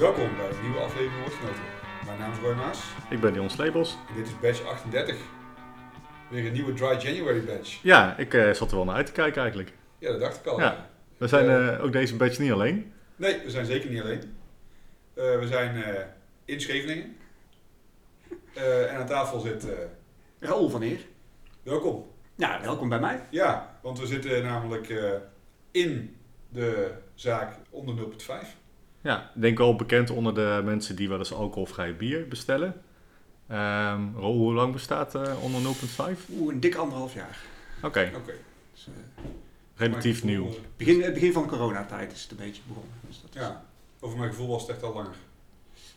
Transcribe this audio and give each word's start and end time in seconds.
Welkom 0.00 0.36
bij 0.36 0.48
een 0.50 0.62
nieuwe 0.62 0.78
aflevering 0.78 1.20
Woordgenoten. 1.20 1.62
Mijn 2.06 2.18
naam 2.18 2.32
is 2.32 2.38
Roy 2.38 2.54
Maas 2.54 2.84
Ik 3.10 3.20
ben 3.20 3.32
Dion 3.32 3.50
Slebels. 3.50 3.96
en 4.08 4.14
dit 4.14 4.26
is 4.26 4.40
badge 4.40 4.62
38. 4.62 5.16
Weer 6.30 6.46
een 6.46 6.52
nieuwe 6.52 6.72
Dry 6.72 6.96
January 6.98 7.44
badge. 7.44 7.78
Ja, 7.82 8.16
ik 8.16 8.34
eh, 8.34 8.50
zat 8.52 8.70
er 8.70 8.76
wel 8.76 8.84
naar 8.84 8.94
uit 8.94 9.06
te 9.06 9.12
kijken 9.12 9.40
eigenlijk. 9.40 9.72
Ja, 9.98 10.10
dat 10.10 10.20
dacht 10.20 10.36
ik 10.38 10.46
al. 10.46 10.60
Ja. 10.60 10.88
We 11.16 11.26
zijn 11.28 11.48
eh, 11.76 11.84
ook 11.84 11.92
deze 11.92 12.16
badge 12.16 12.42
niet 12.42 12.52
alleen. 12.52 12.92
Nee, 13.16 13.40
we 13.44 13.50
zijn 13.50 13.64
zeker 13.66 13.90
niet 13.90 14.00
alleen. 14.02 14.18
Eh, 15.14 15.38
we 15.38 15.46
zijn 15.46 15.82
eh, 15.82 16.02
in 16.44 16.60
Scheveningen. 16.60 17.16
Eh, 18.54 18.92
en 18.92 18.98
aan 18.98 19.06
tafel 19.06 19.40
zit... 19.40 19.68
eh, 19.68 19.78
Raoul 20.38 20.68
van 20.70 20.82
Eer. 20.82 21.00
welkom. 21.62 22.06
Ja, 22.34 22.60
welkom 22.62 22.88
bij 22.88 23.00
mij. 23.00 23.26
Ja, 23.30 23.78
want 23.82 23.98
we 23.98 24.06
zitten 24.06 24.42
namelijk 24.42 24.88
eh, 24.88 25.10
in 25.70 26.16
de 26.48 26.90
zaak 27.14 27.54
onder 27.70 27.94
0.5. 28.42 28.46
Ja, 29.00 29.30
ik 29.34 29.40
denk 29.42 29.58
wel 29.58 29.76
bekend 29.76 30.10
onder 30.10 30.34
de 30.34 30.60
mensen 30.64 30.96
die 30.96 31.08
wel 31.08 31.18
eens 31.18 31.32
alcoholvrij 31.32 31.96
bier 31.96 32.28
bestellen. 32.28 32.82
Ehm 33.48 34.02
hoe 34.14 34.52
lang 34.54 34.72
bestaat 34.72 35.14
eh, 35.14 35.42
onder 35.42 35.60
0.5? 35.60 36.18
Oeh, 36.30 36.52
een 36.54 36.60
dik 36.60 36.74
anderhalf 36.74 37.14
jaar. 37.14 37.38
Oké, 37.82 38.10
Oké. 38.16 38.32
Dus, 38.72 38.86
eh, 38.88 39.24
relatief 39.74 40.24
nieuw. 40.24 40.46
eh, 40.46 40.52
begin, 40.76 40.98
begin 41.12 41.32
van 41.32 41.42
de 41.42 41.48
coronatijd 41.48 42.12
is 42.12 42.22
het 42.22 42.30
een 42.30 42.36
beetje 42.36 42.62
begonnen. 42.66 42.92
Dus 43.06 43.20
dat 43.22 43.34
is- 43.34 43.40
Ja, 43.40 43.64
over 44.00 44.18
mijn 44.18 44.30
gevoel 44.30 44.48
was 44.48 44.62
het 44.62 44.70
echt 44.70 44.82
al 44.82 44.92
langer. 44.94 45.14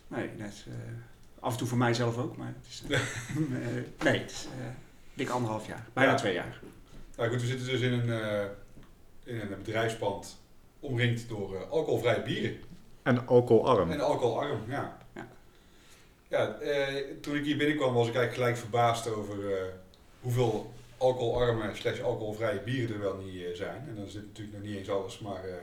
Nee, 0.08 0.30
eh, 0.38 0.44
af 1.40 1.52
en 1.52 1.58
toe 1.58 1.68
voor 1.68 1.78
mijzelf 1.78 2.18
ook, 2.18 2.36
maar 2.36 2.54
het 2.60 2.66
is, 2.68 2.82
nee, 4.04 4.18
het 4.18 4.30
is 4.30 4.46
eh, 4.60 4.66
dik 5.14 5.28
anderhalf 5.28 5.66
jaar. 5.66 5.86
Bijna 5.92 6.10
Ja. 6.10 6.16
twee 6.16 6.34
jaar. 6.34 6.60
Nou 7.16 7.30
goed, 7.30 7.40
we 7.40 7.46
zitten 7.46 7.66
dus 7.66 7.80
in 7.80 7.92
een, 7.92 8.10
eh, 8.22 8.44
in 9.24 9.40
een 9.40 9.48
bedrijfspand 9.48 10.40
omringd 10.80 11.28
door 11.28 11.54
eh, 11.56 11.70
alcoholvrije 11.70 12.22
bieren. 12.22 12.56
En 13.04 13.26
alcoholarm. 13.26 13.90
En 13.90 14.00
alcoholarm, 14.00 14.60
ja. 14.68 14.96
Ja. 15.14 15.28
Ja, 16.28 16.58
eh, 16.58 17.04
toen 17.20 17.36
ik 17.36 17.44
hier 17.44 17.56
binnenkwam 17.56 17.94
was 17.94 18.08
ik 18.08 18.14
eigenlijk 18.14 18.34
gelijk 18.34 18.56
verbaasd 18.56 19.08
over 19.08 19.52
eh, 19.56 19.62
hoeveel 20.20 20.72
alcoholarme 20.98 21.70
slash 21.74 22.00
alcoholvrije 22.00 22.60
bieren 22.64 22.94
er 22.94 23.00
wel 23.02 23.16
niet 23.16 23.42
eh, 23.44 23.54
zijn. 23.54 23.84
En 23.88 23.94
dan 23.96 24.08
zit 24.08 24.26
natuurlijk 24.26 24.56
nog 24.56 24.66
niet 24.66 24.76
eens 24.78 24.90
alles, 24.90 25.18
maar 25.18 25.44
eh, 25.44 25.54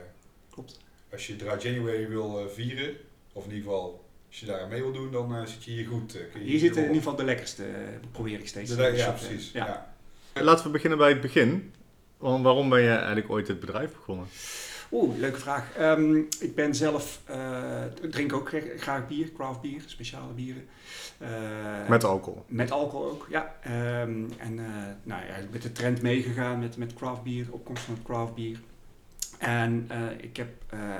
Klopt. 0.50 0.78
als 1.12 1.26
je 1.26 1.36
Dry 1.36 1.56
January 1.58 2.08
wil 2.08 2.38
eh, 2.38 2.46
vieren, 2.46 2.96
of 3.32 3.44
in 3.44 3.50
ieder 3.52 3.64
geval 3.64 4.04
als 4.28 4.40
je 4.40 4.46
daar 4.46 4.60
aan 4.60 4.68
mee 4.68 4.82
wil 4.82 4.92
doen, 4.92 5.12
dan 5.12 5.34
eh, 5.36 5.46
zit 5.46 5.64
je 5.64 5.70
hier 5.70 5.86
goed. 5.86 6.12
kun 6.32 6.40
je 6.40 6.46
Hier 6.50 6.58
zitten 6.58 6.80
in 6.82 6.86
ieder 6.88 7.02
geval 7.02 7.16
de 7.18 7.24
lekkerste, 7.24 7.64
probeer 8.12 8.38
ik 8.38 8.48
steeds. 8.48 8.70
De- 8.70 8.76
de 8.76 8.96
ja, 8.96 9.10
precies. 9.10 9.50
Ja. 9.52 9.90
Ja. 10.34 10.42
Laten 10.42 10.64
we 10.64 10.70
beginnen 10.70 10.98
bij 10.98 11.08
het 11.08 11.20
begin. 11.20 11.72
Want 12.18 12.44
waarom 12.44 12.68
ben 12.68 12.80
je 12.80 12.88
eigenlijk 12.94 13.30
ooit 13.30 13.48
het 13.48 13.60
bedrijf 13.60 13.92
begonnen? 13.92 14.26
Oeh, 14.92 15.18
leuke 15.18 15.38
vraag. 15.38 15.74
Ehm, 15.76 16.16
ik 16.40 16.54
ben 16.54 16.74
zelf, 16.74 17.20
ik 18.02 18.10
drink 18.10 18.32
ook 18.32 18.48
gra- 18.48 18.76
graag 18.78 19.08
bier, 19.08 19.32
craft 19.32 19.60
bier, 19.60 19.82
speciale 19.86 20.32
bieren. 20.32 20.64
Eh, 21.18 21.88
Met 21.88 22.04
alcohol. 22.04 22.44
Met 22.48 22.70
alcohol 22.70 23.10
ook, 23.10 23.26
ja. 23.30 23.54
Ehm, 23.62 24.24
en 24.38 24.58
eh, 24.58 24.64
nou 25.02 25.26
ja, 25.26 25.34
met 25.50 25.62
de 25.62 25.72
trend 25.72 26.02
meegegaan 26.02 26.58
met, 26.58 26.76
met 26.76 26.94
craft 26.94 27.22
bier, 27.22 27.46
opkomst 27.50 27.82
van 27.82 27.94
het 27.94 28.02
craft 28.02 28.34
bier. 28.34 28.58
En 29.38 29.88
ik 30.20 30.36
heb, 30.36 30.48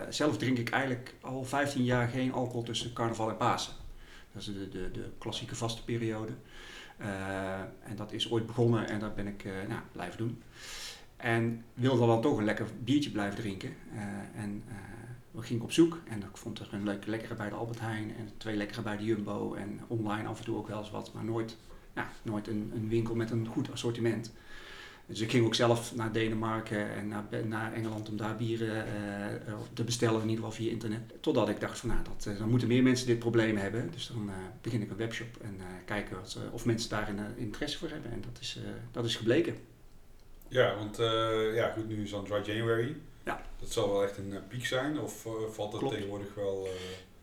zelf 0.09 0.39
drink 0.39 0.59
ik 0.59 0.71
eigenlijk 0.71 1.15
al 1.21 1.45
15 1.45 1.85
jaar 1.85 2.09
geen 2.09 2.33
alcohol 2.33 2.63
tussen 2.63 2.93
carnaval 2.93 3.29
en 3.31 3.37
Pasen. 3.37 3.73
Dat 4.33 4.43
is 4.43 4.47
de, 4.49 4.69
de, 4.69 4.91
de 4.91 5.11
klassieke 5.19 5.55
vaste 5.55 5.85
periode. 5.85 6.33
En 7.85 7.97
dat 7.97 8.13
is 8.13 8.31
ooit 8.31 8.47
begonnen 8.47 8.89
en 8.89 8.99
dat 8.99 9.15
ben 9.15 9.27
ik 9.27 9.45
nou, 9.45 9.81
blijven 9.93 10.19
doen. 10.19 10.43
En 11.23 11.65
wilde 11.75 12.07
dan 12.07 12.21
toch 12.21 12.39
een 12.39 12.45
lekker 12.45 12.67
biertje 12.85 13.11
blijven 13.11 13.41
drinken. 13.41 13.75
Eh, 13.95 14.43
en 14.43 14.63
eh, 14.69 14.75
we 15.31 15.43
gingen 15.43 15.63
op 15.63 15.73
zoek 15.73 15.99
en 16.09 16.19
ik 16.19 16.37
vond 16.37 16.59
er 16.59 16.69
een 16.73 16.85
leuk, 16.85 17.07
lekkere 17.07 17.35
bij 17.35 17.49
de 17.49 17.55
Albert 17.55 17.81
Heijn 17.81 18.15
en 18.17 18.29
twee 18.37 18.57
lekkere 18.57 18.83
bij 18.83 18.97
de 18.97 19.05
Jumbo 19.05 19.55
en 19.55 19.81
online 19.87 20.29
af 20.29 20.39
en 20.39 20.45
toe 20.45 20.57
ook 20.57 20.69
wel 20.69 20.79
eens 20.79 20.91
wat, 20.91 21.13
maar 21.15 21.25
nooit, 21.25 21.57
ja, 21.95 22.11
nooit 22.23 22.49
een, 22.49 22.73
een 22.75 22.89
winkel 22.89 23.15
met 23.15 23.31
een 23.31 23.47
goed 23.47 23.73
assortiment. 23.73 24.33
Dus 25.07 25.21
ik 25.21 25.31
ging 25.31 25.45
ook 25.45 25.55
zelf 25.55 25.95
naar 25.95 26.13
Denemarken 26.13 26.95
en 26.95 27.09
naar, 27.09 27.25
naar 27.47 27.73
Engeland 27.73 28.09
om 28.09 28.17
daar 28.17 28.37
bieren 28.37 28.87
eh, 28.87 29.55
te 29.73 29.85
bestellen, 29.85 30.23
in 30.23 30.29
ieder 30.29 30.45
geval 30.45 30.59
via 30.59 30.71
internet. 30.71 31.01
Totdat 31.21 31.49
ik 31.49 31.61
dacht 31.61 31.79
van 31.79 31.89
nou, 31.89 32.01
dat, 32.03 32.39
dan 32.39 32.51
moeten 32.51 32.69
meer 32.69 32.83
mensen 32.83 33.07
dit 33.07 33.19
probleem 33.19 33.57
hebben. 33.57 33.91
Dus 33.93 34.07
dan 34.07 34.31
begin 34.61 34.83
ik 34.83 34.91
een 34.91 34.97
webshop 34.97 35.37
en 35.43 35.55
eh, 35.59 35.67
kijken 35.85 36.17
wat, 36.17 36.39
of 36.51 36.65
mensen 36.65 36.91
daar 36.91 37.15
interesse 37.37 37.79
voor 37.79 37.89
hebben. 37.89 38.11
En 38.11 38.21
dat 38.21 38.41
is, 38.41 38.59
dat 38.91 39.05
is 39.05 39.17
gebleken. 39.17 39.57
Ja, 40.53 40.75
want 40.77 40.99
eh, 40.99 41.55
ja, 41.55 41.73
goed, 41.73 41.89
nu 41.89 42.03
is 42.03 42.11
dan 42.11 42.25
Dry 42.25 42.43
January. 42.45 42.97
Ja. 43.25 43.43
Dat 43.61 43.73
zal 43.73 43.93
wel 43.93 44.03
echt 44.03 44.17
een 44.19 44.33
eh, 44.33 44.39
piek 44.49 44.67
zijn, 44.67 45.01
of 45.01 45.27
eh, 45.27 45.33
valt 45.51 45.71
dat 45.71 45.81
Klopt. 45.81 45.95
tegenwoordig 45.95 46.35
wel... 46.35 46.69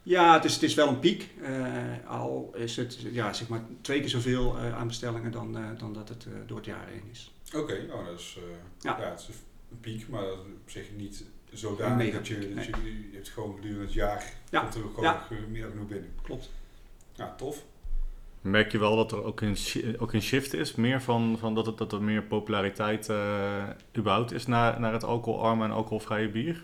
Ja, 0.04 0.34
het 0.34 0.46
is, 0.46 0.54
het 0.54 0.64
is 0.64 0.74
wel 0.74 0.88
een 0.88 1.00
piek. 1.00 1.30
Al 2.08 2.52
is 2.56 2.76
het 2.76 2.98
ja, 3.12 3.34
zeg 3.34 3.48
maar 3.48 3.62
twee 3.82 4.00
keer 4.00 4.10
zoveel 4.10 4.58
eh, 4.58 4.78
aan 4.78 4.88
bestellingen 4.88 5.32
dan, 5.32 5.58
dan 5.78 5.94
dat 5.94 6.10
het 6.10 6.26
door 6.46 6.58
het 6.58 6.66
jaar 6.66 6.88
heen 6.88 7.04
is. 7.12 7.32
Oké, 7.56 7.86
oh, 7.92 8.06
dat 8.06 8.20
is, 8.20 8.38
ja. 8.82 8.98
Ja. 9.00 9.10
het 9.10 9.20
is 9.20 9.28
een 9.72 9.80
piek, 9.80 10.08
maar 10.08 10.22
dat 10.22 10.34
is 10.38 10.40
op 10.64 10.70
zich 10.70 10.86
niet 10.98 11.24
zodanig 11.54 12.14
dat 12.14 12.28
je, 12.28 12.54
dat 12.56 12.66
je, 12.66 12.72
je 13.12 13.16
hebt 13.16 13.30
gewoon 13.30 13.56
gedurende 13.56 13.84
het 13.84 13.94
jaar 13.94 14.34
Ja. 14.50 14.60
komt 14.62 14.76
er 14.76 14.82
gewoon 14.82 15.04
Ja. 15.04 15.28
meer 15.50 15.70
genoeg 15.70 15.88
binnen. 15.88 16.10
Klopt. 16.22 16.50
Ja, 17.16 17.36
tof. 17.36 17.64
Merk 18.42 18.72
je 18.72 18.78
wel 18.80 18.96
dat 18.96 19.12
er 19.12 19.24
ook 19.24 19.42
een, 19.42 19.58
shi- 19.58 19.96
ook 20.00 20.14
een 20.14 20.22
shift 20.22 20.54
is? 20.54 20.76
Meer 20.76 21.02
van, 21.02 21.38
van 21.40 21.56
dat, 21.56 21.66
het, 21.66 21.78
dat 21.78 21.92
er 21.94 22.02
meer 22.04 22.24
populariteit 22.24 23.10
eh, 23.10 23.64
überhaupt 23.98 24.32
is 24.32 24.46
naar, 24.48 24.80
naar 24.80 24.94
het 24.94 25.04
alcoholarme 25.04 25.64
en 25.64 25.72
alcoholvrije 25.72 26.30
bier? 26.30 26.64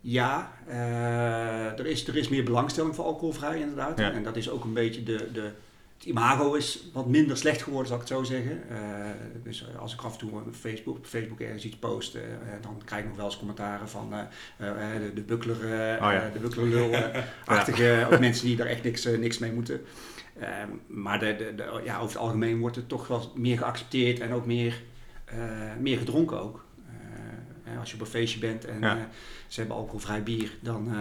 Ja, 0.00 0.52
eh, 0.66 1.78
er, 1.78 1.86
is, 1.86 2.08
er 2.08 2.16
is 2.16 2.28
meer 2.28 2.44
belangstelling 2.44 2.94
voor 2.94 3.04
alcoholvrij 3.04 3.60
inderdaad. 3.60 3.98
Ja. 3.98 4.12
En 4.12 4.22
dat 4.22 4.36
is 4.36 4.50
ook 4.50 4.64
een 4.64 4.72
beetje 4.72 5.02
de, 5.02 5.28
de... 5.32 5.50
Het 5.98 6.04
imago 6.12 6.54
is 6.54 6.84
wat 6.92 7.06
minder 7.06 7.36
slecht 7.36 7.62
geworden, 7.62 7.86
zal 7.88 7.96
ik 8.00 8.02
het 8.08 8.12
zo 8.12 8.22
zeggen. 8.22 8.62
Eh, 8.70 8.76
dus 9.42 9.66
als 9.78 9.94
ik 9.94 10.00
af 10.00 10.12
en 10.12 10.18
toe 10.18 10.30
op 10.30 10.54
Facebook, 10.54 10.96
op 10.96 11.06
Facebook 11.06 11.40
ergens 11.40 11.64
iets 11.64 11.76
post, 11.76 12.14
eh, 12.14 12.22
eh, 12.22 12.28
dan 12.62 12.80
krijg 12.84 13.02
ik 13.02 13.08
nog 13.08 13.16
wel 13.16 13.26
eens 13.26 13.38
commentaren 13.38 13.88
van 13.88 14.12
eh, 14.12 14.68
eh, 14.68 15.00
de, 15.02 15.14
de 15.14 15.20
bukkler, 15.20 15.56
eh, 15.56 16.04
Oh 16.06 16.12
ja. 16.12 16.26
eh, 16.26 16.32
de 16.32 16.38
bukklerlul-achtige, 16.38 18.06
ook 18.12 18.20
mensen 18.20 18.46
die 18.46 18.56
daar 18.56 18.66
echt 18.66 18.82
niks, 18.82 19.04
eh, 19.04 19.18
niks 19.18 19.38
mee 19.38 19.52
moeten. 19.52 19.80
Eh, 20.38 20.48
maar 20.86 21.18
de, 21.18 21.36
de, 21.36 21.54
de- 21.54 21.80
ja, 21.84 21.94
over 21.96 22.08
het 22.08 22.16
algemeen 22.16 22.58
wordt 22.58 22.76
het 22.76 22.88
toch 22.88 23.06
wel 23.06 23.32
meer 23.34 23.58
geaccepteerd 23.58 24.20
en 24.20 24.32
ook 24.32 24.46
meer, 24.46 24.82
eh, 25.24 25.38
meer 25.80 25.98
gedronken 25.98 26.40
ook. 26.40 26.64
Eh, 27.64 27.78
als 27.78 27.88
je 27.88 27.94
op 27.94 28.00
een 28.00 28.06
feestje 28.06 28.38
bent 28.40 28.64
en 28.64 28.80
Ja. 28.80 28.96
eh, 28.96 29.02
ze 29.48 29.58
hebben 29.60 29.76
alcoholvrij 29.76 30.22
bier, 30.22 30.50
dan, 30.60 30.94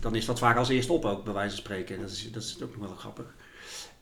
dan 0.00 0.14
is 0.14 0.24
dat 0.24 0.38
vaak 0.38 0.56
als 0.56 0.68
eerste 0.68 0.92
op 0.92 1.04
ook, 1.04 1.24
bij 1.24 1.32
wijze 1.32 1.54
van 1.54 1.64
spreken. 1.64 2.00
Dat 2.00 2.10
is, 2.10 2.32
dat 2.32 2.42
is 2.42 2.62
ook 2.62 2.76
nog 2.76 2.86
wel 2.88 2.96
grappig. 2.96 3.34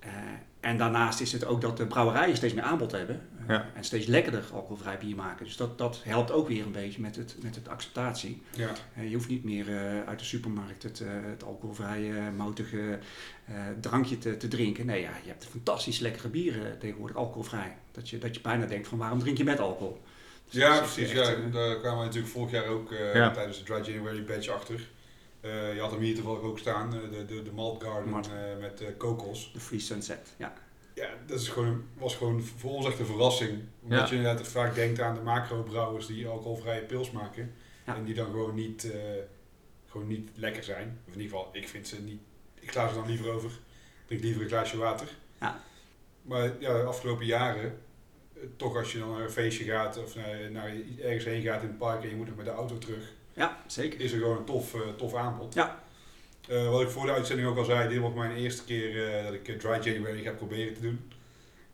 Eh, 0.06 0.12
en 0.60 0.78
daarnaast 0.78 1.20
is 1.20 1.32
het 1.32 1.44
ook 1.44 1.60
dat 1.60 1.76
de 1.76 1.86
brouwerijen 1.86 2.36
steeds 2.36 2.54
meer 2.54 2.62
aanbod 2.62 2.92
hebben. 2.92 3.20
eh, 3.38 3.44
Ja. 3.48 3.66
En 3.74 3.84
steeds 3.84 4.06
lekkerder 4.06 4.44
alcoholvrij 4.52 4.98
bier 4.98 5.16
maken. 5.16 5.44
Dus 5.44 5.56
dat, 5.56 5.78
dat 5.78 6.00
helpt 6.04 6.30
ook 6.30 6.48
weer 6.48 6.64
een 6.66 6.72
beetje 6.72 7.00
met 7.00 7.16
het, 7.16 7.36
met 7.42 7.54
het 7.54 7.68
acceptatie. 7.68 8.42
Ja. 8.56 8.68
Eh, 8.94 9.08
je 9.08 9.14
hoeft 9.14 9.28
niet 9.28 9.44
meer 9.44 9.66
uit 10.06 10.18
de 10.18 10.24
supermarkt 10.24 10.82
het, 10.82 11.00
eh, 11.00 11.08
het 11.10 11.44
alcoholvrije, 11.44 12.30
moutige 12.36 12.98
drankje 13.80 14.18
te, 14.18 14.36
te 14.36 14.48
drinken. 14.48 14.86
Nee, 14.86 15.00
ja, 15.00 15.10
je 15.22 15.28
hebt 15.28 15.46
fantastisch 15.46 15.98
lekkere 15.98 16.28
bieren 16.28 16.78
tegenwoordig, 16.78 17.16
alcoholvrij. 17.16 17.76
Dat 17.92 18.08
je, 18.10 18.18
dat 18.18 18.34
je 18.34 18.40
bijna 18.40 18.66
denkt 18.66 18.88
van 18.88 18.98
waarom 18.98 19.18
drink 19.18 19.38
je 19.38 19.44
met 19.44 19.60
alcohol? 19.60 20.02
Dus 20.50 20.54
Ja, 20.60 20.78
precies. 20.78 21.10
echt, 21.12 21.28
Ja, 21.28 21.34
daar 21.52 21.76
kwamen 21.78 21.98
we 21.98 22.04
natuurlijk 22.04 22.32
vorig 22.32 22.50
jaar 22.50 22.66
ook 22.66 22.90
Ja. 23.14 23.30
tijdens 23.30 23.58
de 23.58 23.64
Dry 23.64 23.92
January 23.92 24.24
badge 24.24 24.50
achter. 24.52 24.88
Eh, 25.40 25.74
je 25.74 25.80
had 25.80 25.90
hem 25.90 26.00
hier 26.00 26.14
toevallig 26.14 26.40
ook 26.40 26.58
staan, 26.58 26.94
eh, 26.94 27.00
de, 27.10 27.24
de, 27.24 27.42
de 27.42 27.52
Malt 27.52 27.82
Garden 27.82 28.10
Malt. 28.10 28.26
eh, 28.28 28.58
met 28.60 28.82
kokos. 28.96 29.52
de 29.52 29.60
Free 29.60 29.78
Sunset, 29.80 30.34
ja. 30.36 30.52
Ja, 30.94 31.08
dat 31.26 31.40
is 31.40 31.48
gewoon, 31.48 31.84
was 31.94 32.14
gewoon 32.16 32.42
voor 32.42 32.70
ons 32.70 32.86
echt 32.86 32.98
een 32.98 33.06
verrassing. 33.06 33.62
Omdat 33.82 33.98
Ja. 33.98 34.06
je 34.06 34.16
inderdaad 34.16 34.48
vaak 34.48 34.74
denkt 34.74 35.00
aan 35.00 35.14
de 35.14 35.20
macro-brouwers 35.20 36.06
die 36.06 36.26
alcoholvrije 36.28 36.82
pils 36.82 37.10
maken. 37.10 37.52
Ja. 37.86 37.96
En 37.96 38.04
die 38.04 38.14
dan 38.14 38.26
gewoon 38.26 38.54
niet, 38.54 38.92
gewoon 39.86 40.06
niet 40.06 40.30
lekker 40.34 40.64
zijn. 40.64 40.98
Of 41.08 41.14
in 41.14 41.20
ieder 41.20 41.36
geval, 41.36 41.54
ik 41.56 41.68
vind 41.68 41.88
ze 41.88 42.00
niet... 42.00 42.20
Ik 42.60 42.70
sla 42.72 42.88
ze 42.88 42.94
dan 42.94 43.06
liever 43.06 43.30
over. 43.30 43.50
Ik 43.50 44.06
drink 44.06 44.22
liever 44.22 44.42
een 44.42 44.48
glaasje 44.48 44.76
water. 44.76 45.08
Ja. 45.40 45.60
Maar 46.22 46.42
ja, 46.60 46.72
de 46.78 46.84
afgelopen 46.84 47.26
jaren, 47.26 47.78
toch 48.56 48.76
als 48.76 48.92
je 48.92 48.98
dan 48.98 49.10
naar 49.10 49.20
een 49.20 49.30
feestje 49.30 49.64
gaat 49.64 49.98
of 50.02 50.14
naar, 50.14 50.50
naar 50.50 50.72
ergens 51.00 51.24
heen 51.24 51.42
gaat 51.42 51.62
in 51.62 51.68
het 51.68 51.78
park 51.78 52.02
en 52.02 52.08
je 52.08 52.16
moet 52.16 52.26
nog 52.26 52.36
met 52.36 52.44
de 52.44 52.50
auto 52.50 52.78
terug, 52.78 53.12
Ja, 53.36 53.56
zeker. 53.66 54.00
is 54.00 54.12
er 54.12 54.18
gewoon 54.18 54.36
een 54.36 54.44
tof, 54.44 54.74
eh, 54.74 54.80
tof 54.96 55.14
aanbod. 55.14 55.54
Ja. 55.54 55.82
Eh, 56.48 56.68
wat 56.70 56.80
ik 56.82 56.88
voor 56.88 57.06
de 57.06 57.12
uitzending 57.12 57.48
ook 57.48 57.56
al 57.58 57.64
zei, 57.64 57.88
dit 57.88 57.98
wordt 57.98 58.16
mijn 58.16 58.36
eerste 58.36 58.64
keer 58.64 59.08
eh, 59.18 59.24
dat 59.24 59.32
ik 59.32 59.60
Dry 59.60 59.78
January 59.82 60.22
ga 60.22 60.30
proberen 60.30 60.74
te 60.74 60.80
doen. 60.80 61.10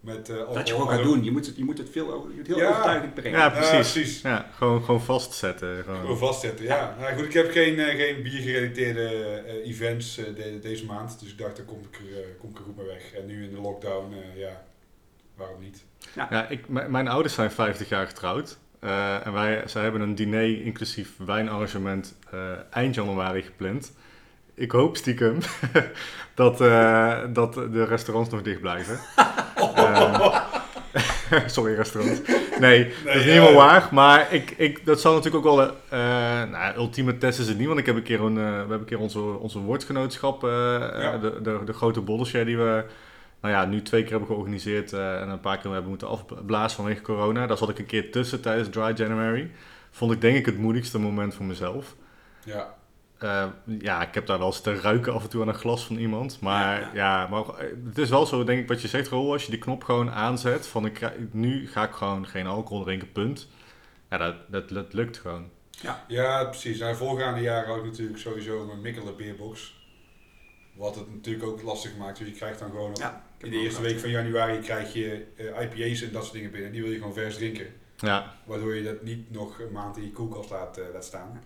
Met, 0.00 0.29
eh, 0.29 0.37
Dat 0.55 0.69
je 0.69 0.75
gewoon 0.75 0.88
gaat 0.88 1.03
doen. 1.03 1.25
Je 1.25 1.31
moet 1.31 1.47
het, 1.47 1.56
je 1.56 1.64
moet 1.64 1.79
het 1.79 1.91
veel 1.91 2.12
over- 2.12 2.31
je 2.31 2.37
moet 2.37 2.47
het 2.47 2.56
heel 2.56 2.64
Ja. 2.64 2.70
overtuigend 2.70 3.14
brengen. 3.14 3.38
Ja, 3.38 3.44
Ja, 3.44 3.50
precies. 3.50 3.93
precies. 3.93 4.20
Ja, 4.20 4.50
gewoon, 4.55 4.82
gewoon 4.85 5.00
vastzetten. 5.03 5.82
Gewoon. 5.85 6.00
Gewoon 6.00 6.19
vastzetten, 6.19 6.64
ja. 6.64 6.97
Nou, 7.00 7.14
goed, 7.14 7.25
ik 7.25 7.32
heb 7.32 7.50
geen, 7.50 7.79
eh, 7.79 7.97
geen 7.97 8.23
biergerelateerde 8.23 9.08
eh, 9.47 9.69
events 9.69 10.19
eh, 10.19 10.25
de- 10.35 10.58
deze 10.58 10.85
maand, 10.85 11.20
dus 11.20 11.31
ik 11.31 11.38
dacht, 11.38 11.56
daar 11.56 11.65
kom 11.67 11.79
ik, 11.91 11.97
er, 12.17 12.25
kom 12.41 12.50
ik 12.50 12.58
er 12.58 12.65
goed 12.65 12.76
mee 12.76 12.87
weg. 12.87 13.12
En 13.12 13.26
nu 13.26 13.44
in 13.44 13.50
de 13.55 13.61
lockdown, 13.61 14.12
eh, 14.12 14.38
ja, 14.41 14.65
waarom 15.37 15.61
niet? 15.61 15.85
Ja, 16.15 16.49
ik, 16.49 16.69
m- 16.69 16.91
mijn 16.91 17.08
ouders 17.08 17.35
zijn 17.35 17.50
50 17.50 17.88
jaar 17.88 18.06
getrouwd. 18.06 18.58
Eh, 18.82 19.26
en 19.26 19.32
wij, 19.32 19.62
zij 19.67 19.82
hebben 19.82 20.00
een 20.00 20.14
diner 20.14 20.64
inclusief 20.64 21.11
wijnarrangement 21.26 22.14
eh, 22.31 22.40
eind 22.70 22.94
januari 22.94 23.43
gepland. 23.43 23.93
ik 24.55 24.70
hoop 24.70 24.96
stiekem 24.96 25.38
dat, 26.34 26.61
eh, 26.61 27.19
dat 27.32 27.55
de 27.55 27.84
restaurants 27.84 28.31
nog 28.31 28.43
dicht 28.43 28.61
blijven. 28.61 28.99
Sorry, 31.46 31.75
restaurant. 31.75 32.23
Nee, 32.61 32.93
dat 33.05 33.14
is 33.14 33.25
niet 33.25 33.32
helemaal 33.32 33.52
waar. 33.52 33.88
Maar 33.90 34.32
ik, 34.32 34.50
ik, 34.50 34.87
dat 34.87 35.00
zal 35.00 35.14
natuurlijk 35.14 35.46
ook 35.46 35.56
wel... 35.56 35.76
nou, 36.46 36.76
ultieme 36.76 37.19
test 37.19 37.38
is 37.38 37.49
het 37.49 37.58
niet. 37.58 37.67
Want 37.67 37.79
ik 37.79 37.87
heb 37.87 37.96
een 37.96 38.02
keer, 38.02 38.20
een, 38.20 38.34
we 38.34 38.40
hebben 38.40 38.79
een 38.79 38.84
keer 38.84 38.99
onze, 38.99 39.20
onze 39.20 39.58
woordgenootschap... 39.58 40.43
Ja. 40.43 41.19
de, 41.19 41.40
de, 41.43 41.61
de 41.64 41.73
grote 41.73 42.00
bollenshare 42.00 42.44
die 42.44 42.56
we... 42.56 42.84
Nou 43.43 43.55
ja, 43.55 43.65
nu 43.65 43.83
twee 43.83 44.03
keer 44.03 44.11
hebben 44.11 44.29
georganiseerd. 44.29 44.93
eh, 44.93 45.21
en 45.21 45.29
een 45.29 45.41
paar 45.41 45.59
keer 45.59 45.71
hebben 45.73 45.89
moeten 45.91 46.09
afblazen 46.09 46.77
vanwege 46.77 47.03
corona. 47.03 47.47
Daar 47.47 47.56
zat 47.56 47.69
ik 47.69 47.79
een 47.79 47.87
keer 47.87 48.11
tussen 48.11 48.41
tijdens 48.41 48.69
Dry 48.69 48.93
January. 48.94 49.50
Vond 49.91 50.12
ik 50.12 50.21
denk 50.21 50.37
ik 50.37 50.47
het 50.47 50.59
moeilijkste 50.59 50.99
moment 50.99 51.35
voor 51.35 51.44
mezelf. 51.44 51.94
Ja, 52.44 52.75
Eh, 53.19 53.47
ja, 53.79 54.03
ik 54.03 54.15
heb 54.15 54.27
daar 54.27 54.39
wel 54.39 54.47
eens 54.47 54.61
te 54.61 54.81
ruiken 54.81 55.12
af 55.12 55.23
en 55.23 55.29
toe 55.29 55.43
aan 55.43 55.49
een 55.49 55.55
glas 55.55 55.87
van 55.87 55.97
iemand. 55.97 56.41
Maar 56.41 56.81
Ja, 56.81 56.91
ja, 56.94 57.21
ja. 57.21 57.27
maar 57.27 57.44
het 57.85 57.99
is 57.99 58.11
wel 58.11 58.27
zo, 58.27 58.44
denk 58.44 58.61
ik, 58.61 58.69
wat 58.69 58.83
je 58.83 58.89
zegt, 58.89 59.09
Rol. 59.09 59.33
Als 59.33 59.44
je 59.44 59.50
die 59.50 59.61
knop 59.61 59.85
gewoon 59.85 60.11
aanzet 60.11 60.67
van 60.67 60.87
ik, 60.87 61.11
nu 61.33 61.69
ga 61.69 61.85
ik 61.85 61.93
gewoon 61.93 62.27
geen 62.27 62.47
alcohol 62.47 62.85
drinken, 62.85 63.12
punt. 63.12 63.49
Ja, 64.11 64.17
dat, 64.17 64.35
dat, 64.49 64.69
dat 64.69 64.93
lukt 64.93 65.19
gewoon. 65.19 65.49
ja 66.09 66.44
precies. 66.44 66.79
Nou, 66.79 66.93
de 66.93 66.99
voorgaande 66.99 67.41
jaren 67.41 67.69
had 67.69 67.77
ik 67.79 67.85
natuurlijk 67.85 68.19
sowieso 68.19 68.71
een 68.71 68.81
Mikkelen 68.81 69.17
beerbox. 69.17 69.81
Wat 70.72 70.94
het 70.94 71.14
natuurlijk 71.14 71.44
ook 71.46 71.62
lastig 71.62 71.96
maakt. 71.96 72.19
Dus 72.19 72.28
je 72.28 72.34
krijgt 72.34 72.58
dan 72.58 72.70
gewoon... 72.70 72.90
Ja, 72.94 73.24
In 73.38 73.50
de 73.50 73.56
eerste 73.56 73.82
week 73.82 73.98
van 73.98 74.10
januari 74.10 74.58
krijg 74.60 74.92
je 74.92 75.24
eh, 75.36 75.62
IPA's 75.62 76.02
en 76.02 76.12
dat 76.12 76.22
soort 76.22 76.34
dingen 76.34 76.50
binnen. 76.50 76.72
Die 76.72 76.82
wil 76.82 76.90
je 76.90 76.98
gewoon 76.98 77.14
vers 77.14 77.34
drinken. 77.36 77.66
Ja, 77.96 78.34
Waardoor 78.44 78.74
je 78.74 78.82
dat 78.82 79.02
niet 79.02 79.30
nog 79.30 79.60
een 79.60 79.72
maand 79.72 79.96
in 79.96 80.02
je 80.02 80.12
koelkast 80.12 80.50
laat, 80.50 80.78
eh, 80.78 80.84
laat 80.92 81.04
staan. 81.04 81.42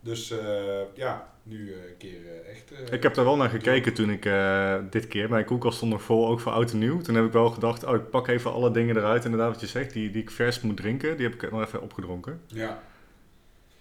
Dus 0.00 0.30
eh, 0.30 0.80
ja, 0.94 1.32
nu 1.42 1.72
een 1.74 1.96
keer 1.98 2.20
echt... 2.50 2.72
eh, 2.72 2.92
ik 2.92 3.02
heb 3.02 3.14
daar 3.14 3.24
wel 3.24 3.36
naar 3.36 3.48
gekeken 3.48 3.94
toen 3.94 4.10
ik 4.10 4.24
eh, 4.24 4.76
dit 4.90 5.06
keer, 5.08 5.28
mijn 5.30 5.44
koelkast 5.44 5.76
stond 5.76 5.92
nog 5.92 6.02
vol, 6.02 6.28
ook 6.28 6.40
voor 6.40 6.52
oud 6.52 6.70
en 6.72 6.78
nieuw. 6.78 7.00
Toen 7.00 7.14
heb 7.14 7.24
ik 7.24 7.32
wel 7.32 7.50
gedacht, 7.50 7.84
oh, 7.84 7.94
ik 7.94 8.10
pak 8.10 8.28
even 8.28 8.52
alle 8.52 8.70
dingen 8.70 8.96
eruit, 8.96 9.24
inderdaad 9.24 9.50
wat 9.50 9.60
je 9.60 9.66
zegt, 9.66 9.92
die, 9.92 10.10
die 10.10 10.22
ik 10.22 10.30
vers 10.30 10.60
moet 10.60 10.76
drinken. 10.76 11.16
Die 11.16 11.26
heb 11.28 11.42
ik 11.42 11.50
nog 11.50 11.62
even 11.64 11.82
opgedronken. 11.82 12.40
Ja. 12.46 12.82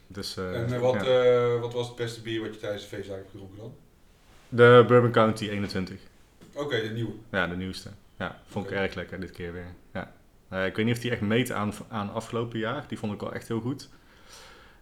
Dus, 0.07 0.37
eh, 0.37 0.71
En 0.73 0.79
wat, 0.79 0.93
ja. 0.93 1.21
eh, 1.53 1.59
wat 1.59 1.73
was 1.73 1.87
het 1.87 1.95
beste 1.95 2.21
bier 2.21 2.41
wat 2.41 2.53
je 2.53 2.59
tijdens 2.59 2.81
de 2.83 2.87
feestdagen 2.89 3.17
hebt 3.21 3.31
gedronken 3.31 3.57
dan? 3.57 3.73
De 4.49 4.83
Bourbon 4.87 5.11
County 5.11 5.49
21. 5.49 5.99
Oké, 6.53 6.81
de 6.81 6.89
nieuwe. 6.89 7.11
Ja, 7.31 7.47
de 7.47 7.55
nieuwste. 7.55 7.89
Ja, 8.17 8.39
vond 8.47 8.65
ik 8.65 8.71
erg 8.71 8.93
lekker 8.93 9.19
dit 9.19 9.31
keer 9.31 9.53
weer. 9.53 9.67
Ja. 9.93 10.11
Eh, 10.49 10.65
ik 10.65 10.75
weet 10.75 10.85
niet 10.85 10.95
of 10.95 11.01
die 11.01 11.11
echt 11.11 11.21
meet 11.21 11.51
aan, 11.51 11.73
aan 11.89 12.13
afgelopen 12.13 12.59
jaar. 12.59 12.85
Die 12.87 12.97
vond 12.97 13.13
ik 13.13 13.19
wel 13.19 13.33
echt 13.33 13.47
heel 13.47 13.59
goed. 13.59 13.89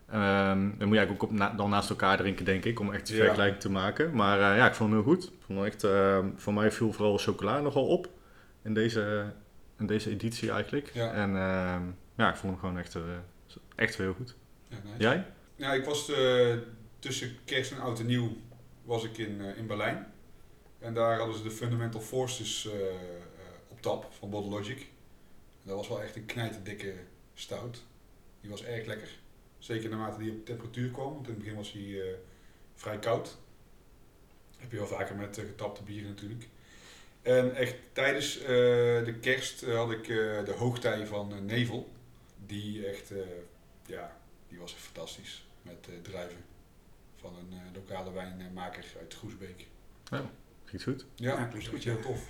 Ehm, 0.10 0.60
dan 0.60 0.88
moet 0.88 0.90
je 0.90 0.98
eigenlijk 0.98 1.24
ook 1.24 1.30
op 1.30 1.36
na- 1.38 1.54
dan 1.54 1.70
naast 1.70 1.90
elkaar 1.90 2.18
drinken, 2.18 2.46
denk 2.46 2.66
ik, 2.66 2.80
om 2.80 2.94
echt 2.94 3.08
die 3.08 3.16
Ja. 3.16 3.24
vergelijking 3.24 3.62
te 3.62 3.70
maken. 3.70 4.16
Maar 4.16 4.52
eh, 4.52 4.58
ja, 4.58 4.68
ik 4.68 4.74
vond 4.76 4.90
hem 4.92 5.00
heel 5.04 5.14
goed. 5.14 5.24
Ik 5.24 5.32
vond 5.46 5.58
hem 5.60 5.68
echt, 5.68 5.84
ehm, 5.84 6.28
voor 6.36 6.54
mij 6.54 6.72
viel 6.72 6.92
vooral 6.94 7.18
chocola 7.18 7.60
nogal 7.60 7.88
op 7.88 8.10
in 8.64 8.74
deze, 8.74 9.34
in 9.80 9.86
deze 9.86 10.10
editie 10.10 10.52
eigenlijk. 10.52 10.92
Ja. 10.94 11.12
En 11.12 11.30
ehm, 11.30 11.82
ja, 12.18 12.30
ik 12.30 12.36
vond 12.36 12.52
hem 12.52 12.60
gewoon 12.60 12.78
echt, 12.78 12.96
eh, 12.96 13.02
echt 13.76 13.98
heel 13.98 14.14
goed. 14.14 14.36
Ja, 14.68 14.78
nice. 14.84 14.96
Jij? 14.98 15.26
Ja, 15.56 15.74
ik 15.74 15.86
was 15.86 16.12
tussen 17.00 17.36
kerst 17.46 17.72
en 17.72 17.80
oud 17.80 18.00
en 18.00 18.06
nieuw 18.06 18.38
was 18.86 19.04
ik 19.04 19.18
in, 19.18 19.42
eh, 19.42 19.58
in 19.58 19.68
Berlijn. 19.68 20.14
En 20.80 20.94
daar 20.94 21.18
hadden 21.18 21.38
ze 21.38 21.44
de 21.44 21.52
Fundamental 21.52 22.02
Forces 22.02 22.68
eh, 22.68 22.90
eh, 22.90 22.96
op 23.68 23.82
tap 23.82 24.14
van 24.20 24.30
Bottle 24.30 24.52
Logic. 24.52 24.88
Dat 25.64 25.76
was 25.76 25.88
wel 25.88 26.02
echt 26.02 26.16
een 26.16 26.26
knijterdikke 26.26 26.94
stout. 27.34 27.84
Die 28.42 28.50
was 28.50 28.64
erg 28.64 28.86
lekker. 28.86 29.10
Zeker 29.58 29.90
naarmate 29.90 30.20
die 30.20 30.32
op 30.32 30.46
temperatuur 30.46 30.90
kwam, 30.90 31.14
want 31.14 31.28
in 31.28 31.34
het 31.34 31.42
begin 31.42 31.56
was 31.56 31.72
hij 31.72 32.16
vrij 32.76 33.00
koud. 33.00 33.38
Heb 34.58 34.72
je 34.72 34.78
wel 34.78 34.88
vaker 34.88 35.16
met 35.16 35.38
getapte 35.38 35.84
bieren 35.84 36.10
natuurlijk. 36.10 36.48
En 37.22 37.56
echt 37.56 37.76
tijdens 37.94 38.40
de 38.40 39.18
kerst 39.22 39.66
had 39.66 39.92
ik 39.92 40.08
de 40.46 40.54
hoogtij 40.58 41.06
van 41.06 41.46
Nevel. 41.46 41.92
Die 42.46 42.88
echt, 42.88 43.12
ja, 43.86 44.18
die 44.48 44.60
was 44.60 44.74
echt 44.74 44.82
fantastisch. 44.82 45.46
Met 45.62 45.90
druiven 46.02 46.55
van 47.26 47.36
een 47.40 47.58
eh, 47.58 47.74
lokale 47.74 48.12
wijnmaker 48.14 48.86
uit 49.00 49.14
Groesbeek. 49.14 49.68
Giet 50.66 50.84
goed? 50.84 51.06
Ja, 51.16 51.32
Ja, 51.32 51.38
dat 51.40 51.48
klinkt 51.48 51.66
is 51.68 51.74
goed, 51.74 51.84
heel 51.84 51.96
ja. 51.98 52.02
tof. 52.02 52.28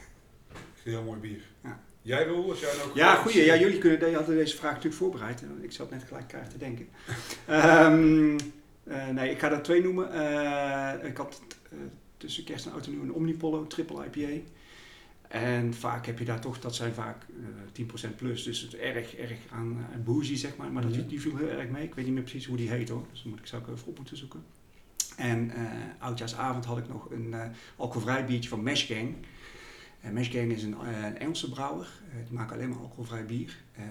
Heel 0.83 1.03
mooi 1.03 1.19
bier. 1.19 1.41
Ja. 1.63 1.79
Jij 2.01 2.25
Roel, 2.25 2.49
als 2.49 2.59
jij 2.59 2.75
nou 2.75 2.89
ook 2.89 2.95
Ja, 2.95 3.15
goeie. 3.15 3.45
Ja, 3.45 3.57
jullie 3.57 3.77
kunnen, 3.77 3.99
de- 3.99 4.13
hadden 4.13 4.35
deze 4.35 4.55
vraag 4.55 4.69
natuurlijk 4.71 4.95
voorbereid. 4.95 5.41
En 5.41 5.63
Ik 5.63 5.71
zat 5.71 5.89
net 5.89 6.03
gelijk 6.03 6.27
kaart 6.27 6.49
te 6.49 6.57
denken. 6.57 6.87
Ehm, 7.47 8.37
eh, 8.83 9.07
nee, 9.09 9.29
ik 9.31 9.39
ga 9.39 9.51
er 9.51 9.61
twee 9.61 9.81
noemen. 9.83 10.11
Eh, 10.13 11.09
ik 11.09 11.17
had 11.17 11.41
eh, 11.71 11.77
tussen 12.17 12.43
kerst 12.43 12.65
en 12.65 12.71
oud 12.71 12.85
en 12.85 12.91
nieuw 12.91 13.01
een 13.01 13.13
Omnipollo 13.13 13.67
triple 13.67 14.05
IPA. 14.05 14.43
En 15.27 15.73
vaak 15.73 16.05
heb 16.05 16.19
je 16.19 16.25
daar 16.25 16.39
toch, 16.41 16.59
dat 16.59 16.75
zijn 16.75 16.93
vaak 16.93 17.23
eh 17.23 17.71
10% 17.71 18.15
plus. 18.15 18.43
Dus 18.43 18.61
het 18.61 18.75
erg, 18.75 19.15
erg 19.15 19.37
aan, 19.51 19.87
aan 19.93 20.03
boozy, 20.03 20.35
zeg 20.35 20.55
maar. 20.55 20.71
Maar 20.71 20.81
dat, 20.83 20.95
Mhm. 20.95 21.07
die 21.07 21.21
viel 21.21 21.37
heel 21.37 21.49
erg 21.49 21.69
mee. 21.69 21.83
Ik 21.83 21.95
weet 21.95 22.05
niet 22.05 22.13
meer 22.13 22.23
precies 22.23 22.45
hoe 22.45 22.57
die 22.57 22.69
heet 22.69 22.89
hoor. 22.89 23.05
Dus 23.11 23.21
dan 23.21 23.31
moet 23.31 23.39
ik, 23.39 23.45
zou 23.47 23.61
ik 23.61 23.67
even 23.67 23.87
op 23.87 23.97
moeten 23.97 24.17
zoeken. 24.17 24.43
En 25.17 25.51
eh 25.51 25.61
oudjaarsavond 25.99 26.65
had 26.65 26.77
ik 26.77 26.87
nog 26.87 27.11
een 27.11 27.33
eh 27.33 27.41
alcoholvrij 27.75 28.25
biertje 28.25 28.49
van 28.49 28.63
Mesh 28.63 28.87
Gang. 28.87 29.15
En 30.01 30.13
Mesh 30.13 30.31
Gang 30.31 30.51
is 30.51 30.63
een, 30.63 30.73
eh, 30.73 31.05
een 31.05 31.17
Engelse 31.17 31.49
brouwer. 31.49 31.87
Eh, 32.09 32.15
die 32.27 32.37
maken 32.37 32.55
alleen 32.55 32.69
maar 32.69 32.77
alcoholvrij 32.79 33.25
bier. 33.25 33.57
Eh, 33.75 33.83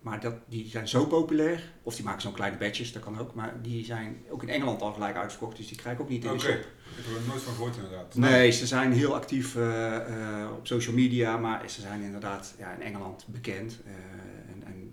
maar 0.00 0.20
dat, 0.20 0.34
die 0.48 0.68
zijn 0.68 0.88
zo 0.88 1.06
populair. 1.06 1.62
Of 1.82 1.94
die 1.94 2.04
maken 2.04 2.20
zo'n 2.22 2.32
kleine 2.32 2.56
batches, 2.56 2.92
dat 2.92 3.02
kan 3.02 3.18
ook. 3.18 3.34
Maar 3.34 3.54
die 3.62 3.84
zijn 3.84 4.16
ook 4.30 4.42
in 4.42 4.48
Engeland 4.48 4.82
al 4.82 4.92
gelijk 4.92 5.16
uitverkocht. 5.16 5.56
Dus 5.56 5.68
die 5.68 5.76
krijg 5.76 5.96
ik 5.96 6.02
ook 6.02 6.08
niet 6.08 6.24
in 6.24 6.32
de 6.32 6.38
shop. 6.38 6.50
ik 6.50 7.04
heb 7.04 7.16
er 7.16 7.28
nooit 7.28 7.42
van 7.42 7.54
gehoord 7.54 7.76
inderdaad. 7.76 8.14
Nee, 8.14 8.50
ze 8.50 8.66
zijn 8.66 8.92
heel 8.92 9.14
actief 9.14 9.56
eh, 9.56 9.96
eh, 9.96 10.50
op 10.52 10.66
social 10.66 10.94
media, 10.94 11.36
maar 11.36 11.70
ze 11.70 11.80
zijn 11.80 12.02
inderdaad 12.02 12.54
ja, 12.58 12.72
in 12.72 12.82
Engeland 12.82 13.24
bekend. 13.28 13.80
eh, 13.84 13.92
en, 13.92 14.41
en 14.41 14.41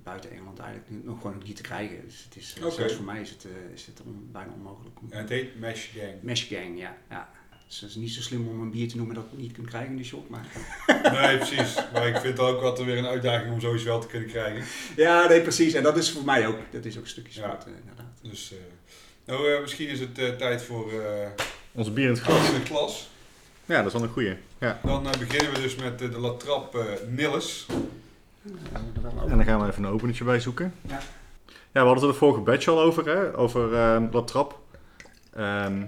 buiten 0.09 0.31
Engeland 0.31 0.59
eigenlijk 0.59 1.05
nog 1.05 1.21
gewoon 1.21 1.41
niet 1.45 1.55
te 1.55 1.61
krijgen. 1.61 2.01
Dus 2.05 2.23
het 2.27 2.35
is, 2.43 2.55
Oké. 2.61 2.71
zelfs 2.71 2.93
voor 2.93 3.05
mij 3.05 3.21
is 3.21 3.29
het, 3.29 3.45
eh, 3.45 3.73
is 3.73 3.85
het 3.85 4.01
on- 4.05 4.29
bijna 4.31 4.51
onmogelijk. 4.53 4.95
En 5.09 5.17
het 5.19 5.29
heet 5.29 5.59
Mesh 5.59 5.85
Gang. 5.95 6.13
Mesh 6.21 6.47
Gang, 6.47 6.79
ja. 6.79 6.97
ja. 7.09 7.29
Dus 7.67 7.79
het 7.79 7.89
is 7.89 7.95
niet 7.95 8.11
zo 8.11 8.21
slim 8.21 8.47
om 8.47 8.61
een 8.61 8.71
bier 8.71 8.87
te 8.89 8.97
noemen 8.97 9.15
dat 9.15 9.25
je 9.31 9.37
niet 9.37 9.51
kunt 9.51 9.67
krijgen 9.67 9.91
in 9.91 9.97
de 9.97 10.03
shop. 10.03 10.29
Maar... 10.29 10.45
Nee, 11.21 11.37
precies. 11.37 11.75
Maar 11.93 12.07
ik 12.07 12.17
vind 12.17 12.37
het 12.37 12.39
ook 12.39 12.61
altijd 12.61 12.87
weer 12.87 12.97
een 12.97 13.05
uitdaging 13.05 13.53
om 13.53 13.59
zoiets 13.59 13.83
wel 13.83 13.99
te 13.99 14.07
kunnen 14.07 14.29
krijgen. 14.29 14.63
Ja, 14.95 15.27
nee, 15.27 15.41
precies. 15.41 15.73
En 15.73 15.83
dat 15.83 15.97
is 15.97 16.11
voor 16.11 16.23
mij 16.23 16.47
ook. 16.47 16.57
Dat 16.71 16.85
is 16.85 16.97
ook 16.97 17.03
een 17.03 17.09
stukje 17.09 17.39
Ja. 17.41 17.47
sport, 17.47 17.65
eh, 17.65 17.71
inderdaad. 17.79 18.05
Dus, 18.21 18.51
eh, 18.51 18.57
nou, 19.25 19.51
eh, 19.53 19.61
misschien 19.61 19.87
is 19.87 19.99
het 19.99 20.17
eh, 20.17 20.29
tijd 20.29 20.61
voor 20.61 20.91
eh 21.03 21.27
Ons 21.71 21.93
bier 21.93 22.05
in 22.05 22.11
het 22.11 22.19
glas. 22.21 22.47
in 22.49 22.53
het 22.55 22.67
glas. 22.67 23.09
Ja, 23.65 23.77
dat 23.77 23.85
is 23.85 23.93
wel 23.93 24.03
een 24.03 24.09
goeie. 24.09 24.35
Ja. 24.59 24.79
Dan 24.83 25.09
eh, 25.09 25.19
beginnen 25.19 25.53
we 25.53 25.61
dus 25.61 25.75
met 25.75 26.01
eh, 26.01 26.11
de 26.11 26.19
Latrap 26.19 26.75
eh 26.75 26.83
Nilles. 27.07 27.65
En 29.27 29.37
dan 29.37 29.43
gaan 29.45 29.59
we 29.61 29.67
even 29.67 29.83
een 29.83 29.91
openertje 29.91 30.23
bij 30.23 30.39
zoeken. 30.39 30.73
Ja. 30.81 30.99
Ja, 31.71 31.81
we 31.81 31.87
hadden 31.87 31.93
het 31.95 32.03
er 32.03 32.11
de 32.11 32.17
vorige 32.17 32.39
batch 32.41 32.67
al 32.67 32.81
over, 32.81 33.05
hè? 33.07 33.37
Over 33.37 33.73
ehm 33.75 34.07
La 34.11 34.21
Trappe. 34.21 34.55
Ehm, 35.33 35.85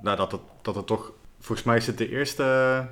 nou, 0.00 0.16
dat 0.16 0.32
het, 0.32 0.40
dat 0.62 0.74
het 0.74 0.86
toch... 0.86 1.12
Volgens 1.40 1.66
mij 1.66 1.76
is 1.76 1.86
het 1.86 1.98
de 1.98 2.08
eerste 2.08 2.42
eh, 2.42 2.84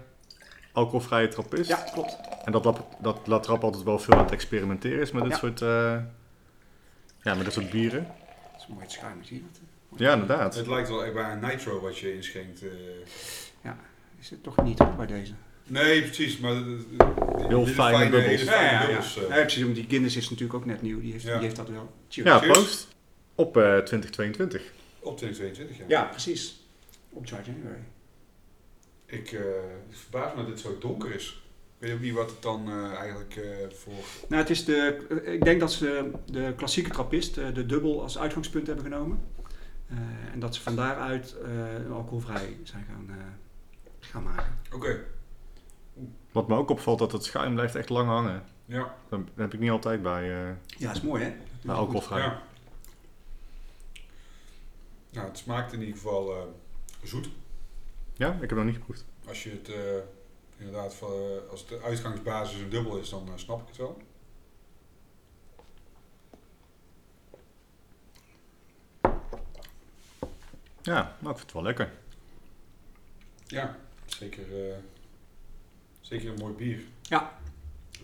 alcoholvrije 0.73 1.29
trappist. 1.29 1.69
Ja, 1.69 1.77
klopt. 1.93 2.17
En 2.45 2.53
dat, 2.53 2.81
dat 3.01 3.27
La 3.27 3.39
Trappe 3.41 3.65
altijd 3.65 3.83
wel 3.85 3.99
veel 3.99 4.15
aan 4.15 4.23
het 4.25 4.33
experimenteren 4.33 5.01
is 5.01 5.13
met 5.13 5.23
dit 5.23 5.33
Ja. 5.33 5.39
soort... 5.39 5.61
eh, 5.63 5.97
ja, 7.23 7.35
met 7.35 7.45
dit 7.45 7.53
soort 7.53 7.71
bieren. 7.71 8.07
Dat 8.53 8.61
is 8.61 8.67
mooi 8.67 8.83
het 8.83 8.93
schuim, 8.93 9.25
zie 9.25 9.37
je 9.37 9.43
dat? 9.53 9.61
Ja, 10.01 10.13
inderdaad. 10.13 10.55
Het 10.55 10.67
lijkt 10.67 10.89
wel 10.89 11.05
echt 11.05 11.15
bij 11.15 11.33
een 11.33 11.41
nitro 11.41 11.81
wat 11.81 11.99
je 11.99 12.15
inschenkt. 12.15 12.63
eh. 12.63 12.69
Is 14.19 14.31
het 14.31 14.43
toch 14.43 14.63
niet 14.63 14.79
hoor, 14.79 14.95
bij 14.95 15.07
deze? 15.07 15.33
Nee, 15.67 16.03
precies. 16.03 16.39
Maar 16.39 16.55
de- 16.55 16.65
de- 16.65 16.97
de- 16.97 17.45
Heel 17.49 17.67
fijne 17.67 18.11
bubbels. 18.11 18.45
bubbels, 18.45 19.17
eh. 19.17 19.29
Nee, 19.29 19.41
precies, 19.41 19.63
want 19.63 19.75
die 19.75 19.87
Guinness 19.89 20.17
is 20.17 20.31
natuurlijk 20.31 20.59
ook 20.59 20.65
net 20.67 20.83
nieuw. 20.83 21.01
Die 21.01 21.13
heeft, 21.13 21.25
Ja. 21.25 21.33
die 21.35 21.43
heeft 21.43 21.57
dat 21.57 21.69
wel. 21.69 21.93
Cheers. 22.09 22.29
Ja, 22.29 22.39
proost. 22.39 22.89
Op 23.35 23.57
eh 23.57 23.63
2022. 23.79 24.73
Op 25.01 25.17
2022, 25.17 25.77
ja. 25.79 25.85
Ja, 25.89 26.03
precies. 26.05 26.61
Op 27.11 27.27
Dry 27.27 27.39
January. 27.47 27.83
Ik, 29.07 29.33
eh, 29.33 29.41
ik 29.91 29.97
verbaas 29.97 30.31
me 30.35 30.37
dat 30.41 30.47
dit 30.47 30.61
zo 30.61 30.79
donker 30.81 31.15
is. 31.15 31.43
Ik 31.79 31.89
weet 31.89 31.97
ook 31.97 32.03
niet 32.03 32.13
wat 32.15 32.31
het 32.31 32.43
dan 32.43 32.69
eh, 32.69 32.93
eigenlijk 32.99 33.37
eh, 33.37 33.43
voor... 33.77 33.93
Nou, 34.29 34.41
het 34.43 34.51
is 34.51 34.65
de, 34.65 35.07
eh, 35.25 35.33
ik 35.33 35.45
denk 35.45 35.61
dat 35.61 35.73
ze 35.73 36.11
de 36.27 36.53
klassieke 36.57 36.91
trappist, 36.91 37.37
eh, 37.39 37.55
de 37.55 37.67
dubbel, 37.67 38.03
als 38.03 38.19
uitgangspunt 38.19 38.67
hebben 38.67 38.85
genomen. 38.85 39.21
Eh, 39.89 39.97
en 40.33 40.41
dat 40.41 40.55
ze 40.55 40.61
van 40.61 40.77
daaruit 40.77 41.35
eh, 41.45 41.93
alcoholvrij 41.93 42.57
zijn 42.63 42.85
gaan, 42.89 43.07
eh, 43.09 43.17
gaan 44.01 44.23
maken. 44.23 44.59
Oké, 44.75 45.05
Wat 46.33 46.49
me 46.49 46.57
ook 46.57 46.71
opvalt, 46.71 46.99
dat 46.99 47.13
het 47.13 47.25
schuim 47.25 47.55
blijft 47.55 47.75
echt 47.75 47.89
lang 47.89 48.09
hangen. 48.09 48.45
ja. 48.65 48.95
Dat 49.09 49.21
heb 49.35 49.55
ik 49.55 49.61
niet 49.61 49.71
altijd 49.71 50.03
bij, 50.03 50.23
eh 50.23 50.55
Ja, 50.67 50.87
dat 50.87 50.97
is 50.97 51.03
mooi 51.03 51.25
hè? 51.25 51.33
bij 51.63 51.75
alcoholvrij. 51.75 52.21
ja. 52.21 52.43
Nou, 55.11 55.27
het 55.27 55.39
smaakt 55.39 55.73
in 55.73 55.81
ieder 55.81 55.95
geval 55.95 56.37
eh, 56.37 56.43
zoet. 57.03 57.29
Ja, 58.17 58.33
ik 58.33 58.41
heb 58.41 58.51
nog 58.59 58.65
niet 58.65 58.75
geproefd. 58.75 59.05
Als 59.29 59.43
je 59.43 59.51
het 59.51 59.69
eh, 59.69 59.77
inderdaad, 60.57 60.95
van, 60.95 61.11
als 61.51 61.67
de 61.67 61.81
uitgangsbasis 61.85 62.61
een 62.61 62.69
dubbel 62.71 62.97
is, 62.97 63.09
dan 63.11 63.29
snap 63.35 63.61
ik 63.61 63.67
het 63.69 63.77
wel. 63.77 64.01
Ja, 70.83 71.17
nou, 71.19 71.31
ik 71.33 71.39
vind 71.39 71.41
het 71.41 71.53
wel 71.53 71.63
lekker. 71.63 71.93
Ja, 73.47 73.77
zeker, 74.07 74.71
eh, 74.71 74.77
zeker 76.03 76.29
een 76.29 76.39
mooi 76.39 76.55
bier. 76.55 76.81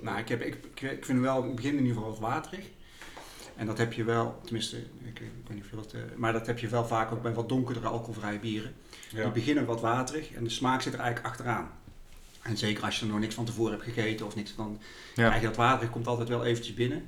Nou, 0.00 0.18
ik, 0.18 0.28
heb, 0.28 0.42
ik, 0.42 0.54
ik, 0.74 0.80
vind 0.80 1.06
hem 1.06 1.20
wel 1.20 1.40
in 1.40 1.46
het 1.46 1.54
begin 1.56 1.72
in 1.72 1.78
ieder 1.78 1.94
geval 1.94 2.10
wat 2.10 2.18
waterig. 2.20 2.64
En 3.56 3.66
dat 3.66 3.78
heb 3.78 3.92
je 3.92 4.04
wel, 4.04 4.40
tenminste, 4.44 4.76
ik, 4.78 5.20
ik 5.20 5.30
weet 5.46 5.54
niet 5.54 5.64
of 5.64 5.70
je 5.70 5.76
dat, 5.76 5.92
eh, 5.92 6.00
maar 6.16 6.32
dat 6.32 6.46
heb 6.46 6.58
je 6.58 6.68
wel 6.68 6.86
vaak 6.86 7.12
ook 7.12 7.22
bij 7.22 7.32
wat 7.34 7.48
donkerdere 7.48 7.86
alcoholvrije 7.88 8.38
bieren. 8.38 8.74
Die 9.10 9.18
Ja, 9.18 9.30
beginnen 9.30 9.64
wat 9.66 9.80
waterig 9.80 10.32
en 10.32 10.44
de 10.44 10.50
smaak 10.50 10.82
zit 10.82 10.92
er 10.92 10.98
eigenlijk 11.00 11.28
achteraan. 11.28 11.70
En 12.42 12.56
zeker 12.56 12.84
als 12.84 12.98
je 12.98 13.04
er 13.06 13.10
nog 13.10 13.20
niks 13.20 13.34
van 13.34 13.44
tevoren 13.44 13.72
hebt 13.72 13.84
gegeten 13.84 14.26
of 14.26 14.34
niks, 14.36 14.54
dan 14.56 14.80
Ja. 15.14 15.26
krijg 15.26 15.40
je 15.40 15.46
dat 15.46 15.56
waterig, 15.56 15.90
komt 15.90 16.06
altijd 16.06 16.28
wel 16.28 16.44
eventjes 16.44 16.74
binnen. 16.74 17.06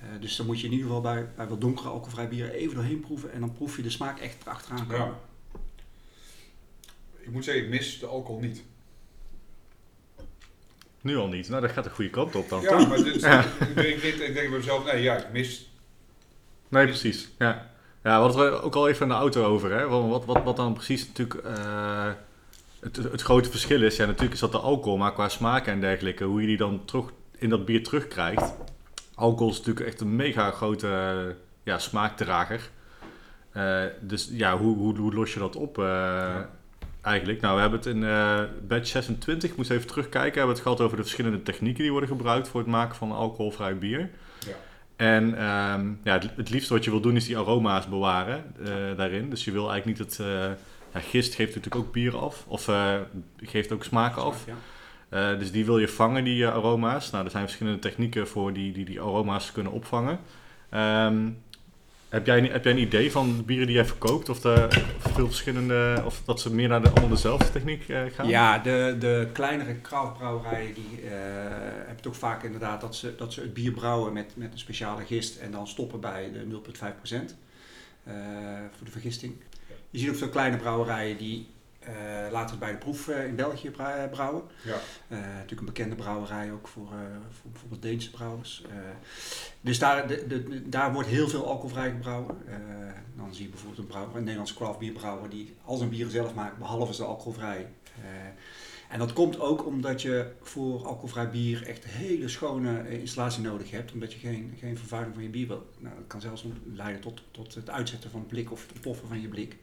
Eh, 0.00 0.08
dus 0.20 0.36
dan 0.36 0.46
moet 0.46 0.60
je 0.60 0.66
in 0.66 0.72
ieder 0.72 0.86
geval 0.86 1.02
bij, 1.02 1.28
bij 1.36 1.46
wat 1.48 1.60
donkere 1.60 1.88
alcoholvrije 1.88 2.28
bieren 2.28 2.52
even 2.52 2.74
doorheen 2.74 3.00
proeven 3.00 3.32
en 3.32 3.40
dan 3.40 3.52
proef 3.52 3.76
je 3.76 3.82
de 3.82 3.90
smaak 3.90 4.18
echt 4.20 4.36
erachteraan 4.42 4.86
komen. 4.86 5.06
ja. 5.06 5.18
Ik 7.20 7.30
moet 7.30 7.44
zeggen, 7.44 7.64
ik 7.64 7.70
mis 7.70 7.98
de 7.98 8.06
alcohol 8.06 8.40
niet. 8.40 8.62
Nu 11.02 11.16
al 11.16 11.28
niet. 11.28 11.48
Nou, 11.48 11.60
dat 11.60 11.70
gaat 11.70 11.84
de 11.84 11.90
goede 11.90 12.10
kant 12.10 12.34
op 12.34 12.48
dan, 12.48 12.60
Ja, 12.60 12.68
toch? 12.68 12.88
maar 12.88 13.02
dit, 13.02 13.20
Ja. 13.20 13.44
ik, 13.60 13.74
dit, 14.00 14.20
ik 14.20 14.34
denk 14.34 14.34
bij 14.34 14.48
mezelf, 14.48 14.84
nee, 14.84 15.02
ja, 15.02 15.16
ik 15.16 15.32
mis... 15.32 15.70
Nee, 16.68 16.86
precies. 16.86 17.28
Ja. 17.38 17.70
Ja, 18.02 18.16
we 18.16 18.26
hadden 18.26 18.52
het 18.52 18.62
ook 18.62 18.74
al 18.74 18.88
even 18.88 19.02
in 19.02 19.08
de 19.08 19.14
auto 19.14 19.44
over. 19.44 19.70
Hè? 19.72 19.88
Wat, 19.88 20.24
wat, 20.24 20.42
wat, 20.44 20.56
dan 20.56 20.72
precies 20.74 21.06
natuurlijk 21.06 21.44
eh, 21.46 22.10
het, 22.80 22.96
het 22.96 23.22
grote 23.22 23.50
verschil 23.50 23.82
is. 23.82 23.96
Ja, 23.96 24.06
natuurlijk 24.06 24.32
is 24.32 24.40
dat 24.40 24.52
de 24.52 24.58
alcohol, 24.58 24.98
maar 24.98 25.12
qua 25.12 25.28
smaak 25.28 25.66
en 25.66 25.80
dergelijke, 25.80 26.24
hoe 26.24 26.40
je 26.40 26.46
die 26.46 26.56
dan 26.56 26.84
terug 26.84 27.10
in 27.38 27.48
dat 27.48 27.64
bier 27.64 27.84
terugkrijgt. 27.84 28.54
Alcohol 29.14 29.50
is 29.50 29.58
natuurlijk 29.58 29.86
echt 29.86 30.00
een 30.00 30.16
mega 30.16 30.50
grote 30.50 31.34
ja, 31.62 31.78
smaakdrager. 31.78 32.70
Eh, 33.52 33.82
dus 34.00 34.28
ja, 34.32 34.58
hoe, 34.58 34.76
hoe, 34.76 34.96
hoe 34.98 35.14
los 35.14 35.32
je 35.32 35.38
dat 35.38 35.56
op 35.56 35.78
eh, 35.78 36.36
eigenlijk? 37.02 37.40
Nou, 37.40 37.54
we 37.54 37.60
hebben 37.60 37.78
het 37.78 37.88
in 37.88 38.04
eh 38.04 38.40
batch 38.68 38.86
26, 38.86 39.50
ik 39.50 39.56
moest 39.56 39.70
even 39.70 39.86
terugkijken, 39.86 40.38
hebben 40.38 40.46
we 40.46 40.52
het 40.52 40.62
gehad 40.62 40.80
over 40.80 40.96
de 40.96 41.02
verschillende 41.02 41.42
technieken 41.42 41.82
die 41.82 41.90
worden 41.90 42.08
gebruikt 42.08 42.48
voor 42.48 42.60
het 42.60 42.68
maken 42.68 42.96
van 42.96 43.12
alcoholvrij 43.12 43.78
bier. 43.78 44.10
Ja. 44.46 44.52
En 44.96 45.34
ehm, 45.34 45.92
ja, 46.02 46.12
het, 46.12 46.30
het 46.36 46.50
liefste 46.50 46.72
wat 46.72 46.84
je 46.84 46.90
wil 46.90 47.00
doen 47.00 47.16
is 47.16 47.26
die 47.26 47.38
aroma's 47.38 47.88
bewaren 47.88 48.54
eh, 48.64 48.66
daarin. 48.96 49.30
Dus 49.30 49.44
je 49.44 49.50
wil 49.50 49.70
eigenlijk 49.70 49.98
niet 49.98 50.08
het... 50.08 50.26
eh, 50.26 50.50
ja, 50.92 51.00
gist 51.00 51.34
geeft 51.34 51.54
natuurlijk 51.54 51.84
ook 51.84 51.92
bier 51.92 52.16
af. 52.16 52.44
Of 52.48 52.70
geeft 53.42 53.72
ook 53.72 53.84
smaken 53.84 54.22
af. 54.22 54.44
Ja. 54.46 55.34
Dus 55.34 55.52
die 55.52 55.64
wil 55.64 55.78
je 55.78 55.88
vangen, 55.88 56.24
die 56.24 56.46
aroma's. 56.46 57.10
Nou, 57.10 57.24
er 57.24 57.30
zijn 57.30 57.44
verschillende 57.44 57.78
technieken 57.78 58.28
voor 58.28 58.52
die 58.52 58.72
die, 58.72 58.84
die 58.84 59.00
aroma's 59.00 59.52
kunnen 59.52 59.72
opvangen. 59.72 60.18
Ehm, 60.70 61.28
heb, 62.12 62.26
jij, 62.26 62.40
heb 62.40 62.64
jij 62.64 62.72
een 62.72 62.78
idee 62.78 63.12
van 63.12 63.36
de 63.36 63.42
bieren 63.42 63.66
die 63.66 63.76
jij 63.76 63.84
verkoopt? 63.84 64.28
Of, 64.28 64.40
de, 64.40 64.68
of 65.04 65.12
veel 65.12 65.26
verschillende... 65.26 66.02
Of 66.04 66.22
dat 66.24 66.40
ze 66.40 66.54
meer 66.54 66.68
naar 66.68 66.82
de, 66.82 67.08
dezelfde 67.08 67.50
techniek 67.50 67.88
eh, 67.88 68.02
gaan? 68.14 68.28
Ja, 68.28 68.58
de, 68.58 68.96
de 68.98 69.28
kleinere 69.32 69.74
kraftbrouwerijen 69.74 70.74
die 70.74 71.00
eh, 71.04 71.10
hebben 71.86 72.06
ook 72.06 72.14
vaak 72.14 72.42
inderdaad 72.42 72.80
dat 72.80 72.96
ze, 72.96 73.14
dat 73.16 73.32
ze 73.32 73.40
het 73.40 73.54
bier 73.54 73.72
brouwen 73.72 74.12
met, 74.12 74.32
met 74.36 74.52
een 74.52 74.58
speciale 74.58 75.04
gist 75.04 75.38
en 75.38 75.50
dan 75.50 75.66
stoppen 75.66 76.00
bij 76.00 76.30
de 76.32 76.60
0,5% 76.74 77.40
eh 78.04 78.14
voor 78.76 78.86
de 78.86 78.92
vergisting. 78.92 79.34
Je 79.90 79.98
ziet 79.98 80.08
ook 80.08 80.16
veel 80.16 80.28
kleine 80.28 80.56
brouwerijen 80.56 81.16
die 81.16 81.48
eh, 81.84 81.92
laten 82.30 82.50
het 82.50 82.58
bij 82.58 82.70
de 82.72 82.78
proef 82.78 83.08
eh, 83.08 83.26
in 83.26 83.34
België 83.36 83.70
brou- 83.70 84.08
brouwen. 84.08 84.42
Ja, 84.64 84.74
Eh, 85.08 85.18
natuurlijk 85.18 85.60
een 85.60 85.66
bekende 85.66 85.94
brouwerij 85.94 86.52
ook 86.52 86.68
voor, 86.68 86.86
eh, 86.92 86.98
voor 87.40 87.50
bijvoorbeeld 87.50 87.82
Deense 87.82 88.10
brouwers. 88.10 88.64
Eh, 88.70 88.76
dus 89.60 89.78
daar, 89.78 90.06
de, 90.08 90.62
daar 90.68 90.92
wordt 90.92 91.08
heel 91.08 91.28
veel 91.28 91.46
alcoholvrij 91.46 91.90
gebrouwen. 91.90 92.36
Eh, 92.46 92.54
dan 93.16 93.34
zie 93.34 93.44
je 93.44 93.50
bijvoorbeeld 93.50 93.78
een, 93.80 93.86
brouwer, 93.86 94.16
een 94.16 94.20
Nederlandse 94.22 94.54
craft 94.54 94.78
bierbrouwer 94.78 95.30
die 95.30 95.54
al 95.64 95.76
zijn 95.76 95.88
bieren 95.90 96.12
zelf 96.12 96.34
maakt, 96.34 96.58
behalve 96.58 96.94
ze 96.94 97.04
alcoholvrij. 97.04 97.68
Eh, 98.02 98.10
en 98.88 98.98
dat 98.98 99.12
komt 99.12 99.40
ook 99.40 99.66
omdat 99.66 100.02
je 100.02 100.32
voor 100.42 100.86
alcoholvrij 100.86 101.30
bier 101.30 101.66
echt 101.66 101.84
een 101.84 101.90
hele 101.90 102.28
schone 102.28 102.78
eh, 102.80 102.98
installatie 102.98 103.42
nodig 103.42 103.70
hebt, 103.70 103.92
omdat 103.92 104.12
je 104.12 104.18
geen, 104.18 104.54
geen 104.58 104.78
vervuiling 104.78 105.14
van 105.14 105.22
je 105.24 105.30
bier 105.30 105.46
wil. 105.48 105.66
Nou, 105.78 105.94
dat 105.94 106.06
kan 106.06 106.20
zelfs 106.20 106.44
leiden 106.74 107.00
tot, 107.00 107.22
tot 107.30 107.54
het 107.54 107.70
uitzetten 107.70 108.10
van 108.10 108.26
blik 108.26 108.52
of 108.52 108.62
het 108.62 108.72
ontploffen 108.72 109.08
van 109.08 109.20
je 109.20 109.28
blik. 109.28 109.56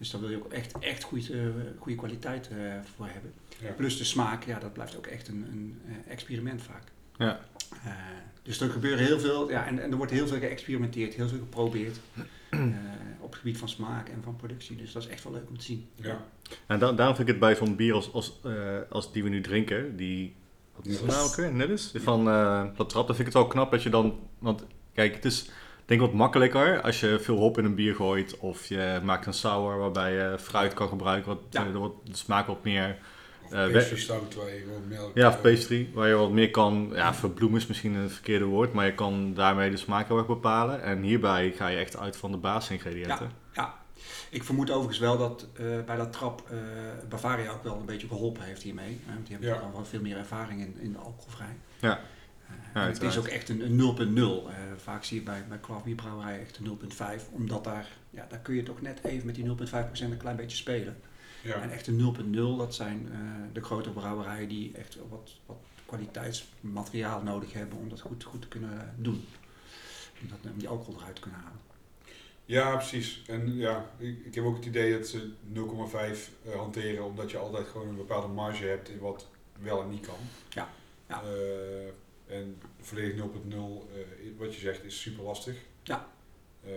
Dus 0.00 0.10
daar 0.10 0.20
wil 0.20 0.30
je 0.30 0.36
ook 0.36 0.52
echt, 0.52 0.78
echt 0.78 1.02
goede, 1.02 1.32
eh, 1.32 1.46
goede 1.78 1.98
kwaliteit 1.98 2.48
eh, 2.48 2.56
voor 2.96 3.06
hebben. 3.06 3.32
ja. 3.62 3.70
Plus 3.72 3.98
de 3.98 4.04
smaak, 4.04 4.44
ja, 4.44 4.58
dat 4.58 4.72
blijft 4.72 4.96
ook 4.96 5.06
echt 5.06 5.28
een, 5.28 5.46
een 5.52 5.80
eh, 5.86 6.12
experiment 6.12 6.62
vaak. 6.62 6.82
Ja. 7.16 7.40
Eh, 7.84 7.92
dus 8.42 8.60
er 8.60 8.70
gebeuren 8.70 9.04
heel 9.04 9.20
veel, 9.20 9.50
ja, 9.50 9.66
en, 9.66 9.78
en 9.82 9.90
er 9.90 9.96
wordt 9.96 10.12
heel 10.12 10.26
veel 10.26 10.38
geëxperimenteerd, 10.38 11.14
heel 11.14 11.28
veel 11.28 11.38
geprobeerd 11.38 11.96
eh, 12.50 12.60
op 13.20 13.30
het 13.30 13.38
gebied 13.38 13.58
van 13.58 13.68
smaak 13.68 14.08
en 14.08 14.22
van 14.22 14.36
productie. 14.36 14.76
Dus 14.76 14.92
dat 14.92 15.02
is 15.02 15.08
echt 15.08 15.24
wel 15.24 15.32
leuk 15.32 15.48
om 15.48 15.58
te 15.58 15.64
zien. 15.64 15.88
ja. 15.94 16.24
En 16.66 16.78
da- 16.78 16.92
daarom 16.92 17.16
vind 17.16 17.28
ik 17.28 17.34
het 17.34 17.42
bij 17.42 17.54
zo'n 17.54 17.76
bier 17.76 17.94
als, 17.94 18.12
als, 18.12 18.38
eh, 18.44 18.78
als 18.90 19.12
die 19.12 19.22
we 19.22 19.28
nu 19.28 19.40
drinken, 19.40 19.96
die... 19.96 20.34
Wat 20.76 20.86
is 20.86 20.96
het 20.98 21.06
nou 21.06 21.28
ook 21.28 21.34
weer? 21.34 21.52
Nillis? 21.52 21.92
Van 21.94 22.28
eh 22.28 22.64
dat 22.76 22.90
dan 22.92 23.04
vind 23.06 23.18
ik 23.18 23.24
het 23.24 23.34
wel 23.34 23.46
knap 23.46 23.70
dat 23.70 23.82
je 23.82 23.90
dan... 23.90 24.18
Want 24.38 24.64
kijk, 24.92 25.14
het 25.14 25.24
is 25.24 25.50
denk 25.90 26.00
wat 26.00 26.12
makkelijker 26.12 26.80
als 26.80 27.00
je 27.00 27.18
veel 27.20 27.36
hop 27.36 27.58
in 27.58 27.64
een 27.64 27.74
bier 27.74 27.94
gooit. 27.94 28.38
Of 28.38 28.66
je 28.66 29.00
maakt 29.02 29.26
een 29.26 29.32
sour 29.34 29.78
waarbij 29.78 30.12
je 30.12 30.38
fruit 30.38 30.74
kan 30.74 30.88
gebruiken. 30.88 31.28
Wat, 31.28 31.40
Ja. 31.50 31.66
eh, 31.66 31.72
de 32.04 32.16
smaak 32.16 32.46
wat 32.46 32.64
meer... 32.64 32.98
Of 33.52 33.72
pastry 33.72 33.96
stout 33.98 34.34
waar 34.34 34.48
je 34.48 34.78
melk... 34.88 35.10
Ja, 35.14 35.28
of 35.28 35.34
eh, 35.34 35.40
pastry. 35.40 35.90
Waar 35.94 36.08
je 36.08 36.14
wat 36.14 36.30
meer 36.30 36.50
kan... 36.50 36.90
Ja, 36.94 37.14
verbloemen 37.14 37.60
is 37.60 37.66
misschien 37.66 37.94
een 37.94 38.10
verkeerde 38.10 38.44
woord. 38.44 38.72
Maar 38.72 38.86
je 38.86 38.94
kan 38.94 39.34
daarmee 39.34 39.70
de 39.70 39.76
smaak 39.76 40.08
heel 40.08 40.16
erg 40.18 40.26
bepalen. 40.26 40.82
En 40.82 41.02
hierbij 41.02 41.52
ga 41.56 41.66
je 41.68 41.76
echt 41.78 41.96
uit 41.98 42.16
van 42.16 42.30
de 42.30 42.36
basisingrediënten. 42.36 43.30
Ja, 43.52 43.74
ik 44.30 44.44
vermoed 44.44 44.70
overigens 44.70 44.98
wel 44.98 45.18
dat 45.18 45.46
bij 45.86 45.96
dat 45.96 46.12
trap 46.12 46.42
Bavaria 47.08 47.50
ook 47.50 47.64
wel 47.64 47.76
een 47.76 47.86
beetje 47.86 48.08
geholpen 48.08 48.42
heeft 48.42 48.62
hiermee. 48.62 49.00
Eh, 49.06 49.14
want 49.14 49.26
die 49.26 49.36
hebben 49.36 49.54
Ja. 49.54 49.60
al 49.60 49.72
wel 49.72 49.84
veel 49.84 50.00
meer 50.00 50.16
ervaring 50.16 50.60
in, 50.60 50.76
in 50.80 50.92
de 50.92 50.98
alcoholvrij. 50.98 51.56
Ja. 51.80 52.00
Eh, 52.74 52.82
Ja, 52.82 52.86
het 52.88 53.02
is 53.02 53.18
ook 53.18 53.26
echt 53.26 53.48
een, 53.48 53.60
een 53.60 53.76
0.0. 53.76 54.48
Eh, 54.48 54.54
vaak 54.76 55.04
zie 55.04 55.18
je 55.18 55.24
bij, 55.24 55.44
bij 55.48 55.60
craft 55.60 55.84
echt 56.40 56.58
een 56.58 56.64
0.5. 56.64 57.28
Omdat 57.30 57.64
daar, 57.64 57.88
ja, 58.10 58.26
daar 58.28 58.38
kun 58.38 58.54
je 58.54 58.62
toch 58.62 58.80
net 58.80 59.04
even 59.04 59.26
met 59.26 59.34
die 59.34 59.44
0.5% 59.44 60.10
een 60.10 60.16
klein 60.16 60.36
beetje 60.36 60.56
spelen. 60.56 60.96
Ja, 61.42 61.54
En 61.54 61.70
echt 61.70 61.86
een 61.86 61.98
0.0, 61.98 62.56
dat 62.58 62.74
zijn 62.74 63.08
eh, 63.12 63.18
de 63.52 63.62
grote 63.62 63.90
brouwerijen 63.90 64.48
die 64.48 64.72
echt 64.76 64.96
wat, 65.08 65.30
wat 65.46 65.56
kwaliteitsmateriaal 65.86 67.22
nodig 67.22 67.52
hebben 67.52 67.78
om 67.78 67.88
dat 67.88 68.00
goed, 68.00 68.24
goed 68.24 68.40
te 68.42 68.48
kunnen 68.48 68.94
doen. 68.96 69.24
Om, 70.22 70.28
dat, 70.28 70.52
om 70.52 70.58
die 70.58 70.68
alcohol 70.68 71.00
eruit 71.00 71.14
te 71.14 71.20
kunnen 71.20 71.40
halen. 71.40 71.60
ja, 72.44 72.76
precies. 72.76 73.22
En 73.26 73.54
ja, 73.56 73.90
ik, 73.98 74.24
ik 74.24 74.34
heb 74.34 74.44
ook 74.44 74.56
het 74.56 74.64
idee 74.64 74.98
dat 74.98 75.08
ze 75.08 75.30
0,5 75.54 75.60
eh, 76.44 76.54
hanteren, 76.56 77.04
omdat 77.04 77.30
je 77.30 77.38
altijd 77.38 77.68
gewoon 77.68 77.88
een 77.88 77.96
bepaalde 77.96 78.28
marge 78.28 78.64
hebt 78.64 78.88
in 78.88 78.98
wat 78.98 79.28
wel 79.58 79.82
en 79.82 79.90
niet 79.90 80.06
kan. 80.06 80.18
Ja, 80.48 80.68
ja. 81.08 81.22
En 82.30 82.62
volledig 82.80 83.16
0.0, 83.16 83.88
eh, 83.94 84.00
wat 84.38 84.54
je 84.54 84.60
zegt, 84.60 84.84
is 84.84 85.00
super 85.00 85.24
lastig. 85.24 85.56
Ja. 85.82 86.08
Eh, 86.64 86.72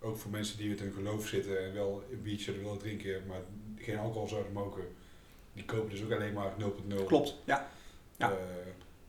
ook 0.00 0.16
voor 0.16 0.30
mensen 0.30 0.58
die 0.58 0.68
met 0.68 0.80
hun 0.80 0.92
geloof 0.92 1.28
zitten 1.28 1.64
en 1.64 1.74
wel 1.74 2.04
een 2.12 2.22
biertje 2.22 2.52
willen 2.52 2.78
drinken, 2.78 3.26
maar 3.26 3.40
geen 3.76 3.98
alcohol 3.98 4.28
zouden 4.28 4.52
mogen. 4.52 4.82
Die 5.52 5.64
kopen 5.64 5.90
dus 5.90 6.02
ook 6.02 6.12
alleen 6.12 6.32
maar 6.32 6.52
0.0. 6.58 7.04
Klopt, 7.04 7.36
ja. 7.44 7.70
Ja. 8.16 8.30
Eh, 8.30 8.36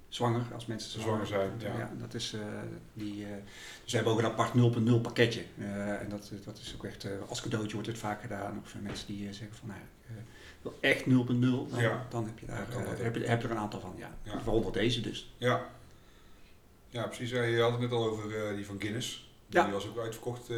Zwanger, 0.10 0.42
als 0.54 0.66
mensen 0.66 1.02
Zwanger 1.02 1.28
zijn, 1.28 1.52
ja. 1.60 1.92
dat 2.00 2.14
is, 2.14 2.34
eh, 2.34 2.42
die, 2.94 3.26
dus 3.84 3.92
we 3.92 3.96
hebben 3.96 4.14
ook 4.14 4.20
een 4.20 4.26
apart 4.26 4.54
0.0 4.54 5.02
pakketje. 5.02 5.44
En 6.00 6.10
dat, 6.10 6.32
dat 6.46 6.58
is 6.58 6.74
ook 6.76 6.86
echt, 6.86 7.08
als 7.28 7.42
cadeautje 7.42 7.74
wordt 7.74 7.88
het 7.88 7.98
vaak 7.98 8.22
gedaan. 8.22 8.60
Of 8.64 8.70
voor 8.70 8.82
mensen 8.82 9.08
die 9.08 9.34
zeggen 9.34 9.58
van, 9.58 9.72
echt 10.80 11.04
0.0. 11.06 11.06
Dan, 11.10 11.68
Ja. 11.78 12.06
dan 12.10 12.26
heb 12.26 12.40
je 12.40 12.46
daar 12.46 12.68
eh, 12.70 13.04
heb 13.04 13.16
je, 13.16 13.24
heb 13.26 13.42
je 13.42 13.48
er 13.48 13.54
een 13.54 13.60
aantal 13.60 13.80
van, 13.80 13.94
ja. 13.98 14.12
Ja. 14.24 14.42
Waaronder 14.44 14.72
deze 14.72 15.02
dus. 15.02 15.34
ja. 15.38 15.66
ja, 16.90 17.04
precies. 17.08 17.30
Je 17.30 17.60
had 17.62 17.72
het 17.72 17.82
net 17.82 17.92
al 17.92 18.10
over 18.10 18.48
eh, 18.50 18.56
die 18.56 18.66
van 18.66 18.76
Guinness. 18.80 19.24
Die 19.48 19.60
Ja. 19.62 19.70
was 19.72 19.88
ook 19.88 20.00
uitverkocht. 20.00 20.50
eh 20.50 20.56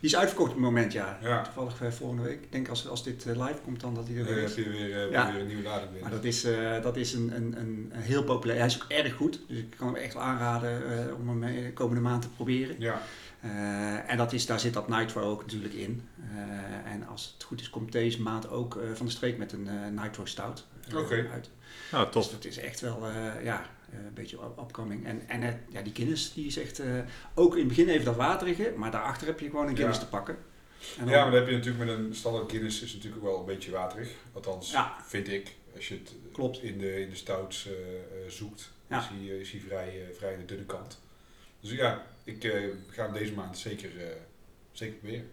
Die 0.00 0.10
is 0.10 0.16
uitverkocht 0.16 0.48
op 0.50 0.54
het 0.56 0.64
moment, 0.64 0.92
ja. 0.92 1.18
ja. 1.22 1.42
Toevallig 1.42 1.82
eh, 1.82 1.90
volgende 1.90 2.22
week. 2.22 2.42
Ik 2.42 2.52
denk 2.52 2.68
als, 2.68 2.88
als 2.88 3.04
dit 3.04 3.24
live 3.24 3.58
komt 3.64 3.80
dan 3.80 3.94
dat 3.94 4.06
hij 4.08 4.16
er 4.16 4.24
Dan 4.24 4.34
weer 4.34 4.42
heb 4.48 4.56
is. 4.56 4.64
weer, 4.64 5.04
eh, 5.06 5.10
Ja. 5.10 5.32
weer 5.32 5.40
een 5.40 5.46
nieuwe 5.46 5.62
lading 5.62 5.84
binnen. 5.90 6.02
Maar 6.02 6.10
dat 6.18 6.24
is, 6.24 6.44
eh, 6.44 6.82
dat 6.82 6.96
is 6.96 7.12
een, 7.12 7.36
een, 7.36 7.58
een, 7.60 7.90
een 7.92 8.00
heel 8.00 8.24
populair. 8.24 8.58
Hij 8.58 8.66
is 8.68 8.82
ook 8.82 8.90
erg 8.90 9.14
goed. 9.14 9.40
Dus 9.48 9.58
ik 9.58 9.74
kan 9.76 9.86
hem 9.86 9.96
echt 9.96 10.14
wel 10.14 10.22
aanraden 10.22 10.98
eh, 11.08 11.14
om 11.20 11.28
hem 11.42 11.54
de 11.64 11.72
komende 11.72 12.00
maand 12.00 12.22
te 12.22 12.28
proberen. 12.28 12.76
Ja, 12.78 13.02
Eh, 13.40 14.10
en 14.10 14.16
dat 14.16 14.32
is, 14.32 14.46
daar 14.46 14.60
zit 14.60 14.72
dat 14.74 14.88
Nitro 14.88 15.22
ook 15.22 15.40
natuurlijk 15.42 15.74
in. 15.74 16.08
Eh, 16.34 16.92
en 16.92 17.06
als 17.06 17.32
het 17.34 17.42
goed 17.44 17.60
is, 17.60 17.70
komt 17.70 17.92
deze 17.92 18.22
maand 18.22 18.48
ook 18.50 18.76
eh, 18.76 18.82
van 18.94 19.06
de 19.06 19.12
streek 19.12 19.38
met 19.38 19.52
een 19.52 19.68
eh, 19.68 20.02
Nitro 20.02 20.24
Stout 20.24 20.66
eh, 20.88 20.96
Oké. 20.98 21.28
uit. 21.32 21.50
Nou, 21.92 22.04
Dus 22.04 22.12
tof. 22.12 22.28
dat 22.30 22.44
is 22.44 22.58
echt 22.58 22.80
wel 22.80 23.06
eh, 23.06 23.44
ja, 23.44 23.66
eh, 23.92 23.98
een 23.98 24.14
beetje 24.14 24.38
upcoming. 24.58 25.06
En, 25.06 25.28
en 25.28 25.40
het, 25.40 25.56
ja, 25.68 25.82
die 25.82 25.94
Guinness 25.94 26.32
die 26.32 26.46
is 26.46 26.58
echt 26.58 26.78
eh, 26.78 26.98
ook 27.34 27.52
in 27.52 27.58
het 27.58 27.68
begin 27.68 27.88
even 27.88 28.04
dat 28.04 28.16
waterige, 28.16 28.72
maar 28.76 28.90
daarachter 28.90 29.26
heb 29.26 29.40
je 29.40 29.50
gewoon 29.50 29.68
een 29.68 29.76
Guinness 29.76 29.98
Ja. 30.00 30.04
te 30.04 30.10
pakken. 30.10 30.34
En 30.98 31.04
dan- 31.04 31.14
ja, 31.14 31.22
maar 31.22 31.30
dan 31.30 31.40
heb 31.40 31.48
je 31.48 31.56
natuurlijk 31.56 31.84
met 31.84 31.98
een 31.98 32.14
standaard 32.14 32.50
Guinness 32.50 32.82
is 32.82 32.92
het 32.92 32.96
natuurlijk 33.02 33.24
ook 33.24 33.30
wel 33.30 33.40
een 33.40 33.46
beetje 33.46 33.70
waterig. 33.70 34.10
Althans, 34.32 34.70
Ja. 34.70 34.96
vind 35.06 35.28
ik. 35.28 35.56
Als 35.76 35.88
je 35.88 35.94
het 35.94 36.14
Klopt. 36.32 36.62
in 36.62 36.78
de, 36.78 37.00
in 37.00 37.10
de 37.10 37.16
stouts 37.16 37.66
eh, 37.66 37.72
eh, 37.72 38.30
zoekt, 38.30 38.70
Ja. 38.88 38.98
is 38.98 39.04
hij, 39.08 39.38
is 39.38 39.50
hij 39.50 39.60
vrij, 39.60 39.88
eh, 39.88 40.16
vrij 40.16 40.32
aan 40.32 40.38
de 40.38 40.44
dunne 40.44 40.64
kant. 40.64 41.00
Dus 41.60 41.70
ja, 41.70 42.02
ik 42.28 42.44
eh, 42.44 42.52
ga 42.90 43.02
hem 43.02 43.12
deze 43.12 43.32
maand 43.32 43.58
zeker, 43.58 43.90
eh, 43.98 44.06
zeker 44.72 44.94
proberen. 44.94 45.26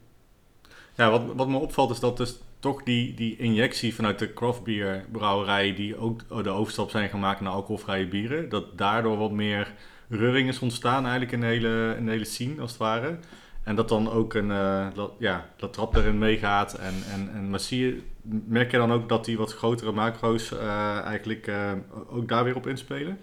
Ja, 0.96 1.10
wat, 1.10 1.22
wat 1.36 1.48
me 1.48 1.58
opvalt 1.58 1.92
is 1.92 2.00
dat 2.00 2.18
dus 2.18 2.40
toch 2.60 2.84
die, 2.84 3.14
die 3.14 3.38
injectie 3.38 3.96
vanuit 3.96 4.20
de 4.20 4.34
craftbierbrouwerijen 4.34 5.75
die 5.75 5.98
ook 5.98 6.44
de 6.44 6.50
overstap 6.50 6.90
zijn 6.90 7.10
gemaakt 7.10 7.42
naar 7.42 7.52
alcoholvrije 7.52 8.08
bieren, 8.08 8.50
dat 8.50 8.78
daardoor 8.78 9.18
wat 9.18 9.32
meer 9.32 9.74
reuring 10.10 10.50
is 10.50 10.60
ontstaan 10.60 11.04
eigenlijk 11.04 11.32
in 11.32 11.40
de 11.40 11.46
hele, 11.46 11.96
in 11.98 12.06
de 12.06 12.12
hele 12.12 12.25
scene 12.25 12.62
als 12.62 12.72
het 12.72 12.80
ware. 12.80 13.18
En 13.64 13.75
dat 13.75 13.90
dan 13.90 14.12
ook 14.12 14.34
een, 14.34 14.50
uh, 14.50 14.88
dat, 14.94 15.12
ja, 15.20 15.50
dat 15.58 15.74
trap 15.74 15.96
erin 15.96 16.18
meegaat. 16.18 16.74
En, 16.74 16.94
en, 17.14 17.30
en 17.34 17.50
maar 17.50 17.60
zie 17.60 17.86
je, 17.86 18.02
merk 18.48 18.72
je 18.72 18.78
dan 18.78 18.92
ook 18.92 19.10
dat 19.10 19.25
die 19.25 19.38
wat 19.38 19.54
grotere 19.54 19.92
macro's 19.92 20.52
uh, 20.52 21.00
eigenlijk 21.00 21.48
uh, 21.48 21.72
ook 22.08 22.28
daar 22.28 22.44
weer 22.44 22.56
op 22.56 22.68
inspelen? 22.68 23.18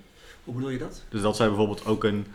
Hoe 0.44 0.54
bedoel 0.54 0.70
je 0.70 0.78
dat? 0.78 1.04
Dus 1.08 1.22
dat 1.22 1.36
zij 1.36 1.46
bijvoorbeeld 1.46 1.86
ook 1.86 2.04
een, 2.04 2.26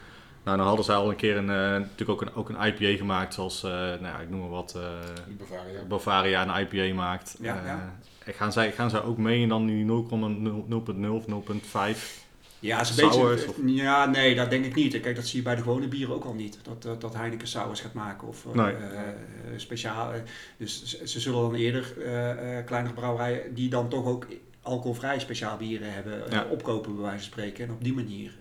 nou 0.48 0.58
dan 0.58 0.68
hadden 0.68 0.86
zij 0.86 0.96
al 0.96 1.10
een 1.10 1.16
keer 1.16 1.38
een, 1.38 1.46
natuurlijk 1.82 2.10
ook 2.10 2.22
een, 2.22 2.34
ook 2.34 2.50
een 2.50 2.68
IPA 2.68 2.98
gemaakt 2.98 3.34
zoals, 3.34 3.62
nou 3.62 4.01
ja, 4.01 4.20
ik 4.20 4.30
noem 4.30 4.39
maar 4.39 4.50
wat, 4.50 4.77
Bavaria. 5.38 5.84
Bavaria 5.88 6.48
een 6.48 6.62
IPA 6.62 6.96
maakt. 6.96 7.36
Ja, 7.39 7.62
ja. 7.66 7.96
Gaan, 8.34 8.51
zij, 8.51 8.72
gaan 8.72 8.89
zij 8.89 9.04
ook 9.04 9.18
mee 9.18 9.42
in 9.42 9.50
dan 9.50 9.66
die 9.66 9.86
0,0 9.86 9.92
of 11.10 11.25
0,5? 11.25 12.25
Ja, 12.60 12.82
is 12.82 12.89
een 12.89 13.10
beetje, 13.10 13.74
ja, 13.74 14.06
nee, 14.06 14.36
dat 14.36 14.50
denk 14.50 14.66
ik 14.66 14.75
niet. 14.75 15.00
Kijk, 15.00 15.16
dat 15.16 15.27
zie 15.27 15.38
je 15.38 15.44
bij 15.44 15.56
de 15.56 15.62
gewone 15.62 15.88
bieren 15.88 16.16
ook 16.16 16.24
al 16.24 16.34
niet. 16.34 16.60
Dat, 16.63 16.82
dat, 16.82 17.01
dat 17.01 17.16
Heineken 17.16 17.48
sours 17.48 17.82
gaat 17.82 17.94
maken 17.94 18.27
of 18.27 18.46
nee. 18.54 18.74
uh, 18.74 18.80
speciaal. 19.56 20.12
Dus 20.58 21.01
ze 21.04 21.20
zullen 21.20 21.42
dan 21.42 21.56
eerder 21.56 21.94
uh, 21.98 22.66
kleinere 22.66 22.94
brouwerijen 22.94 23.54
die 23.54 23.70
dan 23.70 23.89
toch 23.89 24.06
ook 24.06 24.27
alcoholvrij 24.62 25.20
speciaal 25.20 25.58
bieren 25.58 25.94
hebben, 25.94 26.24
ja. 26.30 26.46
opkopen 26.50 26.94
bij 26.94 27.04
wijze 27.04 27.18
van 27.18 27.25
spreken. 27.25 27.66
En 27.66 27.72
op 27.72 27.84
die 27.84 27.94
manier 27.94 28.32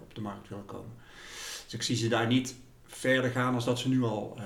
op 0.00 0.14
de 0.14 0.20
markt 0.20 0.48
willen 0.48 0.64
komen. 0.64 0.92
Dus 1.66 1.74
ik 1.74 1.82
zie 1.82 1.96
ze 1.96 2.08
daar 2.08 2.26
niet 2.26 2.54
verder 2.86 3.30
gaan 3.30 3.54
als 3.54 3.64
dat 3.64 3.78
ze 3.78 3.88
nu 3.88 4.02
al 4.02 4.38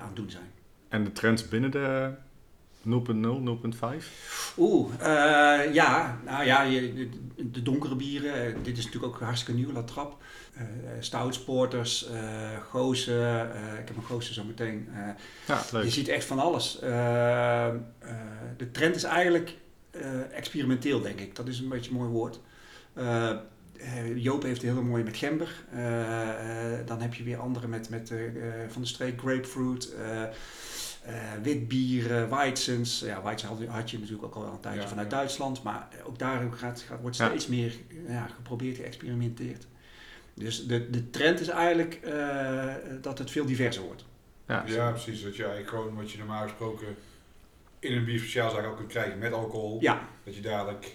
aan 0.00 0.06
het 0.06 0.16
doen 0.16 0.30
zijn. 0.30 0.50
En 0.88 1.04
de 1.04 1.12
trends 1.12 1.48
binnen 1.48 1.70
de 1.70 2.14
0.0, 2.84 2.88
0.5? 2.88 4.06
Oeh, 4.56 4.92
uh, 5.00 5.74
ja, 5.74 6.18
nou 6.24 6.44
ja, 6.44 6.64
de, 6.64 7.08
de 7.50 7.62
donkere 7.62 7.96
bieren, 7.96 8.62
dit 8.62 8.78
is 8.78 8.84
natuurlijk 8.84 9.14
ook 9.14 9.20
hartstikke 9.20 9.60
nieuw, 9.60 9.72
La 9.72 9.82
Trap. 9.82 10.22
Uh, 10.56 10.62
Stoutsporters, 11.00 12.08
uh, 12.10 12.20
Gozen, 12.68 13.46
ik 13.80 13.88
heb 13.88 13.96
een 13.96 14.02
Gozen 14.02 14.34
zo 14.34 14.44
meteen. 14.44 14.88
ja, 15.46 15.64
leuk. 15.72 15.84
Je 15.84 15.90
ziet 15.90 16.08
echt 16.08 16.24
van 16.24 16.38
alles. 16.38 16.78
de 18.56 18.70
trend 18.72 18.96
is 18.96 19.04
eigenlijk 19.04 19.56
experimenteel, 20.32 21.00
denk 21.00 21.20
ik. 21.20 21.36
Dat 21.36 21.48
is 21.48 21.58
een 21.58 21.68
beetje 21.68 21.90
een 21.90 21.96
mooi 21.96 22.10
woord. 22.10 22.40
Joop 24.14 24.42
heeft 24.42 24.62
een 24.62 24.68
hele 24.68 24.82
mooie 24.82 25.04
met 25.04 25.16
gember. 25.16 25.64
dan 26.86 27.00
heb 27.00 27.14
je 27.14 27.22
weer 27.22 27.38
andere 27.38 27.68
met, 27.68 27.88
met 27.90 28.12
van 28.68 28.82
de 28.82 28.88
streek 28.88 29.20
grapefruit. 29.20 29.94
Uh, 31.08 31.12
witbieren, 31.42 32.30
Weizens. 32.30 33.00
Ja, 33.00 33.22
Weizen 33.22 33.48
had, 33.48 33.58
had, 33.68 33.90
je 33.90 33.98
natuurlijk 33.98 34.24
ook 34.24 34.34
al 34.34 34.52
een 34.52 34.60
tijdje 34.60 34.80
Ja, 34.80 34.88
vanuit 34.88 35.10
ja. 35.10 35.16
Duitsland. 35.16 35.62
Maar 35.62 35.88
ook 36.06 36.18
daar 36.18 36.52
gaat, 36.52 36.80
gaat, 36.80 37.00
wordt 37.00 37.16
Ja. 37.16 37.26
steeds 37.28 37.46
meer 37.46 37.72
ja, 38.08 38.26
geprobeerd, 38.26 38.76
geëxperimenteerd. 38.76 39.66
Dus 40.34 40.66
de, 40.66 40.90
de 40.90 41.10
trend 41.10 41.40
is 41.40 41.48
eigenlijk 41.48 41.94
eh, 41.94 42.74
dat 43.00 43.18
het 43.18 43.30
veel 43.30 43.44
diverser 43.44 43.82
wordt. 43.82 44.04
Ja, 44.46 44.64
Ja, 44.66 44.90
precies. 44.90 45.22
Dat 45.22 45.36
je 45.36 45.42
eigenlijk 45.42 45.70
gewoon 45.72 45.94
wat 45.94 46.10
je 46.10 46.18
normaal 46.18 46.42
gesproken 46.42 46.86
in 47.78 47.92
een 47.96 48.04
bier 48.04 48.18
speciaalzaak 48.18 48.66
ook 48.66 48.76
kunt 48.76 48.88
krijgen 48.88 49.18
met 49.18 49.32
alcohol. 49.32 49.76
Ja, 49.80 50.08
Dat 50.24 50.34
je 50.34 50.40
dadelijk 50.40 50.94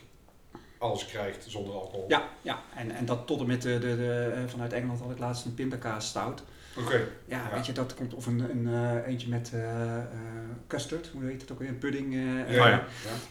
alles 0.80 1.06
krijgt 1.06 1.46
zonder 1.48 1.74
alcohol. 1.74 2.06
ja, 2.08 2.30
ja. 2.42 2.60
En, 2.76 2.92
en 2.92 3.06
dat 3.06 3.28
tot 3.28 3.40
en 3.40 3.46
met 3.48 3.62
de, 3.62 3.80
de, 3.80 3.96
de, 3.96 4.32
eh, 4.36 4.48
vanuit 4.48 4.74
Engeland 4.74 5.00
had 5.00 5.12
ik 5.12 5.20
laatst 5.20 5.46
een 5.46 5.54
pindakaas 5.54 6.08
stout. 6.08 6.44
Oké. 6.78 6.96
Ja, 7.26 7.48
Ja. 7.50 7.56
weet 7.56 7.66
je, 7.66 7.72
dat 7.72 7.94
komt 7.94 8.14
of 8.14 8.26
een, 8.26 8.40
een 8.40 8.68
eh, 8.74 9.08
eentje 9.08 9.30
met 9.30 9.52
eh, 9.54 9.98
custard, 10.68 11.08
hoe 11.14 11.24
heet 11.24 11.42
het 11.42 11.52
ook 11.52 11.60
weer, 11.60 11.74
pudding. 11.74 12.14
eh, 12.14 12.56
Ja, 12.56 12.68
ja. 12.68 12.84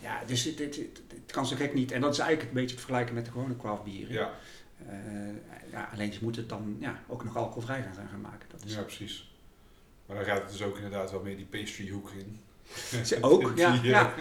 ja. 0.03 0.21
dus 0.27 0.45
het, 0.45 0.59
het 0.59 1.01
kan 1.27 1.47
zo 1.47 1.57
gek 1.57 1.75
niet. 1.75 1.93
En 1.93 2.01
dat 2.01 2.13
is 2.13 2.19
eigenlijk 2.19 2.49
een 2.49 2.55
beetje 2.61 2.75
te 2.77 2.81
vergelijken 2.83 3.15
met 3.15 3.25
de 3.25 3.31
gewone 3.31 3.57
craft 3.57 3.85
bieren. 3.85 4.13
Ja, 4.13 4.31
ja, 5.73 5.89
alleen 5.93 6.13
ze 6.13 6.19
moeten 6.23 6.41
het 6.41 6.51
dan 6.51 6.77
ja, 6.81 7.01
ook 7.07 7.25
nog 7.25 7.37
alcoholvrij 7.37 7.83
gaan, 7.83 8.09
gaan 8.11 8.21
maken. 8.21 8.49
Dat 8.51 8.65
is 8.65 8.75
ja, 8.75 8.83
precies. 8.83 9.31
Maar 10.07 10.17
dan 10.17 10.25
gaat 10.25 10.43
het 10.43 10.51
dus 10.51 10.63
ook 10.63 10.77
inderdaad 10.77 11.11
wel 11.11 11.21
meer 11.23 11.37
die 11.37 11.45
pastry 11.47 11.89
hoek 11.91 12.11
in. 12.11 12.41
Ze 13.05 13.19
ook, 13.21 13.53
ja, 13.57 13.81
ja. 13.83 14.15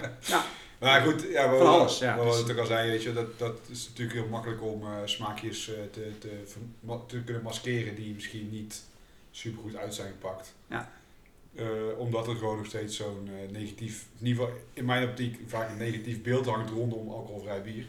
Maar 0.79 1.01
goed, 1.01 1.21
ja, 1.21 1.51
we, 1.51 1.57
Van 1.57 1.67
alles, 1.67 1.99
ja. 1.99 2.17
Wat 2.17 2.47
Dus- 2.47 2.57
al 2.57 2.65
zei, 2.65 2.89
weet 2.89 3.03
je, 3.03 3.13
dat, 3.13 3.39
dat 3.39 3.59
is 3.69 3.87
natuurlijk 3.87 4.19
heel 4.19 4.27
makkelijk 4.27 4.61
om 4.63 4.83
eh, 4.83 4.89
smaakjes 5.05 5.69
eh, 5.69 5.75
te, 5.91 6.11
te, 6.19 6.29
te 7.07 7.23
kunnen 7.23 7.43
maskeren 7.43 7.95
die 7.95 8.13
misschien 8.13 8.49
niet 8.49 8.83
super 9.31 9.61
goed 9.61 9.75
uit 9.75 9.95
zijn 9.95 10.07
gepakt. 10.07 10.53
Ja. 10.67 10.91
Eh, 11.55 11.65
omdat 11.97 12.27
er 12.27 12.35
gewoon 12.35 12.57
nog 12.57 12.65
steeds 12.65 12.95
zo'n 12.95 13.29
negatief, 13.51 14.05
in 14.19 14.27
ieder 14.27 14.43
geval 14.43 14.59
in 14.73 14.85
mijn 14.85 15.09
optiek, 15.09 15.39
vaak 15.47 15.69
een 15.69 15.77
negatief 15.77 16.21
beeld 16.21 16.45
hangt 16.45 16.69
rondom 16.69 17.09
alcoholvrij 17.09 17.61
bier. 17.61 17.85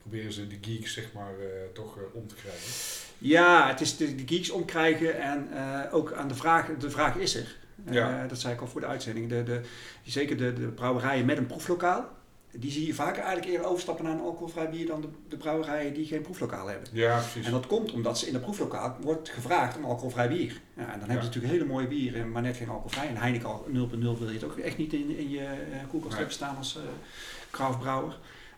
Proberen 0.00 0.32
ze 0.32 0.46
de 0.46 0.58
geeks 0.60 0.92
zeg 0.92 1.12
maar 1.12 1.32
toch 1.72 1.96
om 2.12 2.28
te 2.28 2.34
krijgen. 2.34 2.70
ja, 3.18 3.68
het 3.68 3.80
is 3.80 3.96
de, 3.96 4.14
de 4.14 4.22
geeks 4.26 4.50
omkrijgen 4.50 5.20
en 5.20 5.48
ook 5.90 6.12
aan 6.12 6.28
de 6.28 6.34
vraag, 6.34 6.66
de 6.78 6.90
vraag 6.90 7.16
is 7.16 7.34
er. 7.34 7.56
Eh, 7.84 7.94
Ja. 7.94 8.26
Dat 8.26 8.40
zei 8.40 8.54
ik 8.54 8.60
al 8.60 8.66
voor 8.66 8.80
de 8.80 8.86
uitzending. 8.86 9.28
De, 9.28 9.42
de, 9.42 9.60
zeker 10.04 10.36
de, 10.36 10.52
de 10.52 10.66
brouwerijen 10.66 11.24
met 11.24 11.36
een 11.36 11.46
proeflokaal, 11.46 12.08
die 12.50 12.70
zie 12.70 12.86
je 12.86 12.94
vaker 12.94 13.22
eigenlijk 13.22 13.52
eerder 13.52 13.66
overstappen 13.66 14.04
naar 14.04 14.14
een 14.14 14.20
alcoholvrij 14.20 14.70
bier 14.70 14.86
dan 14.86 15.00
de, 15.00 15.08
de 15.28 15.36
brouwerijen 15.36 15.94
die 15.94 16.06
geen 16.06 16.22
proeflokaal 16.22 16.66
hebben. 16.66 16.88
Ja, 16.92 17.18
precies. 17.18 17.46
En 17.46 17.52
dat 17.52 17.66
komt 17.66 17.92
omdat 17.92 18.18
ze 18.18 18.26
in 18.26 18.32
het 18.32 18.42
proeflokaal 18.42 18.96
wordt 19.00 19.28
gevraagd 19.28 19.76
om 19.76 19.84
alcoholvrij 19.84 20.28
bier. 20.28 20.60
Ja, 20.76 20.82
en 20.92 20.98
dan 20.98 21.08
hebben 21.08 21.08
ze 21.08 21.24
natuurlijk 21.24 21.52
hele 21.52 21.64
mooie 21.64 21.86
bieren, 21.86 22.32
maar 22.32 22.42
net 22.42 22.56
geen 22.56 22.68
alcoholvrij. 22.68 23.08
En 23.08 23.16
Heineken 23.16 23.48
al 23.48 23.66
0.0 23.68 23.72
wil 23.98 24.28
je 24.28 24.32
het 24.32 24.44
ook 24.44 24.56
echt 24.58 24.76
niet 24.76 24.92
in, 24.92 25.16
in 25.16 25.30
je 25.30 25.44
eh, 25.44 25.88
koelkast 25.88 26.16
hebben 26.16 26.34
staan 26.34 26.56
als 26.56 26.76
eh. 26.76 26.82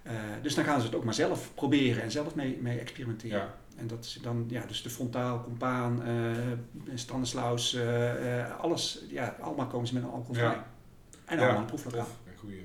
Eh, 0.02 0.12
dus 0.42 0.54
dan 0.54 0.64
gaan 0.64 0.80
ze 0.80 0.86
het 0.86 0.94
ook 0.94 1.04
maar 1.04 1.14
zelf 1.14 1.50
proberen 1.54 2.02
en 2.02 2.10
zelf 2.10 2.34
mee, 2.34 2.58
mee 2.60 2.78
experimenteren. 2.78 3.38
Ja. 3.38 3.54
En 3.76 3.86
dat 3.86 4.04
is 4.04 4.18
dan, 4.22 4.44
ja, 4.48 4.66
dus 4.66 4.82
de 4.82 4.90
frontaal, 4.90 5.42
compaan, 5.44 6.02
eh 6.04 6.36
Stanislaus, 6.94 7.74
eh, 7.74 8.40
eh, 8.40 8.58
alles, 8.60 9.04
ja, 9.08 9.36
allemaal 9.40 9.66
komen 9.66 9.86
ze 9.86 9.94
met 9.94 10.02
een 10.02 10.08
alcoholvrij. 10.10 10.46
Ja. 10.46 10.66
En 11.24 11.36
Ja, 11.38 11.42
allemaal 11.44 11.60
een 11.60 11.66
proeflokaal. 11.66 12.00
tof. 12.04 12.18
Een 12.32 12.38
goede 12.38 12.62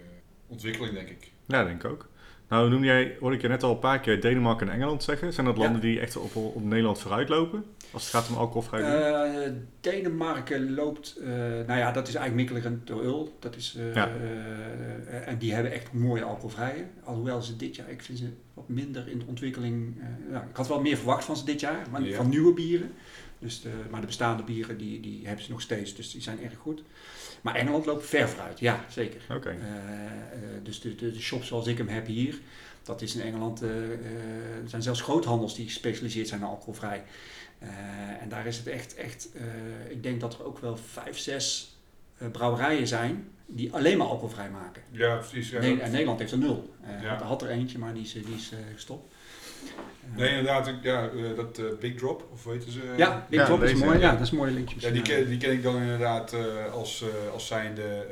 ontwikkeling, 0.48 0.94
denk 0.94 1.10
ik. 1.10 1.32
Ja, 1.46 1.64
denk 1.64 1.84
ik 1.84 1.92
ook. 1.92 2.10
Nou, 2.50 2.70
noem 2.70 2.84
jij, 2.84 3.18
hoorde 3.20 3.36
ik 3.36 3.42
je 3.42 3.48
net 3.48 3.64
al 3.64 3.72
een 3.72 3.80
paar 3.80 4.00
keer 4.00 4.22
Denemarken 4.22 4.68
en 4.70 4.74
Engeland 4.74 5.04
zeggen. 5.04 5.34
Zijn 5.34 5.46
dat 5.46 5.56
Ja. 5.58 5.62
landen 5.64 5.82
die 5.82 6.00
echt 6.00 6.18
op, 6.18 6.36
op 6.36 6.64
Nederland 6.64 7.00
vooruitlopen? 7.00 7.64
Als 7.92 8.04
het 8.04 8.12
gaat 8.12 8.30
om 8.30 8.36
alcoholvrij? 8.36 8.82
Eh, 8.82 9.52
Denemarken 9.82 10.74
loopt, 10.74 11.16
eh, 11.24 11.30
nou 11.68 11.74
ja, 11.80 11.92
dat 11.92 12.08
is 12.08 12.16
eigenlijk 12.16 12.52
Mikkelen 12.52 12.82
door 12.86 13.04
Ul. 13.04 13.36
Dat 13.40 13.56
is, 13.56 13.76
eh, 13.80 13.94
Ja. 13.96 14.10
en 15.26 15.38
die 15.38 15.54
hebben 15.54 15.72
echt 15.72 15.94
mooie 15.94 16.24
alcoholvrije. 16.24 16.86
Alhoewel 17.04 17.42
ze 17.42 17.56
dit 17.56 17.76
jaar, 17.76 17.90
ik 17.90 18.02
vind 18.02 18.18
ze 18.20 18.30
wat 18.54 18.70
minder 18.70 19.08
in 19.08 19.20
de 19.20 19.26
ontwikkeling. 19.28 19.96
ja, 20.32 20.42
ik 20.50 20.56
had 20.56 20.68
wel 20.68 20.82
meer 20.82 20.98
verwacht 20.98 21.24
van 21.26 21.38
ze 21.38 21.46
dit 21.46 21.60
jaar, 21.60 21.88
maar 21.92 22.04
Ja. 22.04 22.16
van 22.16 22.30
nieuwe 22.30 22.54
bieren. 22.54 22.92
Dus 23.40 23.62
de, 23.62 23.70
maar 23.90 24.00
de 24.02 24.08
bestaande 24.08 24.44
bieren 24.44 24.78
die, 24.78 25.00
die 25.00 25.22
hebben 25.28 25.44
ze 25.46 25.52
nog 25.52 25.62
steeds, 25.62 25.96
dus 25.96 26.12
die 26.12 26.22
zijn 26.22 26.44
erg 26.44 26.58
goed. 26.58 26.82
Maar 27.42 27.56
Engeland 27.56 27.86
loopt 27.86 28.06
ver 28.06 28.30
vooruit, 28.30 28.60
ja, 28.60 28.86
zeker. 28.90 29.22
Oké. 29.36 29.50
Eh, 29.50 29.56
eh, 29.56 30.40
dus 30.64 30.82
de, 30.82 30.96
de, 30.96 31.12
de 31.12 31.20
shop 31.22 31.44
zoals 31.44 31.68
ik 31.68 31.78
hem 31.78 31.88
heb 31.88 32.06
hier, 32.06 32.40
dat 32.84 33.02
is 33.02 33.16
in 33.16 33.22
Engeland, 33.22 33.62
eh, 33.62 33.70
eh, 33.70 33.92
er 34.64 34.70
zijn 34.70 34.82
zelfs 34.82 35.02
groothandels 35.02 35.56
die 35.56 35.66
gespecialiseerd 35.66 36.28
zijn 36.28 36.40
in 36.42 36.46
alcoholvrij. 36.48 37.04
Eh, 37.60 37.70
en 38.22 38.30
daar 38.30 38.46
is 38.48 38.58
het 38.58 38.68
echt, 38.68 38.96
echt 38.96 39.30
eh, 39.34 39.92
ik 39.92 40.04
denk 40.04 40.20
dat 40.22 40.34
er 40.34 40.44
ook 40.46 40.60
wel 40.60 40.78
vijf, 40.78 41.18
zes 41.18 41.76
eh, 42.18 42.28
brouwerijen 42.32 42.88
zijn 42.88 43.28
die 43.46 43.74
alleen 43.74 43.98
maar 43.98 44.08
alcoholvrij 44.08 44.50
maken. 44.50 44.82
Ja, 44.92 45.16
precies. 45.16 45.50
Ja, 45.50 45.60
Ne- 45.60 45.70
dat- 45.70 45.80
en 45.80 45.92
Nederland 45.92 46.20
heeft 46.20 46.32
er 46.32 46.38
nul. 46.38 46.74
Eh, 46.84 47.02
Ja. 47.02 47.08
had, 47.10 47.22
had 47.22 47.42
er 47.42 47.50
eentje, 47.50 47.78
maar 47.78 47.94
die 47.94 48.04
is, 48.04 48.12
die 48.14 48.36
is 48.36 48.52
eh, 48.52 48.58
gestopt. 48.74 49.14
Nee, 50.16 50.30
inderdaad. 50.30 50.68
ik- 50.68 50.84
Ja, 50.84 51.10
eh, 51.10 51.36
dat 51.36 51.58
eh, 51.58 51.66
Big 51.80 51.96
Drop, 51.96 52.28
of 52.34 52.44
weten 52.44 52.72
ze? 52.72 52.94
ja, 52.98 53.26
Big 53.30 53.40
Ja, 53.40 53.46
Drop 53.46 53.64
is 53.64 53.74
mooi. 53.74 54.00
ja. 54.00 54.06
Ja, 54.06 54.12
dat 54.12 54.22
is 54.22 54.32
een 54.32 54.38
mooi 54.38 54.52
linkje. 54.54 54.76
Ja, 54.80 54.90
die, 54.94 55.02
ken, 55.02 55.28
die 55.28 55.38
ken 55.38 55.52
ik 55.52 55.64
dan 55.64 55.76
inderdaad 55.82 56.34
eh, 56.34 56.74
als, 56.74 57.02
eh, 57.02 57.32
als 57.34 57.48
zijnde 57.48 57.82
eh 57.84 58.08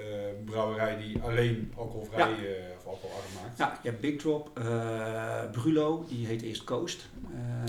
brouwerij 0.46 0.98
die 0.98 1.20
alleen 1.22 1.74
alcoholvrij 1.78 2.30
Ja. 2.30 2.36
eh, 2.36 2.78
of 2.78 2.86
alcoholarm 2.88 3.26
maakt. 3.44 3.58
Ja, 3.58 3.80
je 3.84 3.90
hebt 3.90 4.02
Big 4.02 4.16
Drop, 4.16 4.52
eh, 4.60 5.50
Brulo, 5.52 6.06
die 6.10 6.28
heet 6.28 6.42
eerst 6.42 6.64
Coast. 6.64 7.10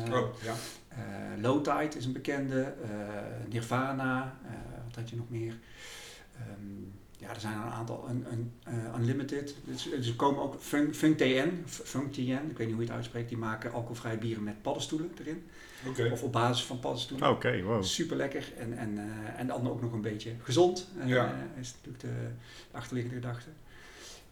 Eh, 0.06 0.12
Oh, 0.14 0.28
ja. 0.42 0.52
Eh, 0.88 0.98
Low 1.42 1.64
Tide 1.64 1.96
is 1.98 2.04
een 2.04 2.12
bekende. 2.12 2.60
eh, 2.82 2.88
Nirvana. 3.48 4.38
eh, 4.46 4.50
wat 4.86 4.94
had 4.96 5.10
je 5.10 5.16
nog 5.16 5.28
meer? 5.28 5.54
Ehm, 6.38 6.82
ja, 7.18 7.28
er 7.34 7.40
zijn 7.40 7.54
een 7.56 7.62
aantal. 7.62 8.06
Een, 8.08 8.24
een, 8.30 8.52
eh, 8.64 8.98
Unlimited. 8.98 9.54
Dus, 9.64 9.82
dus 9.82 10.08
er 10.08 10.14
komen 10.14 10.42
ook 10.42 10.56
Funk, 10.60 10.94
Funk 10.94 11.18
TN. 11.18 11.62
Funk 11.66 12.12
TN, 12.12 12.20
ik 12.50 12.56
weet 12.56 12.66
niet 12.66 12.70
hoe 12.76 12.84
je 12.84 12.88
het 12.88 12.90
uitspreekt. 12.90 13.28
Die 13.28 13.38
maken 13.38 13.72
alcoholvrije 13.72 14.18
bieren 14.18 14.42
met 14.42 14.62
paddenstoelen 14.62 15.10
erin. 15.20 15.44
Oké. 15.86 16.08
Of 16.12 16.22
op 16.22 16.32
basis 16.32 16.64
van 16.64 16.78
paddenstoelen. 16.78 17.30
Oké, 17.30 17.62
wow. 17.62 17.82
Super 17.82 18.16
lekker. 18.16 18.52
En, 18.58 18.78
en, 18.78 18.98
eh, 18.98 19.40
en 19.40 19.46
dan 19.46 19.68
ook 19.70 19.80
nog 19.80 19.92
een 19.92 20.00
beetje 20.00 20.32
gezond. 20.42 20.88
eh, 21.00 21.08
Ja. 21.08 21.34
Is 21.60 21.72
natuurlijk 21.74 22.00
de, 22.00 22.28
de 22.70 22.76
achterliggende 22.76 23.20
gedachte. 23.20 23.48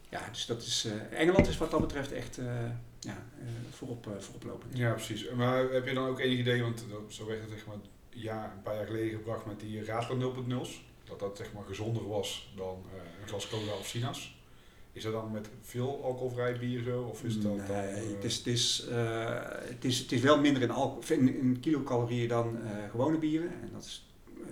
Ja, 0.09 0.21
dus 0.31 0.45
dat 0.45 0.61
is. 0.61 0.87
eh, 1.11 1.19
Engeland 1.19 1.47
is 1.47 1.57
wat 1.57 1.71
dat 1.71 1.81
betreft 1.81 2.11
echt 2.11 2.37
eh, 2.37 2.45
ja, 2.99 3.17
eh, 3.39 3.47
voorop, 3.71 4.07
eh, 4.07 4.13
voorop 4.19 4.43
lopen. 4.43 4.67
Ja, 4.73 4.91
precies. 4.93 5.29
Maar 5.35 5.69
heb 5.71 5.87
je 5.87 5.93
dan 5.93 6.07
ook 6.07 6.19
enig 6.19 6.37
idee, 6.39 6.61
want 6.61 6.85
zo 7.07 7.25
werd 7.25 7.41
het 7.41 7.49
zeg 7.49 7.65
maar 7.65 7.75
ja, 8.09 8.51
een 8.55 8.61
paar 8.61 8.75
jaar 8.75 8.85
geleden 8.85 9.09
gebracht 9.17 9.45
met 9.45 9.59
die 9.59 9.83
Radler 9.85 10.17
0.0's. 10.17 10.85
dat 11.07 11.19
dat 11.19 11.37
zeg 11.37 11.53
maar 11.53 11.63
gezonder 11.63 12.07
was 12.07 12.53
dan 12.55 12.83
eh, 12.93 13.21
een 13.21 13.27
glas 13.27 13.47
cola 13.47 13.73
of 13.79 13.87
sinaas. 13.87 14.35
Is 14.91 15.03
dat 15.03 15.11
dan 15.11 15.31
met 15.31 15.49
veel 15.61 16.03
alcoholvrij 16.03 16.59
bier 16.59 16.83
zo? 16.83 17.01
Of 17.01 17.23
is 17.23 17.33
dat 17.33 17.43
dan, 17.43 17.55
Nee, 17.55 17.87
eh, 17.87 18.15
het, 18.15 18.23
is, 18.23 18.37
het, 18.37 18.47
is, 18.47 18.85
eh, 18.89 19.41
het, 19.43 19.85
is, 19.85 19.99
het 19.99 20.11
is 20.11 20.21
wel 20.21 20.39
minder 20.39 20.61
in, 20.61 20.71
alcohol, 20.71 21.17
in, 21.17 21.35
in 21.35 21.59
kilocalorieën 21.59 22.27
dan 22.27 22.59
gewone 22.91 23.17
bieren. 23.17 23.51
En 23.61 23.69
dat 23.73 23.83
is 23.83 24.05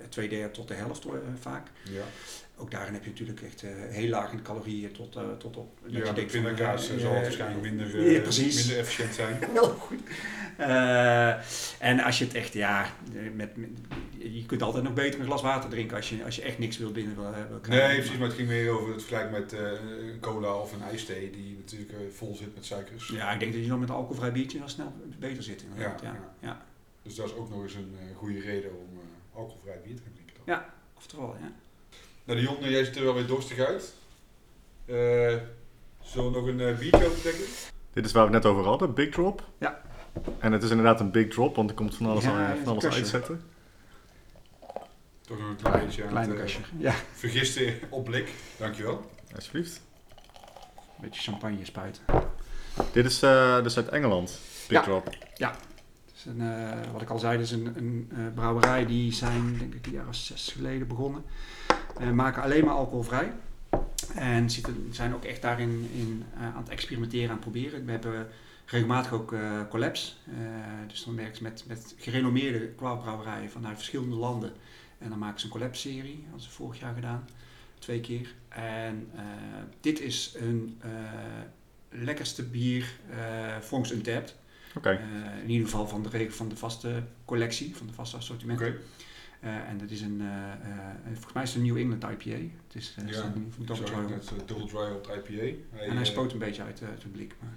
twee 0.10 0.30
derde 0.30 0.52
tot 0.54 0.68
de 0.68 0.74
helft 0.74 1.06
vaak. 1.40 1.72
ja. 1.84 2.04
Ook 2.58 2.72
daarin 2.72 2.94
heb 2.94 3.04
je 3.04 3.10
natuurlijk 3.10 3.42
echt 3.42 3.64
eh, 3.64 3.70
heel 3.90 4.10
laag 4.10 4.32
in 4.32 4.42
calorieën 4.42 4.92
tot, 4.92 5.16
eh, 5.16 5.24
tot 5.38 5.58
op. 5.58 5.78
dat 5.84 5.92
je 5.92 5.98
Ja, 5.98 6.04
de 6.06 6.14
denkt 6.14 6.32
van, 6.32 6.42
pindakaas 6.44 6.90
eh, 6.90 6.98
zal 6.98 7.12
waarschijnlijk 7.14 7.62
minder, 7.62 7.88
ja, 7.88 8.02
minder 8.02 8.78
efficiënt 8.78 9.14
zijn. 9.14 9.38
Heel 9.54 9.68
goed. 9.70 10.00
En 11.80 12.00
als 12.00 12.18
je 12.20 12.26
het 12.26 12.34
echt, 12.34 12.54
ja, 12.54 12.86
met, 13.34 13.58
met- 13.58 13.70
je 14.18 14.46
kunt 14.46 14.62
altijd 14.62 14.84
nog 14.84 14.94
beter 14.94 15.20
een 15.20 15.26
glas 15.26 15.42
water 15.42 15.70
drinken 15.70 15.96
als 15.98 16.10
je, 16.10 16.24
als 16.24 16.36
je 16.36 16.42
echt 16.42 16.58
niks 16.60 16.78
wil 16.78 16.92
binnen 16.92 17.16
wil, 17.16 17.60
krijgen. 17.62 17.88
Nee, 17.88 17.98
precies, 18.00 18.18
maar 18.18 18.28
het 18.28 18.36
ging 18.36 18.48
meer 18.48 18.70
over 18.70 18.94
het 18.94 19.04
vergelijk 19.04 19.32
met 19.32 19.52
een 19.52 20.20
cola 20.20 20.54
of 20.60 20.74
een 20.74 20.82
ijsthee 20.82 21.30
die 21.30 21.56
natuurlijk 21.58 22.14
vol 22.14 22.36
zit 22.36 22.56
met 22.56 22.66
suikers. 22.66 23.08
Ja, 23.08 23.32
ik 23.32 23.40
denk 23.40 23.54
dat 23.54 23.62
je 23.62 23.68
dan 23.68 23.80
met 23.80 23.90
een 23.90 23.96
alcoholvrij 23.96 24.32
biertje 24.32 24.60
wel 24.60 24.68
snel 24.70 24.94
beter 25.20 25.44
zit. 25.44 25.62
Inderdaad. 25.62 26.02
Ja, 26.02 26.08
Ja, 26.14 26.34
ja. 26.40 26.66
Dus 27.02 27.16
dat 27.16 27.26
is 27.26 27.34
ook 27.36 27.50
nog 27.50 27.64
eens 27.64 27.74
een 27.74 27.96
goede 28.16 28.40
reden 28.40 28.72
om 28.72 29.00
alcoholvrij 29.34 29.80
bier 29.84 29.96
te 29.96 30.02
gaan 30.02 30.14
drinken. 30.14 30.36
Dan. 30.46 30.56
Ja. 30.56 30.74
Oftewel, 30.98 31.36
ja. 31.42 31.52
Nou, 32.26 32.40
Dion, 32.40 32.70
jij 32.70 32.84
ziet 32.86 32.96
er 32.96 33.04
wel 33.04 33.14
weer 33.14 33.28
dorstig 33.28 33.60
uit. 33.60 33.94
Eh, 34.86 34.96
zullen 36.04 36.32
we 36.32 36.38
nog 36.40 36.48
een 36.48 36.60
eh, 36.60 36.78
biertje 36.78 37.06
overtrekken? 37.06 37.44
Dit 37.94 38.06
is 38.06 38.12
waar 38.12 38.28
we 38.28 38.34
het 38.34 38.44
net 38.44 38.52
over 38.52 38.66
hadden, 38.66 38.94
Big 38.94 39.10
Drop. 39.10 39.44
Ja. 39.58 39.82
En 40.40 40.52
het 40.52 40.64
is 40.64 40.70
inderdaad 40.70 41.00
een 41.00 41.12
big 41.12 41.28
drop, 41.28 41.56
want 41.56 41.70
er 41.70 41.76
komt 41.76 41.96
van 41.96 42.06
alles, 42.06 42.24
Ja, 42.24 42.30
aan, 42.48 42.58
is 42.58 42.64
van 42.64 42.72
alles 42.72 42.86
uitzetten. 42.86 43.42
Toch 45.22 45.40
nog 45.40 45.50
een 45.50 45.56
klein 45.56 45.86
beetje 45.86 46.04
aan 46.04 46.10
Kleine 46.10 46.34
het 46.34 46.42
eh, 46.42 46.46
kastje. 46.46 46.62
Ja. 46.78 46.94
vergisten 47.14 47.74
op 47.90 48.06
blik. 48.06 48.30
Dankjewel. 48.58 49.10
Alsjeblieft. 49.36 49.82
Een 50.76 51.02
beetje 51.02 51.22
champagne 51.22 51.66
spuiten. 51.66 52.04
Dit 52.92 53.06
is 53.06 53.22
eh, 53.24 53.64
dus 53.64 53.78
uit 53.78 53.90
Engeland, 53.90 54.40
Big 54.68 54.78
Ja. 54.78 54.84
Drop. 54.84 55.06
Het 55.06 56.16
is 56.16 56.26
een, 56.26 56.42
eh, 56.42 56.92
wat 56.92 57.02
ik 57.02 57.10
al 57.10 57.20
zei, 57.20 57.32
het 57.38 57.42
is 57.42 57.52
een, 57.52 57.74
een 57.78 58.10
eh, 58.12 58.18
brouwerij 58.36 58.86
die 58.86 59.14
zijn, 59.14 59.58
denk 59.58 59.74
ik, 59.74 59.86
een 59.86 59.92
jaar 59.92 60.08
of 60.08 60.16
zes 60.16 60.52
geleden 60.56 60.88
begonnen. 60.88 61.24
Eh, 62.00 62.12
maken 62.12 62.44
alleen 62.44 62.66
maar 62.66 62.74
alcoholvrij. 62.74 63.32
En 64.16 64.50
zitten, 64.50 64.88
zijn 64.92 65.14
ook 65.14 65.24
echt 65.24 65.42
daarin 65.42 65.90
in, 65.94 66.24
eh, 66.34 66.56
aan 66.56 66.62
het 66.62 66.70
experimenteren, 66.70 67.30
aan 67.30 67.36
het 67.36 67.40
proberen. 67.40 67.86
We 67.86 67.92
hebben 67.92 68.28
regelmatig 68.66 69.14
ook 69.14 69.34
eh, 69.34 69.62
collabs. 69.70 70.20
Dus 70.88 71.04
dan 71.04 71.16
werken 71.16 71.36
ze 71.36 71.44
met, 71.44 71.64
met 71.68 71.96
gerenommeerde 71.98 72.76
craftbrouwerijen 72.76 73.50
vanuit 73.50 73.76
verschillende 73.76 74.16
landen. 74.16 74.54
En 74.98 75.10
dan 75.10 75.20
maken 75.20 75.40
ze 75.40 75.46
een 75.46 75.52
collab-serie. 75.52 76.16
Dat 76.16 76.24
hadden 76.24 76.42
ze 76.42 76.52
vorig 76.52 76.80
jaar 76.80 76.94
gedaan. 76.94 77.28
Twee 77.80 78.02
keer. 78.02 78.34
En 78.50 79.10
dit 79.82 80.00
is 80.00 80.36
een 80.40 80.78
eh, 80.82 80.90
lekkerste 81.90 82.44
bier 82.44 83.00
volgens 83.62 83.92
Untapped. 83.92 84.36
Eh, 84.84 85.42
in 85.44 85.50
ieder 85.50 85.66
geval 85.66 85.88
van 85.88 86.04
de, 86.04 86.32
van 86.32 86.50
de 86.50 86.56
vaste 86.56 87.04
collectie, 87.26 87.76
van 87.76 87.88
de 87.88 87.94
vaste 87.94 88.18
assortiment. 88.18 88.60
Eh, 89.46 89.70
en 89.70 89.78
dat 89.78 89.90
is 89.90 90.02
een, 90.02 90.22
eh, 90.22 90.52
eh, 90.52 90.96
volgens 91.14 91.34
mij 91.34 91.44
is 91.44 91.50
het 91.54 91.58
een 91.62 91.68
New 91.68 91.78
England 91.78 92.04
IPA. 92.04 92.38
Het 92.68 92.76
is, 92.76 92.96
uh, 93.00 93.10
Ja, 93.12 93.24
Ik 93.60 93.68
Double 93.68 93.84
Dry. 93.86 93.96
uh, 93.96 94.40
Double 94.46 94.66
Dry 94.68 94.78
op 94.96 95.08
het 95.08 95.30
IPA. 95.30 95.42
Hij, 95.72 95.88
En 95.88 95.96
hij 95.96 96.06
spoot 96.06 96.32
een 96.34 96.40
beetje 96.40 96.64
uit, 96.64 96.82
uit 96.90 97.04
het 97.04 97.12
blik. 97.12 97.36
Maar. 97.40 97.54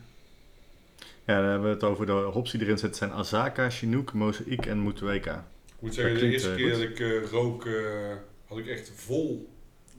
Ja, 1.25 1.41
dan 1.41 1.51
hebben 1.51 1.69
we 1.69 1.75
het 1.75 1.85
over 1.85 2.07
de 2.07 2.13
hops 2.13 2.51
die 2.51 2.61
erin 2.61 2.79
zitten. 2.79 2.99
zijn 2.99 3.11
Azaka, 3.13 3.71
Chinook, 3.71 4.13
Mozaïek 4.13 4.67
en 4.67 4.79
Motueka. 4.79 5.47
Ik 5.67 5.75
moet 5.79 5.95
zeggen, 5.95 6.13
Dat 6.15 6.23
de 6.23 6.29
klinkt, 6.29 6.45
eerste 6.47 6.63
keer 6.63 6.75
goed. 6.75 6.83
dat 6.83 6.91
ik 6.91 7.25
eh, 7.25 7.31
rook, 7.31 7.67
eh, 7.67 8.15
had 8.47 8.59
ik 8.59 8.67
echt 8.67 8.91
vol 8.95 9.53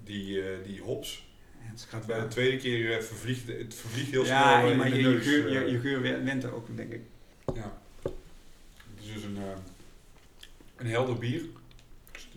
die, 0.04 0.42
eh, 0.42 0.66
die 0.66 0.82
hops. 0.82 1.28
Het 1.58 1.88
gaat 1.90 2.06
Bij 2.06 2.20
de 2.22 2.28
tweede 2.28 2.58
keer 2.58 3.04
vervliegt 3.04 3.48
het 3.48 3.76
vervliegt 3.76 4.12
heel 4.12 4.26
ja, 4.26 4.60
snel 4.60 4.72
eh, 4.72 4.78
maar 4.78 4.88
in 4.88 4.96
je, 4.96 5.04
de 5.04 5.10
je, 5.10 5.16
neus. 5.16 5.26
geur, 5.28 5.52
je, 5.66 5.72
je 5.72 5.80
geur 5.80 6.02
wen- 6.02 6.24
went 6.26 6.44
er 6.44 6.54
ook, 6.54 6.68
denk 6.78 6.92
ik. 6.94 7.02
Ja. 7.56 7.78
Het 8.04 8.12
is 9.04 9.14
dus 9.14 9.24
een, 9.24 9.38
een 10.78 10.88
helder 10.88 11.18
bier. 11.18 11.42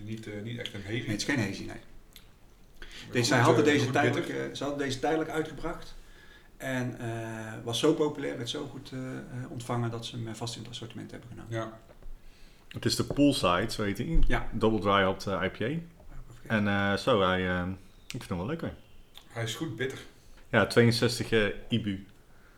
Niet, 0.04 0.26
eh, 0.26 0.42
niet 0.42 0.58
echt 0.58 0.74
een 0.74 0.82
hazy. 0.82 0.92
Nee, 0.98 1.06
het 1.08 1.20
is 1.20 1.24
geen 1.24 1.38
hazy, 1.38 1.64
nee. 1.64 1.76
Deze, 3.10 3.18
goed, 3.18 3.26
zij 3.26 3.38
hadden 3.38 3.64
eh, 3.64 3.70
deze 3.72 3.84
goed 3.84 3.92
tijdelijk, 3.92 4.28
eh, 4.28 4.36
ze 4.52 4.62
hadden 4.64 4.86
deze 4.86 4.98
tijdelijk 4.98 5.30
uitgebracht. 5.30 5.94
En 6.56 6.98
eh, 7.00 7.52
was 7.64 7.78
zo 7.78 7.94
populair, 7.94 8.36
werd 8.36 8.48
zo 8.48 8.66
goed 8.66 8.90
eh, 8.92 8.98
eh, 9.16 9.50
ontvangen 9.50 9.90
dat 9.90 10.06
ze 10.06 10.16
hem 10.16 10.34
vast 10.34 10.54
in 10.56 10.60
het 10.62 10.70
assortiment 10.70 11.10
hebben 11.10 11.28
genomen. 11.28 11.52
Ja, 11.56 11.78
Het 12.68 12.84
is 12.84 12.96
de 12.96 13.04
Poolside, 13.04 13.70
zo 13.70 13.82
heet 13.82 13.98
hij. 13.98 14.18
Ja. 14.26 14.48
Double 14.52 14.80
Dry 14.80 15.32
eh, 15.32 15.42
IPA. 15.44 15.80
En 16.46 16.68
eh, 16.68 16.94
zo, 16.96 17.20
hij, 17.22 17.42
ik 18.06 18.08
vind 18.18 18.28
hem 18.28 18.38
wel 18.38 18.46
lekker. 18.46 18.74
hij 19.28 19.42
is 19.42 19.54
goed 19.54 19.76
bitter. 19.76 19.98
Ja, 20.48 20.66
62 20.66 21.30
eh, 21.30 21.44
IBU. 21.68 22.06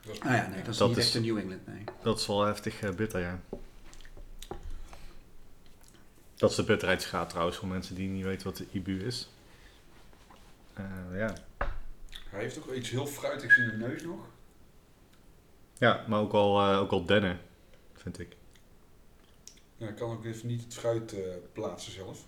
Dat 0.04 0.12
is, 0.14 0.18
Nou 0.20 0.34
ja, 0.36 0.46
nee, 0.48 0.58
dat 0.62 0.68
is 0.68 0.76
Dat 0.76 0.88
niet 0.88 0.96
is- 0.96 1.04
echt 1.04 1.14
een 1.14 1.22
New 1.22 1.38
England, 1.38 1.66
nee. 1.66 1.84
Dat 2.02 2.18
is 2.18 2.26
wel 2.26 2.44
heftig 2.44 2.94
bitter, 2.96 3.20
ja. 3.20 3.40
Dat 6.36 6.50
is 6.50 6.56
de 6.56 6.64
bitterheidsgraad 6.64 7.28
trouwens, 7.28 7.56
voor 7.56 7.68
mensen 7.68 7.94
die 7.94 8.08
niet 8.08 8.24
weten 8.24 8.46
wat 8.46 8.56
de 8.56 8.66
IBU 8.72 9.04
is. 9.06 9.30
Eh, 10.74 10.84
ja. 11.14 11.34
Hij 12.30 12.40
heeft 12.42 12.58
ook 12.58 12.66
wel 12.66 12.74
iets 12.74 12.90
heel 12.90 13.06
fruitigs 13.06 13.56
in 13.56 13.68
de 13.68 13.76
neus 13.76 14.02
nog. 14.02 14.18
ja, 15.78 16.04
maar 16.08 16.20
ook 16.20 16.32
al, 16.32 16.60
eh, 16.60 16.78
ook 16.80 16.90
al 16.90 17.04
dennen, 17.04 17.40
vind 17.94 18.18
ik. 18.18 18.36
Ja, 19.76 19.88
ik 19.88 19.96
kan 19.96 20.10
ook 20.10 20.24
even 20.24 20.46
niet 20.46 20.62
het 20.64 20.74
fruit 20.74 21.12
eh, 21.12 21.20
plaatsen 21.52 21.92
zelf. 21.92 22.24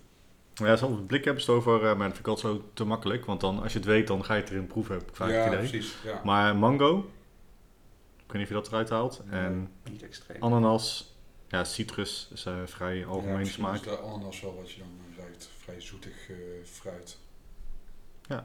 Maar 0.59 0.67
ja, 0.69 0.75
zelf 0.75 0.91
het 0.95 1.07
blik 1.07 1.23
hebben 1.25 1.43
ze 1.43 1.51
het 1.51 1.59
over, 1.59 1.75
eh, 1.75 1.81
maar 1.97 2.07
dat 2.07 2.17
vind 2.17 2.19
ik 2.19 2.27
altijd 2.27 2.53
zo 2.55 2.69
te 2.73 2.83
makkelijk. 2.83 3.25
Want 3.25 3.41
dan, 3.41 3.61
als 3.61 3.71
je 3.73 3.77
het 3.79 3.87
weet, 3.87 4.07
dan 4.07 4.25
ga 4.25 4.33
je 4.35 4.41
het 4.41 4.49
erin 4.49 4.67
proeven, 4.67 4.97
heb 4.97 5.09
ik 5.09 5.15
vaak 5.15 5.29
ja, 5.29 5.35
het 5.35 5.47
idee. 5.53 5.69
precies. 5.69 5.95
Ja. 6.03 6.21
Maar 6.23 6.55
mango, 6.55 6.97
ik 8.17 8.31
weet 8.31 8.33
niet 8.33 8.41
of 8.41 8.47
je 8.47 8.53
dat 8.53 8.67
eruit 8.67 8.89
haalt. 8.89 9.21
Nee. 9.25 9.39
En 9.39 9.71
Niet 9.91 10.03
extreem. 10.03 10.43
ananas, 10.43 11.15
ja, 11.47 11.63
citrus 11.63 12.29
is 12.33 12.45
eh, 12.45 12.61
vrij 12.65 12.97
ja, 12.97 13.05
misschien 13.15 13.45
smaak. 13.63 13.75
is 13.75 13.81
de 13.81 13.97
ananas 13.97 14.41
wel 14.41 14.55
wat 14.55 14.71
je 14.71 14.79
dan 14.79 14.99
eh, 15.09 15.23
zegt. 15.23 15.49
Vrij 15.63 15.81
zoetig 15.81 16.29
eh, 16.29 16.35
fruit. 16.65 17.17
Nou, 18.27 18.41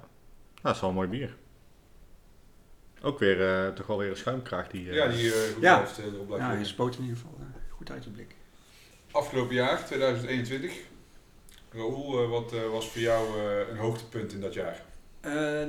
dat 0.62 0.74
is 0.74 0.80
wel 0.80 0.90
een 0.90 0.96
mooi 0.96 1.08
bier. 1.08 1.36
Ook 3.02 3.18
weer, 3.18 3.66
eh, 3.66 3.72
toch 3.72 3.86
wel 3.86 3.98
weer 3.98 4.10
een 4.10 4.16
schuimkraag 4.16 4.68
die... 4.68 4.88
eh, 4.88 4.94
Ja, 4.94 5.08
die 5.08 5.32
eh, 5.34 5.52
goed 5.52 5.62
Ja. 5.62 5.76
blijft, 5.78 5.98
eh, 5.98 6.04
erop 6.04 6.26
blijft 6.26 6.44
Ja, 6.44 6.52
je 6.52 6.64
spoot 6.64 6.94
in 6.96 7.00
ieder 7.02 7.16
geval 7.16 7.38
goed 7.68 7.90
uit 7.90 8.04
het 8.04 8.12
blik. 8.12 8.34
Afgelopen 9.10 9.54
jaar, 9.54 9.84
2021. 9.86 10.72
Raoul, 11.70 12.22
eh, 12.22 12.28
wat 12.30 12.52
eh, 12.52 12.70
was 12.70 12.88
voor 12.88 13.00
jou 13.00 13.38
eh, 13.40 13.68
een 13.68 13.76
hoogtepunt 13.76 14.32
in 14.32 14.40
dat 14.40 14.54
jaar? 14.54 14.82
Eh, 15.20 15.68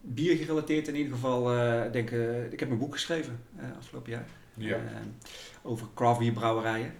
bier 0.00 0.36
gerelateerd 0.36 0.88
in 0.88 0.94
ieder 0.96 1.12
geval, 1.12 1.52
eh, 1.52 1.92
denk, 1.92 2.10
eh, 2.10 2.52
ik 2.52 2.60
heb 2.60 2.70
een 2.70 2.78
boek 2.78 2.92
geschreven 2.92 3.44
eh, 3.56 3.64
afgelopen 3.78 4.10
jaar. 4.10 4.26
Ja. 4.54 4.76
Eh, 4.76 4.82
over 5.62 5.86
craft 5.94 6.18
bier 6.18 6.32
brouwerijen. 6.32 6.94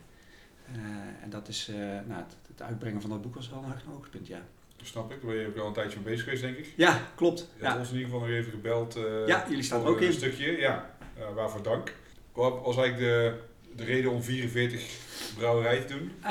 Eh, 0.72 0.78
en 1.22 1.30
dat 1.30 1.48
is, 1.48 1.68
eh, 1.68 1.76
nou, 1.76 2.22
het, 2.22 2.36
het 2.48 2.62
uitbrengen 2.62 3.00
van 3.00 3.10
dat 3.10 3.22
boek 3.22 3.34
was 3.34 3.50
wel 3.50 3.58
een 3.58 3.70
een 3.70 3.92
hoogtepunt, 3.92 4.26
ja. 4.26 4.40
Dat 4.76 4.86
snap 4.86 5.12
ik. 5.12 5.20
Daar 5.22 5.30
ben 5.30 5.40
je 5.40 5.46
ook 5.46 5.56
al 5.56 5.66
een 5.66 5.72
tijdje 5.72 5.98
mee 5.98 6.04
bezig 6.08 6.24
geweest, 6.24 6.42
denk 6.42 6.56
ik. 6.56 6.72
Ja, 6.76 7.00
klopt. 7.14 7.48
Je 7.56 7.62
Ja, 7.62 7.78
ons 7.78 7.88
in 7.88 7.94
ieder 7.96 8.10
geval 8.10 8.26
nog 8.26 8.36
even 8.36 8.50
gebeld. 8.50 8.98
Ja, 9.26 9.44
jullie 9.48 9.62
staan 9.62 9.80
er 9.82 9.88
ook 9.88 10.00
een 10.00 10.06
in. 10.06 10.12
stukje, 10.12 10.58
ja. 10.58 10.90
Waarvoor 11.34 11.62
dank. 11.62 11.94
Wat 12.32 12.60
was 12.64 12.76
eigenlijk 12.76 12.98
de, 12.98 13.38
de 13.76 13.84
reden 13.84 14.10
om 14.10 14.22
44 14.22 15.00
brouwerijen 15.36 15.86
te 15.86 15.92
doen? 15.98 16.12
Eh, 16.22 16.30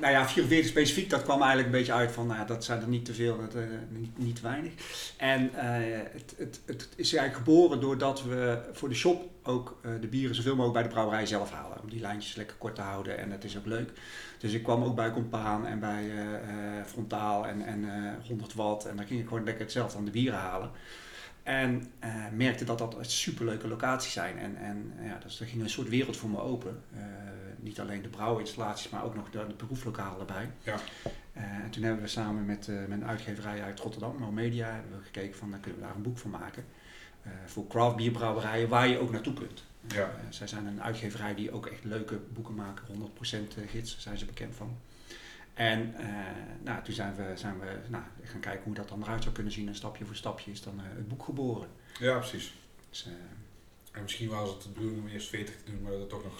nou 0.00 0.12
ja, 0.12 0.28
44 0.28 0.70
specifiek, 0.70 1.10
dat 1.10 1.22
kwam 1.22 1.42
eigenlijk 1.42 1.72
een 1.72 1.78
beetje 1.78 1.92
uit 1.92 2.12
van, 2.12 2.26
nou, 2.26 2.46
dat 2.46 2.64
zijn 2.64 2.80
er 2.80 2.88
niet 2.88 3.04
te 3.04 3.14
veel, 3.14 3.38
dat, 3.38 3.54
eh, 3.54 3.62
niet, 3.88 4.18
niet 4.18 4.40
weinig. 4.40 4.72
En 5.16 5.54
eh, 5.54 5.98
het, 6.12 6.34
het, 6.36 6.60
het 6.66 6.88
is 6.96 7.14
eigenlijk 7.14 7.46
geboren 7.46 7.80
doordat 7.80 8.22
we 8.22 8.58
voor 8.72 8.88
de 8.88 8.94
shop 8.94 9.30
ook 9.42 9.80
de 10.00 10.06
bieren 10.06 10.34
zoveel 10.34 10.54
mogelijk 10.54 10.78
bij 10.78 10.82
de 10.82 10.94
brouwerij 10.94 11.26
zelf 11.26 11.50
halen. 11.50 11.80
Om 11.82 11.90
die 11.90 12.00
lijntjes 12.00 12.34
lekker 12.34 12.56
kort 12.56 12.74
te 12.74 12.80
houden 12.80 13.18
en 13.18 13.30
dat 13.30 13.44
is 13.44 13.58
ook 13.58 13.66
leuk. 13.66 13.90
Dus 14.38 14.52
ik 14.52 14.62
kwam 14.62 14.84
ook 14.84 14.94
bij 14.94 15.10
Compaan 15.10 15.66
en 15.66 15.80
bij 15.80 16.10
Frontaal 16.86 17.46
en, 17.46 17.66
en 17.66 17.84
eh 17.84 18.26
100 18.28 18.54
watt 18.54 18.84
en 18.84 18.96
dan 18.96 19.06
ging 19.06 19.20
ik 19.20 19.28
gewoon 19.28 19.44
lekker 19.44 19.62
hetzelfde 19.62 19.98
aan 19.98 20.04
de 20.04 20.10
bieren 20.10 20.38
halen. 20.38 20.70
En 21.48 21.90
eh, 21.98 22.10
merkte 22.32 22.64
dat 22.64 22.78
dat 22.78 22.96
superleuke 23.00 23.68
locaties 23.68 24.12
zijn. 24.12 24.38
En, 24.38 24.56
en 24.56 24.92
ja, 25.02 25.18
dus 25.18 25.40
er 25.40 25.46
ging 25.46 25.62
een 25.62 25.70
soort 25.70 25.88
wereld 25.88 26.16
voor 26.16 26.30
me 26.30 26.40
open. 26.40 26.82
Eh, 26.94 27.02
niet 27.58 27.80
alleen 27.80 28.02
de 28.02 28.08
brouwinstallaties, 28.08 28.88
maar 28.88 29.04
ook 29.04 29.14
nog 29.14 29.30
de, 29.30 29.46
de 29.46 29.54
proeflokalen 29.54 30.20
erbij. 30.20 30.50
Ja. 30.62 30.76
Eh, 31.32 31.42
en 31.42 31.70
toen 31.70 31.82
hebben 31.82 32.02
we 32.02 32.08
samen 32.08 32.46
met, 32.46 32.68
met 32.88 33.00
een 33.00 33.06
uitgeverij 33.06 33.62
uit 33.62 33.80
Rotterdam, 33.80 34.16
No 34.20 34.30
Media, 34.30 34.72
hebben 34.72 34.98
we 34.98 35.04
gekeken 35.04 35.38
van, 35.38 35.50
dan 35.50 35.60
kunnen 35.60 35.80
we 35.80 35.86
daar 35.86 35.96
een 35.96 36.02
boek 36.02 36.18
van 36.18 36.30
maken. 36.30 36.64
Voor 37.46 37.66
craft 37.66 37.96
bierbrouwerijen 37.96 38.68
waar 38.68 38.88
je 38.88 38.98
ook 38.98 39.10
naartoe 39.10 39.34
kunt. 39.34 39.64
Ja. 39.86 40.10
Zij 40.28 40.46
zijn 40.46 40.66
een 40.66 40.82
uitgeverij 40.82 41.34
die 41.34 41.52
ook 41.52 41.66
echt 41.66 41.84
leuke 41.84 42.20
boeken 42.32 42.54
maken, 42.54 42.84
100% 42.86 42.90
gids, 43.66 43.92
daar 43.92 44.00
zijn 44.00 44.18
ze 44.18 44.24
bekend 44.24 44.54
van. 44.54 44.78
En 45.58 45.94
eh, 45.98 46.06
nou, 46.64 46.82
toen 46.84 46.94
zijn 46.94 47.14
we, 47.16 47.22
zijn 47.34 47.58
we 47.60 47.66
nou, 47.88 48.02
gaan 48.24 48.40
kijken 48.40 48.64
hoe 48.64 48.74
dat 48.74 48.88
dan 48.88 49.02
eruit 49.02 49.22
zou 49.22 49.34
kunnen 49.34 49.52
zien. 49.52 49.68
En 49.68 49.74
stapje 49.74 50.04
voor 50.04 50.14
stapje 50.16 50.50
is 50.50 50.62
dan 50.62 50.78
eh, 50.78 50.84
het 50.96 51.08
boek 51.08 51.22
geboren. 51.24 51.68
Ja, 51.98 52.18
precies. 52.18 52.54
Dus, 52.90 53.06
eh, 53.06 53.12
En 53.92 54.02
misschien 54.02 54.28
was 54.28 54.48
het 54.50 54.62
de 54.62 54.68
bedoeling 54.68 55.00
om 55.00 55.08
eerst 55.08 55.28
40 55.28 55.54
te 55.64 55.70
doen, 55.70 55.82
maar 55.82 55.92
dat 55.92 56.00
er 56.00 56.06
toch 56.06 56.24
nog 56.24 56.32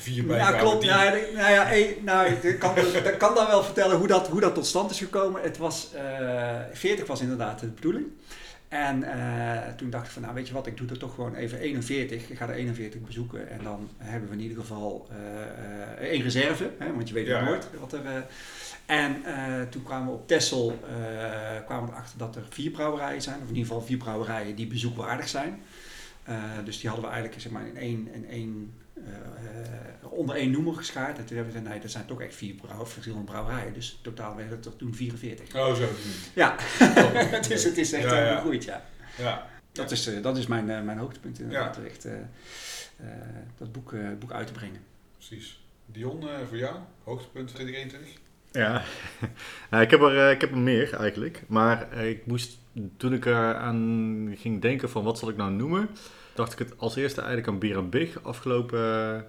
vier 0.00 0.26
bij 0.26 0.36
Ja, 0.36 0.44
kwamen 0.48 0.60
klopt. 0.68 0.84
Ja, 0.84 1.12
ik- 1.12 1.32
nou 1.34 1.50
ja, 1.50 1.64
hey, 1.64 1.98
nou, 2.02 2.28
ik 2.32 2.58
kan, 2.58 2.76
ik 3.12 3.14
kan 3.18 3.34
dan 3.34 3.46
wel 3.46 3.62
vertellen 3.64 3.96
hoe 3.96 4.06
dat, 4.06 4.28
hoe 4.28 4.40
dat 4.40 4.54
tot 4.54 4.66
stand 4.66 4.90
is 4.90 4.98
gekomen. 4.98 5.42
Het 5.42 5.56
was, 5.56 5.92
eh 5.92 6.60
40 6.72 7.06
was 7.06 7.20
inderdaad 7.20 7.60
de 7.60 7.66
bedoeling. 7.66 8.06
En 8.74 9.02
eh, 9.02 9.72
toen 9.76 9.90
dacht 9.90 10.06
ik 10.06 10.12
van, 10.12 10.22
nou 10.22 10.34
weet 10.34 10.48
je 10.48 10.54
wat, 10.54 10.66
ik 10.66 10.76
doe 10.76 10.88
er 10.88 10.98
toch 10.98 11.14
gewoon 11.14 11.34
even 11.34 11.58
41. 11.58 12.30
Ik 12.30 12.36
ga 12.36 12.46
de 12.46 12.52
41 12.52 13.00
bezoeken 13.00 13.50
en 13.50 13.60
dan 13.62 13.88
hebben 13.98 14.28
we 14.28 14.34
in 14.34 14.40
ieder 14.40 14.58
geval 14.58 15.06
eh, 15.10 15.16
eh, 16.02 16.10
één 16.10 16.22
reserve. 16.22 16.70
Hè, 16.78 16.92
want 16.92 17.08
je 17.08 17.14
weet 17.14 17.26
Ja. 17.26 17.44
nooit 17.44 17.68
wat 17.80 17.92
er... 17.92 18.26
en 18.86 19.22
toen 19.70 19.82
kwamen 19.82 20.06
we 20.06 20.12
op 20.12 20.28
Texel 20.28 20.78
kwamen 21.66 21.88
we 21.88 21.92
erachter 21.92 22.18
dat 22.18 22.36
er 22.36 22.46
vier 22.50 22.70
brouwerijen 22.70 23.22
zijn. 23.22 23.36
Of 23.42 23.48
in 23.48 23.54
ieder 23.56 23.66
geval 23.66 23.82
vier 23.82 23.96
brouwerijen 23.96 24.54
die 24.54 24.66
bezoekwaardig 24.66 25.28
zijn. 25.28 25.62
Dus 26.64 26.80
die 26.80 26.88
hadden 26.88 27.08
we 27.08 27.12
eigenlijk 27.12 27.42
zeg 27.42 27.52
maar, 27.52 27.66
in 27.66 27.76
één, 27.76 28.08
in 28.12 28.28
één, 28.28 28.72
onder 30.00 30.36
één 30.36 30.50
noemer 30.50 30.74
geschaard. 30.74 31.18
En 31.18 31.24
toen 31.24 31.36
hebben 31.36 31.52
we 31.52 31.58
gezegd, 31.58 31.72
nee, 31.74 31.82
dat 31.82 31.90
zijn 31.90 32.06
toch 32.06 32.20
echt 32.22 32.34
vier 32.34 32.54
brouw, 32.54 32.86
verschillende 32.86 33.24
brouwerijen. 33.24 33.72
Dus 33.74 33.98
totaal 34.02 34.36
werden 34.36 34.56
het 34.56 34.66
er 34.66 34.76
toen 34.76 34.94
44. 34.94 35.54
Oh, 35.56 35.74
zo. 35.74 35.88
Ja, 36.34 36.56
Oh, 36.80 37.12
het, 37.38 37.50
is, 37.50 37.64
het 37.64 37.78
is 37.78 37.92
echt 37.92 38.04
Ja, 38.10 38.20
eh, 38.20 38.26
ja. 38.26 38.34
gegroeid, 38.34 38.64
ja. 38.64 38.84
Ja, 39.18 39.46
Dat 39.72 39.90
is, 39.90 40.06
eh, 40.06 40.22
dat 40.22 40.36
is 40.36 40.46
mijn, 40.46 40.70
eh, 40.70 40.82
mijn 40.82 40.98
hoogtepunt 40.98 41.40
inderdaad, 41.40 41.76
Ja. 41.76 41.82
echt, 41.82 42.04
eh, 42.04 42.12
eh, 42.96 43.06
dat 43.58 43.72
boek, 43.72 43.92
eh, 43.92 44.00
boek 44.18 44.32
uit 44.32 44.46
te 44.46 44.52
brengen. 44.52 44.80
precies. 45.16 45.62
Dion, 45.86 46.28
eh, 46.28 46.34
voor 46.48 46.56
jou, 46.58 46.76
hoogtepunt 47.04 47.48
2021? 47.54 48.08
Ja, 48.52 48.82
nou, 49.70 49.82
ik, 49.82 49.90
heb 49.90 50.00
er, 50.00 50.18
eh, 50.18 50.30
ik 50.30 50.40
heb 50.40 50.50
er 50.50 50.58
meer 50.58 50.94
eigenlijk. 50.94 51.42
Maar 51.46 51.90
eh, 51.92 52.08
ik 52.08 52.26
moest, 52.26 52.58
toen 52.96 53.12
ik 53.14 53.26
er 53.26 53.54
aan 53.54 54.34
ging 54.38 54.62
denken 54.62 54.90
van 54.90 55.04
wat 55.04 55.18
zal 55.18 55.28
ik 55.28 55.36
nou 55.36 55.50
noemen, 55.52 55.88
dacht 56.34 56.52
ik 56.52 56.58
het 56.58 56.78
als 56.78 56.96
eerste 56.96 57.20
eigenlijk 57.20 57.48
aan 57.48 57.58
Bier 57.58 57.76
en 57.76 57.90
Big 57.90 58.22
afgelopen, 58.22 58.78
eh, 58.78 59.20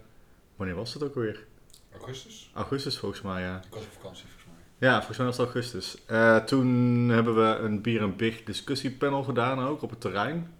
wanneer 0.55 0.75
was 0.75 0.93
het 0.93 1.03
ook 1.03 1.15
alweer? 1.15 1.45
Augustus? 1.91 2.51
Augustus 2.53 2.97
volgens 2.97 3.21
mij, 3.21 3.41
ja. 3.41 3.55
Ik 3.55 3.73
was 3.73 3.83
op 3.83 3.91
vakantie 3.91 4.25
volgens 4.25 4.45
mij. 4.45 4.89
Ja, 4.89 4.95
volgens 4.95 5.17
mij 5.17 5.27
was 5.27 5.37
het 5.37 5.45
augustus. 5.45 5.97
Eh, 6.05 6.37
toen 6.37 6.67
hebben 7.09 7.35
we 7.35 7.57
een 7.63 7.81
Bier 7.81 8.01
en 8.01 8.15
Big 8.15 8.43
discussiepanel 8.43 9.23
gedaan 9.23 9.59
ook 9.59 9.81
op 9.81 9.89
het 9.89 10.01
terrein. 10.01 10.53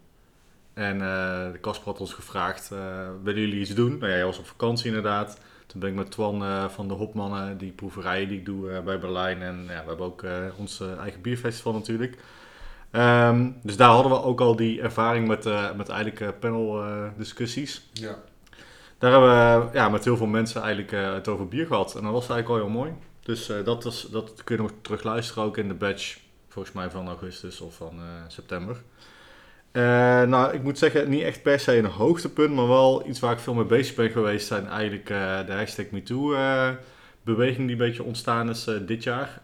En 0.74 0.98
de 1.52 1.58
Casper 1.62 1.88
had 1.88 2.00
ons 2.00 2.14
gevraagd, 2.14 2.70
willen 3.24 3.42
jullie 3.42 3.60
iets 3.60 3.74
doen? 3.74 3.98
Nou 3.98 4.12
ja, 4.12 4.16
jij 4.16 4.26
was 4.26 4.38
op 4.38 4.46
vakantie 4.46 4.88
inderdaad. 4.88 5.40
Toen 5.68 5.80
ben 5.80 5.90
ik 5.90 5.96
met 5.96 6.12
Twan 6.12 6.70
van 6.72 6.88
de 6.88 6.94
Hopmannen, 6.94 7.58
die 7.58 7.72
proeverijen 7.72 8.28
die 8.28 8.38
ik 8.38 8.46
doe 8.46 8.82
bij 8.82 9.00
Berlijn. 9.00 9.42
En 9.42 9.64
ja, 9.68 9.82
we 9.82 9.88
hebben 9.88 10.06
ook 10.06 10.26
ons 10.58 10.82
eigen 11.00 11.22
bierfestival 11.22 11.74
natuurlijk. 11.74 12.18
Ehm, 12.96 13.50
dus 13.62 13.78
daar 13.78 13.90
hadden 13.90 14.12
we 14.12 14.24
ook 14.24 14.42
al 14.42 14.56
die 14.56 14.82
ervaring 14.82 15.28
met, 15.28 15.46
eh, 15.46 15.74
met 15.78 15.90
eigenlijk 15.90 16.22
eh, 16.22 16.28
panel 16.40 16.84
eh, 16.84 17.04
discussies. 17.18 17.90
Ja. 17.94 18.16
Daar 18.98 19.12
hebben 19.12 19.30
we 19.30 19.78
ja, 19.78 19.90
met 19.90 20.04
heel 20.04 20.18
veel 20.18 20.28
mensen 20.28 20.62
eigenlijk 20.62 20.92
het 21.16 21.28
over 21.28 21.48
bier 21.48 21.66
gehad. 21.66 21.96
En 21.96 22.04
dat 22.04 22.12
was 22.12 22.30
eigenlijk 22.30 22.50
al 22.50 22.68
heel 22.68 22.78
mooi. 22.78 22.92
Dus 23.24 23.52
dat, 23.66 23.84
was, 23.84 24.08
dat 24.12 24.44
kun 24.44 24.56
je 24.56 24.62
nog 24.62 24.72
terug 24.82 25.04
luisteren 25.04 25.44
ook 25.44 25.58
in 25.58 25.68
de 25.68 25.74
badge. 25.74 26.18
Volgens 26.50 26.76
mij 26.76 26.90
van 26.90 27.08
augustus 27.08 27.62
of 27.62 27.76
van 27.76 28.00
september. 28.28 28.82
Nou, 30.28 30.54
ik 30.54 30.64
moet 30.64 30.78
zeggen, 30.78 31.10
niet 31.10 31.22
echt 31.22 31.42
per 31.42 31.60
se 31.60 31.78
een 31.78 31.86
hoogtepunt, 31.86 32.56
maar 32.56 32.68
wel 32.68 33.08
iets 33.08 33.20
waar 33.20 33.32
ik 33.32 33.40
veel 33.40 33.54
mee 33.54 33.66
bezig 33.66 33.96
ben 33.96 34.10
geweest, 34.10 34.48
zijn 34.48 34.68
eigenlijk 34.68 35.08
de 35.48 35.54
hashtag 35.54 35.86
MeToo 35.90 36.34
eh, 36.34 36.70
beweging 37.24 37.68
die 37.68 37.72
een 37.72 37.88
beetje 37.88 38.04
ontstaan 38.04 38.50
is 38.50 38.70
dit 38.86 39.04
jaar. 39.04 39.42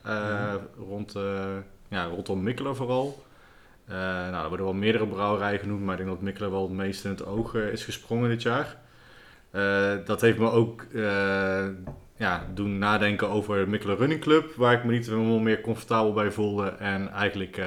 rond, 0.78 1.14
ja, 1.88 2.06
rondom 2.06 2.44
Mikkelen 2.44 2.76
vooral. 2.76 3.24
Eh, 3.88 3.96
nou, 3.98 4.44
er 4.44 4.48
worden 4.48 4.66
wel 4.66 4.76
meerdere 4.76 5.08
brouwerijen 5.08 5.60
genoemd, 5.60 5.82
maar 5.82 5.92
ik 5.92 5.98
denk 5.98 6.10
dat 6.16 6.22
Mikkelen 6.22 6.52
wel 6.52 6.62
het 6.62 6.72
meest 6.72 7.06
in 7.06 7.12
het 7.12 7.26
oog 7.26 7.56
eh, 7.56 7.72
is 7.72 7.84
gesprongen 7.84 8.30
dit 8.30 8.42
jaar. 8.42 8.78
Eh, 9.52 9.94
dat 10.06 10.22
heeft 10.22 10.38
me 10.38 10.52
ook 10.52 10.86
ja, 12.16 12.48
doen 12.54 12.78
nadenken 12.78 13.30
over 13.30 13.70
Mikkelen 13.70 13.98
Running 13.98 14.22
Club, 14.22 14.54
waar 14.54 14.74
ik 14.74 14.84
me 14.84 14.92
niet 14.92 15.06
helemaal 15.06 15.40
meer 15.40 15.62
comfortabel 15.62 16.14
bij 16.14 16.32
voelde 16.32 16.68
en 16.70 17.10
eigenlijk 17.12 17.62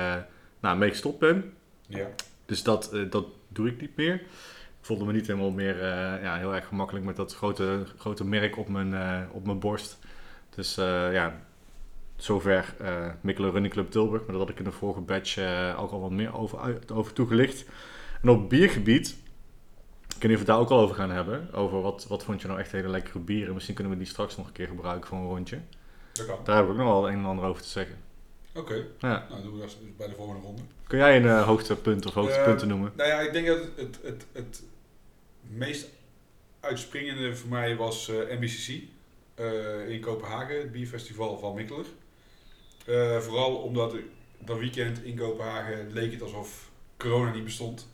nou, 0.61 0.79
mee 0.79 0.91
gestopt 0.91 1.19
ben. 1.19 1.53
Ja. 1.87 2.07
Dus 2.47 2.63
dat, 2.63 2.97
dat 3.11 3.27
doe 3.49 3.69
ik 3.69 3.81
niet 3.81 3.97
meer. 3.97 4.15
Ik 4.15 4.91
voelde 4.91 5.05
me 5.05 5.13
niet 5.13 5.27
helemaal 5.27 5.51
meer 5.51 5.85
ja, 6.23 6.37
heel 6.37 6.55
erg 6.55 6.67
gemakkelijk 6.67 7.05
met 7.05 7.17
dat 7.17 7.35
grote, 7.35 7.85
grote 7.99 8.25
merk 8.25 8.59
op 8.59 8.69
mijn, 8.69 8.95
op 9.33 9.47
mijn 9.47 9.59
borst. 9.59 9.99
Dus 10.55 10.75
ja, 11.13 11.41
zover 12.17 12.75
eh 12.79 13.07
Mikkelen 13.21 13.51
Running 13.51 13.73
Club 13.73 13.91
Tilburg. 13.91 14.23
Maar 14.23 14.31
dat 14.33 14.41
had 14.41 14.51
ik 14.51 14.59
in 14.59 14.65
de 14.65 14.73
vorige 14.73 15.01
batch 15.01 15.37
eh, 15.37 15.77
ook 15.83 15.91
al 15.91 16.01
wat 16.01 16.11
meer 16.11 16.35
over, 16.35 16.79
over 16.93 17.13
toegelicht. 17.13 17.65
En 18.23 18.29
op 18.29 18.49
biergebied, 18.49 19.09
ik 20.17 20.23
weet 20.23 20.23
niet 20.23 20.23
of 20.23 20.29
we 20.31 20.37
het 20.39 20.47
daar 20.47 20.59
ook 20.59 20.71
al 20.71 20.81
over 20.81 20.95
gaan 20.95 21.11
hebben. 21.11 21.53
Over 21.53 21.81
wat, 21.81 22.07
wat 22.09 22.25
vond 22.25 22.41
je 22.41 22.47
nou 22.49 22.61
echt 22.61 22.73
hele 22.73 22.89
lekkere 22.89 23.19
bieren. 23.19 23.55
Misschien 23.55 23.75
kunnen 23.75 23.93
we 23.93 23.99
die 23.99 24.09
straks 24.09 24.37
nog 24.37 24.47
een 24.47 24.53
keer 24.53 24.67
gebruiken 24.67 25.09
voor 25.09 25.19
een 25.19 25.27
rondje. 25.29 25.61
Dat 26.13 26.27
kan. 26.27 26.39
Daar 26.45 26.57
heb 26.57 26.65
ik 26.65 26.71
ook 26.71 26.77
nog 26.77 26.87
wel 26.87 27.09
een 27.09 27.19
en 27.19 27.25
ander 27.25 27.45
over 27.45 27.63
te 27.63 27.69
zeggen. 27.69 27.97
Oké, 28.55 28.87
Ja. 28.99 29.27
nou 29.31 29.43
doen 29.43 29.53
we 29.55 29.61
dat 29.61 29.77
bij 29.97 30.09
de 30.09 30.15
volgende 30.15 30.41
ronde. 30.43 30.63
Kun 30.87 30.99
jij 30.99 31.17
een 31.17 31.27
eh, 31.27 31.47
hoogtepunt 31.47 32.07
of 32.07 32.15
hoogtepunten 32.15 32.69
noemen? 32.69 32.93
Nou 32.97 33.09
ja, 33.09 33.21
ik 33.21 33.33
denk 33.33 33.47
dat 33.47 33.59
het, 33.59 33.77
het, 33.77 33.99
het, 34.03 34.27
het 34.33 34.63
meest 35.41 35.89
uitspringende 36.61 37.35
voor 37.37 37.51
mij 37.51 37.77
was 37.77 38.09
MBCC 38.09 38.83
in 39.89 40.01
Kopenhagen, 40.01 40.59
het 40.59 40.73
bierfestival 40.73 41.39
van 41.39 41.55
Mikkeler. 41.55 41.85
Eh, 42.85 43.19
vooral 43.19 43.57
omdat 43.57 43.95
dat 44.39 44.59
weekend 44.59 45.03
in 45.03 45.17
Kopenhagen 45.17 45.93
leek 45.93 46.13
het 46.13 46.23
alsof 46.23 46.71
corona 46.97 47.33
niet 47.33 47.45
bestond. 47.45 47.89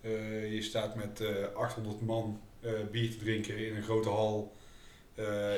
Eh, 0.00 0.54
je 0.54 0.62
staat 0.62 0.94
met 0.94 1.20
eh 1.20 1.54
800 1.54 2.00
man 2.00 2.40
eh, 2.60 2.72
bier 2.90 3.10
te 3.10 3.16
drinken 3.16 3.58
in 3.58 3.76
een 3.76 3.82
grote 3.82 4.08
hal. 4.08 4.54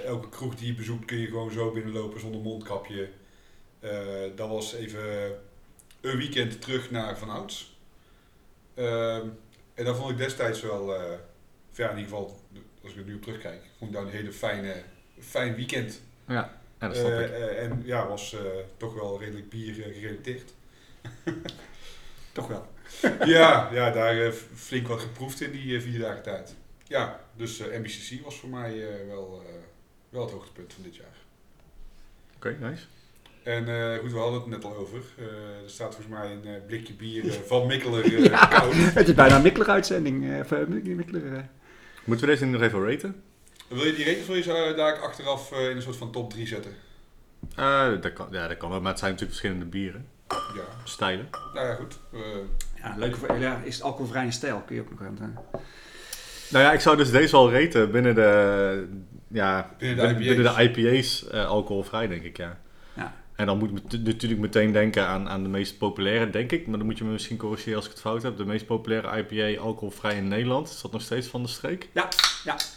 Elke 0.04 0.28
kroeg 0.28 0.54
die 0.54 0.66
je 0.66 0.74
bezoekt 0.74 1.04
kun 1.04 1.18
je 1.18 1.26
gewoon 1.26 1.50
zo 1.50 1.72
binnenlopen 1.72 2.20
zonder 2.20 2.40
mondkapje. 2.40 3.08
Dat 4.34 4.48
was 4.48 4.74
even 4.74 5.34
een 6.00 6.16
weekend 6.16 6.60
terug 6.60 6.90
naar 6.90 7.18
Van 7.18 7.30
Ouds. 7.30 7.76
Ehm, 8.74 9.26
en 9.74 9.84
dat 9.84 9.96
vond 9.96 10.10
ik 10.10 10.16
destijds 10.16 10.60
wel, 10.60 10.94
ja, 11.72 11.90
in 11.90 11.98
ieder 11.98 12.04
geval, 12.04 12.40
als 12.82 12.92
ik 12.92 12.98
er 12.98 13.04
nu 13.04 13.14
op 13.14 13.22
terugkijk, 13.22 13.62
vond 13.78 13.90
ik 13.90 13.96
dat 13.96 14.06
een 14.06 14.12
hele 14.12 14.32
fijne, 14.32 14.82
fijn 15.20 15.54
weekend. 15.54 16.00
Ja, 16.26 16.57
dat 16.78 16.96
snap 16.96 17.10
Eh, 17.10 17.20
ik. 17.24 17.30
eh, 17.30 17.62
en 17.62 17.82
ja, 17.84 18.08
was 18.08 18.34
eh, 18.34 18.40
toch 18.76 18.94
wel 18.94 19.20
redelijk 19.20 19.48
bier 19.48 19.74
gerelateerd. 19.92 20.54
Toch 22.32 22.46
wel. 22.48 22.66
ja, 23.24 23.68
ja, 23.72 23.90
daar 23.90 24.32
flink 24.54 24.88
wat 24.88 25.00
geproefd 25.00 25.40
in 25.40 25.50
die 25.50 25.80
vier 25.80 25.98
dagen 25.98 26.22
tijd. 26.22 26.54
Ja, 26.84 27.20
dus 27.36 27.60
eh, 27.60 27.78
MBCC 27.78 28.24
was 28.24 28.38
voor 28.38 28.48
mij 28.48 28.88
eh, 28.88 29.06
wel, 29.06 29.42
eh, 29.46 29.52
wel 30.08 30.22
het 30.22 30.30
hoogtepunt 30.30 30.72
van 30.72 30.82
dit 30.82 30.96
jaar. 30.96 31.16
Oké, 32.36 32.56
nice. 32.60 32.84
En 33.42 33.68
eh, 33.68 33.98
goed, 33.98 34.12
we 34.12 34.18
hadden 34.18 34.40
het 34.40 34.48
net 34.48 34.64
al 34.64 34.76
over. 34.76 35.02
Eh, 35.18 35.24
er 35.62 35.70
staat 35.70 35.94
volgens 35.94 36.18
mij 36.18 36.30
een 36.32 36.66
blikje 36.66 36.92
bier 36.94 37.32
van 37.46 37.66
Mikkeler 37.66 38.30
koud. 38.30 38.74
Het 38.74 39.08
is 39.08 39.14
bijna 39.14 39.36
een 39.36 39.42
Mikkler, 40.96 41.32
eh. 41.36 41.42
Moeten 42.04 42.26
we 42.26 42.32
deze 42.32 42.44
nu 42.44 42.50
nog 42.52 42.62
even 42.62 42.78
raten? 42.90 43.22
Wil 43.68 43.84
je 43.84 43.92
die 43.94 44.04
reden 44.04 44.24
voor 44.24 44.36
je 44.36 44.72
daar 44.76 44.98
achteraf 44.98 45.52
eh, 45.52 45.70
in 45.70 45.76
een 45.76 45.82
soort 45.82 45.96
van 45.96 46.10
top 46.12 46.30
3 46.30 46.46
zetten? 46.46 46.72
Eh, 47.56 47.88
dat, 48.00 48.12
kan, 48.12 48.28
ja, 48.30 48.48
dat 48.48 48.56
kan 48.56 48.70
wel, 48.70 48.80
maar 48.80 48.90
het 48.90 48.98
zijn 48.98 49.10
natuurlijk 49.12 49.38
verschillende 49.40 49.70
bieren. 49.70 50.06
Ja, 50.28 50.62
Stijlen. 50.84 51.28
nou 51.54 51.66
ja, 51.66 51.74
goed. 51.74 51.98
Eh, 52.12 52.20
Ja, 52.82 52.94
leuke, 52.98 53.16
voor- 53.16 53.38
ja, 53.38 53.60
is 53.64 53.74
het 53.74 53.82
alcoholvrije 53.84 54.30
stijl, 54.30 54.60
kun 54.66 54.74
je 54.76 54.80
ook 54.82 54.90
nog 54.90 55.00
aan. 55.00 55.18
eh. 55.20 55.60
Nou 56.50 56.64
ja, 56.64 56.72
ik 56.72 56.80
zou 56.80 56.96
dus 56.96 57.10
deze 57.10 57.36
al 57.36 57.52
raten 57.52 57.90
binnen 57.90 58.14
de, 58.14 58.86
ja, 59.28 59.70
Binnen 59.78 59.96
de 59.96 60.02
binnen, 60.02 60.22
IPA's. 60.26 60.36
binnen 60.64 60.74
de 60.74 60.90
IPA's 60.92 61.28
eh, 61.28 61.46
alcoholvrij, 61.46 62.06
denk 62.06 62.22
ik, 62.22 62.36
ja. 62.36 62.58
Ja. 63.38 63.44
En 63.44 63.46
dan 63.46 63.58
moet 63.58 63.70
ik 63.92 64.02
natuurlijk 64.04 64.40
meteen 64.40 64.72
denken 64.72 65.06
aan, 65.06 65.28
aan 65.28 65.42
de 65.42 65.48
meest 65.48 65.78
populaire, 65.78 66.30
denk 66.30 66.52
ik. 66.52 66.66
Maar 66.66 66.78
dan 66.78 66.86
moet 66.86 66.98
je 66.98 67.04
me 67.04 67.10
misschien 67.10 67.36
corrigeren 67.36 67.76
als 67.76 67.84
ik 67.84 67.90
het 67.90 68.00
fout 68.00 68.22
heb. 68.22 68.36
De 68.36 68.44
meest 68.44 68.66
populaire 68.66 69.18
IPA 69.18 69.60
alcoholvrij 69.60 70.16
in 70.16 70.28
Nederland. 70.28 70.68
Is 70.68 70.80
dat 70.80 70.92
nog 70.92 71.02
steeds 71.02 71.26
van 71.26 71.42
de 71.42 71.48
streek? 71.48 71.88
Ja, 71.92 72.08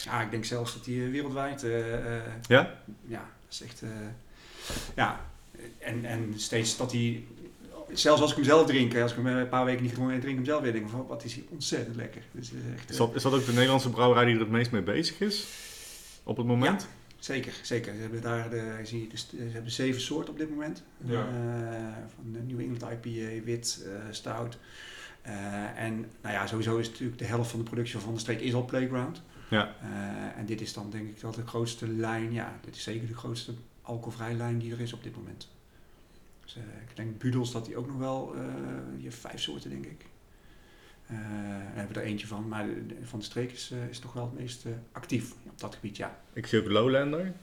ja, 0.04 0.22
ik 0.22 0.32
denk 0.32 0.46
zelfs 0.46 0.74
dat 0.74 0.84
die 0.86 1.04
eh, 1.06 1.12
wereldwijd. 1.12 1.64
eh, 1.64 1.94
eh, 2.18 2.22
Ja? 2.48 2.82
ja, 3.08 3.18
dat 3.46 3.52
is 3.52 3.62
echt. 3.64 3.84
ja, 4.96 5.26
en, 5.80 6.06
en 6.06 6.34
steeds 6.36 6.78
dat 6.78 6.92
hij. 6.92 7.24
Zelfs 7.94 8.22
als 8.22 8.30
ik 8.30 8.36
hem 8.36 8.46
zelf 8.46 8.68
drink, 8.68 8.96
als 8.98 9.12
ik 9.12 9.18
hem 9.18 9.26
een 9.28 9.50
paar 9.50 9.66
weken 9.66 9.84
niet 9.84 9.94
gewoon 9.94 10.20
drink, 10.20 10.36
hem 10.36 10.46
zelf 10.46 10.62
weer 10.62 10.72
denk 10.72 10.86
ik 10.86 10.92
van 10.92 11.06
wat 11.08 11.24
is 11.24 11.34
hij 11.34 11.44
ontzettend 11.50 11.96
lekker. 11.96 12.22
Dus, 12.32 12.48
is 12.52 12.58
echt, 12.78 12.90
Is 12.90 12.98
dat, 12.98 13.16
is 13.16 13.22
dat 13.22 13.34
ook 13.34 13.46
de 13.46 13.54
Nederlandse 13.54 13.90
brouwerij 13.90 14.26
die 14.26 14.34
er 14.34 14.40
het 14.40 14.50
meest 14.50 14.72
mee 14.72 14.82
bezig 14.82 15.20
is? 15.20 15.46
Op 16.24 16.38
het 16.38 16.46
moment? 16.46 16.88
Zeker, 17.22 17.54
zeker. 17.62 17.94
Ze 17.94 18.00
hebben 18.00 18.22
daar 18.22 18.50
de, 18.50 18.80
zie 18.84 19.02
je, 19.02 19.08
dus, 19.08 19.30
ze 19.30 19.38
hebben 19.38 19.72
zeven 19.72 20.02
soorten 20.02 20.34
op 20.34 20.40
dit 20.40 20.50
moment. 20.50 20.84
Ja. 20.98 21.28
Eh, 21.28 22.04
van 22.16 22.32
de 22.32 22.40
New 22.40 22.60
England 22.60 23.06
IPA, 23.06 23.44
wit, 23.44 23.86
eh, 23.86 23.94
stout. 24.12 24.58
Eh, 25.22 25.80
en 25.80 26.00
nou 26.22 26.36
ja, 26.36 26.48
sowieso 26.48 26.78
is 26.78 26.90
natuurlijk 26.90 27.20
de 27.20 27.26
helft 27.26 27.50
van 27.50 27.60
de 27.60 27.66
productie 27.66 28.00
van 28.00 28.14
de 28.14 28.20
streek 28.20 28.40
is 28.40 28.54
al 28.54 28.66
Playground. 28.66 29.22
Ja. 29.50 29.76
En 30.36 30.46
dit 30.46 30.62
is 30.62 30.74
dan 30.74 30.90
denk 30.90 31.10
ik 31.10 31.18
wel 31.18 31.32
de 31.32 31.48
grootste 31.48 31.88
lijn, 31.88 32.34
ja, 32.34 32.60
dit 32.62 32.76
is 32.76 32.84
zeker 32.84 33.08
de 33.08 33.16
grootste 33.16 33.54
alcoholvrije 33.82 34.36
lijn 34.36 34.58
die 34.58 34.72
er 34.72 34.82
is 34.82 34.94
op 34.94 35.04
dit 35.04 35.16
moment. 35.16 35.50
Dus, 36.44 36.56
ik 36.90 36.96
denk 36.96 37.18
Budels 37.18 37.52
dat 37.52 37.66
die 37.66 37.78
ook 37.78 37.88
nog 37.88 37.98
wel, 37.98 38.36
heeft 39.02 39.18
vijf 39.18 39.42
soorten 39.42 39.70
denk 39.70 39.86
ik. 39.86 40.06
Eh, 41.12 41.18
daar 41.18 41.72
hebben 41.76 41.94
we 41.96 42.02
er 42.02 42.06
eentje 42.08 42.28
van, 42.28 42.48
maar 42.48 42.66
de- 42.68 42.86
de- 42.86 42.96
van 43.04 43.20
de 43.20 43.26
streek 43.26 43.52
is, 43.52 43.72
eh, 43.74 43.88
is 43.90 44.00
toch 44.00 44.14
wel 44.14 44.24
het 44.24 44.40
meest 44.40 44.66
eh, 44.66 44.72
actief 44.92 45.34
op 45.50 45.60
dat 45.60 45.74
gebied, 45.76 45.98
ja. 45.98 46.20
Ik 46.34 46.48
zie 46.48 46.60
ook 46.60 46.68
Lowlander. 46.68 47.34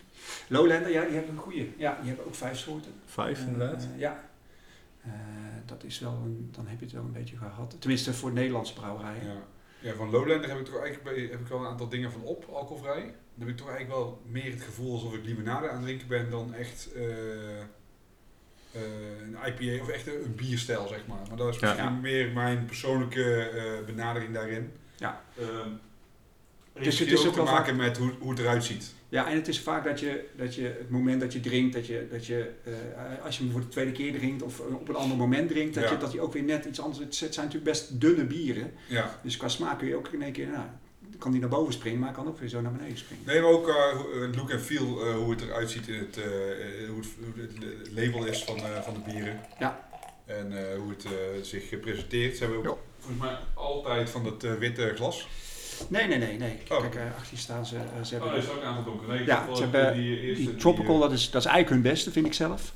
Lowlander, 0.48 0.90
ja, 0.90 1.04
die 1.04 1.14
hebben 1.14 1.33
een 1.35 1.40
goede. 1.40 1.66
Ja, 1.76 1.96
die 2.00 2.09
hebben 2.09 2.26
ook 2.26 2.35
vijf 2.35 2.59
soorten. 2.59 2.92
Vijf 3.07 3.40
inderdaad. 3.46 3.88
ja. 3.96 4.26
Eh, 5.02 5.11
dat 5.66 5.85
is 5.85 5.98
wel 5.98 6.12
een, 6.24 6.48
dan 6.52 6.66
heb 6.66 6.78
je 6.78 6.85
het 6.85 6.94
wel 6.94 7.04
een 7.04 7.12
beetje 7.12 7.37
gehad. 7.37 7.76
Tenminste 7.78 8.14
voor 8.14 8.33
Nederlandse 8.33 8.74
brouwerijen. 8.74 9.24
Ja. 9.26 9.42
ja, 9.81 9.94
van 9.94 10.11
Lowlander 10.11 10.48
heb 10.48 10.59
ik 10.59 10.64
toch 10.64 10.81
eigenlijk 10.83 11.14
bij, 11.16 11.24
heb 11.31 11.40
ik 11.40 11.46
wel 11.46 11.61
een 11.61 11.66
aantal 11.66 11.88
dingen 11.88 12.12
van 12.12 12.22
op, 12.22 12.44
alcoholvrij. 12.52 13.02
Dan 13.02 13.46
heb 13.46 13.48
ik 13.48 13.57
toch 13.57 13.68
eigenlijk 13.68 13.98
wel 14.00 14.22
meer 14.26 14.50
het 14.52 14.62
gevoel 14.62 14.92
alsof 14.92 15.14
ik 15.14 15.24
limonade 15.24 15.68
aan 15.68 15.74
het 15.76 15.85
drinken 15.85 16.09
ben 16.09 16.31
dan 16.31 16.54
echt 16.54 16.88
een 18.72 19.37
IPA 19.46 19.83
of 19.83 19.88
echt 19.88 20.07
een, 20.07 20.35
bierstijl, 20.37 20.88
zeg 20.88 21.07
maar. 21.07 21.18
Maar 21.28 21.37
dat 21.37 21.54
is 21.54 21.61
misschien 21.61 21.85
Ja. 21.85 21.90
meer 21.90 22.31
mijn 22.33 22.64
persoonlijke 22.64 23.35
eh, 23.48 23.87
benadering 23.87 24.35
daarin. 24.35 24.72
Ja. 24.96 25.22
Ehm, 25.38 25.68
Dus 26.72 26.85
heeft 26.85 26.98
het 26.98 27.09
is 27.09 27.20
ook 27.20 27.26
ook 27.26 27.33
te 27.33 27.42
wel 27.42 27.52
maken 27.52 27.76
met 27.76 27.96
hoe, 27.98 28.12
hoe 28.18 28.31
het 28.31 28.38
eruit 28.38 28.64
ziet. 28.64 28.94
Ja, 29.09 29.28
en 29.28 29.35
het 29.37 29.48
is 29.48 29.61
vaak 29.61 29.85
dat 29.85 30.00
je, 30.00 30.24
dat 30.37 30.54
je 30.54 30.62
het 30.62 30.90
moment 30.90 31.20
dat 31.20 31.33
je 31.33 31.40
drinkt, 31.40 31.74
dat 31.74 31.87
je, 31.87 32.07
dat 32.11 32.26
je 32.26 32.50
eh, 32.64 33.24
als 33.24 33.37
je 33.38 33.42
hem 33.42 33.52
voor 33.52 33.61
de 33.61 33.68
tweede 33.68 33.92
keer 33.92 34.12
drinkt 34.12 34.42
of 34.42 34.61
op 34.61 34.88
een 34.88 34.94
ander 34.94 35.16
moment 35.16 35.48
drinkt, 35.48 35.74
dat, 35.74 35.85
Ja. 35.85 35.90
je, 35.90 35.96
dat 35.96 36.12
hij 36.12 36.20
ook 36.20 36.33
weer 36.33 36.42
net 36.42 36.64
iets 36.64 36.81
anders... 36.81 36.98
Het 36.98 37.14
zijn 37.14 37.31
natuurlijk 37.46 37.64
best 37.64 38.00
dunne 38.00 38.24
bieren, 38.24 38.72
Ja. 38.88 39.18
dus 39.22 39.37
qua 39.37 39.48
smaak 39.48 39.78
kun 39.78 39.88
je 39.88 39.96
ook 39.96 40.09
in 40.09 40.22
één 40.22 40.33
keer... 40.33 40.46
Nou, 40.48 40.66
kan 41.18 41.31
die 41.31 41.40
naar 41.40 41.50
boven 41.50 41.72
springen, 41.72 41.98
maar 42.00 42.12
kan 42.12 42.26
ook 42.28 42.38
weer 42.38 42.48
zo 42.48 42.61
naar 42.61 42.72
beneden 42.72 42.98
springen. 42.98 43.24
Nee, 43.26 43.40
maar 43.40 43.50
ook 43.50 43.68
eh, 43.68 43.74
het 44.20 44.37
look 44.37 44.50
en 44.50 44.61
feel, 44.61 45.07
eh, 45.07 45.14
hoe 45.14 45.31
het 45.31 45.40
eruit 45.42 45.70
ziet 45.70 45.88
in 45.88 45.94
het, 45.98 46.16
eh, 46.16 46.24
eh, 46.24 46.88
hoe, 46.88 46.98
het, 46.98 47.09
hoe 47.35 47.42
het 47.42 47.90
label 47.92 48.24
is 48.26 48.44
van, 48.44 48.57
eh, 48.57 48.81
van 48.83 48.94
de 48.94 49.00
bieren. 49.12 49.40
Ja. 49.59 49.88
En 50.26 50.59
eh, 50.59 50.78
hoe 50.78 50.90
het 50.90 51.04
eh, 51.04 51.11
zich 51.42 51.81
presenteert. 51.81 52.37
Ze 52.37 52.42
hebben 52.44 52.59
ook 52.59 52.64
Ja. 52.64 52.74
volgens 52.98 53.22
mij 53.22 53.37
altijd 53.54 54.11
van 54.11 54.24
dat 54.24 54.44
eh, 54.44 54.52
witte 54.54 54.92
glas. 54.94 55.28
Nee, 55.88 56.07
nee, 56.07 56.18
nee, 56.18 56.38
nee. 56.38 56.59
Oh. 56.68 56.81
Kijk, 56.81 56.94
eh, 56.94 57.02
achter 57.18 57.38
staan 57.38 57.66
ze, 57.66 57.76
eh, 57.76 58.04
ze 58.04 58.14
hebben... 58.14 58.33
Oh, 58.33 58.38
is 58.38 58.48
ook 58.50 58.57
een 58.57 58.62
aantal 58.62 58.85
donker. 58.85 59.09
Nee, 59.09 59.20
ik 59.20 59.26
Ja, 59.26 59.54
ze 59.54 59.62
hebben 59.62 59.94
die, 59.94 60.57
Tropical, 60.57 60.92
die, 60.98 61.00
dat 61.09 61.12
is, 61.12 61.31
dat 61.31 61.40
is 61.44 61.48
eigenlijk 61.50 61.83
hun 61.83 61.92
beste, 61.92 62.11
vind 62.11 62.26
ik 62.26 62.33
zelf. 62.33 62.72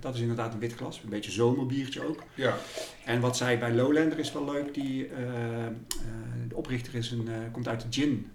Dat 0.00 0.14
is 0.14 0.20
inderdaad 0.20 0.52
een 0.52 0.58
wit 0.58 0.74
glas, 0.74 1.00
een 1.02 1.08
beetje 1.08 1.30
zomerbiertje 1.30 2.08
ook. 2.08 2.22
ja, 2.34 2.56
En 3.04 3.20
wat 3.20 3.36
zij 3.36 3.58
bij 3.58 3.72
Lowlander 3.72 4.18
is 4.18 4.32
wel 4.32 4.44
leuk, 4.44 4.74
die, 4.74 5.06
eh, 5.06 5.66
eh, 5.66 5.72
de 6.48 6.56
oprichter 6.56 6.94
is 6.94 7.10
een, 7.10 7.28
eh, 7.28 7.34
komt 7.52 7.68
uit 7.68 7.80
de 7.80 7.86
gin 7.90 8.30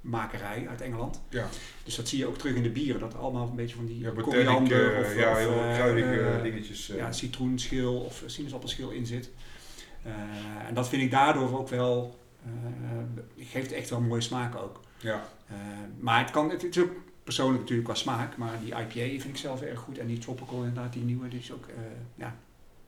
makerij 0.00 0.66
uit 0.68 0.80
Engeland. 0.80 1.22
ja. 1.28 1.48
Dus 1.84 1.96
dat 1.96 2.08
zie 2.08 2.18
je 2.18 2.26
ook 2.26 2.38
terug 2.38 2.54
in 2.54 2.62
de 2.62 2.70
bieren, 2.70 3.00
dat 3.00 3.14
allemaal 3.14 3.48
een 3.48 3.56
beetje 3.56 3.76
van 3.76 3.86
die 3.86 3.98
ja 3.98 4.10
koriander 4.10 4.98
of, 4.98 5.16
ja, 5.16 5.30
of, 5.30 5.38
heel 5.38 5.52
kruidige 5.52 6.40
dingetjes. 6.42 6.86
ja, 6.86 7.12
citroenschil 7.12 8.00
of 8.00 8.22
sinaasappelschil 8.26 8.90
in 8.90 9.06
zit. 9.06 9.30
En 10.66 10.74
dat 10.74 10.88
vind 10.88 11.02
ik 11.02 11.10
daardoor 11.10 11.58
ook 11.58 11.68
wel, 11.68 12.18
geeft 13.38 13.72
echt 13.72 13.90
wel 13.90 13.98
een 13.98 14.06
mooie 14.06 14.20
smaak 14.20 14.56
ook. 14.56 14.80
ja. 14.98 15.28
Maar 15.98 16.18
het, 16.20 16.30
kan, 16.30 16.50
het 16.50 16.64
is 16.64 16.78
ook 16.78 16.92
persoonlijk 17.24 17.60
natuurlijk 17.60 17.88
qua 17.88 17.96
smaak, 17.96 18.36
maar 18.36 18.58
die 18.60 18.74
IPA 18.74 19.20
vind 19.20 19.24
ik 19.24 19.36
zelf 19.36 19.62
erg 19.62 19.78
goed. 19.78 19.98
En 19.98 20.06
die 20.06 20.18
Tropical 20.18 20.58
inderdaad, 20.58 20.92
die 20.92 21.02
nieuwe, 21.02 21.28
die 21.28 21.38
is 21.38 21.52
ook, 21.52 21.66
eh, 21.66 21.74
ja. 22.14 22.36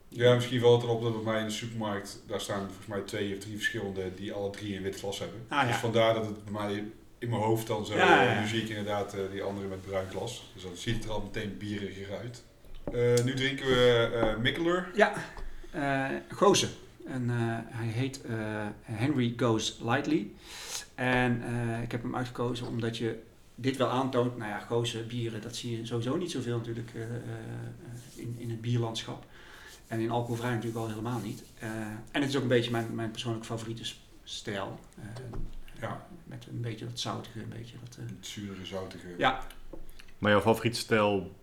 ja, 0.09 0.35
misschien 0.35 0.61
valt 0.61 0.83
het 0.83 0.90
erop 0.90 1.03
dat 1.03 1.12
bij 1.12 1.33
mij 1.33 1.40
in 1.40 1.46
de 1.46 1.53
supermarkt, 1.53 2.22
daar 2.27 2.40
staan 2.40 2.61
volgens 2.66 2.87
mij 2.87 3.01
twee 3.01 3.35
of 3.35 3.38
drie 3.40 3.55
verschillende 3.57 4.14
die 4.14 4.33
alle 4.33 4.51
drie 4.51 4.77
een 4.77 4.83
wit 4.83 4.99
glas 4.99 5.18
hebben. 5.18 5.44
Ah, 5.49 5.62
ja. 5.62 5.66
Dus 5.66 5.77
vandaar 5.77 6.14
dat 6.14 6.27
het 6.27 6.44
bij 6.44 6.53
mij 6.53 6.85
in 7.18 7.29
mijn 7.29 7.42
hoofd 7.42 7.66
dan 7.66 7.87
zo, 7.87 7.96
Ja, 7.96 8.22
ja, 8.22 8.40
nu 8.40 8.46
zie 8.46 8.62
ik 8.62 8.68
inderdaad 8.68 9.14
eh, 9.14 9.20
die 9.31 9.42
andere 9.42 9.66
met 9.66 9.87
bruin 9.87 10.09
glas. 10.11 10.51
Dus 10.55 10.62
dan 10.62 10.77
ziet 10.77 10.94
het 10.94 11.05
er 11.05 11.11
al 11.11 11.20
meteen 11.22 11.57
bieriger 11.59 12.16
uit. 12.16 12.42
Eh, 12.92 13.25
nu 13.25 13.35
drinken 13.35 13.66
we 13.66 14.11
eh 14.14 14.42
Mikkeler. 14.42 14.90
Ja, 14.94 15.12
eh 15.70 16.05
Gozen. 16.29 16.68
En 17.07 17.29
hij 17.70 17.87
heet 17.87 18.20
Henry 18.83 19.35
Goes 19.37 19.79
Lightly. 19.83 20.31
En 20.94 21.42
ik 21.83 21.92
heb 21.92 22.03
hem 22.03 22.16
uitgekozen 22.16 22.66
omdat 22.66 22.96
je 22.99 23.18
dit 23.59 23.77
wel 23.77 23.88
aantoont. 23.88 24.37
Nou 24.37 24.51
ja, 24.51 24.59
Gozen 24.59 25.07
bieren, 25.07 25.40
dat 25.42 25.57
zie 25.57 25.77
je 25.79 25.87
sowieso 25.87 26.16
niet 26.16 26.31
zoveel 26.31 26.57
natuurlijk 26.57 26.90
eh, 26.95 27.03
eh, 27.03 27.09
in, 28.14 28.35
in 28.38 28.51
het 28.51 28.61
bierlandschap. 28.61 29.25
En 29.87 30.01
in 30.01 30.11
alcoholvrij 30.11 30.51
natuurlijk 30.51 30.77
al 30.79 30.88
helemaal 30.88 31.21
niet. 31.21 31.42
Eh, 31.59 31.71
en 32.11 32.21
het 32.21 32.29
is 32.29 32.37
ook 32.37 32.42
een 32.42 32.49
beetje 32.49 32.71
mijn, 32.71 32.95
mijn 32.95 33.11
persoonlijke 33.11 33.47
favoriete 33.47 33.83
stijl. 34.25 34.79
Eh, 34.99 35.05
Ja. 35.81 36.07
Met 36.25 36.47
een 36.51 36.61
beetje 36.61 36.85
dat 36.85 37.01
zoutige, 37.01 37.38
een 37.40 37.49
beetje 37.57 37.77
dat... 37.85 37.97
Het 37.97 38.27
zure, 38.27 38.64
zoutige. 38.66 39.07
ja, 39.19 39.40
Maar 40.19 40.31
jouw 40.31 40.40
favoriete 40.40 40.79
stijl 40.79 41.35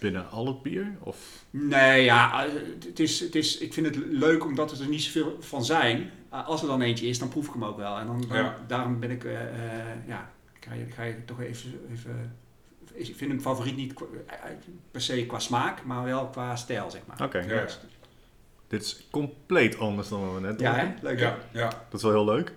binnen 0.00 0.30
al 0.30 0.46
het 0.46 0.62
bier? 0.62 0.96
Of? 1.00 1.44
Nee, 1.50 2.04
ja, 2.04 2.46
het 2.86 3.00
is, 3.00 3.20
het 3.20 3.34
is, 3.34 3.58
ik 3.58 3.72
vind 3.72 3.86
het 3.86 3.96
leuk 3.96 4.44
omdat 4.44 4.78
er 4.78 4.88
niet 4.88 5.02
zoveel 5.02 5.36
van 5.40 5.64
zijn. 5.64 6.10
Als 6.28 6.62
er 6.62 6.68
dan 6.68 6.80
eentje 6.82 7.06
is, 7.06 7.18
dan 7.18 7.28
proef 7.28 7.46
ik 7.46 7.52
hem 7.52 7.64
ook 7.64 7.76
wel. 7.76 7.98
En 7.98 8.06
dan, 8.06 8.24
dan- 8.28 8.36
Ja. 8.36 8.58
daarom 8.66 9.00
ben 9.00 9.10
ik, 9.10 9.24
eh, 9.24 9.42
eh, 9.42 9.86
ja, 10.06 10.30
ga 10.68 10.74
je, 10.74 10.86
ga 10.90 11.02
je 11.02 11.24
toch 11.24 11.40
even, 11.40 11.80
even... 11.92 12.36
Ik 12.92 13.16
vind 13.16 13.30
hem 13.30 13.40
favoriet 13.40 13.76
niet 13.76 13.92
kwa- 13.94 14.06
eh, 14.26 14.50
per 14.90 15.00
se 15.00 15.26
qua 15.26 15.38
smaak, 15.38 15.84
maar 15.84 16.04
wel 16.04 16.26
qua 16.28 16.56
stijl, 16.56 16.90
zeg 16.90 17.00
maar. 17.06 17.22
Oké, 17.22 17.38
Ja. 17.38 17.66
dit 18.68 18.82
is 18.82 19.06
compleet 19.10 19.78
anders 19.78 20.08
dan 20.08 20.24
wat 20.26 20.34
we 20.34 20.40
net 20.40 20.60
Ja? 20.60 20.94
Leuk? 21.02 21.18
Ja, 21.18 21.38
ja. 21.52 21.68
Dat 21.68 21.94
is 21.94 22.02
wel 22.02 22.12
heel 22.12 22.24
leuk. 22.24 22.52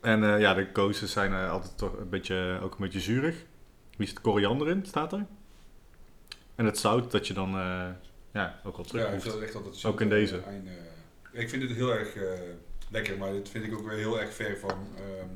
En 0.00 0.24
eh, 0.34 0.40
ja, 0.40 0.54
de 0.54 0.70
kozen 0.72 1.08
zijn 1.08 1.32
eh, 1.32 1.50
altijd 1.50 1.78
toch 1.78 1.96
een 1.98 2.08
beetje, 2.08 2.58
ook 2.62 2.72
een 2.72 2.80
beetje 2.80 3.00
zuurig. 3.00 3.44
Wie 3.96 4.06
zit 4.06 4.20
koriander 4.20 4.68
in, 4.68 4.84
staat 4.86 5.12
er. 5.12 5.26
En 6.54 6.64
het 6.64 6.78
zout 6.78 7.10
dat 7.10 7.26
je 7.26 7.34
dan 7.34 7.48
eh, 7.58 7.88
ja, 8.32 8.60
ook 8.64 8.76
al 8.76 8.82
Ja, 8.84 8.88
terug 8.88 9.24
het 9.24 9.40
echt 9.42 9.54
altijd 9.54 9.84
Ook 9.84 10.00
in 10.00 10.08
deze. 10.08 10.40
einde. 10.42 10.70
Ik 11.32 11.48
vind 11.48 11.62
het 11.62 11.72
heel 11.72 11.94
erg 11.94 12.14
eh, 12.16 12.22
lekker, 12.90 13.18
maar 13.18 13.32
dit 13.32 13.48
vind 13.48 13.64
ik 13.64 13.74
ook 13.78 13.88
weer 13.88 13.98
heel 13.98 14.20
erg 14.20 14.34
ver 14.34 14.58
van, 14.58 14.86
ehm, 14.96 15.28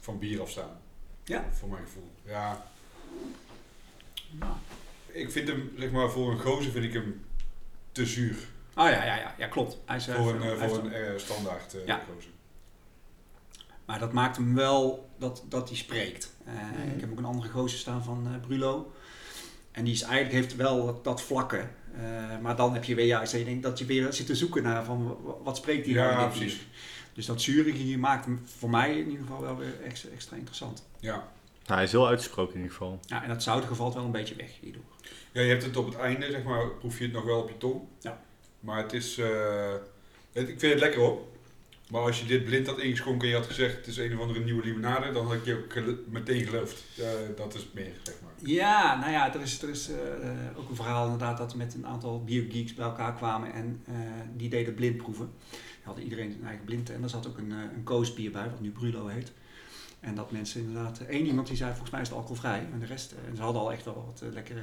van 0.00 0.18
bier 0.18 0.40
afstaan. 0.40 0.80
Ja? 1.24 1.44
Voor 1.52 1.68
mijn 1.68 1.82
gevoel. 1.84 2.10
Ja, 2.24 2.66
Nou. 4.30 4.52
ik 5.06 5.30
vind 5.30 5.48
hem, 5.48 5.72
zeg 5.78 5.90
maar, 5.90 6.10
voor 6.10 6.30
een 6.30 6.40
gozer 6.40 6.72
vind 6.72 6.84
ik 6.84 6.92
hem 6.92 7.24
te 7.92 8.06
zuur. 8.06 8.36
Oh 8.76 8.88
ja, 8.88 9.04
ja, 9.04 9.16
ja, 9.16 9.34
ja 9.38 9.46
klopt. 9.46 9.78
Hij 9.84 9.96
is, 9.96 10.08
eh, 10.08 10.14
voor 10.16 10.34
een, 10.34 10.40
hij 10.42 10.52
eh, 10.52 10.68
voor 10.68 10.78
een 10.78 10.92
eh, 10.92 11.12
standaard 11.16 11.74
eh 11.74 11.86
Ja. 11.86 12.00
gozer. 12.14 12.30
Maar 13.84 13.98
dat 13.98 14.12
maakt 14.12 14.36
hem 14.36 14.54
wel 14.54 15.08
dat, 15.18 15.42
dat 15.48 15.68
hij 15.68 15.76
spreekt. 15.78 16.30
Mhm. 16.44 16.90
Ik 16.94 17.00
heb 17.00 17.10
ook 17.10 17.18
een 17.18 17.24
andere 17.24 17.48
gozer 17.48 17.78
staan 17.78 18.04
van 18.04 18.26
eh, 18.26 18.40
Brulo. 18.46 18.92
En 19.70 19.84
die 19.84 19.94
is 19.94 20.02
eigenlijk, 20.02 20.32
heeft 20.34 20.56
wel 20.56 20.86
dat, 20.86 21.04
dat 21.04 21.22
vlakke. 21.22 21.68
Maar 22.42 22.56
dan 22.56 22.72
heb 22.74 22.84
je 22.84 22.94
weer 22.94 23.06
juist 23.06 23.32
denkt 23.32 23.62
dat 23.62 23.78
je 23.78 23.84
weer 23.84 24.12
zit 24.12 24.26
te 24.26 24.34
zoeken 24.36 24.62
naar 24.62 24.84
van 24.84 25.16
wa- 25.22 25.32
wat 25.42 25.56
spreekt 25.56 25.84
die 25.84 25.94
nou 25.94 26.10
Ja, 26.12 26.26
precies. 26.26 26.66
Dus 27.12 27.26
dat 27.26 27.40
zurige 27.42 27.76
hier 27.78 27.98
maakt 27.98 28.24
hem 28.24 28.40
voor 28.58 28.70
mij 28.70 28.98
in 28.98 29.10
ieder 29.10 29.24
geval 29.26 29.40
wel 29.40 29.56
weer 29.56 29.80
extra, 29.84 30.08
extra 30.10 30.36
interessant. 30.36 30.86
Ja. 31.00 31.14
Nou, 31.66 31.74
hij 31.74 31.84
is 31.84 31.92
heel 31.92 32.08
uitgesproken 32.08 32.54
in 32.54 32.60
ieder 32.60 32.76
geval. 32.76 33.00
Ja, 33.06 33.22
en 33.22 33.28
dat 33.28 33.42
zoutige 33.42 33.74
valt 33.74 33.94
wel 33.94 34.04
een 34.04 34.10
beetje 34.10 34.34
weg 34.36 34.50
hierdoor. 34.60 34.82
ja, 35.32 35.40
je 35.40 35.48
hebt 35.48 35.62
het 35.62 35.76
op 35.76 35.86
het 35.86 35.96
einde, 35.96 36.30
zeg 36.30 36.42
maar, 36.42 36.68
proef 36.70 36.98
je 36.98 37.04
het 37.04 37.12
nog 37.12 37.24
wel 37.24 37.40
op 37.40 37.48
je 37.48 37.58
tong. 37.58 37.80
Ja. 38.00 38.20
Maar 38.60 38.82
het 38.82 38.92
is, 38.92 39.18
eh, 39.18 39.72
het- 40.32 40.48
ik 40.48 40.60
vind 40.60 40.72
het 40.72 40.80
lekker 40.80 41.00
op. 41.00 41.28
Maar 41.90 42.00
als 42.00 42.20
je 42.20 42.26
dit 42.26 42.44
blind 42.44 42.66
had 42.66 42.78
ingeschonken 42.78 43.22
en 43.22 43.28
je 43.28 43.38
had 43.40 43.46
gezegd 43.46 43.76
het 43.76 43.86
is 43.86 43.96
een 43.96 44.14
of 44.14 44.20
andere 44.20 44.40
nieuwe 44.44 44.64
limonade, 44.64 45.12
dan 45.12 45.26
had 45.26 45.34
ik 45.34 45.44
je 45.44 45.54
ook 45.56 45.72
gel- 45.72 45.96
meteen 46.08 46.44
geloofd. 46.46 46.82
Eh, 46.98 47.04
dat 47.36 47.54
is 47.54 47.60
het 47.62 47.74
meer, 47.74 47.92
zeg 48.02 48.14
maar. 48.22 48.30
Ja, 48.42 48.98
nou 49.00 49.12
ja, 49.12 49.34
er 49.34 49.40
is, 49.40 49.62
er 49.62 49.68
is 49.68 49.88
eh, 49.90 49.96
ook 50.56 50.68
een 50.68 50.76
verhaal 50.76 51.04
inderdaad 51.04 51.38
dat 51.38 51.52
we 51.52 51.58
met 51.58 51.74
een 51.74 51.86
aantal 51.86 52.24
biergeeks 52.24 52.74
bij 52.74 52.84
elkaar 52.84 53.14
kwamen 53.14 53.52
en 53.52 53.82
eh, 53.86 53.94
die 54.36 54.48
deden 54.48 54.74
blindproeven. 54.74 55.30
Die 55.50 55.69
hadden 55.82 56.04
iedereen 56.04 56.30
zijn 56.30 56.44
eigen 56.44 56.64
blind 56.64 56.90
en 56.90 57.02
er 57.02 57.08
zat 57.08 57.26
ook 57.26 57.38
een, 57.38 57.52
eh, 57.52 57.58
een 57.74 57.84
koosbier 57.84 58.30
bij, 58.30 58.50
wat 58.50 58.60
nu 58.60 58.70
Brulo 58.70 59.06
heet. 59.06 59.32
En 60.00 60.14
dat 60.14 60.30
mensen 60.30 60.60
inderdaad, 60.60 61.00
eh, 61.00 61.08
één 61.08 61.26
iemand 61.26 61.46
die 61.46 61.56
zei 61.56 61.70
volgens 61.70 61.90
mij 61.90 62.00
is 62.00 62.08
het 62.08 62.16
alcoholvrij 62.16 62.68
en 62.72 62.78
de 62.78 62.86
rest, 62.86 63.12
eh, 63.12 63.28
en 63.28 63.36
ze 63.36 63.42
hadden 63.42 63.62
al 63.62 63.72
echt 63.72 63.84
wel 63.84 64.04
wat 64.06 64.32
lekkere, 64.32 64.62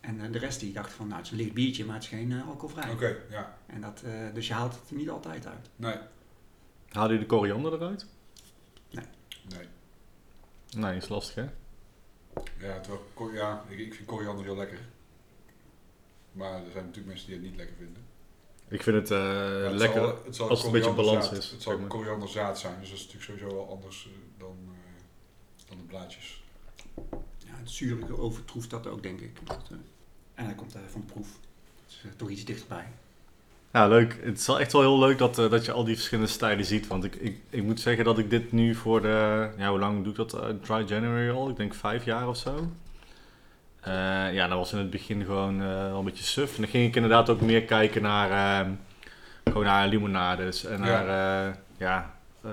en 0.00 0.32
de 0.32 0.38
rest 0.38 0.60
die 0.60 0.72
dacht 0.72 0.92
van 0.92 1.06
nou 1.06 1.18
het 1.18 1.26
is 1.26 1.32
een 1.32 1.38
licht 1.38 1.52
biertje, 1.52 1.84
maar 1.84 1.94
het 1.94 2.04
is 2.04 2.08
geen 2.08 2.42
alcoholvrij. 2.42 2.90
Oké, 2.92 3.16
ja. 3.30 3.58
En 3.66 3.80
dat, 3.80 4.02
eh, 4.02 4.34
dus 4.34 4.46
je 4.46 4.52
haalt 4.52 4.74
het 4.74 4.90
er 4.90 4.96
niet 4.96 5.10
altijd 5.10 5.46
uit. 5.46 5.68
Nee, 5.76 5.96
Haalde 6.88 7.12
je 7.12 7.18
de 7.18 7.26
koriander 7.26 7.72
eruit? 7.72 8.06
nee. 8.90 9.66
Nee, 10.76 10.96
is 10.96 11.08
lastig 11.08 11.34
hè? 11.34 11.42
Ja, 12.66 12.80
terwijl, 12.80 13.32
ja 13.32 13.64
ik, 13.68 13.78
ik 13.78 13.94
vind 13.94 14.08
koriander 14.08 14.44
heel 14.44 14.56
lekker. 14.56 14.78
Maar 16.32 16.52
er 16.52 16.70
zijn 16.72 16.84
natuurlijk 16.84 17.06
mensen 17.06 17.26
die 17.26 17.36
het 17.36 17.44
niet 17.44 17.56
lekker 17.56 17.76
vinden. 17.76 18.02
Ik 18.68 18.82
vind 18.82 18.96
het 18.96 19.10
eh, 19.10 19.62
het 19.62 19.72
lekker 19.72 20.00
zal- 20.00 20.20
het 20.24 20.36
zal 20.36 20.48
als 20.48 20.58
het 20.58 20.66
een 20.66 20.72
beetje 20.72 20.92
balans 20.92 21.30
is. 21.30 21.50
Het 21.50 21.62
zal 21.62 21.72
zeg 21.72 21.80
maar. 21.80 21.88
korianderzaad 21.88 22.58
zijn, 22.58 22.74
dus 22.80 22.88
dat 22.90 22.98
is 22.98 23.04
natuurlijk 23.04 23.30
sowieso 23.40 23.56
wel 23.56 23.70
anders 23.70 24.06
eh, 24.06 24.12
dan, 24.38 24.56
eh, 24.66 25.68
dan 25.68 25.76
de 25.78 25.82
blaadjes. 25.84 26.42
Ja, 27.38 27.54
het 27.58 27.70
zurige 27.70 28.18
overtroeft 28.18 28.70
dat 28.70 28.86
ook 28.86 29.02
denk 29.02 29.20
ik. 29.20 29.38
En 30.34 30.44
hij 30.44 30.54
komt 30.54 30.74
eh, 30.74 30.80
van 30.88 31.00
de 31.06 31.12
proef. 31.12 31.28
Dus 31.86 32.00
eh, 32.04 32.10
toch 32.16 32.28
iets 32.30 32.44
dichterbij. 32.44 32.84
Ja, 33.72 33.88
leuk. 33.88 34.18
Het 34.22 34.38
is 34.38 34.46
wel 34.46 34.60
echt 34.60 34.72
wel 34.72 34.80
heel 34.82 34.98
leuk 34.98 35.18
dat, 35.18 35.38
eh, 35.38 35.50
dat 35.50 35.64
je 35.64 35.72
al 35.72 35.84
die 35.84 35.94
verschillende 35.94 36.30
stijlen 36.30 36.64
ziet. 36.64 36.86
Want 36.86 37.04
ik, 37.04 37.14
ik, 37.14 37.40
ik 37.50 37.62
moet 37.62 37.80
zeggen 37.80 38.04
dat 38.04 38.18
ik 38.18 38.30
dit 38.30 38.52
nu 38.52 38.74
voor 38.74 39.02
de... 39.02 39.48
Ja, 39.56 39.70
hoe 39.70 39.78
lang 39.78 40.02
doe 40.04 40.12
ik 40.12 40.30
dat? 40.30 40.62
Dry 40.64 40.84
January 40.86 41.30
al? 41.36 41.48
Ik 41.48 41.56
denk 41.56 41.74
vijf 41.74 42.04
jaar 42.04 42.28
of 42.28 42.36
zo. 42.36 42.70
Eh, 43.88 44.34
ja, 44.34 44.48
dat 44.48 44.58
was 44.58 44.72
in 44.72 44.78
het 44.78 44.90
begin 44.90 45.24
gewoon 45.24 45.60
eh, 45.62 45.66
wel 45.68 45.98
een 45.98 46.04
beetje 46.04 46.24
suf. 46.24 46.54
En 46.54 46.60
dan 46.62 46.70
ging 46.70 46.88
ik 46.88 46.94
inderdaad 46.94 47.28
ook 47.30 47.40
meer 47.40 47.62
kijken 47.64 48.02
naar... 48.02 48.60
ehm, 48.60 48.72
gewoon 49.44 49.64
naar 49.64 49.88
limonades 49.88 50.64
en 50.64 50.78
Ja. 50.78 50.84
naar 51.02 51.46
eh, 51.48 51.54
ja, 51.78 52.14
eh, 52.42 52.50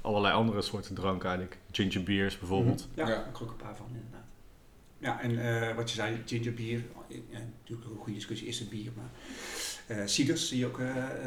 allerlei 0.00 0.34
andere 0.34 0.62
soorten 0.62 0.94
drank 0.94 1.24
eigenlijk. 1.24 1.58
Ginger 1.72 2.02
beers 2.02 2.38
bijvoorbeeld. 2.38 2.88
Ja, 2.94 3.02
Ja. 3.02 3.08
daar 3.08 3.16
heb 3.18 3.26
ik 3.28 3.36
er 3.36 3.42
ook 3.42 3.50
een 3.50 3.56
paar 3.56 3.76
van 3.76 3.86
inderdaad. 3.92 4.26
Ja, 4.98 5.20
en 5.20 5.60
eh, 5.68 5.74
wat 5.76 5.90
je 5.90 5.94
zei, 5.96 6.22
ginger 6.26 6.54
bier, 6.54 6.82
ja, 7.08 7.38
natuurlijk 7.60 7.88
ook 7.88 7.94
een 7.94 8.02
goede 8.02 8.12
discussie, 8.18 8.48
is 8.48 8.58
het 8.58 8.68
bier, 8.70 8.90
maar 8.96 9.10
eh 9.98 10.06
ciders 10.06 10.48
zie 10.48 10.58
je 10.58 10.66
ook 10.66 10.80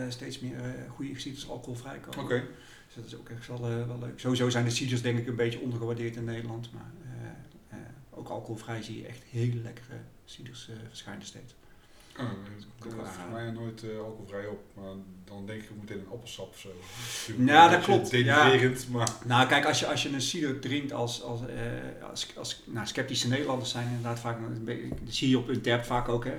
steeds 0.10 0.40
meer 0.40 0.56
eh, 0.60 0.92
goede 0.96 1.20
ciders 1.20 1.50
alcoholvrij 1.50 1.98
komen. 2.00 2.24
Oké. 2.24 2.44
Dus 2.86 2.96
dat 2.96 3.06
is 3.06 3.16
ook 3.16 3.30
echt 3.30 3.48
wel, 3.48 3.62
wel 3.88 3.98
leuk. 4.00 4.20
Sowieso 4.20 4.50
zijn 4.50 4.66
de 4.66 4.70
ciders 4.72 5.02
denk 5.02 5.18
ik 5.18 5.28
een 5.28 5.36
beetje 5.36 5.60
ondergewaardeerd 5.60 6.16
in 6.16 6.24
Nederland, 6.24 6.70
maar 6.74 6.92
alcoholvrij 8.32 8.84
zie 8.84 9.02
je 9.02 9.08
echt 9.08 9.24
hele 9.30 9.62
lekkere 9.62 9.96
ciders 10.26 10.70
eh, 10.70 10.76
verschijnen 10.88 11.26
steeds. 11.26 11.54
Oh, 12.20 12.26
wel 12.96 12.98
heb 13.06 13.14
voor 13.14 13.32
mij 13.32 13.52
nooit 13.52 13.84
eh, 13.84 13.98
alcoholvrij 14.00 14.46
op, 14.48 14.60
maar 14.74 14.94
dan 15.26 15.46
denk 15.46 15.62
ik 15.62 15.70
meteen 15.82 16.00
een 16.00 16.12
appelsap 16.12 16.50
of 16.50 16.60
zo. 16.60 16.70
Ja, 17.46 17.68
dat 17.70 17.84
klopt. 17.84 18.12
Ja. 18.12 18.60
Maar 18.92 19.10
Nou, 19.26 19.48
kijk, 19.48 19.66
als 19.66 19.80
je, 19.80 19.88
als 19.88 20.04
je 20.04 20.10
een 20.10 20.22
cider 20.22 20.60
drinkt 20.60 20.92
als, 20.94 21.22
als, 21.24 21.40
eh, 21.42 22.10
als, 22.10 22.28
als 22.38 22.62
nou, 22.66 22.88
sceptische 22.88 23.28
Nederlanders 23.28 23.70
zijn 23.72 23.88
inderdaad 23.88 24.20
vaak, 24.20 24.38
een 24.38 24.64
beetje- 24.64 24.88
dat 24.90 25.14
zie 25.14 25.30
je 25.30 25.38
op 25.38 25.48
een 25.48 25.62
tap 25.62 25.84
vaak 25.84 26.08
ook, 26.10 26.26
hè. 26.26 26.34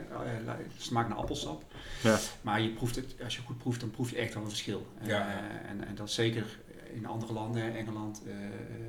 Het 0.46 0.58
smaakt 0.78 1.08
naar 1.08 1.18
appelsap. 1.18 1.64
Ja. 2.02 2.18
Maar 2.42 2.60
je 2.60 2.68
proeft 2.68 2.96
het, 2.96 3.14
als 3.24 3.36
je 3.36 3.42
goed 3.42 3.58
proeft, 3.58 3.80
dan 3.80 3.90
proef 3.90 4.10
je 4.10 4.16
echt 4.16 4.34
wel 4.34 4.42
een 4.42 4.48
verschil. 4.48 4.86
Eh, 5.00 5.06
Ja, 5.08 5.18
ja. 5.18 5.60
en, 5.68 5.86
en 5.86 5.94
dat 5.94 6.10
zeker 6.10 6.58
in 6.94 7.06
andere 7.06 7.32
landen, 7.32 7.76
Engeland, 7.76 8.22
eh, 8.26 8.34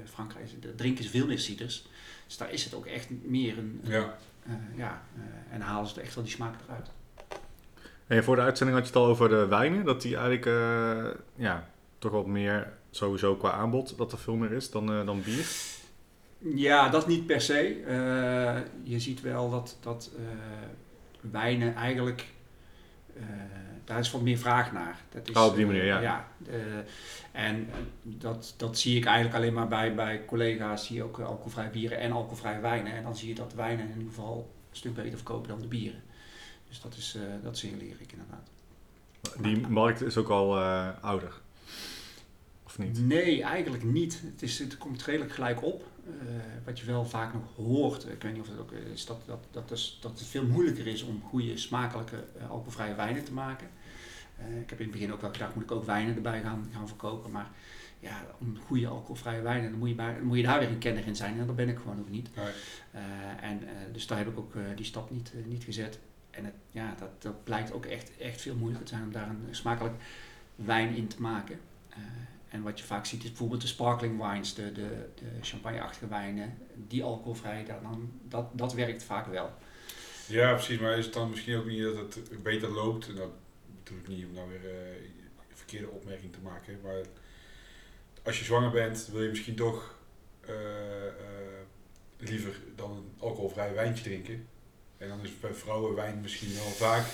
Frankrijk, 0.05 0.49
drinken 0.75 1.03
ze 1.03 1.09
veel 1.09 1.25
meer 1.27 1.39
ciders. 1.39 1.87
Dus 2.27 2.37
daar 2.37 2.51
is 2.51 2.63
het 2.63 2.73
ook 2.73 2.85
echt 2.85 3.09
meer 3.23 3.57
een, 3.57 3.81
ja. 3.83 4.17
eh, 4.45 4.53
ja, 4.75 5.01
eh, 5.15 5.53
en 5.55 5.61
halen 5.61 5.87
ze 5.89 6.01
echt 6.01 6.15
wel 6.15 6.23
die 6.23 6.33
smaak 6.33 6.55
eruit. 6.67 6.89
En 8.07 8.23
voor 8.23 8.35
de 8.35 8.41
uitzending 8.41 8.77
had 8.77 8.87
je 8.87 8.93
het 8.93 9.03
al 9.03 9.09
over 9.09 9.29
de 9.29 9.47
wijnen. 9.47 9.85
Dat 9.85 10.01
die 10.01 10.15
eigenlijk 10.15 10.45
eh, 10.45 11.21
ja, 11.35 11.69
toch 11.99 12.11
wat 12.11 12.27
meer 12.27 12.73
sowieso 12.91 13.35
qua 13.35 13.51
aanbod 13.51 13.97
dat 13.97 14.11
er 14.11 14.17
veel 14.17 14.35
meer 14.35 14.51
is 14.51 14.71
dan, 14.71 14.91
eh, 14.93 15.05
dan 15.05 15.21
bier. 15.23 15.45
Ja, 16.37 16.89
dat 16.89 17.07
niet 17.07 17.25
per 17.25 17.41
se. 17.41 17.83
Eh, 17.87 18.61
je 18.83 18.99
ziet 18.99 19.21
wel 19.21 19.49
dat, 19.49 19.77
dat 19.81 20.11
eh, 20.17 20.23
wijnen 21.31 21.75
eigenlijk, 21.75 22.25
eh, 23.15 23.23
daar 23.85 23.99
is 23.99 24.11
wat 24.11 24.21
meer 24.21 24.37
vraag 24.37 24.71
naar. 24.71 25.01
Dat 25.09 25.29
is, 25.29 25.35
Oh, 25.35 25.45
op 25.45 25.55
die 25.55 25.65
eh, 25.65 25.71
manier, 25.71 25.85
ja. 25.85 26.27
eh, 26.47 26.55
en 27.31 27.69
eh, 27.69 27.75
dat, 28.03 28.53
dat 28.57 28.77
zie 28.77 28.97
ik 28.97 29.05
eigenlijk 29.05 29.35
alleen 29.35 29.53
maar 29.53 29.67
bij, 29.67 29.95
bij 29.95 30.25
collega's 30.25 30.87
die 30.87 31.03
ook 31.03 31.19
alcoholvrij 31.19 31.69
bieren 31.69 31.99
en 31.99 32.11
alcoholvrij 32.11 32.61
wijnen. 32.61 32.93
En 32.93 33.03
dan 33.03 33.15
zie 33.15 33.27
je 33.27 33.35
dat 33.35 33.53
wijnen 33.53 33.85
in 33.85 33.97
ieder 33.97 34.13
geval 34.13 34.51
een 34.69 34.77
stuk 34.77 34.93
beter 34.93 35.17
verkopen 35.17 35.49
dan 35.49 35.61
de 35.61 35.67
bieren. 35.67 36.01
Dus 36.67 36.81
dat 36.81 36.95
is, 36.95 37.17
dat 37.43 37.57
signaleer 37.57 37.95
ik 37.99 38.11
inderdaad. 38.11 38.49
Die 39.39 39.67
markt 39.67 40.01
is 40.01 40.17
ook 40.17 40.29
al 40.29 40.59
ouder. 41.01 41.41
Of 42.63 42.77
niet? 42.77 42.99
Nee, 43.05 43.43
eigenlijk 43.43 43.83
niet. 43.83 44.21
Het, 44.25 44.41
is, 44.41 44.59
het 44.59 44.77
komt 44.77 45.03
redelijk 45.03 45.31
gelijk 45.31 45.63
op. 45.63 45.83
Eh, 46.07 46.35
wat 46.65 46.79
je 46.79 46.85
wel 46.85 47.05
vaak 47.05 47.33
nog 47.33 47.55
hoort, 47.55 48.07
ik 48.07 48.21
weet 48.21 48.33
niet 48.33 48.41
of 48.41 48.47
het 48.47 48.59
ook 48.59 48.71
is, 48.71 49.05
dat, 49.05 49.21
dat, 49.25 49.47
dat, 49.51 49.71
is, 49.71 49.97
dat 50.01 50.19
het 50.19 50.27
veel 50.27 50.45
moeilijker 50.45 50.87
is 50.87 51.03
om 51.03 51.21
goede, 51.21 51.57
smakelijke, 51.57 52.23
eh, 52.37 52.49
alcoholvrije 52.49 52.95
wijnen 52.95 53.23
te 53.23 53.33
maken. 53.33 53.67
Eh, 54.37 54.59
ik 54.59 54.69
heb 54.69 54.79
in 54.79 54.85
het 54.85 54.93
begin 54.93 55.13
ook 55.13 55.21
wel 55.21 55.31
gedacht, 55.31 55.55
moet 55.55 55.63
ik 55.63 55.71
ook 55.71 55.85
wijnen 55.85 56.15
erbij 56.15 56.41
gaan, 56.41 56.69
gaan 56.73 56.87
verkopen. 56.87 57.31
Maar 57.31 57.49
ja, 58.03 58.25
om 58.39 58.57
goede 58.59 58.87
alcoholvrije 58.87 59.41
wijnen, 59.41 59.69
dan 59.69 59.79
moet 59.79 59.89
je, 59.89 59.95
dan 59.95 60.23
moet 60.23 60.37
je 60.37 60.43
daar 60.43 60.59
weer 60.59 60.69
een 60.69 60.77
kenner 60.77 61.07
in 61.07 61.15
zijn. 61.15 61.39
En 61.39 61.45
dat 61.45 61.55
ben 61.55 61.69
ik 61.69 61.77
gewoon 61.77 61.99
ook 61.99 62.09
niet. 62.09 62.35
Nee. 62.35 62.45
Eh, 62.91 63.49
en, 63.49 63.67
eh, 63.67 63.73
dus 63.93 64.07
daar 64.07 64.17
heb 64.17 64.27
ik 64.27 64.37
ook 64.37 64.55
eh, 64.55 64.61
die 64.75 64.85
stap 64.85 65.11
niet, 65.11 65.31
eh, 65.35 65.45
niet 65.45 65.63
gezet. 65.63 65.99
En 66.31 66.45
het, 66.45 66.53
ja, 66.71 66.95
dat, 66.99 67.21
dat 67.21 67.43
blijkt 67.43 67.73
ook 67.73 67.85
echt, 67.85 68.17
echt 68.17 68.41
veel 68.41 68.55
moeilijker 68.55 68.87
te 68.87 68.93
zijn 68.93 69.05
om 69.05 69.11
daar 69.11 69.29
een 69.29 69.55
smakelijk 69.55 69.95
wijn 70.55 70.95
in 70.95 71.07
te 71.07 71.21
maken. 71.21 71.59
En 72.53 72.61
wat 72.61 72.79
je 72.79 72.85
vaak 72.85 73.05
ziet 73.05 73.23
is 73.23 73.29
bijvoorbeeld 73.29 73.61
de 73.61 73.67
sparkling 73.67 74.21
wines, 74.21 74.53
de, 74.53 74.71
de, 74.71 75.09
de 75.15 75.25
champagneachtige 75.41 76.07
wijnen, 76.07 76.57
die 76.75 77.03
alcoholvrij, 77.03 77.65
dat, 77.65 77.81
dan, 77.81 78.11
dat, 78.27 78.45
dat 78.51 78.73
werkt 78.73 79.03
vaak 79.03 79.27
wel. 79.27 79.53
ja, 80.27 80.53
precies. 80.53 80.79
Maar 80.79 80.97
is 80.97 81.05
het 81.05 81.13
dan 81.13 81.29
misschien 81.29 81.57
ook 81.57 81.65
niet 81.65 81.83
dat 81.83 82.13
het 82.13 82.43
beter 82.43 82.71
loopt? 82.71 83.07
En 83.07 83.15
dat 83.15 83.29
bedoel 83.83 83.99
ik 83.99 84.07
niet 84.07 84.25
om 84.25 84.33
nou 84.33 84.49
weer 84.49 84.69
eh, 84.69 84.95
een 85.49 85.57
verkeerde 85.57 85.89
opmerking 85.89 86.33
te 86.33 86.39
maken. 86.43 86.79
Maar 86.83 87.01
als 88.23 88.39
je 88.39 88.45
zwanger 88.45 88.71
bent, 88.71 89.07
wil 89.11 89.21
je 89.21 89.29
misschien 89.29 89.55
toch 89.55 89.95
eh, 90.41 91.07
eh, 91.07 91.13
liever 92.17 92.59
dan 92.75 92.91
een 92.91 93.11
alcoholvrij 93.17 93.73
wijntje 93.73 94.03
drinken. 94.03 94.47
En 95.03 95.09
dan 95.09 95.19
is 95.23 95.39
bij 95.39 95.53
vrouwen 95.53 95.95
wijn 95.95 96.19
misschien 96.21 96.53
wel 96.53 96.87
vaak 96.87 97.05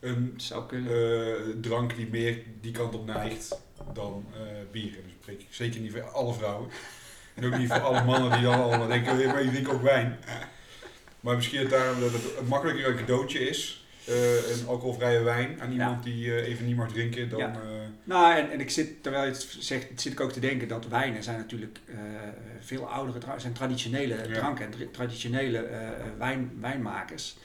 een 0.00 0.34
zou 0.36 0.64
eh, 0.76 1.54
drank 1.60 1.96
die 1.96 2.06
meer 2.06 2.38
die 2.60 2.72
kant 2.72 2.94
op 2.94 3.06
neigt 3.06 3.60
dan 3.92 4.26
eh, 4.34 4.40
bier. 4.70 4.92
En 4.92 5.02
dat 5.02 5.12
spreek 5.20 5.40
ik 5.40 5.46
zeker 5.50 5.80
niet 5.80 5.92
voor 5.92 6.02
alle 6.10 6.34
vrouwen. 6.34 6.70
En 7.34 7.44
ook 7.46 7.58
niet 7.58 7.68
voor 7.68 7.80
alle 7.80 8.04
mannen 8.04 8.32
die 8.32 8.42
dan 8.42 8.62
allemaal 8.62 8.86
denken, 8.86 9.16
"Hey, 9.16 9.26
maar 9.26 9.42
je 9.44 9.50
drinkt 9.50 9.70
ook 9.70 9.82
wijn. 9.82 10.18
Maar 11.20 11.36
misschien 11.36 11.58
het 11.58 11.70
daarom 11.70 12.00
dat 12.00 12.12
het 12.12 12.22
een 12.38 12.46
makkelijker 12.46 12.86
een 12.86 12.96
cadeautje 12.96 13.38
is. 13.48 13.84
eh, 14.06 14.50
een 14.50 14.66
alcoholvrije 14.66 15.22
wijn 15.22 15.60
aan 15.60 15.72
iemand 15.72 16.02
die 16.04 16.44
even 16.44 16.66
niet 16.66 16.76
mag 16.76 16.92
drinken 16.92 17.28
dan... 17.28 17.38
Ja. 17.38 17.60
Nou, 18.06 18.36
en, 18.36 18.50
en 18.50 18.60
ik 18.60 18.70
zit, 18.70 19.02
terwijl 19.02 19.24
je 19.24 19.30
het 19.30 19.56
zegt, 19.58 20.00
zit 20.00 20.12
ik 20.12 20.20
ook 20.20 20.32
te 20.32 20.40
denken 20.40 20.68
dat 20.68 20.88
wijnen 20.88 21.22
zijn 21.22 21.36
natuurlijk 21.36 21.78
eh, 21.86 21.96
veel 22.60 22.88
oudere, 22.90 23.38
zijn 23.40 23.52
traditionele 23.52 24.14
Ja. 24.28 24.34
dranken 24.34 24.64
en 24.64 24.70
tra- 24.70 24.84
traditionele 24.92 25.58
eh, 25.58 25.88
wijn, 26.18 26.50
wijnmakers. 26.60 27.36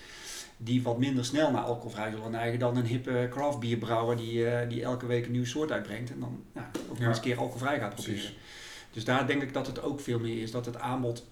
Die 0.57 0.81
wat 0.81 0.97
minder 0.99 1.25
snel 1.25 1.51
naar 1.51 1.61
alcoholvrij 1.63 2.11
zullen 2.11 2.31
neigen 2.31 2.59
dan 2.59 2.77
een 2.77 2.85
hippe 2.85 3.27
craftbierbrouwer 3.31 4.17
die, 4.17 4.45
eh, 4.49 4.69
die 4.69 4.83
elke 4.83 5.05
week 5.05 5.25
een 5.25 5.31
nieuw 5.31 5.45
soort 5.45 5.71
uitbrengt 5.71 6.11
en 6.11 6.19
dan 6.19 6.43
ja, 6.55 6.69
ook 6.81 6.87
nog 6.89 6.99
Ja. 6.99 7.07
eens 7.07 7.17
een 7.17 7.23
keer 7.23 7.37
alcoholvrij 7.37 7.79
gaat 7.79 7.93
Precies. 7.93 8.13
proberen. 8.13 8.41
Dus 8.91 9.03
daar 9.05 9.27
denk 9.27 9.41
ik 9.41 9.53
dat 9.53 9.67
het 9.67 9.81
ook 9.81 9.99
veel 9.99 10.19
meer 10.19 10.41
is 10.41 10.51
dat 10.51 10.65
het 10.65 10.77
aanbod, 10.77 11.25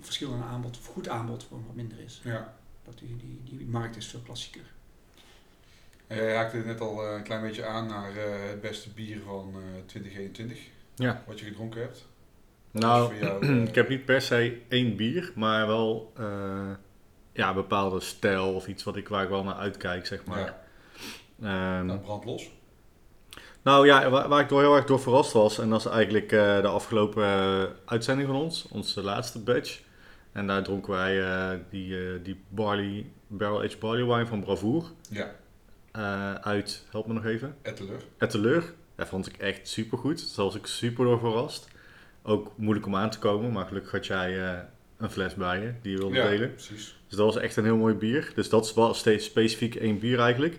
verschil 0.00 0.32
in 0.34 0.42
aanbod, 0.42 0.78
of 0.78 0.86
goed 0.86 1.08
aanbod 1.08 1.42
gewoon 1.48 1.64
wat 1.66 1.74
minder 1.76 1.98
is. 2.04 2.20
ja. 2.24 2.54
Dat 2.84 2.98
die, 2.98 3.16
die, 3.44 3.56
die 3.58 3.66
markt 3.66 3.96
is 3.96 4.06
veel 4.06 4.20
klassieker. 4.20 4.62
Jij 6.08 6.32
raakte 6.32 6.56
net 6.56 6.80
al 6.80 7.02
eh, 7.02 7.14
een 7.14 7.22
klein 7.22 7.42
beetje 7.42 7.66
aan 7.66 7.86
naar 7.86 8.10
eh, 8.16 8.48
het 8.48 8.60
beste 8.60 8.90
bier 8.90 9.20
van 9.26 9.52
eh 9.54 9.80
2021. 9.86 10.58
Ja. 10.94 11.22
Wat 11.26 11.38
je 11.38 11.44
gedronken 11.44 11.80
hebt. 11.80 12.06
Wat 12.70 12.82
Nou, 12.82 13.14
jou, 13.20 13.42
eh, 13.46 13.62
ik 13.62 13.74
heb 13.74 13.88
niet 13.88 14.04
per 14.04 14.20
se 14.20 14.60
één 14.68 14.96
bier, 14.96 15.32
maar 15.34 15.66
wel 15.66 16.12
eh, 16.16 16.70
ja, 17.32 17.48
een 17.48 17.54
bepaalde 17.54 18.00
stijl 18.00 18.54
of 18.54 18.66
iets 18.66 18.84
wat 18.84 18.96
ik, 18.96 19.08
waar 19.08 19.22
ik 19.22 19.28
wel 19.28 19.44
naar 19.44 19.54
uitkijk, 19.54 20.06
zeg 20.06 20.24
maar. 20.24 20.54
Ja, 21.38 21.82
nou, 21.82 21.98
brand 21.98 22.24
los. 22.24 22.50
Nou 23.62 23.86
ja, 23.86 24.10
waar, 24.10 24.28
waar 24.28 24.40
ik 24.40 24.48
door 24.48 24.60
heel 24.60 24.76
erg 24.76 24.84
door 24.84 25.00
verrast 25.00 25.32
was, 25.32 25.58
en 25.58 25.70
dat 25.70 25.80
is 25.80 25.86
eigenlijk 25.86 26.32
eh, 26.32 26.60
de 26.60 26.66
afgelopen 26.66 27.24
eh, 27.24 27.62
uitzending 27.84 28.28
van 28.28 28.36
ons, 28.36 28.68
onze 28.68 29.02
laatste 29.02 29.38
batch. 29.42 29.80
En 30.32 30.46
daar 30.46 30.62
dronken 30.62 30.92
wij 30.92 31.22
eh, 31.22 31.58
die, 31.70 31.98
eh, 31.98 32.12
die 32.22 32.40
barley, 32.48 33.06
barrel 33.26 33.58
aged 33.58 33.78
barley 33.78 34.04
wine 34.04 34.26
van 34.26 34.40
Bravoer 34.40 34.84
Ja, 35.10 35.30
eh, 35.96 36.34
uit, 36.34 36.84
help 36.90 37.06
me 37.06 37.12
nog 37.12 37.24
even, 37.24 37.56
Etteleur. 37.62 38.00
Etteleur. 38.18 38.72
Dat 38.94 39.08
vond 39.08 39.26
ik 39.26 39.36
echt 39.36 39.68
super 39.68 39.98
goed. 39.98 40.36
Daar 40.36 40.44
was 40.44 40.54
ik 40.54 40.66
super 40.66 41.04
door 41.04 41.18
verrast. 41.18 41.68
Ook 42.22 42.52
moeilijk 42.56 42.86
om 42.86 42.96
aan 42.96 43.10
te 43.10 43.18
komen, 43.18 43.52
maar 43.52 43.66
gelukkig 43.66 43.90
had 43.92 44.06
jij 44.06 44.42
eh, 44.52 44.58
een 44.96 45.10
fles 45.10 45.34
bij 45.34 45.60
je 45.60 45.72
die 45.82 45.92
je 45.92 45.98
wilde 45.98 46.14
Ja, 46.14 46.28
delen. 46.28 46.50
precies. 46.54 46.96
Dus 47.08 47.16
dat 47.16 47.26
was 47.34 47.42
echt 47.42 47.56
een 47.56 47.64
heel 47.64 47.76
mooi 47.76 47.94
bier. 47.94 48.32
Dus 48.34 48.48
dat 48.48 48.64
is 48.64 48.74
wel 48.74 48.94
steeds 48.94 49.24
specifiek 49.24 49.74
één 49.74 49.98
bier 49.98 50.18
eigenlijk. 50.20 50.58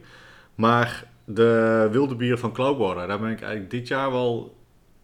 Maar 0.55 1.03
de 1.25 1.87
wilde 1.91 2.15
bieren 2.15 2.39
van 2.39 2.53
Cloudwater, 2.53 3.07
daar 3.07 3.19
ben 3.19 3.31
ik 3.31 3.39
eigenlijk 3.41 3.71
dit 3.71 3.87
jaar 3.87 4.11
wel... 4.11 4.55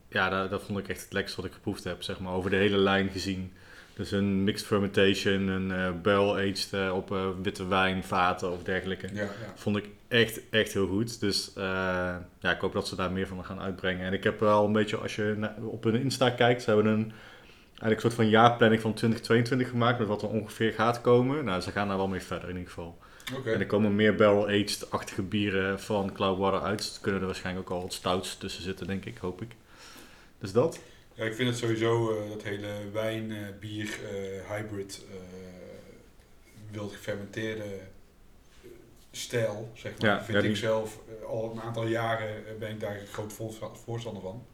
Ja, 0.10 0.30
dat, 0.30 0.50
dat 0.50 0.64
vond 0.64 0.80
ik 0.80 0.88
echt 0.88 1.04
het 1.04 1.14
lekkerste 1.14 1.42
wat 1.42 1.50
ik 1.50 1.56
geproefd 1.56 1.84
heb, 1.84 2.02
zeg 2.04 2.20
maar, 2.20 2.34
over 2.34 2.50
de 2.50 2.56
hele 2.56 2.78
lijn 2.78 3.10
gezien. 3.10 3.52
Dus 3.96 4.12
een 4.12 4.44
mixed 4.44 4.68
fermentation, 4.68 5.48
een 5.48 5.72
eh 5.72 5.92
barrel-aged 6.02 6.70
eh, 6.72 6.96
op 6.96 7.12
eh, 7.12 7.28
witte 7.42 7.68
wijn, 7.68 8.04
vaten 8.04 8.52
of 8.52 8.64
dergelijke. 8.64 9.08
Ja, 9.14 9.22
ja. 9.22 9.30
Vond 9.56 9.78
ik 9.78 9.90
echt, 10.08 10.40
echt 10.50 10.74
heel 10.74 10.88
goed. 10.88 11.20
Dus 11.20 11.52
ja, 11.56 12.52
ik 12.52 12.60
hoop 12.60 12.74
dat 12.74 12.88
ze 12.88 12.96
daar 12.96 13.12
meer 13.12 13.28
van 13.28 13.46
gaan 13.46 13.60
uitbrengen. 13.60 14.06
En 14.06 14.14
ik 14.14 14.24
heb 14.24 14.40
wel 14.40 14.66
een 14.66 14.72
beetje, 14.72 14.98
als 14.98 15.16
je 15.16 15.50
op 15.62 15.84
hun 15.84 15.96
Insta 15.96 16.30
kijkt, 16.30 16.62
ze 16.62 16.70
hebben 16.70 16.92
een, 16.92 17.12
eigenlijk 17.68 17.94
een 17.96 18.02
soort 18.02 18.14
van 18.14 18.30
jaarplanning 18.30 18.82
van 18.82 18.94
2022 18.94 19.70
gemaakt 19.70 20.00
met 20.00 20.08
wat 20.08 20.22
er 20.22 20.30
ongeveer 20.30 20.74
gaat 20.74 21.02
komen. 21.02 21.46
Nou, 21.46 21.62
ze 21.62 21.72
gaan 21.72 21.88
daar 21.88 21.98
wel 21.98 22.08
mee 22.08 22.22
verder 22.22 22.50
in 22.50 22.56
ieder 22.56 22.70
geval. 22.70 22.98
En 23.46 23.60
er 23.60 23.66
komen 23.66 23.96
meer 23.96 24.16
barrel-aged-achtige 24.16 25.22
bieren 25.22 25.80
van 25.80 26.14
Cloudwater 26.14 26.62
uit. 26.62 26.78
Dus 26.78 26.96
er 26.96 27.02
kunnen 27.02 27.22
er 27.22 27.26
waarschijnlijk 27.26 27.70
ook 27.70 27.78
al 27.78 27.84
wat 27.84 27.94
stouts 27.94 28.38
tussen 28.38 28.64
zitten, 28.64 28.88
denk 28.88 29.06
ik, 29.06 29.18
hoop 29.18 29.42
ik. 29.42 29.56
Dus 30.40 30.52
dat. 30.52 30.80
Ja, 31.14 31.24
ik 31.26 31.34
vind 31.34 31.50
het 31.50 31.58
sowieso 31.58 32.18
eh, 32.18 32.30
dat 32.30 32.44
hele 32.44 32.90
wijn, 32.92 33.32
eh, 33.32 33.38
bier, 33.60 34.00
eh, 34.04 34.50
hybrid, 34.50 35.06
wild 36.72 36.92
gefermenteerde 36.94 37.80
stijl, 39.12 39.72
zeg 39.74 39.98
maar, 40.00 40.10
Ja, 40.10 40.24
vind 40.24 40.44
ja, 40.44 40.50
ik 40.50 40.56
zelf 40.56 41.00
al 41.28 41.52
een 41.52 41.62
aantal 41.62 41.88
jaren 41.88 42.60
ben 42.60 42.70
ik 42.72 42.80
daar 42.80 43.00
een 43.00 43.08
groot 43.08 43.34
voorsta- 43.34 43.76
voorstander 43.76 44.22
van. 44.22 44.46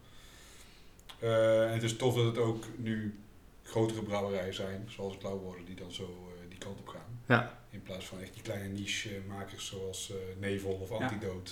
En 1.20 1.74
het 1.74 1.84
is 1.84 1.96
tof 1.96 2.16
dat 2.16 2.26
het 2.26 2.38
ook 2.38 2.64
nu 2.78 3.20
grotere 3.64 4.02
brouwerijen 4.04 4.54
zijn, 4.54 4.86
zoals 4.90 5.18
Cloudwater, 5.18 5.66
die 5.66 5.76
dan 5.76 5.92
zo 5.92 6.30
die 6.50 6.58
kant 6.58 6.80
op 6.80 6.88
gaan. 6.88 7.22
Ja. 7.28 7.60
In 7.70 7.82
plaats 7.82 8.06
van 8.06 8.20
echt 8.22 8.34
die 8.34 8.42
kleine 8.42 8.68
niche-makers 8.68 9.66
zoals 9.68 10.14
Nevel 10.40 10.72
of 10.72 10.90
Ja. 10.90 10.96
Antidote, 10.96 11.52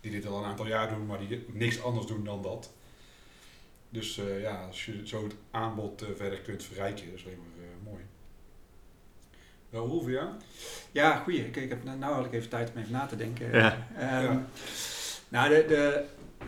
die 0.00 0.10
dit 0.10 0.26
al 0.26 0.38
een 0.38 0.44
aantal 0.44 0.66
jaar 0.66 0.88
doen, 0.88 1.06
maar 1.06 1.18
die 1.28 1.44
niks 1.52 1.82
anders 1.82 2.06
doen 2.06 2.24
dan 2.24 2.42
dat. 2.42 2.72
Dus 3.92 4.18
eh, 4.18 4.40
ja, 4.40 4.64
als 4.66 4.84
je 4.84 5.00
zo 5.04 5.22
het 5.24 5.34
aanbod 5.50 6.02
eh, 6.02 6.08
verder 6.16 6.38
kunt 6.40 6.62
verrijken, 6.64 7.06
dat 7.06 7.14
is 7.18 7.24
alleen 7.24 7.38
maar 7.38 7.64
eh, 7.64 7.90
mooi. 7.90 8.02
Wel, 9.70 10.00
voor 10.00 10.10
jou? 10.10 10.28
Ja, 10.92 11.16
goeie. 11.16 11.46
Ik, 11.46 11.56
ik 11.56 11.68
heb, 11.68 11.84
nou 11.84 12.14
had 12.14 12.24
ik 12.24 12.32
even 12.32 12.48
tijd 12.48 12.70
om 12.74 12.80
even 12.80 12.92
na 12.92 13.06
te 13.06 13.16
denken. 13.16 13.50
Ja. 13.52 13.86
Ehm, 13.98 14.22
Ja. 14.24 14.46
Nou, 15.28 15.48
de, 15.48 15.64
de, 15.68 16.04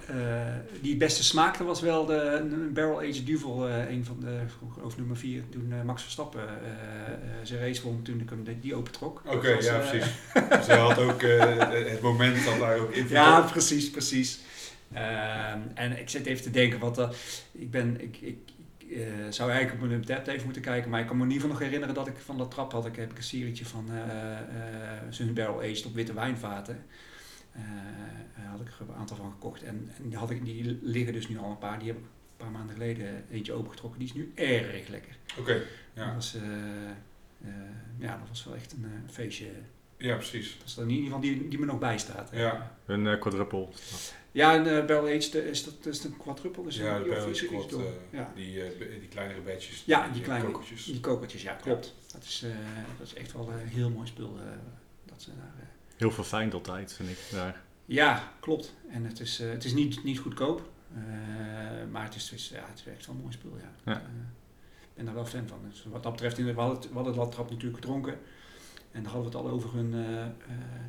eh, 0.09 0.55
die 0.81 0.91
het 0.91 0.99
beste 0.99 1.25
smaakte 1.25 1.65
was 1.65 1.81
wel 1.81 2.07
de 2.07 2.15
een 2.15 2.73
Barrel 2.73 2.99
Aged 2.99 3.27
Duvel, 3.27 3.69
eh, 3.69 3.91
een 3.91 4.05
van 4.05 4.21
de, 4.21 4.39
over 4.83 4.99
nummer 4.99 5.17
4, 5.17 5.43
toen 5.51 5.73
Max 5.85 6.03
Verstappen 6.03 6.49
eh, 6.49 6.55
eh, 7.13 7.19
zijn 7.43 7.61
race 7.61 7.83
won, 7.83 8.03
toen 8.03 8.21
ik 8.21 8.31
hem 8.31 8.45
de- 8.45 8.61
die 8.61 8.75
opentrok. 8.75 9.23
Oké, 9.27 9.49
ja, 9.49 9.79
precies. 9.79 10.07
dus 10.59 10.67
hij 10.67 10.79
had 10.79 10.99
ook 10.99 11.23
eh, 11.23 11.59
het 11.91 12.01
moment 12.01 12.45
dat 12.45 12.59
daar 12.59 12.79
ook 12.79 12.91
invloed 12.95 13.11
Ja, 13.11 13.41
precies, 13.41 13.91
precies. 13.91 14.41
Ehm, 14.95 15.61
en 15.75 15.99
ik 15.99 16.09
zit 16.09 16.27
even 16.27 16.43
te 16.43 16.51
denken, 16.51 16.79
wat 16.79 16.99
eh, 16.99 17.11
ik 17.53 17.71
ben, 17.71 18.01
ik, 18.01 18.17
ik, 18.21 18.39
eh, 18.91 19.03
zou 19.31 19.51
eigenlijk 19.51 19.83
op 19.83 19.89
mijn 19.89 20.01
Untapped 20.01 20.27
even 20.27 20.45
moeten 20.45 20.63
kijken, 20.63 20.91
maar 20.91 21.01
ik 21.01 21.07
kan 21.07 21.17
me 21.17 21.23
in 21.23 21.31
ieder 21.31 21.43
geval 21.43 21.59
nog 21.59 21.67
herinneren 21.67 21.95
dat 21.95 22.07
ik 22.09 22.17
van 22.25 22.39
dat 22.39 22.51
trap 22.51 22.73
had, 22.73 22.87
ik 22.87 22.97
heb 22.97 23.11
ik 23.11 23.17
een 23.17 23.23
serietje 23.23 23.65
van 23.67 23.91
eh 23.91 24.39
eh 24.39 25.01
Sun 25.11 25.35
Barrel 25.35 25.59
Aged 25.61 25.87
op 25.87 25.95
witte 25.95 26.15
wijnvaten. 26.15 26.85
Eh, 27.55 27.63
eh, 28.45 28.51
had 28.51 28.61
ik 28.61 28.67
er 28.67 28.75
een 28.89 28.95
aantal 28.95 29.17
van 29.17 29.31
gekocht 29.31 29.63
en, 29.63 29.91
en 29.97 30.09
die, 30.09 30.19
had 30.19 30.31
ik, 30.31 30.45
die 30.45 30.79
liggen 30.83 31.13
dus 31.13 31.29
nu 31.29 31.39
al 31.39 31.51
een 31.51 31.59
paar, 31.59 31.79
die 31.79 31.89
heb 31.89 31.97
ik 31.97 32.03
een 32.05 32.37
paar 32.37 32.51
maanden 32.51 32.75
geleden 32.75 33.25
eentje 33.31 33.53
opengetrokken, 33.53 33.99
die 33.99 34.09
is 34.09 34.15
nu 34.15 34.33
erg 34.35 34.89
lekker. 34.89 35.17
Oké, 35.39 35.53
Dat, 35.53 35.63
ja. 36.05 36.15
was, 36.15 36.35
eh, 36.35 36.43
eh, 36.43 37.55
ja, 37.99 38.17
dat 38.19 38.29
was 38.29 38.45
wel 38.45 38.55
echt 38.55 38.73
een 38.73 39.11
feestje. 39.11 39.47
ja, 39.97 40.15
precies. 40.15 40.59
Dat 40.59 40.67
is 40.67 40.75
dan 40.75 40.85
in 40.85 40.91
ieder 40.91 41.05
geval 41.05 41.21
die, 41.21 41.49
die 41.49 41.59
me 41.59 41.67
nog 41.67 41.79
bijstaat. 41.79 42.31
Ja. 42.33 42.77
Een 42.87 43.19
quadruple. 43.19 43.69
Ja, 44.35 44.55
een 44.55 44.67
uh, 44.67 44.85
Barrel 44.85 45.07
Aged 45.07 45.35
eh, 45.35 45.47
is 45.47 45.65
dat 45.65 45.87
is 45.87 46.05
een 46.05 46.17
quadruple. 46.17 46.63
Dus 46.65 46.77
Ja, 46.77 46.99
de 46.99 47.05
Barrel 47.09 47.31
Quad, 47.49 47.73
eh, 47.73 47.81
ja. 48.11 48.33
Die, 48.35 48.63
eh, 48.63 48.79
be- 48.79 48.97
die 49.01 49.09
kleinere 49.09 49.41
badges. 49.41 49.83
Ja, 49.87 50.09
die 50.09 50.23
kleine- 50.23 50.45
kokertjes. 50.51 50.85
Die 50.85 51.01
kokertjes, 51.01 51.43
ja, 51.43 51.53
klopt. 51.53 51.95
Dat 52.13 52.23
is, 52.23 52.43
eh, 52.43 52.51
dat 52.99 53.07
is 53.07 53.15
echt 53.15 53.33
wel 53.33 53.51
een 53.51 53.67
heel 53.69 53.91
mooi 53.91 54.07
spul. 54.07 54.37
eh, 54.39 54.43
dat 55.05 55.23
ze 55.23 55.31
daar, 55.37 55.55
eh. 55.61 55.67
Heel 55.97 56.11
verfijnd 56.11 56.55
altijd, 56.55 56.93
vind 56.93 57.09
ik. 57.09 57.19
Daar. 57.31 57.63
Ja, 57.85 58.33
klopt. 58.41 58.75
En 58.91 59.05
het 59.05 59.21
is, 59.21 59.41
eh, 59.41 59.51
het 59.51 59.65
is 59.65 59.73
niet, 59.75 60.05
niet 60.05 60.19
goedkoop. 60.19 60.73
eh, 60.95 61.01
maar 61.91 62.05
het 62.05 62.15
is, 62.15 62.31
het 62.31 62.39
is- 62.39 62.49
ja, 62.49 62.65
het 62.69 62.79
is 62.79 62.93
echt 62.93 63.07
wel 63.07 63.15
een 63.15 63.21
mooi 63.21 63.33
spul, 63.33 63.57
ja. 63.61 63.93
Ja. 63.93 63.97
Ik 64.81 64.95
ben 64.95 65.05
daar 65.05 65.15
wel 65.15 65.27
fan 65.27 65.49
van. 65.49 65.59
Dus 65.71 65.85
wat 65.91 66.03
dat 66.03 66.13
betreft, 66.13 66.37
we 66.37 66.53
hadden 66.53 66.77
het, 66.77 66.89
we 66.89 66.95
hadden 66.95 67.13
het 67.13 67.23
Lattrap 67.23 67.51
natuurlijk 67.51 67.77
gedronken. 67.83 68.13
En 68.93 69.03
daar 69.03 69.13
hadden 69.13 69.31
we 69.33 69.37
het 69.39 69.47
al 69.47 69.53
over 69.53 69.73
hun 69.75 69.95
eh, 69.95 70.21
eh, 70.23 70.29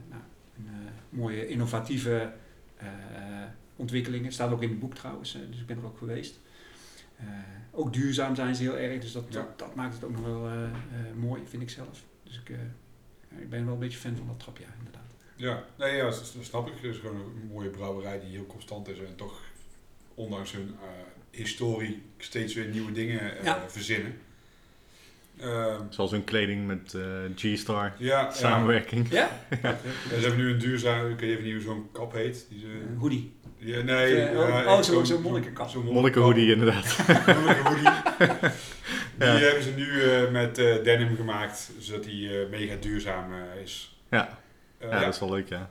nou, 0.09 0.21
een, 0.57 0.67
eh, 0.67 0.91
mooie 1.09 1.47
innovatieve 1.47 2.33
ontwikkelingen. 3.75 4.31
staat 4.31 4.51
ook 4.51 4.61
in 4.61 4.69
het 4.69 4.79
boek 4.79 4.95
trouwens, 4.95 5.35
eh, 5.35 5.41
dus 5.49 5.59
ik 5.59 5.65
ben 5.65 5.77
er 5.77 5.85
ook 5.85 5.97
geweest. 5.97 6.39
Eh, 7.17 7.25
ook 7.71 7.93
duurzaam 7.93 8.35
zijn 8.35 8.55
ze 8.55 8.61
heel 8.63 8.77
erg, 8.77 9.01
dus 9.01 9.11
dat, 9.11 9.25
Ja. 9.29 9.33
dat, 9.41 9.59
dat 9.59 9.75
maakt 9.75 9.93
het 9.93 10.03
ook 10.03 10.11
nog 10.11 10.21
wel 10.25 10.47
eh, 10.47 10.63
eh, 10.63 10.69
mooi, 11.15 11.41
vind 11.45 11.61
ik 11.63 11.69
zelf. 11.69 12.03
Dus 12.23 12.39
ik, 12.39 12.49
eh, 12.49 13.41
ik 13.41 13.49
ben 13.49 13.65
wel 13.65 13.73
een 13.73 13.79
beetje 13.79 13.97
fan 13.97 14.15
van 14.15 14.27
dat 14.27 14.39
trap, 14.39 14.57
ja, 14.57 14.67
inderdaad. 14.77 15.01
Ja, 15.35 15.63
nee, 15.77 15.95
ja, 15.95 16.03
dat 16.03 16.35
snap 16.41 16.67
ik. 16.67 16.73
Het 16.73 16.83
is 16.83 16.97
gewoon 16.97 17.15
een 17.15 17.47
mooie 17.51 17.69
brouwerij 17.69 18.19
die 18.19 18.29
heel 18.29 18.45
constant 18.45 18.87
is 18.87 18.99
en 18.99 19.15
toch, 19.15 19.41
ondanks 20.13 20.51
hun 20.51 20.75
eh, 20.81 20.87
historie, 21.31 22.01
steeds 22.17 22.53
weer 22.53 22.67
nieuwe 22.67 22.91
dingen 22.91 23.37
eh, 23.37 23.43
Ja. 23.43 23.69
verzinnen. 23.69 24.13
Ehm, 25.39 25.81
Zoals 25.89 26.11
hun 26.11 26.23
kleding 26.23 26.67
met 26.67 26.93
eh, 26.93 27.01
G-Star. 27.35 27.93
ja, 27.97 28.31
Samenwerking. 28.31 29.07
Ja? 29.19 29.29
Ja, 29.61 29.77
ze 30.09 30.15
hebben 30.19 30.37
nu 30.37 30.51
een 30.51 30.59
duurzaam, 30.59 31.11
ik 31.11 31.19
weet 31.19 31.29
even 31.31 31.43
niet 31.43 31.53
hoe 31.53 31.61
zo'n 31.61 31.89
kap 31.91 32.13
heet. 32.13 32.45
Die 32.49 32.59
ze, 32.59 32.65
Een 32.65 32.97
hoodie. 32.97 33.33
ja, 33.57 33.81
nee, 33.81 34.15
Eh, 34.15 34.33
ja, 34.33 34.39
oh, 34.65 34.71
echt 34.77 34.85
zo'n- 34.85 35.05
zo'n 35.05 35.21
monnikenkap. 35.21 35.69
zo'n 35.69 35.83
Monniken 35.85 36.21
hoodie 36.21 36.51
inderdaad. 36.51 36.97
Monniken 37.27 37.65
hoodie. 37.65 37.89
Die 39.17 39.27
Ja. 39.27 39.33
hebben 39.37 39.63
ze 39.63 39.71
nu 39.75 40.01
eh, 40.03 40.31
met 40.31 40.57
eh, 40.57 40.83
denim 40.83 41.15
gemaakt, 41.15 41.71
zodat 41.79 42.03
die 42.03 42.29
eh, 42.41 42.49
mega 42.49 42.75
duurzaam 42.79 43.31
is. 43.63 43.97
Ja. 44.09 44.27
Eh, 44.77 44.89
Ja, 44.89 44.95
ja. 44.95 45.03
dat 45.05 45.13
is 45.13 45.19
wel 45.19 45.29
leuk, 45.31 45.49
ja. 45.49 45.69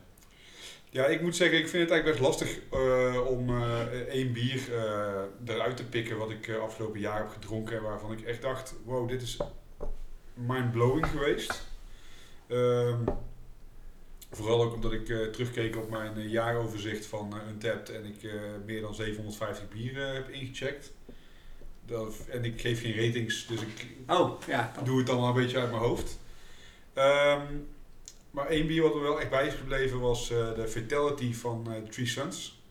Ja, 0.94 1.06
ik 1.06 1.20
moet 1.20 1.36
zeggen, 1.36 1.58
ik 1.58 1.68
vind 1.68 1.82
het 1.82 1.90
eigenlijk 1.92 2.20
best 2.20 2.30
lastig 2.30 2.58
eh, 2.70 3.26
om 3.26 3.48
eh, 3.48 3.80
één 3.90 4.32
bier 4.32 4.74
eh, 4.74 5.22
eruit 5.44 5.76
te 5.76 5.84
pikken 5.84 6.18
wat 6.18 6.30
ik 6.30 6.50
afgelopen 6.50 7.00
jaar 7.00 7.18
heb 7.18 7.28
gedronken. 7.28 7.76
En 7.76 7.82
waarvan 7.82 8.12
ik 8.12 8.20
echt 8.20 8.42
dacht, 8.42 8.74
wow, 8.84 9.08
dit 9.08 9.22
is 9.22 9.36
mind-blowing 10.34 11.06
geweest. 11.06 11.66
Ehm, 12.46 12.98
vooral 14.30 14.62
ook 14.62 14.74
omdat 14.74 14.92
ik 14.92 15.06
terugkeek 15.06 15.76
op 15.76 15.90
mijn 15.90 16.28
jaaroverzicht 16.28 17.06
van 17.06 17.40
Untapped 17.48 17.90
en 17.90 18.04
ik 18.04 18.32
meer 18.64 18.80
dan 18.80 18.94
750 18.94 19.68
bieren 19.68 20.14
heb 20.14 20.28
ingecheckt. 20.28 20.92
Dat, 21.86 22.26
en 22.30 22.44
ik 22.44 22.60
geef 22.60 22.80
geen 22.80 23.06
ratings, 23.06 23.46
dus 23.46 23.60
ik 23.60 23.86
Oh, 24.06 24.40
ja. 24.46 24.72
doe 24.84 24.98
het 24.98 25.06
dan 25.06 25.16
wel 25.16 25.28
een 25.28 25.34
beetje 25.34 25.58
uit 25.58 25.70
mijn 25.70 25.82
hoofd. 25.82 26.18
Ehm, 26.92 27.46
maar 28.34 28.46
één 28.46 28.66
bier 28.66 28.82
wat 28.82 28.94
er 28.94 29.00
wel 29.00 29.20
echt 29.20 29.30
bij 29.30 29.46
is 29.46 29.54
gebleven 29.54 30.00
was 30.00 30.30
eh, 30.30 30.54
de 30.54 30.68
Fatality 30.68 31.34
van 31.34 31.66
eh 31.72 31.82
Three 31.90 32.06
Sons. 32.06 32.62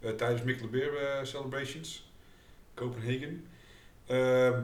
Eh, 0.00 0.10
tijdens 0.10 0.42
Mikkeler 0.42 0.70
Beer 0.70 0.96
eh, 0.96 1.24
Celebrations. 1.24 2.10
Copenhagen. 2.74 3.46
Ehm, 4.06 4.62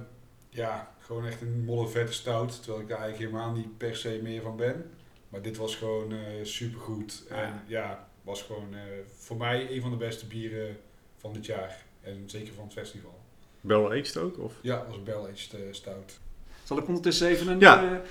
ja, 0.48 0.94
gewoon 0.98 1.26
echt 1.26 1.40
een 1.40 1.64
molle 1.64 1.88
vette 1.88 2.12
stout. 2.12 2.62
Terwijl 2.62 2.82
ik 2.82 2.88
daar 2.88 2.98
eigenlijk 3.00 3.30
helemaal 3.30 3.54
niet 3.54 3.78
per 3.78 3.96
se 3.96 4.20
meer 4.22 4.42
van 4.42 4.56
ben. 4.56 4.90
Maar 5.28 5.42
dit 5.42 5.56
was 5.56 5.76
gewoon 5.76 6.12
eh 6.12 6.18
supergoed. 6.42 7.24
En 7.28 7.36
Ja. 7.36 7.62
ja, 7.66 8.08
was 8.22 8.42
gewoon 8.42 8.74
eh, 8.74 8.80
voor 9.18 9.36
mij 9.36 9.70
een 9.70 9.80
van 9.80 9.90
de 9.90 9.96
beste 9.96 10.26
bieren 10.26 10.76
van 11.16 11.32
dit 11.32 11.46
jaar. 11.46 11.82
En 12.00 12.22
zeker 12.26 12.54
van 12.54 12.64
het 12.64 12.72
festival. 12.72 13.18
Barrel 13.60 13.90
aged 13.90 14.16
ook? 14.16 14.38
Of? 14.38 14.52
Ja, 14.60 14.84
was 14.86 14.96
een 14.96 15.04
barrel-aged 15.04 15.54
eh, 15.54 15.60
stout. 15.70 16.18
Zal 16.64 16.78
ik 16.78 16.86
ondertussen 16.86 17.28
even 17.28 17.48
een... 17.48 17.60
Ja. 17.60 18.02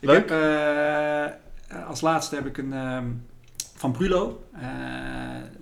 ik 0.00 0.08
Leuk. 0.08 0.28
Heb, 0.28 1.38
als 1.86 2.00
laatste 2.00 2.34
heb 2.34 2.46
ik 2.46 2.58
een 2.58 2.72
ehm, 2.72 3.08
van 3.74 3.92
Brulo. 3.92 4.44
Eh, 4.52 4.68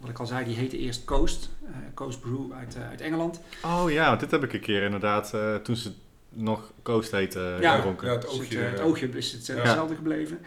wat 0.00 0.10
ik 0.10 0.18
al 0.18 0.26
zei, 0.26 0.44
die 0.44 0.56
heette 0.56 0.78
eerst 0.78 1.04
Coast. 1.04 1.50
Eh, 1.66 1.70
Coast 1.94 2.20
Brew 2.20 2.52
uit, 2.52 2.76
eh, 2.76 2.88
uit 2.88 3.00
Engeland. 3.00 3.40
Oh 3.64 3.90
ja, 3.90 4.08
want 4.08 4.20
dit 4.20 4.30
heb 4.30 4.44
ik 4.44 4.52
een 4.52 4.60
keer 4.60 4.82
inderdaad, 4.82 5.34
eh, 5.34 5.54
toen 5.54 5.76
ze 5.76 5.92
nog 6.28 6.72
Coast 6.82 7.10
heette, 7.10 7.56
Ja. 7.60 7.74
gedronken. 7.76 8.06
Ja, 8.06 8.12
het 8.12 8.22
Dus 8.22 8.30
oogje. 8.30 8.56
het, 8.56 8.64
eh, 8.64 8.70
het 8.70 8.80
eh, 8.80 8.86
oogje 8.86 9.08
is 9.08 9.32
het, 9.32 9.48
eh, 9.48 9.56
Ja. 9.56 9.62
hetzelfde 9.62 9.94
gebleven. 9.94 10.38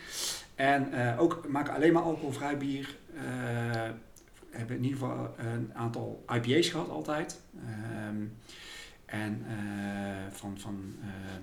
En 0.56 0.92
eh, 0.94 1.22
ook 1.22 1.48
maken 1.48 1.74
alleen 1.74 1.94
maar 1.94 2.04
alcoholvrij 2.04 2.58
bier. 2.58 2.96
Eh, 3.16 3.22
hebben 4.52 4.76
in 4.78 4.84
ieder 4.84 5.00
geval 5.00 5.36
een 5.38 5.72
aantal 5.74 6.24
IPA's 6.36 6.70
gehad 6.70 6.90
altijd. 6.90 7.40
Ehm, 7.68 8.16
en 9.06 9.46
eh, 9.48 9.56
van, 10.32 10.60
van 10.60 10.96
ehm, 11.02 11.10
eh, 11.10 11.40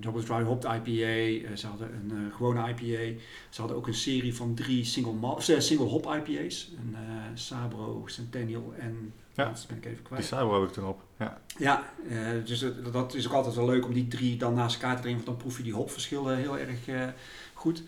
Double 0.00 0.22
Dry 0.22 0.42
Hopped 0.42 0.64
IPA. 0.64 1.48
eh, 1.50 1.56
ze 1.56 1.66
hadden 1.66 1.88
een 1.94 2.10
eh, 2.30 2.36
gewone 2.36 2.68
IPA. 2.68 3.20
Ze 3.50 3.60
hadden 3.60 3.76
ook 3.76 3.86
een 3.86 3.94
serie 3.94 4.34
van 4.34 4.54
drie 4.54 4.84
single, 4.84 5.12
mal- 5.12 5.38
eh, 5.38 5.58
single 5.60 5.86
hop 5.86 6.04
IPA's. 6.06 6.70
Een 6.78 6.94
eh, 6.94 7.00
Sabro, 7.34 8.02
Centennial 8.06 8.74
en... 8.78 9.12
Ja. 9.34 9.44
laatste 9.44 9.66
ben 9.66 9.76
ik 9.76 9.84
even 9.84 10.02
kwijt. 10.02 10.20
Die 10.22 10.30
Sabro 10.30 10.60
heb 10.60 10.68
ik 10.68 10.74
toen 10.74 10.86
op. 10.86 11.02
Ja. 11.18 11.40
Ja, 11.58 11.82
eh, 12.08 12.16
dus 12.44 12.60
dat, 12.60 12.92
dat 12.92 13.14
is 13.14 13.26
ook 13.26 13.32
altijd 13.32 13.54
wel 13.54 13.66
leuk 13.66 13.84
om 13.86 13.92
die 13.92 14.08
drie 14.08 14.36
dan 14.36 14.54
naast 14.54 14.74
elkaar 14.74 14.96
te 14.96 15.02
drinken, 15.02 15.24
want 15.24 15.36
dan 15.38 15.46
proef 15.46 15.56
je 15.56 15.62
die 15.64 15.74
hopverschillen 15.74 16.36
heel 16.36 16.58
erg 16.58 16.86
eh, 16.88 17.06
goed. 17.54 17.82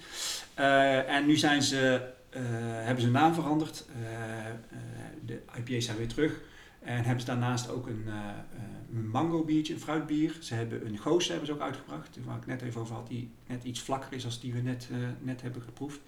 Eh, 0.55 1.11
en 1.17 1.27
nu 1.27 1.37
zijn 1.37 1.63
ze, 1.63 2.11
eh, 2.31 2.41
hebben 2.61 2.99
ze 2.99 3.05
hun 3.05 3.13
naam 3.21 3.35
veranderd. 3.35 3.85
Eh, 4.03 4.47
eh, 4.47 4.55
de 5.27 5.41
IPA's 5.59 5.85
zijn 5.85 5.97
weer 5.97 6.09
terug. 6.09 6.41
En 6.81 6.97
hebben 7.03 7.21
ze 7.21 7.27
daarnaast 7.27 7.71
ook 7.71 7.87
een, 7.87 8.03
eh, 8.07 8.13
eh, 8.15 8.23
een 8.78 8.78
mango 8.91 9.45
biertje, 9.45 9.75
een 9.75 9.81
fruitbier. 9.81 10.37
Ze 10.41 10.55
hebben 10.55 10.87
een 10.87 10.99
goos 10.99 11.29
hebben 11.29 11.47
ze 11.47 11.53
ook 11.53 11.61
uitgebracht, 11.61 12.19
waar 12.25 12.37
ik 12.37 12.47
net 12.47 12.63
even 12.63 12.81
over 12.81 12.95
had, 12.95 13.09
die 13.09 13.31
net 13.47 13.65
iets 13.65 13.81
vlakker 13.81 14.13
is 14.13 14.25
als 14.25 14.41
die 14.41 14.53
we 14.53 14.61
net, 14.61 14.89
eh, 14.93 14.97
net 15.21 15.43
hebben 15.43 15.63
geproefd. 15.63 16.01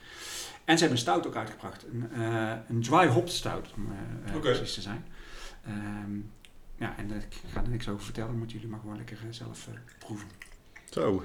En 0.65 0.79
ze 0.79 0.85
hebben 0.85 0.91
een 0.91 0.99
stout 0.99 1.27
ook 1.27 1.37
uitgebracht, 1.37 1.85
een, 1.93 2.13
eh, 2.13 2.53
een 2.69 2.83
dry 2.83 3.07
hopped 3.07 3.33
stout, 3.33 3.69
om 3.77 3.93
eh, 4.27 4.41
precies 4.41 4.75
te 4.75 4.81
zijn. 4.81 5.05
Ehm, 5.65 6.17
ja, 6.77 6.97
en 6.99 7.11
ik 7.11 7.35
ga 7.53 7.63
er 7.63 7.69
niks 7.69 7.89
over 7.89 8.05
vertellen, 8.05 8.37
moeten 8.39 8.57
jullie 8.57 8.71
maar 8.71 8.81
gewoon 8.81 8.97
lekker 8.97 9.19
zelf 9.31 9.69
proeven. 9.99 10.29
Zo. 10.91 11.23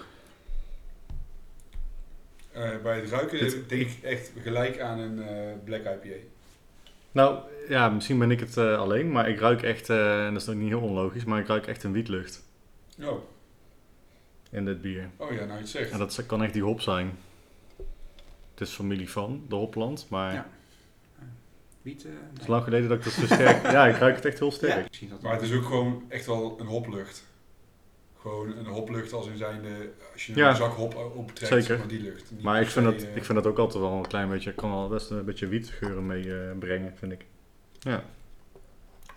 Bij 2.84 3.00
het 3.00 3.10
ruiken 3.10 3.40
Dit- 3.40 3.70
denk 3.70 3.82
ik 3.90 4.04
echt 4.04 4.32
gelijk 4.42 4.80
aan 4.80 5.00
een 5.00 5.64
Black 5.64 5.82
IPA. 5.82 6.16
Nou, 7.16 7.40
ja, 7.68 7.90
misschien 7.90 8.20
ben 8.20 8.32
ik 8.32 8.40
het 8.40 8.58
eh, 8.58 8.78
alleen, 8.78 9.12
maar 9.12 9.30
ik 9.30 9.40
ruik 9.40 9.62
echt, 9.62 9.90
eh, 9.90 10.26
en 10.26 10.34
dat 10.34 10.42
is 10.42 10.50
ook 10.50 10.56
niet 10.56 10.68
heel 10.68 10.82
onlogisch, 10.82 11.24
maar 11.24 11.40
ik 11.40 11.48
ruik 11.48 11.68
echt 11.68 11.84
een 11.84 11.92
wietlucht 11.92 12.44
Oh, 13.02 13.24
in 14.52 14.66
dit 14.66 14.82
bier. 14.82 15.10
oh 15.18 15.32
ja, 15.32 15.38
nou 15.38 15.52
je 15.52 15.58
het 15.58 15.70
zegt. 15.70 15.92
En 15.92 15.98
dat 15.98 16.26
kan 16.26 16.44
echt 16.44 16.54
die 16.54 16.64
hop 16.64 16.82
zijn. 16.82 17.18
Het 18.52 18.68
is 18.68 18.70
familie 18.70 19.10
van, 19.10 19.46
de 19.50 19.56
hopland, 19.56 20.06
maar 20.10 20.34
Ja. 20.34 20.48
Wiet, 21.82 22.06
eh, 22.06 22.12
het 22.32 22.42
is 22.42 22.48
lang 22.48 22.64
geleden 22.64 22.90
dat 22.90 22.98
ik 22.98 23.04
dat 23.04 23.14
zo 23.14 23.26
sterk... 23.26 23.64
ja, 23.78 23.88
ik 23.88 23.96
ruik 23.96 24.16
het 24.16 24.26
echt 24.26 24.40
heel 24.40 24.52
sterk. 24.52 24.94
Ja, 24.94 25.08
Maar 25.22 25.34
het 25.34 25.42
is 25.42 25.54
ook 25.54 25.66
gewoon 25.66 26.04
echt 26.08 26.26
wel 26.26 26.60
een 26.60 26.66
hoplucht. 26.66 27.24
Gewoon 28.26 28.58
een 28.58 28.66
hoplucht 28.66 29.14
als 29.14 29.28
in 29.28 29.38
zijn 29.38 29.62
de, 29.62 29.90
als 30.14 30.26
je 30.26 30.36
Ja. 30.36 30.50
een 30.50 30.56
zak 30.56 30.74
hop 30.74 30.96
optrekt, 31.16 31.52
Zeker. 31.52 31.78
maar 31.78 31.88
die 31.88 32.00
lucht. 32.02 32.32
Niet 32.32 32.42
Maar 32.44 32.62
ik 32.62 32.68
vind, 32.68 32.86
dat, 32.86 33.02
eh, 33.04 33.16
ik 33.16 33.24
vind 33.26 33.44
dat 33.44 33.48
ook 33.52 33.58
altijd 33.58 33.84
wel 33.84 33.92
een 33.92 34.08
klein 34.08 34.30
beetje, 34.30 34.54
kan 34.54 34.70
wel 34.72 34.88
best 34.88 35.10
een 35.10 35.26
beetje 35.26 35.48
wietgeuren 35.48 36.06
meebrengen, 36.06 36.58
brengen, 36.58 36.98
vind 36.98 37.12
ik. 37.12 37.26
Ja, 37.80 38.04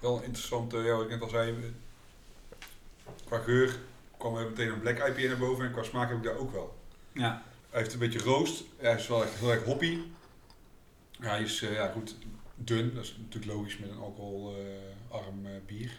Wel 0.00 0.22
interessant, 0.22 0.74
eh, 0.74 0.84
ja, 0.84 0.92
wat 0.94 1.02
ik 1.04 1.11
net 1.11 1.20
al 1.22 1.28
zei. 1.28 1.50
eh, 1.50 1.56
Qua 3.24 3.38
geur 3.38 3.76
kwam 4.18 4.36
er 4.36 4.44
meteen 4.46 4.68
een 4.68 4.80
black 4.80 4.96
IPA 5.09 5.28
naar 5.28 5.38
boven 5.38 5.64
en 5.66 5.72
qua 5.72 5.82
smaak 5.82 6.09
heb 6.09 6.16
ik 6.18 6.24
daar 6.24 6.36
ook 6.36 6.52
wel. 6.52 6.76
Ja. 7.12 7.42
Hij 7.70 7.80
heeft 7.80 7.92
een 7.92 7.98
beetje 7.98 8.18
roost. 8.18 8.64
Hij 8.76 8.94
is 8.94 9.09
wel 9.09 9.22
echt 9.22 9.34
heel 9.38 9.50
erg 9.52 9.64
hoppy. 9.64 9.98
Ja, 11.20 11.28
hij 11.28 11.42
is 11.42 11.62
eh, 11.62 11.72
ja, 11.72 11.88
goed 11.88 12.16
dun. 12.54 12.94
Dat 12.94 13.04
is 13.04 13.16
natuurlijk 13.20 13.52
logisch 13.52 13.78
met 13.78 13.90
een 13.90 13.98
alcoholarm 13.98 15.44
eh 15.46 15.50
bier. 15.66 15.90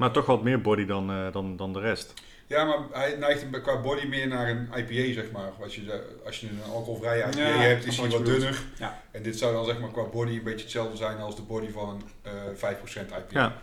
Maar 0.00 0.10
toch 0.10 0.26
wat 0.26 0.42
meer 0.42 0.60
body 0.60 0.84
dan, 0.84 1.10
eh, 1.10 1.32
dan, 1.32 1.56
dan 1.56 1.72
de 1.72 1.80
rest. 1.80 2.14
Ja, 2.46 2.64
maar 2.64 2.78
hij 2.92 3.16
neigt 3.16 3.60
qua 3.62 3.80
body 3.80 4.06
meer 4.06 4.28
naar 4.28 4.48
een 4.48 4.68
IPA, 4.76 5.12
zeg 5.12 5.30
maar. 5.30 5.50
Als 5.62 5.74
je, 5.74 6.16
als 6.24 6.40
je 6.40 6.48
een 6.48 6.62
alcoholvrije 6.72 7.22
IPA 7.24 7.38
Ja, 7.40 7.46
hebt, 7.46 7.86
is 7.86 7.98
hij 7.98 8.08
wat 8.08 8.24
dunner. 8.24 8.62
Ja. 8.78 9.02
En 9.10 9.22
dit 9.22 9.38
zou 9.38 9.52
dan 9.52 9.64
zeg 9.64 9.80
maar 9.80 9.90
qua 9.90 10.02
body 10.04 10.32
een 10.32 10.42
beetje 10.42 10.62
hetzelfde 10.62 10.96
zijn 10.96 11.18
als 11.18 11.36
de 11.36 11.42
body 11.42 11.70
van 11.70 12.02
een 12.22 12.32
eh 12.32 12.54
5% 12.54 13.10
IPA. 13.10 13.24
Ja. 13.30 13.56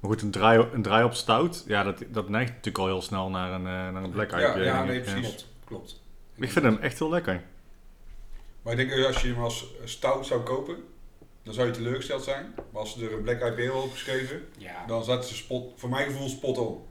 Maar 0.00 0.10
goed, 0.10 0.22
een 0.22 0.30
draai, 0.30 0.66
een 0.72 0.82
draai 0.82 1.04
op 1.04 1.14
stout, 1.14 1.64
ja, 1.66 1.82
dat, 1.82 2.02
dat 2.08 2.28
neigt 2.28 2.50
natuurlijk 2.50 2.78
al 2.78 2.86
heel 2.86 3.02
snel 3.02 3.30
naar 3.30 3.52
een, 3.52 3.66
eh, 3.66 3.92
naar 3.92 4.02
een 4.02 4.10
black 4.10 4.30
Ja, 4.30 4.38
IPA. 4.38 4.62
ja, 4.62 4.74
denk 4.74 4.86
nee, 4.86 5.00
precies. 5.00 5.20
Klopt, 5.20 5.46
klopt. 5.64 6.00
Ik 6.34 6.50
vind 6.50 6.64
hem 6.64 6.78
echt 6.78 6.98
heel 6.98 7.10
lekker. 7.10 7.42
Maar 8.62 8.72
ik 8.72 8.78
denk 8.78 8.90
dat 8.90 9.06
als 9.06 9.22
je 9.22 9.28
hem 9.28 9.42
als 9.42 9.66
stout 9.84 10.26
zou 10.26 10.40
kopen, 10.40 10.76
dan 11.44 11.54
zou 11.54 11.66
je 11.66 11.72
teleurgesteld 11.72 12.24
zijn. 12.24 12.52
Maar 12.70 12.80
als 12.80 12.92
ze 12.92 13.04
er 13.04 13.12
een 13.12 13.22
black 13.22 13.40
IPA 13.58 13.72
op 13.72 13.90
geschreven, 13.92 14.42
Ja, 14.58 14.86
dan 14.86 15.04
zat 15.04 15.26
ze 15.26 15.34
spot, 15.34 15.72
voor 15.76 15.88
mijn 15.88 16.06
gevoel 16.06 16.28
spot 16.28 16.58
on. 16.58 16.82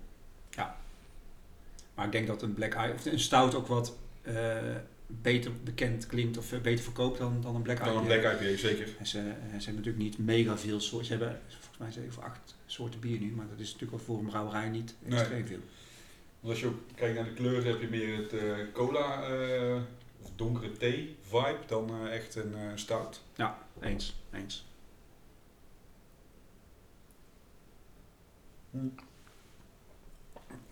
maar 1.96 2.06
ik 2.06 2.12
denk 2.12 2.28
dat 2.28 2.42
een 2.42 2.54
black 2.54 2.74
eye 2.74 2.94
of 2.94 3.06
een 3.06 3.20
stout 3.20 3.56
ook 3.56 3.68
wat 3.68 3.96
eh, 4.22 4.58
beter 5.08 5.52
bekend 5.64 6.06
klinkt 6.08 6.38
of 6.38 6.52
eh, 6.54 6.60
beter 6.60 6.84
verkoopt 6.84 7.18
dan, 7.18 7.42
dan 7.42 7.56
een 7.56 7.62
black 7.62 7.78
eye. 7.80 7.94
Dan 7.94 7.98
een 7.98 8.20
black 8.20 8.40
IPA, 8.42 8.58
zeker. 8.58 8.88
En 9.00 9.08
ze, 9.08 9.18
en 9.20 9.62
ze 9.62 9.66
hebben 9.70 9.76
natuurlijk 9.76 9.98
niet 10.04 10.18
mega 10.18 10.58
veel 10.58 10.80
soorten. 10.80 11.06
Ze 11.08 11.12
hebben 11.14 11.42
volgens 11.50 11.78
mij 11.78 11.92
zeven 11.92 12.18
of 12.18 12.24
acht 12.24 12.56
soorten 12.66 13.00
bier 13.00 13.20
nu, 13.20 13.32
maar 13.32 13.46
dat 13.50 13.60
is 13.60 13.72
natuurlijk 13.72 13.94
ook 14.02 14.06
voor 14.06 14.20
een 14.20 14.26
brouwerij 14.26 14.70
niet 14.70 14.96
Nee. 15.00 15.20
extreem 15.20 15.48
veel. 15.48 15.60
Want 16.40 16.54
als 16.54 16.60
je 16.60 16.68
ook 16.68 16.80
kijkt 16.96 17.16
naar 17.16 17.26
de 17.26 17.34
kleur, 17.34 17.66
heb 17.66 17.82
je 17.82 17.88
meer 17.88 18.18
het 18.18 18.34
eh, 18.34 18.42
cola 18.74 19.24
eh, 19.24 19.76
of 20.22 20.30
donkere 20.36 20.72
thee 20.72 21.16
vibe 21.22 21.58
dan 21.68 21.90
eh, 21.90 22.16
echt 22.16 22.36
een 22.36 22.54
eh, 22.56 22.62
stout. 22.76 23.22
Ja, 23.36 23.58
eens, 23.84 24.16
eens. 24.32 24.66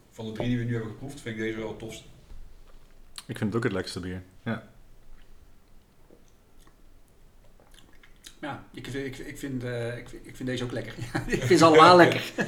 Van 0.09 0.25
de 0.25 0.31
drie 0.31 0.47
die 0.47 0.57
we 0.57 0.63
nu 0.63 0.73
hebben 0.73 0.91
geproefd, 0.91 1.21
vind 1.21 1.35
ik 1.35 1.41
deze 1.41 1.57
wel 1.57 1.67
het 1.67 1.79
tofste. 1.79 2.03
Ik 3.25 3.37
vind 3.37 3.39
het 3.39 3.55
ook 3.55 3.63
het 3.63 3.73
lekkerste 3.73 3.99
bier. 3.99 4.23
Ja. 4.43 4.69
Ja, 8.41 8.63
ik 8.73 8.87
vind, 8.87 9.05
ik, 9.05 9.17
ik, 9.17 9.37
vind, 9.37 9.63
eh, 9.63 9.97
ik, 9.97 10.11
ik 10.11 10.35
vind 10.35 10.49
deze 10.49 10.63
ook 10.63 10.71
lekker. 10.71 10.93
ik 11.27 11.43
vind 11.43 11.59
ze 11.59 11.65
allemaal 11.65 11.95
lekker. 11.95 12.31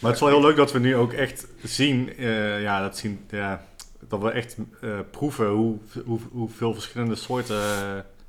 Maar 0.00 0.10
het 0.10 0.20
is 0.22 0.26
wel 0.26 0.38
heel 0.38 0.48
leuk 0.48 0.56
dat 0.56 0.72
we 0.72 0.78
nu 0.78 0.96
ook 0.96 1.12
echt 1.12 1.46
zien, 1.62 2.16
eh, 2.16 2.62
ja, 2.62 2.80
dat 2.80 2.98
zien, 2.98 3.26
ja, 3.30 3.64
dat 4.08 4.20
we 4.20 4.30
echt 4.30 4.56
eh, 4.80 4.98
proeven 5.10 5.48
hoe, 5.48 5.78
hoe, 6.04 6.20
hoeveel 6.30 6.74
verschillende 6.74 7.14
soorten 7.14 7.56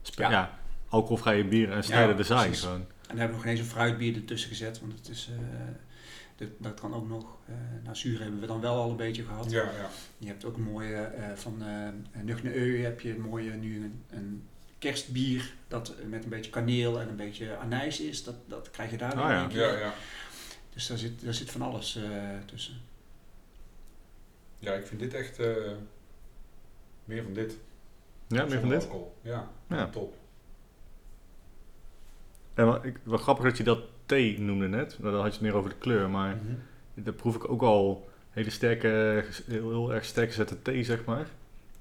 Ja. 0.01 0.29
ja. 0.29 0.58
Alcoholvrije 0.89 1.45
bieren 1.45 1.71
en 1.71 1.77
er 1.77 1.83
zijn. 1.83 2.15
precies. 2.15 2.61
Gewoon. 2.61 2.75
En 2.75 2.85
dan 3.07 3.17
hebben 3.17 3.27
we 3.27 3.33
nog 3.33 3.43
ineens 3.43 3.59
een 3.59 3.65
fruitbier 3.75 4.15
ertussen 4.15 4.49
gezet, 4.49 4.79
want 4.79 4.93
het 4.93 5.09
is, 5.09 5.29
eh, 5.31 5.37
dat, 6.35 6.47
dat 6.57 6.79
kan 6.79 6.93
ook 6.93 7.07
nog. 7.07 7.37
eh 7.47 7.53
nou, 7.83 7.95
zuur 7.95 8.21
hebben 8.21 8.39
we 8.39 8.45
dan 8.47 8.61
wel 8.61 8.75
al 8.75 8.89
een 8.89 8.95
beetje 8.95 9.23
gehad. 9.23 9.51
Ja, 9.51 9.63
ja. 9.63 9.89
Je 10.17 10.27
hebt 10.27 10.45
ook 10.45 10.55
een 10.55 10.63
mooie, 10.63 10.95
eh, 10.95 11.35
van 11.35 11.63
eh 11.63 12.21
Nugne 12.23 12.55
Eu 12.55 12.83
heb 12.83 12.99
je 13.01 13.09
een 13.11 13.21
mooie, 13.21 13.51
nu 13.51 13.75
een, 13.83 14.03
een 14.09 14.43
kerstbier 14.77 15.53
dat 15.67 15.93
met 16.07 16.23
een 16.23 16.29
beetje 16.29 16.51
kaneel 16.51 16.99
en 16.99 17.09
een 17.09 17.15
beetje 17.15 17.55
anijs 17.57 17.99
is. 17.99 18.23
Dat, 18.23 18.35
dat 18.47 18.71
krijg 18.71 18.91
je 18.91 18.97
daar 18.97 19.13
Ah, 19.13 19.29
in 19.29 19.35
ja. 19.35 19.47
keer. 19.47 19.61
Ja, 19.73 19.77
ja. 19.79 19.93
Dus 20.73 20.87
daar 20.87 20.97
zit, 20.97 21.23
daar 21.23 21.33
zit 21.33 21.51
van 21.51 21.61
alles 21.61 21.95
eh, 21.95 22.03
tussen. 22.45 22.73
ja, 24.59 24.73
ik 24.73 24.85
vind 24.87 24.99
dit 24.99 25.13
echt 25.13 25.39
eh, 25.39 25.55
meer 27.05 27.23
van 27.23 27.33
dit. 27.33 27.57
Ja, 28.27 28.45
meer 28.45 28.59
van 28.59 28.69
dit? 28.69 28.81
alcohol. 28.81 29.15
Ja, 29.21 29.49
Ja. 29.69 29.87
top. 29.87 30.15
En 32.59 32.65
wat, 32.65 32.85
ik, 32.85 32.95
wat 33.03 33.21
grappig 33.21 33.45
dat 33.45 33.57
je 33.57 33.63
dat 33.63 33.79
thee 34.05 34.39
noemde 34.39 34.67
net, 34.67 34.97
dan 35.01 35.13
had 35.13 35.23
je 35.25 35.31
het 35.31 35.41
meer 35.41 35.53
over 35.53 35.69
de 35.69 35.75
kleur, 35.75 36.09
maar 36.09 36.35
Mhm. 36.35 36.53
daar 36.93 37.13
proef 37.13 37.35
ik 37.35 37.49
ook 37.49 37.61
al 37.61 38.09
hele 38.29 38.49
sterke, 38.49 39.23
heel, 39.45 39.69
heel 39.69 39.93
erg 39.93 40.05
sterk 40.05 40.29
gezette 40.29 40.61
thee, 40.61 40.83
zeg 40.83 41.05
maar. 41.05 41.27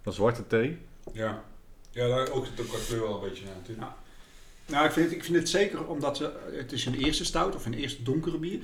Een 0.03 0.12
zwarte 0.12 0.47
thee. 0.47 0.79
Ja. 1.12 1.45
Ja, 1.91 2.09
daar 2.09 2.31
ook 2.31 2.47
zit 2.47 2.61
ook 2.61 2.68
qua 2.68 2.79
kleur 2.87 3.01
wel 3.01 3.22
een 3.22 3.29
beetje 3.29 3.45
naar 3.45 3.55
natuurlijk. 3.55 3.89
Nou, 4.66 4.87
ik 4.87 4.93
vind, 4.93 5.07
het, 5.07 5.14
ik 5.14 5.24
vind 5.24 5.37
het 5.37 5.49
zeker 5.49 5.87
omdat 5.87 6.18
we, 6.18 6.33
het 6.53 6.72
is 6.72 6.87
een 6.87 6.95
eerste 6.95 7.24
stout 7.24 7.55
of 7.55 7.66
een 7.66 7.74
eerste 7.74 8.03
donkere 8.03 8.39
bier. 8.39 8.61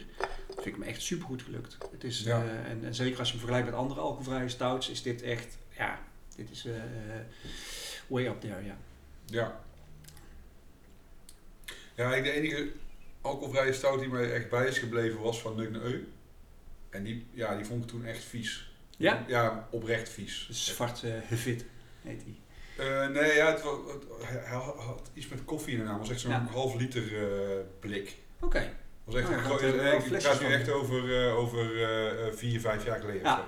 Dat 0.46 0.62
vind 0.62 0.66
ik 0.66 0.78
me 0.78 0.84
echt 0.84 1.02
super 1.02 1.26
goed 1.26 1.42
gelukt. 1.42 1.78
Het 1.92 2.04
is, 2.04 2.22
Ja. 2.22 2.42
eh, 2.42 2.70
en, 2.70 2.84
en 2.84 2.94
zeker 2.94 3.18
als 3.18 3.26
je 3.28 3.36
hem 3.36 3.44
vergelijkt 3.46 3.70
met 3.70 3.80
andere 3.80 4.00
alcoholvrije 4.00 4.48
stouts, 4.48 4.90
is 4.90 5.02
dit 5.02 5.22
echt, 5.22 5.58
ja, 5.78 5.98
dit 6.36 6.50
is 6.50 6.64
eh, 6.66 6.74
eh, 6.76 6.82
way 8.06 8.26
up 8.26 8.40
there, 8.40 8.64
ja. 8.64 8.76
Ja. 9.26 9.60
Ja, 11.94 12.14
ik- 12.14 12.24
de 12.24 12.30
enige 12.32 12.72
alcoholvrije 13.20 13.72
stout 13.72 14.00
die 14.00 14.08
mij 14.08 14.32
echt 14.32 14.50
bij 14.50 14.66
is 14.66 14.78
gebleven 14.78 15.20
was 15.20 15.40
van 15.40 15.56
Eu. 15.74 16.08
En 16.90 17.02
die, 17.04 17.26
ja, 17.30 17.56
die 17.56 17.64
vond 17.64 17.82
ik 17.84 17.88
toen 17.90 18.04
echt 18.04 18.24
vies. 18.24 18.72
Ja? 18.96 19.24
Ja, 19.26 19.68
oprecht 19.70 20.08
vies. 20.08 20.48
Zwart 20.50 21.02
eh 21.02 21.10
Hevit 21.22 21.64
heet 22.02 22.24
die. 22.24 22.40
Eh, 22.78 23.08
nee, 23.08 23.34
ja, 23.34 23.50
het, 23.52 23.62
wa- 23.62 23.70
het- 23.92 24.26
hij 24.26 24.56
had 24.76 25.10
iets 25.14 25.28
met 25.28 25.44
koffie 25.44 25.72
in 25.72 25.78
de 25.78 25.84
naam. 25.84 25.92
Het 25.92 26.00
was 26.02 26.10
echt 26.10 26.20
zo'n 26.20 26.30
Ja. 26.30 26.46
half 26.52 26.74
liter 26.74 27.02
eh, 27.30 27.56
blik. 27.80 28.16
Oké. 28.40 28.58
Het 28.58 28.68
was 29.04 29.14
echt 29.14 29.28
Oh, 29.28 29.34
een 29.34 29.42
we 29.42 29.82
wel 29.82 29.92
Ik 29.92 30.18
praat 30.18 30.40
nu 30.40 30.46
echt 30.46 30.70
over, 30.70 31.26
eh, 31.26 31.36
over 31.36 31.82
eh, 31.82 32.26
eh, 32.26 32.32
vier, 32.34 32.60
vijf 32.60 32.84
jaar 32.84 33.00
geleden. 33.00 33.22
Ja. 33.22 33.44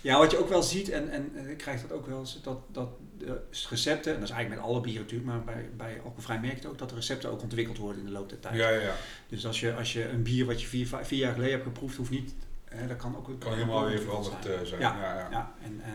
Ja, 0.00 0.18
wat 0.18 0.30
je 0.30 0.38
ook 0.38 0.48
wel 0.48 0.62
ziet, 0.62 0.88
en, 0.90 1.10
en, 1.10 1.32
en 1.34 1.48
ik 1.48 1.56
krijg 1.58 1.80
dat 1.82 1.92
ook 1.92 2.06
wel 2.06 2.18
eens, 2.18 2.42
dat, 2.42 2.58
dat 2.72 2.88
de 3.18 3.40
recepten, 3.68 4.14
en 4.14 4.20
dat 4.20 4.28
is 4.28 4.34
eigenlijk 4.34 4.62
met 4.62 4.70
alle 4.70 4.80
bieren 4.80 5.02
natuurlijk, 5.02 5.30
maar 5.30 5.44
bij, 5.44 5.68
bij 5.76 5.94
alcoholvrij 5.96 6.40
merk 6.40 6.62
je 6.62 6.68
ook, 6.68 6.78
dat 6.78 6.88
de 6.88 6.94
recepten 6.94 7.30
ook 7.30 7.42
ontwikkeld 7.42 7.78
worden 7.78 8.00
in 8.00 8.06
de 8.06 8.12
loop 8.12 8.28
der 8.28 8.40
tijd. 8.40 8.54
Ja, 8.56 8.68
ja, 8.68 8.80
ja. 8.80 8.94
Dus 9.28 9.46
als 9.46 9.60
je, 9.60 9.74
als 9.74 9.92
je 9.92 10.08
een 10.08 10.22
bier 10.22 10.46
wat 10.46 10.60
je 10.60 10.66
vier, 10.66 10.86
vier 11.02 11.18
jaar 11.18 11.32
geleden 11.32 11.52
hebt 11.52 11.64
geproefd, 11.64 11.96
hoeft 11.96 12.10
niet, 12.10 12.34
hè, 12.64 12.86
dat 12.86 12.96
kan 12.96 13.16
ook... 13.16 13.40
Kan 13.40 13.52
helemaal 13.52 13.86
weer 13.86 14.00
veranderd 14.00 14.36
zijn. 14.44 14.58
eh, 14.58 14.64
zijn. 14.66 14.80
Ja. 14.80 14.96
Ja, 15.00 15.14
ja. 15.18 15.28
Ja, 15.30 15.54
en 15.62 15.80
eh, 15.84 15.92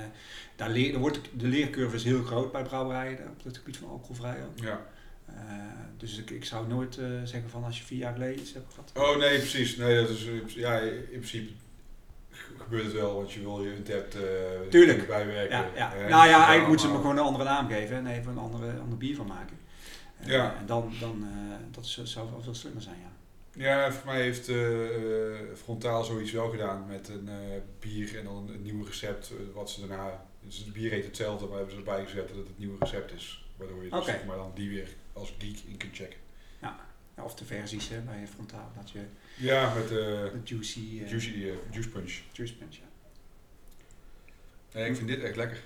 daar 0.55 0.69
leer, 0.69 0.91
daar 0.91 1.01
wordt, 1.01 1.19
de 1.37 1.47
leercurve 1.47 1.95
is 1.95 2.03
heel 2.03 2.23
groot 2.23 2.51
bij 2.51 2.63
brouwerijen 2.63 3.17
op 3.29 3.43
het 3.43 3.57
gebied 3.57 3.77
van 3.77 3.89
alcoholvrij 3.89 4.43
ook. 4.43 4.59
Ja. 4.63 4.81
Eh, 5.25 5.33
dus 5.97 6.17
ik, 6.17 6.29
ik 6.29 6.45
zou 6.45 6.67
nooit 6.67 6.97
eh, 6.97 7.05
zeggen 7.23 7.49
van 7.49 7.63
als 7.63 7.77
je 7.77 7.83
vier 7.83 7.97
jaar 7.97 8.13
geleden 8.13 8.39
iets 8.39 8.53
hebt 8.53 8.73
gehad. 8.73 8.91
Oh 9.09 9.17
nee, 9.17 9.37
precies. 9.37 9.75
Nee, 9.75 9.95
dat 9.95 10.09
is, 10.09 10.27
eh, 10.27 10.47
ja, 10.47 10.79
in 10.79 11.05
principe 11.09 11.51
gebeurt 12.73 12.93
het 12.93 13.01
wel, 13.01 13.15
want 13.15 13.31
je 13.31 13.39
wil 13.41 13.63
je 13.63 13.75
untapped 13.75 14.15
eh 14.15 14.21
Tuurlijk. 14.69 15.07
bijwerken. 15.07 15.57
Ja, 15.57 15.69
ja. 15.75 15.93
Eh, 15.93 15.99
nou 16.09 16.27
ja, 16.27 16.35
eigenlijk 16.35 16.67
moeten 16.67 16.79
ze 16.79 16.85
allemaal- 16.85 17.01
gewoon 17.01 17.17
een 17.17 17.31
andere 17.31 17.43
naam 17.49 17.67
geven 17.67 17.95
en 17.95 18.07
even 18.07 18.31
een 18.31 18.37
andere, 18.37 18.79
ander 18.79 18.97
bier 18.97 19.15
van 19.15 19.27
maken. 19.27 19.57
Eh, 20.19 20.27
Ja. 20.27 20.55
En 20.59 20.65
dan, 20.65 20.93
dan 20.99 21.25
dat 21.71 21.85
zou 21.85 22.07
zou 22.07 22.31
wel 22.31 22.41
veel 22.41 22.53
slimmer 22.55 22.81
zijn, 22.81 22.95
ja. 23.01 23.11
Ja, 23.55 23.91
voor 23.91 24.05
mij 24.05 24.21
heeft 24.21 24.51
Frontaal 25.55 26.03
zoiets 26.03 26.31
wel 26.31 26.49
gedaan 26.49 26.85
met 26.87 27.07
een 27.09 27.29
bier 27.79 28.17
en 28.17 28.23
dan 28.23 28.49
een 28.53 28.61
nieuw 28.61 28.83
recept. 28.85 29.31
wat 29.53 29.69
ze 29.69 29.87
daarna. 29.87 30.25
Dus 30.45 30.57
het 30.57 30.73
bier 30.73 30.91
heet 30.91 31.05
hetzelfde, 31.05 31.45
maar 31.45 31.55
hebben 31.57 31.73
ze 31.73 31.79
erbij 31.79 32.03
gezet 32.05 32.27
dat 32.27 32.37
het 32.37 32.47
het 32.47 32.57
nieuwe 32.57 32.75
recept 32.79 33.13
is. 33.13 33.45
Waardoor 33.55 33.83
je 33.83 33.89
dus, 33.89 34.05
zeg 34.05 34.25
maar 34.25 34.35
dan 34.37 34.51
die 34.55 34.69
weer 34.69 34.87
als 35.13 35.33
geek 35.37 35.57
in 35.67 35.77
kunt 35.77 35.95
checken. 35.95 36.19
Ja, 36.61 36.79
Of 37.17 37.35
de 37.35 37.45
versies 37.45 37.89
hè, 37.89 37.99
bij 37.99 38.27
Frontaal, 38.33 38.71
dat 38.75 38.91
je 38.91 38.99
Ja, 39.37 39.73
met 39.73 39.83
eh 39.83 39.89
de 39.91 40.31
juicy, 40.43 40.79
eh, 41.03 41.09
juicy 41.09 41.29
eh, 41.29 41.53
juice 41.71 41.89
punch. 41.89 42.19
juice 42.31 42.55
punch, 42.55 42.75
ja. 42.75 42.83
Nee, 44.73 44.89
ik 44.89 44.95
vind 44.95 45.07
dit 45.07 45.21
echt 45.21 45.35
lekker. 45.35 45.61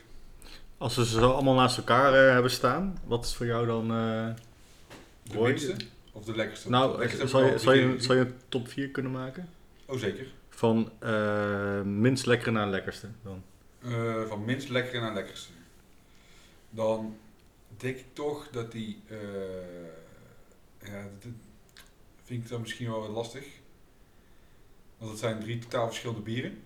Als 0.77 0.95
we 0.95 1.05
ze 1.05 1.19
zo 1.19 1.31
allemaal 1.31 1.53
naast 1.55 1.77
elkaar 1.77 2.13
hebben 2.33 2.51
staan, 2.51 2.97
wat 3.05 3.25
is 3.25 3.35
voor 3.35 3.45
jou 3.45 3.65
dan... 3.65 3.91
eh, 3.91 4.27
De 5.23 5.39
minste 5.39 5.75
of 6.11 6.25
de 6.25 6.35
lekkerste? 6.35 6.69
nou, 6.69 6.91
De 6.91 6.97
lekkerste 6.97 7.27
zal 7.27 7.41
heb 7.43 7.59
je, 7.59 7.67
al 7.67 7.73
je, 7.73 7.81
een 7.81 8.01
zal 8.01 8.15
je 8.15 8.21
een 8.21 8.33
top 8.49 8.67
4 8.67 8.89
kunnen 8.89 9.11
maken? 9.11 9.49
Oh, 9.85 9.97
zeker. 9.99 10.27
Van 10.49 10.91
minst 12.01 12.25
lekkere 12.25 12.51
naar 12.51 12.67
lekkerste 12.67 13.07
dan. 13.23 13.43
Eh, 13.81 14.23
van 14.27 14.45
minst 14.45 14.69
lekkere 14.69 14.99
naar 15.01 15.13
lekkerste. 15.13 15.51
Dan 16.69 17.17
denk 17.77 17.97
ik 17.97 18.05
toch 18.13 18.47
dat 18.51 18.71
die. 18.71 19.01
Ja, 20.91 21.03
dat, 21.19 21.31
vind 22.23 22.43
ik 22.43 22.49
dan 22.49 22.61
misschien 22.61 22.89
wel 22.89 22.99
wat 22.99 23.09
lastig. 23.09 23.45
Want 24.97 25.11
het 25.11 25.19
zijn 25.19 25.39
drie 25.39 25.59
totaal 25.59 25.87
verschillende 25.87 26.21
bieren. 26.21 26.63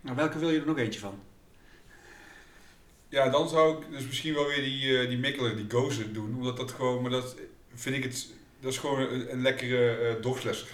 Nou, 0.00 0.16
welke 0.16 0.38
wil 0.38 0.50
je 0.50 0.60
er 0.60 0.66
nog 0.66 0.78
eentje 0.78 1.00
van? 1.00 1.20
ja, 3.14 3.28
dan 3.28 3.48
zou 3.48 3.78
ik 3.78 3.90
dus 3.90 4.06
misschien 4.06 4.34
wel 4.34 4.46
weer 4.46 4.62
die, 4.62 4.98
eh 4.98 5.08
die 5.08 5.18
Mikkeler, 5.18 5.56
die 5.56 5.70
Gozer 5.70 6.12
doen. 6.12 6.34
Omdat 6.36 6.56
dat 6.56 6.70
gewoon, 6.70 7.02
maar 7.02 7.10
dat 7.10 7.36
vind 7.74 7.96
ik 7.96 8.02
het, 8.02 8.26
dat 8.60 8.72
is 8.72 8.78
gewoon 8.78 9.00
een, 9.00 9.32
een 9.32 9.42
lekkere 9.42 10.18
dorslesser. 10.20 10.68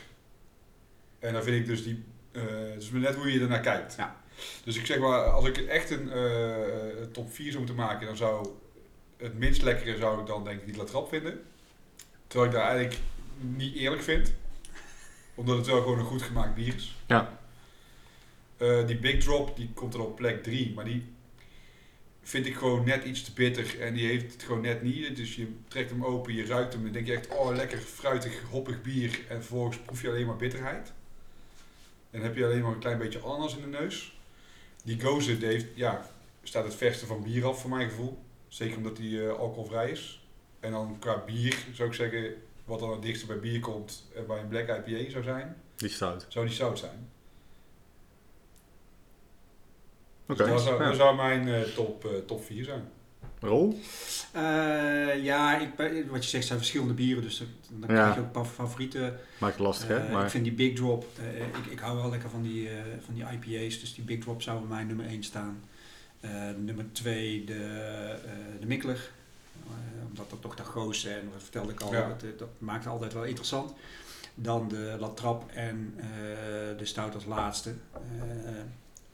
En 1.18 1.32
dan 1.32 1.42
vind 1.42 1.56
ik 1.56 1.66
dus 1.66 1.84
die, 1.84 2.04
eh, 2.32 2.42
het 2.72 2.82
is 2.82 2.90
maar 2.90 3.00
net 3.00 3.14
hoe 3.14 3.32
je 3.32 3.40
ernaar 3.40 3.60
kijkt. 3.60 3.94
Ja. 3.96 4.22
Dus 4.64 4.76
ik 4.76 4.86
zeg 4.86 4.98
maar, 4.98 5.24
als 5.24 5.46
ik 5.46 5.56
echt 5.56 5.90
een 5.90 6.10
top 7.12 7.32
4 7.32 7.46
zou 7.46 7.58
moeten 7.58 7.76
maken, 7.76 8.06
dan 8.06 8.16
zou 8.16 8.48
het 9.20 9.38
minst 9.38 9.62
lekkere 9.62 9.96
zou 9.96 10.20
ik 10.20 10.26
dan 10.26 10.44
denk 10.44 10.60
ik 10.60 10.66
die 10.66 10.76
Latrap 10.76 11.08
vinden. 11.08 11.40
Terwijl 12.26 12.50
ik 12.50 12.56
dat 12.56 12.66
eigenlijk 12.66 12.98
niet 13.38 13.74
eerlijk 13.74 14.02
vind. 14.02 14.32
Omdat 15.34 15.56
het 15.56 15.66
wel 15.66 15.82
gewoon 15.82 15.98
een 15.98 16.04
goed 16.04 16.22
gemaakt 16.22 16.54
bier 16.54 16.74
is. 16.74 16.96
Ja. 17.06 17.38
Eh, 18.56 18.86
die 18.86 18.98
Big 18.98 19.22
Drop, 19.22 19.56
die 19.56 19.70
komt 19.74 19.94
er 19.94 20.00
op 20.00 20.16
plek 20.16 20.42
3, 20.42 20.72
maar 20.74 20.84
die 20.84 21.12
vind 22.22 22.46
ik 22.46 22.56
gewoon 22.56 22.84
net 22.84 23.04
iets 23.04 23.22
te 23.22 23.32
bitter 23.32 23.80
en 23.80 23.94
die 23.94 24.06
heeft 24.06 24.32
het 24.32 24.42
gewoon 24.42 24.60
net 24.60 24.82
niet. 24.82 25.16
Dus 25.16 25.36
je 25.36 25.54
trekt 25.68 25.90
hem 25.90 26.04
open, 26.04 26.34
je 26.34 26.46
ruikt 26.46 26.72
hem 26.72 26.86
en 26.86 26.92
denk 26.92 27.06
je 27.06 27.14
echt, 27.14 27.28
oh 27.28 27.54
lekker 27.54 27.78
fruitig, 27.78 28.42
hoppig 28.50 28.82
bier 28.82 29.20
en 29.28 29.36
vervolgens 29.36 29.78
proef 29.78 30.02
je 30.02 30.08
alleen 30.08 30.26
maar 30.26 30.36
bitterheid. 30.36 30.92
En 32.10 32.22
heb 32.22 32.36
je 32.36 32.44
alleen 32.44 32.62
maar 32.62 32.72
een 32.72 32.78
klein 32.78 32.98
beetje 32.98 33.20
ananas 33.20 33.56
in 33.56 33.62
de 33.62 33.78
neus. 33.78 34.18
Die 34.84 35.00
Gozer, 35.00 35.36
heeft, 35.36 35.66
ja, 35.74 36.10
staat 36.42 36.64
het 36.64 36.74
verste 36.74 37.06
van 37.06 37.22
bier 37.22 37.46
af 37.46 37.60
voor 37.60 37.70
mijn 37.70 37.88
gevoel. 37.88 38.18
Zeker 38.50 38.76
omdat 38.76 38.96
die 38.96 39.26
eh, 39.26 39.38
alcoholvrij 39.38 39.90
is. 39.90 40.24
En 40.60 40.70
dan 40.70 40.96
qua 40.98 41.22
bier 41.26 41.56
zou 41.72 41.88
ik 41.88 41.94
zeggen, 41.94 42.34
wat 42.64 42.78
dan 42.80 42.90
het 42.90 43.02
dichtste 43.02 43.26
bij 43.26 43.38
bier 43.38 43.60
komt 43.60 44.06
en 44.16 44.26
bij 44.26 44.40
een 44.40 44.48
Black 44.48 44.68
IPA 44.86 45.10
zou 45.10 45.24
zijn, 45.24 45.56
Die 45.76 45.88
stout. 45.88 46.26
zou 46.28 46.46
die 46.46 46.54
zout 46.54 46.78
zijn. 46.78 47.08
Oké. 50.28 50.44
Dus 50.44 50.64
dat, 50.64 50.78
ja. 50.78 50.84
dat 50.86 50.96
zou 50.96 51.16
mijn 51.16 51.48
eh, 51.48 51.60
top, 51.62 52.04
eh, 52.04 52.10
top 52.26 52.44
4 52.44 52.64
zijn. 52.64 52.88
Rol? 53.40 53.78
Eh, 54.32 55.24
ja, 55.24 55.58
ik, 55.58 55.68
wat 56.10 56.22
je 56.24 56.30
zegt 56.30 56.46
zijn 56.46 56.58
verschillende 56.58 56.94
bieren, 56.94 57.22
dus 57.22 57.38
dat- 57.38 57.48
dan 57.70 57.80
Ja. 57.80 57.86
krijg 58.02 58.14
je 58.14 58.20
ook 58.20 58.26
een 58.26 58.32
paar 58.32 58.44
favorieten. 58.44 59.18
Maakt 59.38 59.54
het 59.54 59.62
lastig, 59.62 59.88
hè? 59.88 59.96
Eh, 59.98 60.12
Maar 60.12 60.24
Ik 60.24 60.30
vind 60.30 60.44
die 60.44 60.52
Big 60.52 60.74
Drop, 60.76 61.04
eh, 61.18 61.38
ik, 61.40 61.66
ik 61.70 61.78
hou 61.78 61.96
wel 61.96 62.10
lekker 62.10 62.30
van 62.30 62.42
die, 62.42 62.68
eh, 62.68 62.74
van 63.04 63.14
die 63.14 63.24
IPA's, 63.24 63.80
dus 63.80 63.94
die 63.94 64.04
Big 64.04 64.18
Drop 64.18 64.42
zou 64.42 64.58
bij 64.58 64.68
mij 64.68 64.84
nummer 64.84 65.06
1 65.06 65.22
staan. 65.22 65.62
Eh, 66.20 66.30
nummer 66.58 66.92
2 66.92 67.44
de, 67.44 67.54
eh 67.54 68.60
de 68.60 68.66
Mikkeler, 68.66 69.10
Eh, 69.66 70.06
omdat 70.08 70.30
dat 70.30 70.40
toch 70.40 70.54
de 70.56 70.62
grootste, 70.62 71.10
en 71.10 71.28
dat 71.32 71.42
vertelde 71.42 71.72
ik 71.72 71.80
al, 71.80 71.92
Ja. 71.92 72.08
dat, 72.08 72.38
dat 72.38 72.48
maakt 72.58 72.86
altijd 72.86 73.12
wel 73.12 73.24
interessant. 73.24 73.72
Dan 74.34 74.68
de 74.68 74.96
Latrap 75.00 75.50
en 75.50 75.94
de 76.78 76.84
Stout 76.84 77.14
als 77.14 77.24
laatste. 77.24 77.74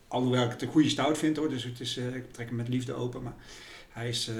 Alhoewel 0.09 0.45
ik 0.45 0.51
het 0.51 0.63
een 0.63 0.69
goede 0.69 0.89
stout 0.89 1.19
vind 1.19 1.37
hoor, 1.37 1.49
dus 1.49 1.65
het 1.65 1.81
is, 1.81 1.97
ik 1.97 2.33
trek 2.33 2.47
hem 2.47 2.57
met 2.57 2.69
liefde 2.69 2.93
open, 2.95 3.23
maar 3.23 3.35
hij 3.89 4.09
is, 4.09 4.31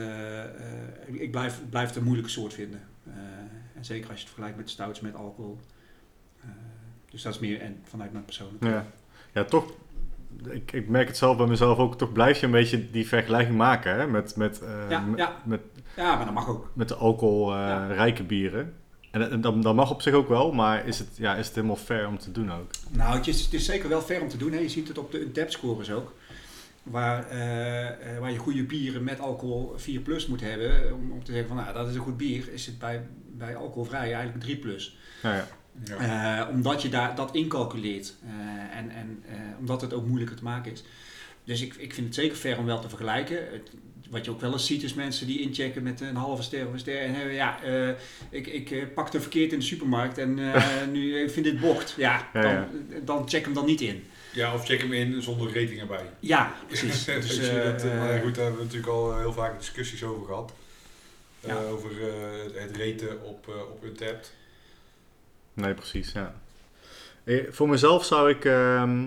ik 1.07 1.31
blijf, 1.31 1.61
blijf 1.71 1.89
het 1.89 1.97
een 1.97 2.05
moeilijke 2.05 2.31
soort 2.31 2.55
vinden. 2.55 2.81
En 3.75 3.85
zeker 3.85 4.05
als 4.11 4.15
je 4.19 4.25
het 4.25 4.35
vergelijkt 4.35 4.57
met 4.57 4.71
stouts 4.71 5.01
met 5.01 5.15
alcohol. 5.15 5.59
Dus 7.11 7.23
dat 7.23 7.35
is 7.35 7.41
meer 7.41 7.61
en 7.61 7.81
vanuit 7.85 8.13
mijn 8.13 8.25
persoonlijke. 8.25 8.67
ja. 8.69 8.87
ja, 9.33 9.45
toch... 9.45 9.73
Ik, 10.51 10.73
ik 10.73 10.89
merk 10.89 11.07
het 11.07 11.17
zelf 11.17 11.37
bij 11.37 11.47
mezelf 11.47 11.79
ook. 11.79 11.99
Toch 11.99 12.13
blijf 12.13 12.41
je 12.41 12.47
een 12.47 12.53
beetje 12.53 12.91
die 12.91 13.07
vergelijking 13.07 13.57
maken, 13.57 13.95
hè? 13.95 14.07
Met, 14.07 14.37
met, 14.37 14.61
eh, 14.61 14.91
Ja, 14.91 15.01
met, 15.01 15.19
ja. 15.19 15.37
met, 15.45 15.61
Ja, 15.97 16.17
maar 16.17 16.25
dat 16.25 16.35
mag 16.35 16.49
ook. 16.49 16.71
met 16.73 16.89
de 16.89 16.95
alcoholrijke 16.95 18.23
bieren. 18.23 18.75
En, 19.11 19.31
en 19.31 19.41
dat, 19.41 19.63
dat 19.63 19.75
mag 19.75 19.91
op 19.91 20.03
zich 20.03 20.15
ook 20.15 20.29
wel, 20.29 20.53
maar 20.53 20.87
is 20.87 20.99
het, 20.99 21.09
ja, 21.17 21.35
is 21.35 21.47
het 21.47 21.55
helemaal 21.55 21.77
fair 21.77 22.07
om 22.07 22.19
te 22.19 22.33
doen 22.33 22.53
ook? 22.53 22.71
Nou, 22.91 23.17
het 23.17 23.27
is, 23.27 23.41
het 23.41 23.53
is 23.53 23.65
zeker 23.65 23.89
wel 23.89 24.03
ver 24.03 24.21
om 24.21 24.29
te 24.29 24.37
doen. 24.37 24.53
Hè. 24.53 24.59
Je 24.59 24.69
ziet 24.69 24.89
het 24.89 24.99
op 24.99 25.11
de 25.11 25.21
Untapped 25.21 25.53
scores 25.53 25.91
ook. 25.91 26.13
Waar, 26.83 27.29
eh, 27.29 28.15
eh, 28.15 28.21
waar 28.21 28.33
je 28.33 28.39
goede 28.39 28.63
bieren 28.65 29.05
met 29.05 29.21
alcohol 29.21 29.73
4 29.77 30.01
plus 30.01 30.27
moet 30.27 30.41
hebben. 30.41 30.95
Om, 30.95 31.11
om 31.13 31.25
te 31.25 31.33
zeggen 31.33 31.49
van 31.49 31.57
nou, 31.57 31.73
dat 31.75 31.89
is 31.89 31.95
een 31.95 32.01
goed 32.01 32.17
bier. 32.17 32.53
Is 32.53 32.67
het 32.67 32.79
bij, 32.79 33.07
bij 33.33 33.57
alcoholvrij 33.57 34.01
eigenlijk 34.01 34.35
een 34.35 34.41
3 34.41 34.57
plus. 34.57 34.99
Ja, 35.23 35.35
ja. 35.35 35.47
Ja. 35.85 36.47
Eh, 36.47 36.51
omdat 36.51 36.83
je 36.83 36.89
daar, 36.89 37.15
dat 37.15 37.35
incalculeert. 37.35 38.15
Eh, 38.25 38.79
en 38.79 38.91
en 38.91 39.23
eh, 39.29 39.35
omdat 39.59 39.81
het 39.81 39.93
ook 39.93 40.07
moeilijker 40.07 40.37
te 40.37 40.43
maken 40.45 40.73
is. 40.73 40.83
Dus 41.45 41.63
ik, 41.63 41.75
ik 41.75 41.95
vind 41.95 42.07
het 42.07 42.15
zeker 42.15 42.37
fair 42.37 42.59
om 42.59 42.65
wel 42.67 42.81
te 42.81 42.89
vergelijken. 42.89 43.37
Het- 43.37 43.71
wat 44.11 44.25
je 44.25 44.31
ook 44.31 44.41
wel 44.41 44.53
eens 44.53 44.67
ziet 44.67 44.83
is 44.83 44.95
mensen 44.95 45.27
die 45.27 45.41
inchecken 45.41 45.83
met 45.83 46.01
een 46.01 46.17
halve 46.17 46.43
ster 46.43 46.67
of 46.67 46.73
een 46.73 46.79
ster. 46.79 47.01
En 47.01 47.15
hebben, 47.15 47.35
ja, 47.35 47.63
eh, 47.63 47.89
ik, 48.31 48.47
ik 48.47 48.95
pakte 48.95 49.21
verkeerd 49.21 49.53
in 49.53 49.59
de 49.59 49.65
supermarkt 49.65 50.19
en 50.19 50.53
eh, 50.55 50.87
nu 50.93 51.19
ik 51.23 51.31
vind 51.31 51.45
dit 51.45 51.61
bocht. 51.61 51.95
Ja, 51.97 52.29
dan, 52.33 52.43
ja. 52.43 52.69
dan 53.05 53.29
check 53.29 53.45
hem 53.45 53.55
dan 53.55 53.65
niet 53.67 53.81
in. 53.81 54.05
ja, 54.33 54.55
of 54.55 54.65
check 54.65 54.81
hem 54.81 54.93
in 54.93 55.23
zonder 55.23 55.47
rating 55.47 55.81
erbij. 55.81 56.05
Ja, 56.21 56.55
precies. 56.67 57.05
dus, 57.05 57.27
Dus, 57.27 57.47
je 57.47 57.63
dat, 57.79 57.85
maar 57.85 58.21
goed, 58.21 58.35
daar 58.35 58.45
hebben 58.45 58.61
we 58.61 58.65
natuurlijk 58.67 58.93
al 58.93 59.19
heel 59.19 59.33
vaak 59.33 59.59
discussies 59.59 60.03
over 60.03 60.27
gehad. 60.27 60.53
Eh, 61.41 61.49
Ja. 61.49 61.57
over 61.61 61.91
eh, 61.91 62.63
het- 62.63 62.77
raten 62.77 63.23
op, 63.25 63.49
op 63.73 63.85
Untapped. 63.85 64.33
Nee, 65.57 65.75
precies, 65.75 66.13
ja. 66.13 66.35
Eh, 67.25 67.45
voor 67.51 67.69
mezelf 67.69 68.05
zou 68.05 68.31
ik, 68.31 68.45
ehm, 68.45 69.07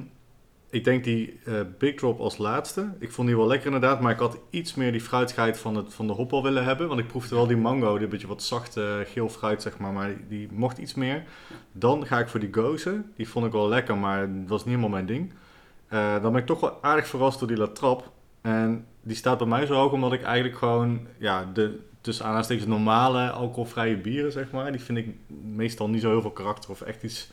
ik 0.69 0.83
denk 0.83 1.03
die 1.03 1.39
eh, 1.45 1.53
Big 1.77 1.95
Drop 1.95 2.19
als 2.19 2.37
laatste. 2.37 2.93
Ik 2.99 3.11
vond 3.11 3.27
die 3.27 3.37
wel 3.37 3.47
lekker 3.47 3.65
inderdaad, 3.65 4.01
maar 4.01 4.11
ik 4.11 4.19
had 4.19 4.37
iets 4.49 4.75
meer 4.75 4.91
die 4.91 5.01
fruitigheid 5.01 5.59
van, 5.59 5.75
het, 5.75 5.93
van 5.93 6.07
de 6.07 6.13
hop 6.13 6.31
wel 6.31 6.43
willen 6.43 6.63
hebben. 6.63 6.87
Want 6.87 6.99
ik 6.99 7.07
proefde 7.07 7.35
wel 7.35 7.47
die 7.47 7.57
mango, 7.57 7.97
die 7.97 8.07
beetje 8.07 8.27
wat 8.27 8.43
zachte 8.43 9.03
geel 9.07 9.29
fruit 9.29 9.61
zeg 9.61 9.77
maar, 9.77 9.91
maar 9.91 10.07
die, 10.07 10.27
die 10.27 10.47
mocht 10.51 10.77
iets 10.77 10.93
meer. 10.93 11.23
Dan 11.71 12.05
ga 12.05 12.19
ik 12.19 12.27
voor 12.27 12.39
die 12.39 12.53
gozen. 12.53 13.13
Die 13.15 13.29
vond 13.29 13.45
ik 13.45 13.51
wel 13.51 13.67
lekker, 13.67 13.97
maar 13.97 14.19
het 14.19 14.49
was 14.49 14.59
niet 14.59 14.75
helemaal 14.75 14.89
mijn 14.89 15.05
ding. 15.05 15.33
Eh, 15.87 16.21
dan 16.21 16.31
ben 16.31 16.41
ik 16.41 16.47
toch 16.47 16.59
wel 16.59 16.77
aardig 16.81 17.07
verrast 17.07 17.39
door 17.39 17.47
die 17.47 17.57
Latrap. 17.57 18.11
En 18.41 18.85
die 19.01 19.15
staat 19.15 19.37
bij 19.37 19.47
mij 19.47 19.65
zo 19.65 19.73
hoog 19.73 19.91
omdat 19.91 20.13
ik 20.13 20.23
eigenlijk 20.23 20.57
gewoon, 20.57 21.07
ja, 21.17 21.49
de 21.53 21.79
tussen 22.01 22.23
aanhalingstekens 22.25 22.69
normale 22.69 23.29
alcoholvrije 23.29 23.97
bieren, 23.97 24.31
zeg 24.31 24.51
maar, 24.51 24.71
die 24.71 24.81
vind 24.81 24.97
ik 24.97 25.07
meestal 25.43 25.89
niet 25.89 26.01
zo 26.01 26.09
heel 26.09 26.21
veel 26.21 26.31
karakter 26.31 26.69
of 26.69 26.81
echt 26.81 27.03
iets 27.03 27.29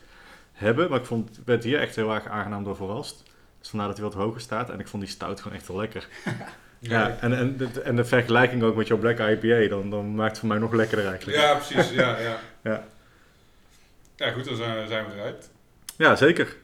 hebben. 0.53 0.91
Maar 0.91 0.99
ik 0.99 1.07
vond, 1.07 1.41
werd 1.45 1.65
hier 1.65 1.81
echt 1.81 1.97
heel 1.97 2.15
erg 2.15 2.27
aangenaam 2.27 2.65
door 2.65 2.77
verrast. 2.77 3.23
Dus 3.59 3.69
vandaar 3.69 3.89
dat 3.89 3.97
hij 3.97 4.07
wat 4.07 4.15
hoger 4.15 4.41
staat. 4.41 4.71
En 4.71 4.81
ik 4.81 4.89
vond 4.89 5.03
die 5.03 5.13
stout 5.13 5.41
gewoon 5.41 5.57
echt 5.57 5.69
wel 5.69 5.77
lekker. 5.77 6.09
Ja, 6.79 7.17
en, 7.21 7.33
en, 7.33 7.57
de, 7.57 7.81
en 7.81 7.97
de 7.97 8.05
vergelijking 8.05 8.63
ook 8.63 8.77
met 8.77 8.87
jouw 8.87 8.99
Black 8.99 9.19
IPA, 9.19 9.69
dan, 9.69 9.91
dan 9.91 10.15
maakt 10.15 10.31
het 10.31 10.39
voor 10.39 10.49
mij 10.49 10.59
nog 10.59 10.73
lekkerder 10.73 11.07
eigenlijk. 11.07 11.39
ja, 11.39 11.55
precies. 11.55 11.91
Ja, 11.91 12.19
ja. 12.19 12.39
Ja. 12.63 12.85
ja, 14.17 14.31
goed, 14.31 14.45
dan 14.45 14.57
zijn, 14.57 14.89
zijn 14.89 15.07
we 15.07 15.13
eruit. 15.13 15.51
Ja, 15.97 16.17
zeker. 16.17 16.57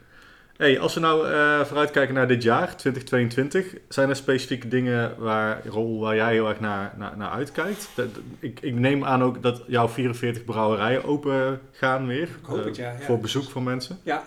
Hey, 0.63 0.81
als 0.81 0.95
we 0.95 1.01
nou 1.01 1.31
eh 1.33 1.61
vooruitkijken 1.65 2.15
naar 2.15 2.29
dit 2.29 2.43
jaar, 2.43 2.77
2022, 2.77 3.67
zijn 3.89 4.09
er 4.09 4.17
specifieke 4.17 4.69
dingen 4.69 5.15
waar, 5.19 5.67
Rol, 5.67 6.01
waar 6.01 6.15
jij 6.15 6.33
heel 6.33 6.49
erg 6.49 6.61
naar, 6.61 6.93
naar, 6.97 7.17
naar 7.17 7.31
uitkijkt? 7.31 7.89
Dat- 7.95 8.07
ik, 8.39 8.61
ik 8.61 8.75
neem 8.75 9.05
aan 9.05 9.23
ook 9.23 9.43
dat 9.43 9.63
jouw 9.67 9.89
44 9.89 10.45
brouwerijen 10.45 11.05
open 11.05 11.61
gaan 11.73 12.07
weer. 12.07 12.23
Ik 12.23 12.37
hoop 12.43 12.59
eh, 12.59 12.65
het, 12.65 12.77
ja, 12.77 12.91
ja. 12.91 12.99
Voor 13.01 13.19
bezoek 13.19 13.51
van 13.51 13.63
mensen. 13.63 13.99
Ja, 14.03 14.23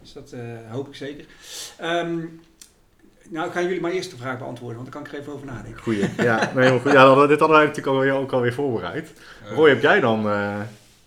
dus 0.00 0.12
dat 0.12 0.32
eh, 0.32 0.40
hoop 0.70 0.88
ik 0.88 0.94
zeker. 0.94 1.24
Ehm, 1.78 2.18
nou, 3.28 3.50
gaan 3.50 3.62
jullie 3.62 3.80
maar 3.80 3.90
eerst 3.92 4.10
de 4.10 4.16
vraag 4.16 4.38
beantwoorden, 4.38 4.78
want 4.78 4.92
dan 4.92 5.02
kan 5.02 5.10
ik 5.10 5.16
er 5.16 5.20
even 5.22 5.32
over 5.34 5.46
nadenken. 5.46 5.82
Goeie. 5.82 6.08
Ja, 6.16 6.50
nee, 6.54 6.80
goed. 6.80 6.92
ja 6.92 7.04
dan- 7.04 7.28
dit 7.28 7.38
hadden 7.38 7.56
wij 7.58 7.66
natuurlijk 7.66 7.96
alweer, 7.96 8.12
ook 8.12 8.32
alweer 8.32 8.52
voorbereid. 8.54 9.12
Roy, 9.54 9.68
heb 9.68 9.82
jij 9.82 10.00
dan, 10.00 10.26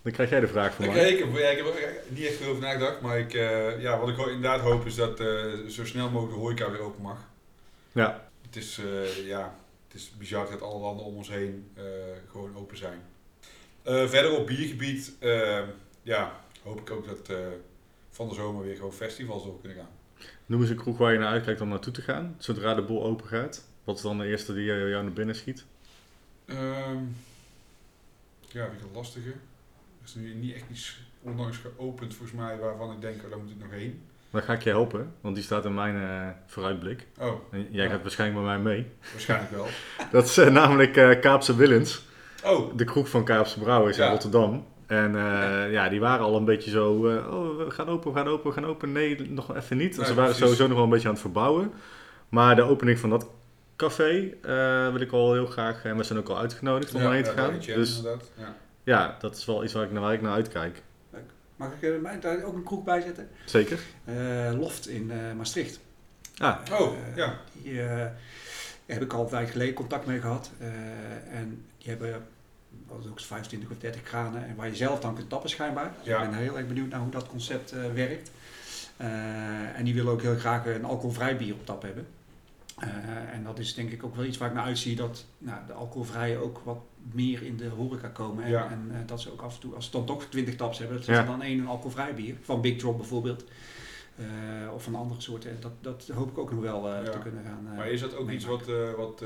dan 0.05 0.13
krijg 0.13 0.29
jij 0.29 0.39
de 0.39 0.47
vraag 0.47 0.75
van 0.75 0.85
mij. 0.85 1.11
ik, 1.11 1.19
heb, 1.19 1.37
ja, 1.37 1.49
ik 1.49 1.57
heb 1.57 1.65
er 1.65 1.93
niet 2.07 2.25
echt 2.25 2.35
veel 2.35 2.49
over 2.49 2.61
nagedacht, 2.61 3.01
maar 3.01 3.19
ik, 3.19 3.33
eh, 3.33 3.81
ja, 3.81 3.99
wat 3.99 4.09
ik 4.09 4.17
inderdaad 4.17 4.59
hoop 4.59 4.85
is 4.85 4.95
dat 4.95 5.19
eh, 5.19 5.27
zo 5.67 5.85
snel 5.85 6.09
mogelijk 6.09 6.33
de 6.33 6.39
horeca 6.39 6.71
weer 6.71 6.79
open 6.79 7.01
mag. 7.01 7.17
Ja, 7.91 8.29
Het 8.45 8.55
is, 8.55 8.77
eh, 8.77 9.27
ja, 9.27 9.55
het 9.87 10.01
is 10.01 10.11
bizar 10.17 10.49
dat 10.49 10.61
alle 10.61 10.79
landen 10.79 11.05
om 11.05 11.15
ons 11.15 11.29
heen 11.29 11.71
gewoon 12.29 12.55
open 12.55 12.77
zijn. 12.77 12.99
Verder 13.83 14.37
op 14.37 14.47
biergebied, 14.47 15.11
ja, 16.01 16.39
hoop 16.63 16.79
ik 16.79 16.91
ook 16.91 17.07
dat 17.07 17.37
van 18.09 18.29
de 18.29 18.35
zomer 18.35 18.63
weer 18.63 18.75
gewoon 18.75 18.93
festivals 18.93 19.43
door 19.43 19.59
kunnen 19.59 19.77
gaan. 19.77 19.89
noem 20.45 20.61
eens 20.61 20.69
een 20.69 20.75
kroeg 20.75 20.97
waar 20.97 21.13
je 21.13 21.19
naar 21.19 21.31
uitkijkt 21.31 21.61
om 21.61 21.69
naartoe 21.69 21.93
te 21.93 22.01
gaan, 22.01 22.35
zodra 22.39 22.73
de 22.73 22.81
boel 22.81 23.03
open 23.03 23.27
gaat. 23.27 23.65
Wat 23.83 23.95
is 23.95 24.01
dan 24.01 24.17
de 24.17 24.25
eerste 24.25 24.53
die 24.53 24.63
jou 24.63 25.03
naar 25.03 25.13
binnen 25.13 25.35
schiet? 25.35 25.65
Ehm, 26.45 27.03
ja, 28.51 28.67
vind 28.69 28.81
ik 28.81 28.87
een 28.87 28.93
lastige. 28.93 29.33
Er 30.05 30.11
is 30.11 30.15
nu 30.15 30.33
niet 30.33 30.55
echt 30.55 30.63
iets 30.71 30.99
onlangs 31.21 31.57
geopend 31.57 32.15
volgens 32.15 32.39
mij 32.39 32.57
waarvan 32.57 32.91
ik 32.91 33.01
denk, 33.01 33.23
oh, 33.23 33.29
daar 33.29 33.39
moet 33.39 33.49
ik 33.49 33.59
nog 33.59 33.71
heen. 33.71 34.01
Dan 34.29 34.41
ga 34.41 34.53
ik 34.53 34.61
je 34.61 34.69
helpen, 34.69 35.13
want 35.21 35.35
die 35.35 35.43
staat 35.43 35.65
in 35.65 35.73
mijn 35.73 35.95
eh, 35.95 36.27
vooruitblik. 36.45 37.07
Oh, 37.19 37.33
En 37.51 37.67
jij 37.71 37.83
Ja. 37.85 37.89
gaat 37.91 38.01
waarschijnlijk 38.01 38.45
met 38.45 38.49
mij 38.63 38.73
mee. 38.73 38.87
waarschijnlijk 39.11 39.51
wel. 39.51 39.65
Dat 40.11 40.25
is 40.25 40.37
eh, 40.37 40.49
namelijk 40.51 40.97
eh, 40.97 41.19
Kaapse 41.21 41.55
Willens, 41.55 42.05
Oh, 42.43 42.77
de 42.77 42.83
kroeg 42.83 43.09
van 43.09 43.23
Kaapse 43.25 43.59
Brouwers 43.59 43.97
in 43.97 44.03
Ja. 44.03 44.09
Rotterdam. 44.09 44.65
En 44.87 45.15
eh, 45.15 45.71
ja. 45.71 45.89
die 45.89 45.99
waren 45.99 46.25
al 46.25 46.35
een 46.35 46.45
beetje 46.45 46.69
zo, 46.71 46.91
oh, 46.93 47.57
we 47.57 47.71
gaan 47.71 47.87
open, 47.87 48.11
we 48.11 48.17
gaan 48.17 48.27
open, 48.27 48.47
we 48.49 48.53
gaan 48.55 48.65
open. 48.65 48.91
Nee, 48.91 49.29
nog 49.31 49.55
even 49.55 49.77
niet. 49.77 49.97
Nee, 49.97 50.05
Ze 50.05 50.13
waren 50.13 50.23
precies. 50.23 50.39
sowieso 50.41 50.65
nog 50.67 50.75
wel 50.75 50.83
een 50.83 50.89
beetje 50.89 51.07
aan 51.07 51.13
het 51.13 51.21
verbouwen. 51.23 51.71
Maar 52.29 52.55
de 52.55 52.61
opening 52.61 52.99
van 52.99 53.09
dat 53.09 53.27
café 53.75 54.33
wil 54.91 55.01
ik 55.01 55.11
al 55.11 55.33
heel 55.33 55.45
graag, 55.45 55.83
en 55.85 55.97
we 55.97 56.03
zijn 56.03 56.19
ook 56.19 56.29
al 56.29 56.37
uitgenodigd 56.39 56.93
om 56.93 57.01
ja, 57.01 57.07
erheen 57.07 57.23
te 57.23 57.29
ja, 57.29 57.35
gaan. 57.35 57.59
Dus 57.59 57.97
inderdaad. 57.97 58.31
Ja. 58.37 58.55
Ja, 58.85 59.15
dat 59.19 59.35
is 59.35 59.45
wel 59.45 59.63
iets 59.63 59.73
waar 59.73 59.83
ik, 59.83 59.91
naar- 59.91 60.01
waar 60.01 60.13
ik 60.13 60.21
naar 60.21 60.33
uitkijk. 60.33 60.81
Mag 61.55 61.71
ik 61.73 61.81
eh, 61.93 62.01
mij 62.01 62.19
daar 62.19 62.43
ook 62.43 62.55
een 62.55 62.63
kroeg 62.63 62.83
bij 62.83 63.01
zetten? 63.01 63.29
Zeker. 63.45 63.79
Eh, 64.05 64.51
Loft 64.59 64.87
in 64.87 65.11
eh, 65.11 65.17
Maastricht. 65.37 65.79
Ah, 66.37 66.57
Oh, 66.79 66.93
ja. 67.15 67.35
Die 67.53 67.81
eh, 67.81 67.87
daar 67.87 68.13
heb 68.85 69.01
ik 69.01 69.13
al 69.13 69.21
een 69.23 69.29
tijd 69.29 69.49
geleden 69.49 69.73
contact 69.73 70.05
mee 70.05 70.19
gehad. 70.19 70.51
Eh, 70.59 70.67
en 71.39 71.65
die 71.77 71.89
hebben 71.89 72.25
wat 72.87 73.07
ook 73.09 73.19
25 73.19 73.69
of 73.69 73.77
30 73.77 74.03
kranen 74.03 74.45
en 74.47 74.55
waar 74.55 74.67
je 74.67 74.75
zelf 74.75 74.99
dan 74.99 75.15
kunt 75.15 75.29
tappen 75.29 75.49
schijnbaar. 75.49 75.91
Dus 75.97 76.05
Ja. 76.07 76.23
Ik 76.23 76.29
ben 76.29 76.39
heel 76.39 76.57
erg 76.57 76.67
benieuwd 76.67 76.89
naar 76.89 76.99
hoe 76.99 77.11
dat 77.11 77.27
concept 77.27 77.71
eh, 77.71 77.79
werkt. 77.93 78.31
Eh, 78.97 79.77
en 79.77 79.83
die 79.83 79.93
willen 79.93 80.11
ook 80.11 80.21
heel 80.21 80.35
graag 80.37 80.65
een 80.65 80.85
alcoholvrij 80.85 81.37
bier 81.37 81.53
op 81.53 81.65
tap 81.65 81.81
hebben. 81.81 82.07
Eh, 82.79 82.89
en 83.33 83.43
dat 83.43 83.59
is 83.59 83.73
denk 83.73 83.91
ik 83.91 84.03
ook 84.03 84.15
wel 84.15 84.25
iets 84.25 84.37
waar 84.37 84.49
ik 84.49 84.55
naar 84.55 84.63
uitzie 84.65 84.95
dat 84.95 85.25
nou, 85.37 85.59
de 85.67 85.73
alcoholvrije 85.73 86.37
ook 86.37 86.61
wat 86.63 86.77
meer 87.11 87.43
in 87.43 87.57
de 87.57 87.67
horeca 87.67 88.07
komen. 88.07 88.43
En, 88.43 88.49
Ja. 88.49 88.69
en 88.71 88.87
eh, 88.91 88.97
dat 89.05 89.21
ze 89.21 89.31
ook 89.31 89.41
af 89.41 89.53
en 89.55 89.59
toe, 89.61 89.75
als 89.75 89.85
ze 89.85 89.91
dan 89.91 90.05
toch 90.05 90.25
20 90.25 90.55
taps 90.55 90.77
hebben, 90.77 90.95
dat 90.97 91.05
ze 91.05 91.11
Ja. 91.11 91.23
dan 91.23 91.41
één 91.41 91.67
alcoholvrij 91.67 92.13
bier. 92.13 92.35
Van 92.41 92.61
Big 92.61 92.77
Drop 92.77 92.97
bijvoorbeeld. 92.97 93.43
Eh, 94.17 94.73
of 94.73 94.83
van 94.83 94.95
andere 94.95 95.21
soorten. 95.21 95.57
Dat, 95.59 95.71
dat 95.81 96.07
hoop 96.13 96.29
ik 96.29 96.37
ook 96.37 96.51
nog 96.51 96.61
wel 96.61 96.89
eh, 96.89 97.03
Ja. 97.05 97.11
te 97.11 97.19
kunnen 97.19 97.43
gaan. 97.45 97.75
Maar 97.75 97.89
is 97.89 98.01
dat 98.01 98.15
ook 98.15 98.29
iets 98.29 98.45
wat, 98.45 98.65
wat 98.97 99.23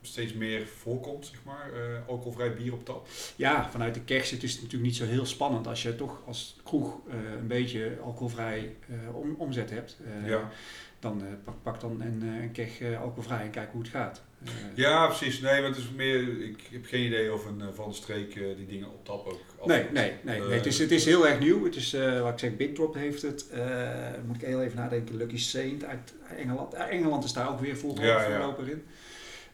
steeds 0.00 0.32
meer 0.32 0.66
voorkomt, 0.66 1.26
zeg 1.26 1.44
maar? 1.44 1.70
alcoholvrij 2.08 2.54
bier 2.54 2.72
op 2.72 2.84
tap? 2.84 3.06
Ja, 3.36 3.70
vanuit 3.70 3.94
de 3.94 4.00
kerst 4.00 4.32
is 4.32 4.52
het 4.52 4.62
natuurlijk 4.62 4.82
niet 4.90 4.96
zo 4.96 5.04
heel 5.04 5.26
spannend 5.26 5.66
als 5.66 5.82
je 5.82 5.96
toch 5.96 6.20
als 6.26 6.56
kroeg 6.64 6.98
een 7.40 7.46
beetje 7.46 7.98
alcoholvrij 8.02 8.76
om, 9.12 9.34
omzet 9.38 9.70
hebt. 9.70 9.98
Ja. 10.24 10.50
Dan 10.98 11.22
pak, 11.44 11.54
pak 11.62 11.80
dan 11.80 12.00
een, 12.00 12.22
een 12.22 12.52
keg 12.52 12.80
alcoholvrij 13.00 13.42
en 13.42 13.50
kijk 13.50 13.72
hoe 13.72 13.80
het 13.82 13.90
gaat. 13.90 14.22
Eh, 14.44 14.50
Ja, 14.74 15.06
precies. 15.06 15.40
Nee, 15.40 15.62
want 15.62 15.74
het 15.76 15.84
is 15.84 15.90
meer, 15.96 16.40
ik 16.42 16.68
heb 16.72 16.84
geen 16.86 17.06
idee 17.06 17.32
of 17.32 17.46
een 17.46 17.60
eh, 17.60 17.66
Van 17.74 17.88
de 17.88 17.94
Streek 17.94 18.36
eh, 18.36 18.56
die 18.56 18.66
dingen 18.66 18.88
op 18.88 19.04
tap 19.04 19.26
ook 19.26 19.66
Nee, 19.66 19.84
nee, 19.92 20.12
nee, 20.22 20.40
Eh, 20.40 20.46
nee. 20.46 20.56
Het, 20.56 20.66
is, 20.66 20.78
het 20.78 20.90
is 20.90 21.04
heel 21.04 21.28
erg 21.28 21.38
nieuw. 21.38 21.64
Het 21.64 21.76
is, 21.76 21.92
eh, 21.94 22.20
wat 22.20 22.32
ik 22.32 22.38
zeg, 22.38 22.56
Big 22.56 22.72
Drop 22.72 22.94
heeft 22.94 23.22
het. 23.22 23.48
Eh, 23.48 23.88
moet 24.26 24.36
ik 24.36 24.42
heel 24.42 24.62
even 24.62 24.76
nadenken. 24.78 25.16
Lucky 25.16 25.38
Saint 25.38 25.84
uit 25.84 26.14
Engeland. 26.36 26.74
Eh, 26.74 26.90
Engeland 26.90 27.24
is 27.24 27.32
daar 27.32 27.48
ook 27.50 27.60
weer 27.60 27.76
voor 27.76 28.00
Ja, 28.00 28.22
ja. 28.28 28.54
in. 28.66 28.84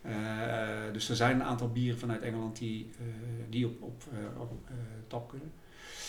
Eh, 0.03 0.13
dus 0.93 1.09
er 1.09 1.17
zijn 1.17 1.35
een 1.35 1.45
aantal 1.47 1.69
bieren 1.73 1.99
vanuit 1.99 2.23
Engeland 2.23 2.59
die, 2.59 2.91
eh, 2.99 3.05
die 3.51 3.67
op, 3.67 3.83
op, 3.83 4.03
eh, 4.13 4.41
op 4.41 4.51
eh, 4.69 4.75
tap 5.09 5.29
kunnen. 5.29 5.53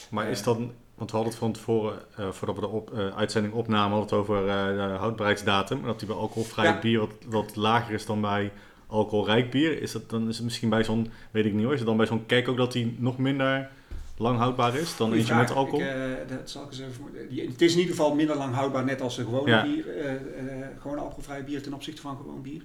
Maar 0.09 0.25
Eh. 0.25 0.31
is 0.31 0.43
dan, 0.43 0.57
want 0.95 1.09
we 1.11 1.15
hadden 1.15 1.33
het 1.33 1.35
van 1.43 1.51
tevoren, 1.51 1.99
eh, 2.17 2.29
voordat 2.31 2.55
we 2.55 2.61
de 2.61 2.67
op, 2.67 2.93
eh, 2.93 3.17
uitzending 3.17 3.53
opnamen, 3.53 3.97
hadden 3.97 4.17
het 4.19 4.27
over 4.29 4.47
eh, 4.49 4.65
de 4.65 4.95
houdbaarheidsdatum. 4.97 5.83
Dat 5.83 5.99
die 5.99 6.07
bij 6.07 6.17
alcoholvrij 6.17 6.65
Ja. 6.65 6.79
bier 6.79 6.99
wat, 6.99 7.13
wat 7.27 7.55
lager 7.55 7.93
is 7.93 8.05
dan 8.05 8.21
bij 8.21 8.51
alcoholrijk 8.91 9.51
bier. 9.51 9.81
Is 9.81 9.91
dat 9.91 10.09
dan 10.09 10.27
is 10.29 10.35
het 10.35 10.43
misschien 10.43 10.69
bij 10.69 10.83
zo'n, 10.83 11.11
weet 11.31 11.45
ik 11.45 11.53
niet 11.53 11.63
hoor, 11.63 11.73
is 11.73 11.79
het 11.79 11.87
dan 11.87 11.97
bij 11.97 12.05
zo'n 12.05 12.25
kek 12.25 12.47
ook 12.47 12.57
dat 12.57 12.71
die 12.71 12.95
nog 12.99 13.17
minder 13.17 13.69
lang 14.17 14.37
houdbaar 14.37 14.75
is 14.75 14.97
dan 14.97 15.13
eentje 15.13 15.35
met 15.35 15.51
alcohol? 15.51 15.79
Ik, 15.79 15.85
eh, 15.87 16.37
dat 16.37 16.49
zal 16.49 16.63
ik 16.63 16.69
eens 16.69 16.79
even, 16.79 17.49
het 17.49 17.61
is 17.61 17.73
in 17.73 17.79
ieder 17.79 17.95
geval 17.95 18.15
minder 18.15 18.35
lang 18.35 18.53
houdbaar, 18.53 18.83
net 18.85 19.01
als 19.01 19.17
een 19.17 19.25
gewone 19.25 19.49
Ja. 19.49 19.63
bier. 19.63 19.97
eh, 19.97 20.13
eh, 20.13 20.67
gewoon 20.79 20.99
alcoholvrij 20.99 21.43
bier 21.43 21.61
ten 21.61 21.73
opzichte 21.73 22.01
van 22.01 22.17
gewoon 22.17 22.41
bier. 22.41 22.61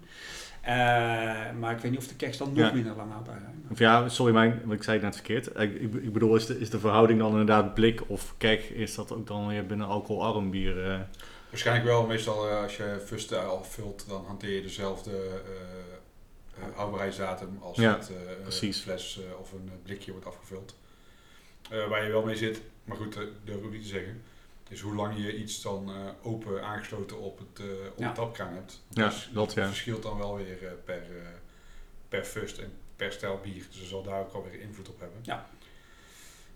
Eh, 0.60 0.74
maar 1.60 1.72
ik 1.72 1.78
weet 1.78 1.90
niet 1.90 2.00
of 2.00 2.06
de 2.08 2.14
keks 2.16 2.36
dan 2.36 2.48
nog 2.52 2.66
Ja. 2.66 2.72
minder 2.72 2.96
lang 2.96 3.10
houdbaar 3.10 3.38
zijn. 3.40 3.64
Of 3.70 3.78
ja, 3.78 4.08
sorry, 4.08 4.32
mijn, 4.32 4.60
want 4.64 4.72
ik 4.72 4.82
zei 4.82 4.96
het 4.96 5.04
net 5.04 5.14
verkeerd. 5.14 5.46
Ik, 5.46 5.56
ik, 5.80 5.94
ik 5.94 6.12
bedoel, 6.12 6.36
is 6.36 6.46
de, 6.46 6.58
is 6.60 6.70
de 6.70 6.78
verhouding 6.78 7.18
dan 7.18 7.30
inderdaad 7.30 7.74
blik 7.74 8.02
of 8.06 8.34
kek, 8.38 8.62
is 8.62 8.94
dat 8.94 9.12
ook 9.12 9.26
dan 9.26 9.46
weer 9.48 9.66
binnen 9.66 9.86
alcoholarm 9.86 10.50
bier? 10.50 11.06
Waarschijnlijk 11.50 11.86
wel. 11.86 12.06
Meestal 12.06 12.48
als 12.48 12.76
je 12.76 13.02
fusten 13.04 13.50
afvult, 13.58 14.04
dan 14.08 14.24
hanteer 14.26 14.54
je 14.54 14.62
dezelfde 14.62 15.10
eh, 16.60 16.66
eh, 16.68 16.76
houdbaarheidsdatum 16.76 17.58
als 17.62 17.76
Ja, 17.76 17.96
het 17.98 18.10
eh, 18.10 18.64
een 18.64 18.72
fles 18.74 19.20
eh, 19.20 19.38
of 19.40 19.52
een 19.52 19.68
eh, 19.68 19.74
blikje 19.82 20.10
wordt 20.12 20.26
afgevuld. 20.26 20.76
Eh, 21.70 21.88
waar 21.88 22.04
je 22.04 22.10
wel 22.10 22.24
mee 22.24 22.36
zit, 22.36 22.60
maar 22.84 22.96
goed, 22.96 23.14
dat 23.14 23.28
durf 23.44 23.58
ik 23.58 23.64
ook 23.64 23.72
niet 23.72 23.82
te 23.82 23.88
zeggen, 23.88 24.22
is 24.68 24.80
hoe 24.80 24.94
lang 24.94 25.16
je 25.16 25.36
iets 25.36 25.62
dan 25.62 25.88
eh, 25.90 25.96
open 26.22 26.62
aangesloten 26.64 27.18
op, 27.18 27.38
het, 27.38 27.66
eh 27.66 27.86
op 27.90 27.98
Ja. 27.98 28.12
tapkraan 28.12 28.52
hebt. 28.54 28.82
Ja, 28.88 29.04
Dus 29.08 29.30
dat 29.32 29.52
ja. 29.54 29.66
verschilt 29.66 30.02
dan 30.02 30.18
wel 30.18 30.36
weer 30.36 30.66
eh, 30.66 30.72
per, 30.84 31.02
eh, 31.02 31.26
per 32.08 32.24
fust 32.24 32.58
en 32.58 32.72
per 32.96 33.12
stijl 33.12 33.40
bier. 33.42 33.64
Dus 33.70 33.80
er 33.80 33.86
zal 33.86 34.02
daar 34.02 34.20
ook 34.20 34.32
alweer 34.32 34.60
invloed 34.60 34.88
op 34.88 35.00
hebben. 35.00 35.18
Ja. 35.22 35.46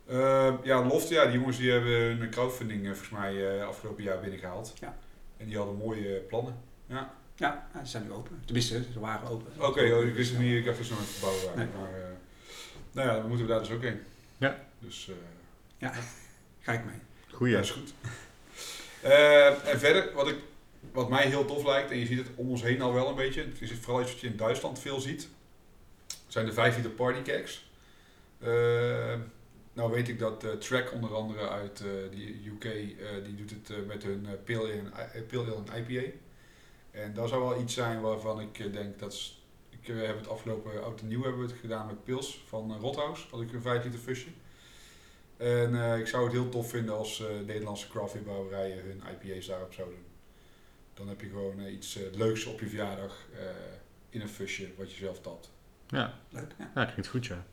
Eh, 0.06 0.54
ja, 0.62 0.84
Loft, 0.86 1.08
ja, 1.08 1.24
die 1.24 1.34
jongens 1.38 1.56
die 1.56 1.70
hebben 1.70 2.20
een 2.20 2.30
crowdfunding 2.30 2.80
eh, 2.80 2.86
volgens 2.88 3.10
mij 3.10 3.58
eh, 3.58 3.66
afgelopen 3.66 4.02
jaar 4.02 4.20
binnengehaald. 4.20 4.72
Ja. 4.80 4.96
En 5.36 5.46
die 5.46 5.56
hadden 5.56 5.76
mooie 5.76 6.18
plannen. 6.18 6.60
Ja. 6.86 7.14
Ja, 7.40 7.68
ze 7.84 7.90
zijn 7.90 8.02
nu 8.02 8.12
open. 8.12 8.42
Tenminste, 8.44 8.82
ze 8.92 9.00
waren 9.00 9.28
open. 9.28 9.52
Oké, 9.66 9.92
oh, 9.94 10.04
ik 10.06 10.14
wist 10.14 10.30
het 10.30 10.38
niet, 10.40 10.54
ik 10.56 10.64
dacht 10.64 10.76
dat 10.76 10.86
ze 10.86 10.92
nog 10.92 11.00
aan 11.00 11.06
het 11.06 11.14
verbouwen 11.14 11.44
waren. 11.46 11.58
Nee. 11.58 11.80
Maar, 11.80 12.00
eh, 12.00 12.06
nou 12.92 13.08
ja, 13.08 13.14
dan 13.16 13.28
moeten 13.28 13.46
we 13.46 13.52
daar 13.52 13.60
dus 13.60 13.70
ook 13.70 13.82
heen. 13.82 14.00
Ja. 14.38 14.64
Dus 14.78 15.10
eh, 15.78 15.88
Ga 16.60 16.72
ik 16.72 16.84
mee. 16.84 16.94
Goeie. 17.32 17.52
ja, 17.54 17.60
is 17.60 17.70
goed. 17.70 17.92
Eh, 19.02 19.68
en 19.68 19.78
verder, 19.78 20.12
wat, 20.14 20.28
ik, 20.28 20.36
wat 20.92 21.08
mij 21.08 21.26
heel 21.26 21.44
tof 21.44 21.64
lijkt, 21.64 21.90
en 21.90 21.98
je 21.98 22.06
ziet 22.06 22.18
het 22.18 22.28
om 22.34 22.48
ons 22.48 22.62
heen 22.62 22.82
al 22.82 22.92
wel 22.92 23.08
een 23.08 23.14
beetje, 23.14 23.42
het 23.42 23.60
is 23.60 23.72
vooral 23.80 24.02
iets 24.02 24.10
wat 24.12 24.20
je 24.20 24.26
in 24.26 24.36
Duitsland 24.36 24.78
veel 24.78 25.00
ziet, 25.00 25.28
zijn 26.26 26.46
de 26.46 26.52
5 26.52 26.76
liter 26.76 26.90
party 26.90 27.22
cakes. 27.22 27.70
Eh, 28.38 29.14
nou 29.72 29.90
weet 29.92 30.08
ik 30.08 30.18
dat 30.18 30.44
eh, 30.44 30.50
Track 30.50 30.92
onder 30.92 31.14
andere 31.14 31.48
uit 31.48 31.80
eh 31.80 31.86
die 32.10 32.50
UK, 32.54 32.64
eh, 32.64 32.74
die 33.24 33.34
doet 33.34 33.50
het 33.50 33.86
met 33.86 34.02
hun 34.02 34.26
Pale 34.44 34.58
Ale 34.58 34.72
en 34.72 34.92
I- 35.16 35.22
Pale 35.22 35.42
Ale 35.52 35.62
en 35.72 35.84
IPA. 35.88 36.10
En 36.90 37.14
dat 37.14 37.28
zou 37.28 37.42
wel 37.42 37.60
iets 37.60 37.74
zijn 37.74 38.00
waarvan 38.00 38.40
ik 38.40 38.58
eh, 38.58 38.72
denk 38.72 38.98
dat... 38.98 39.12
is- 39.12 39.44
Ik 39.70 39.88
eh, 39.88 40.06
heb 40.06 40.16
het 40.16 40.28
afgelopen 40.28 40.82
oud 40.84 41.00
en 41.00 41.08
nieuw 41.08 41.22
hebben 41.22 41.40
we 41.40 41.46
het 41.46 41.60
gedaan 41.60 41.86
met 41.86 42.04
Pils 42.04 42.44
van 42.48 42.70
uh, 42.70 42.76
Rothaus. 42.80 43.28
Had 43.30 43.40
ik 43.40 43.52
een 43.52 43.62
5 43.62 43.84
liter 43.84 43.98
fusje. 44.00 44.28
En 45.36 45.82
eh, 45.82 45.98
ik 45.98 46.06
zou 46.06 46.24
het 46.24 46.32
heel 46.32 46.48
tof 46.48 46.70
vinden 46.70 46.94
als 46.96 47.20
eh, 47.20 47.26
Nederlandse 47.46 47.88
craftbeerbrouwerijen 47.88 48.82
hun 48.84 49.02
IPA's 49.12 49.46
daarop 49.46 49.72
zouden 49.72 49.96
doen. 49.96 50.06
Dan 50.94 51.08
heb 51.08 51.20
je 51.20 51.26
gewoon 51.26 51.60
eh, 51.60 51.72
iets 51.72 51.96
eh, 51.96 52.02
leuks 52.16 52.44
op 52.46 52.60
je 52.60 52.66
verjaardag 52.66 53.16
eh, 53.34 53.40
in 54.10 54.20
een 54.20 54.28
fusje 54.28 54.68
wat 54.78 54.90
je 54.92 54.96
zelf 54.96 55.20
tapt. 55.20 55.50
Ja, 55.88 56.14
Leuk. 56.28 56.54
Ja. 56.58 56.70
ja, 56.74 56.84
klinkt 56.84 57.08
goed 57.08 57.26
ja. 57.26 57.44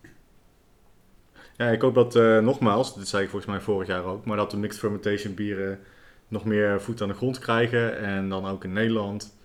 Ja, 1.57 1.67
ik 1.69 1.81
hoop 1.81 1.93
dat 1.95 2.15
eh, 2.15 2.39
nogmaals, 2.39 2.95
dit 2.95 3.07
zei 3.07 3.23
ik 3.23 3.29
volgens 3.29 3.51
mij 3.51 3.61
vorig 3.61 3.88
jaar 3.88 4.03
ook, 4.03 4.25
maar 4.25 4.38
dat 4.38 4.51
de 4.51 4.57
mixed 4.57 4.79
fermentation 4.79 5.33
bieren 5.33 5.79
nog 6.28 6.45
meer 6.45 6.82
voet 6.82 7.01
aan 7.01 7.07
de 7.07 7.13
grond 7.13 7.39
krijgen 7.39 7.97
en 7.97 8.30
dan 8.30 8.45
ook 8.47 8.63
in 8.63 8.73
Nederland. 8.73 9.36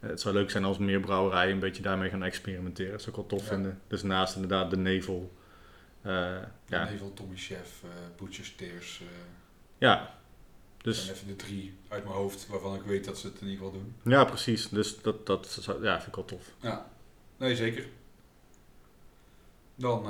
Eh, 0.00 0.08
het 0.10 0.20
zou 0.20 0.34
leuk 0.34 0.50
zijn 0.50 0.64
als 0.64 0.78
meer 0.78 1.00
brouwerijen 1.00 1.52
een 1.54 1.60
beetje 1.60 1.82
daarmee 1.82 2.10
gaan 2.10 2.22
experimenteren. 2.22 2.92
Dat 2.92 3.00
zou 3.02 3.10
ik 3.10 3.16
wel 3.16 3.26
tof 3.38 3.42
Ja. 3.42 3.48
vinden. 3.54 3.80
Dus 3.86 4.02
naast 4.02 4.34
inderdaad 4.34 4.70
de 4.70 4.76
nevel. 4.76 5.36
eh, 6.02 6.12
Ja. 6.12 6.50
ja, 6.66 6.84
Nevel, 6.84 7.14
Tommy 7.14 7.36
Chef, 7.36 7.82
eh 7.84 7.88
Butcher's 8.16 8.54
Tears. 8.54 9.02
ja, 9.78 10.14
dus 10.82 11.04
zijn 11.04 11.16
even 11.16 11.26
de 11.28 11.36
drie 11.36 11.74
uit 11.88 12.04
mijn 12.04 12.16
hoofd 12.16 12.46
waarvan 12.46 12.74
ik 12.74 12.82
weet 12.82 13.04
dat 13.04 13.18
ze 13.18 13.26
het 13.26 13.40
in 13.40 13.46
ieder 13.48 13.64
geval 13.64 13.80
doen. 13.80 13.94
ja, 14.12 14.24
precies. 14.24 14.68
Dus 14.68 15.00
dat, 15.02 15.26
dat 15.26 15.46
zou- 15.60 15.82
ja, 15.84 15.94
vind 15.96 16.08
ik 16.08 16.14
wel 16.14 16.24
tof. 16.24 16.52
Ja, 16.60 16.90
nee 17.36 17.56
zeker. 17.56 17.84
Dan 19.74 20.04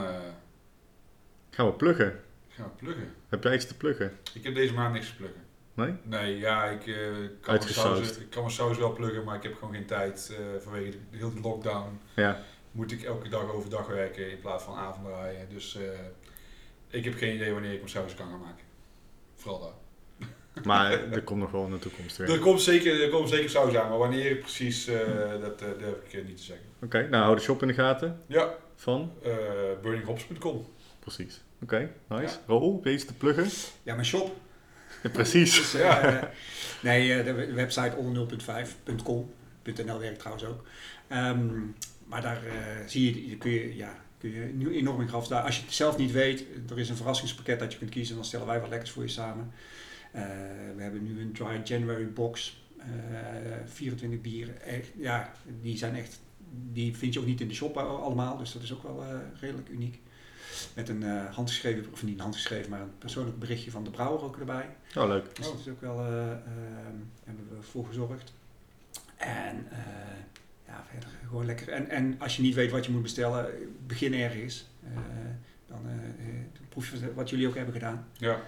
Gaan 1.50 1.66
we 1.66 1.72
pluggen? 1.72 2.20
gaan 2.48 2.64
we 2.64 2.84
pluggen. 2.84 3.14
Heb 3.28 3.42
jij 3.42 3.54
iets 3.54 3.66
te 3.66 3.76
pluggen? 3.76 4.12
Ik 4.34 4.44
heb 4.44 4.54
deze 4.54 4.72
maand 4.74 4.92
niks 4.94 5.06
te 5.08 5.16
pluggen. 5.16 5.40
Nee? 5.78 5.94
Nee, 6.02 6.38
ja, 6.38 6.64
ik, 6.64 6.86
eh, 6.86 6.94
kan, 7.40 7.54
mijn 7.54 7.68
saus, 7.68 8.16
ik 8.18 8.30
kan 8.30 8.42
mijn 8.42 8.54
saus 8.54 8.78
wel 8.78 8.92
pluggen, 8.92 9.24
maar 9.24 9.36
ik 9.36 9.42
heb 9.42 9.54
gewoon 9.54 9.74
geen 9.74 9.86
tijd. 9.86 10.36
eh, 10.38 10.60
vanwege 10.62 10.90
de 10.90 11.16
hele 11.16 11.40
lockdown 11.42 12.00
Ja, 12.14 12.40
moet 12.70 12.92
ik 12.92 13.02
elke 13.02 13.28
dag 13.28 13.52
overdag 13.52 13.86
werken 13.86 14.30
in 14.30 14.40
plaats 14.40 14.64
van 14.64 14.76
avond 14.76 15.06
draaien. 15.06 15.48
Dus 15.48 15.76
eh, 15.76 15.82
ik 16.88 17.04
heb 17.04 17.14
geen 17.14 17.34
idee 17.34 17.52
wanneer 17.52 17.72
ik 17.72 17.78
mijn 17.78 17.90
saus 17.90 18.14
kan 18.14 18.28
gaan 18.28 18.40
maken. 18.40 18.64
Vooral 19.34 19.60
daar. 19.60 20.26
maar 20.64 20.92
er 21.12 21.22
komt 21.22 21.40
nog 21.40 21.50
wel 21.50 21.64
in 21.64 21.70
de 21.70 21.78
toekomst 21.78 22.16
weer. 22.16 22.30
Er 22.30 22.38
komt 22.38 22.60
zeker, 22.60 23.02
er 23.02 23.10
komt 23.10 23.28
zeker 23.28 23.50
saus 23.50 23.74
aan, 23.76 23.88
maar 23.88 23.98
wanneer 23.98 24.36
precies, 24.36 24.84
dat 25.40 25.58
durf 25.58 26.12
ik 26.12 26.26
niet 26.26 26.36
te 26.36 26.42
zeggen. 26.42 26.66
Oké, 26.82 27.08
nou 27.08 27.22
hou 27.24 27.36
de 27.36 27.42
shop 27.42 27.62
in 27.62 27.68
de 27.68 27.74
gaten 27.74 28.22
Ja, 28.26 28.54
van. 28.74 29.12
eh 29.22 29.32
burninghops.com. 29.82 30.66
Precies. 30.98 31.42
Oké, 31.62 31.90
nice. 32.08 32.38
Ja. 32.48 32.78
Je 32.82 32.92
iets 32.92 33.04
te 33.04 33.14
pluggen? 33.14 33.46
ja, 33.82 33.94
mijn 33.94 34.06
shop. 34.06 34.36
Ja, 35.02 35.08
precies. 35.10 35.54
Dus, 35.56 35.74
eh, 35.74 36.22
nee, 36.82 37.12
eh, 37.14 37.24
de 37.24 37.32
we- 37.32 37.52
website 37.52 37.96
onder0.5.com. 37.96 39.30
.nl 39.86 39.98
werkt 39.98 40.18
trouwens 40.18 40.46
ook. 40.46 40.64
Ehm, 41.08 41.48
maar 42.06 42.22
daar 42.22 42.44
eh, 42.46 42.52
zie 42.86 43.28
je, 43.28 43.36
kun 43.36 43.50
je, 43.50 43.76
ja, 43.76 43.94
kun 44.18 44.30
je 44.30 44.40
nu 44.40 44.74
enorm 44.76 45.00
in 45.00 45.08
graf. 45.08 45.26
Daar, 45.28 45.42
als 45.42 45.56
je 45.56 45.62
het 45.64 45.72
zelf 45.74 45.96
niet 45.96 46.12
weet, 46.12 46.44
er 46.70 46.78
is 46.78 46.88
een 46.88 46.96
verrassingspakket 46.96 47.58
dat 47.58 47.72
je 47.72 47.78
kunt 47.78 47.90
kiezen. 47.90 48.14
Dan 48.14 48.24
stellen 48.24 48.46
wij 48.46 48.60
wat 48.60 48.68
lekkers 48.68 48.90
voor 48.90 49.02
je 49.02 49.08
samen. 49.08 49.52
We 50.76 50.82
hebben 50.82 51.02
nu 51.02 51.20
een 51.20 51.32
Dry 51.32 51.60
January 51.64 52.12
box. 52.12 52.62
eh 52.78 52.86
24 53.66 54.20
bieren. 54.20 54.54
Ja, 54.96 55.32
die 55.62 55.76
zijn 55.76 55.96
echt... 55.96 56.20
Die 56.72 56.96
vind 56.96 57.14
je 57.14 57.20
ook 57.20 57.26
niet 57.26 57.40
in 57.40 57.48
de 57.48 57.54
shop 57.54 57.76
al- 57.76 58.02
allemaal. 58.02 58.36
Dus 58.38 58.52
dat 58.52 58.62
is 58.62 58.72
ook 58.72 58.82
wel 58.82 59.04
redelijk 59.40 59.68
uniek. 59.68 60.00
Met 60.74 60.88
een 60.88 61.02
eh, 61.02 61.34
handgeschreven, 61.34 61.92
of 61.92 62.02
niet 62.02 62.14
een 62.14 62.20
handgeschreven, 62.20 62.70
maar 62.70 62.80
een 62.80 62.98
persoonlijk 62.98 63.38
berichtje 63.38 63.70
van 63.70 63.84
de 63.84 63.90
brouwer 63.90 64.22
ook 64.22 64.38
erbij. 64.38 64.76
Oh, 64.96 65.06
leuk. 65.06 65.36
Dus 65.36 65.46
dat 65.46 65.58
is 65.58 65.68
ook 65.68 65.80
wel, 65.80 66.00
eh, 66.00 66.30
ehm, 66.30 66.96
hebben 67.24 67.48
we 67.50 67.62
voor 67.62 67.86
gezorgd. 67.86 68.32
En 69.16 69.66
eh, 69.70 69.78
ja, 70.66 70.84
verder 70.90 71.08
gewoon 71.26 71.46
lekker. 71.46 71.68
En, 71.68 71.90
en 71.90 72.16
als 72.18 72.36
je 72.36 72.42
niet 72.42 72.54
weet 72.54 72.70
wat 72.70 72.86
je 72.86 72.92
moet 72.92 73.02
bestellen, 73.02 73.46
begin 73.86 74.14
ergens. 74.14 74.66
Eh, 74.84 75.00
dan 75.66 75.80
eh, 75.86 76.28
eh, 76.28 76.34
dan 76.52 76.68
proef 76.68 76.90
je 76.90 77.14
wat 77.14 77.30
jullie 77.30 77.48
ook 77.48 77.54
hebben 77.54 77.74
gedaan. 77.74 78.06
Ja, 78.12 78.40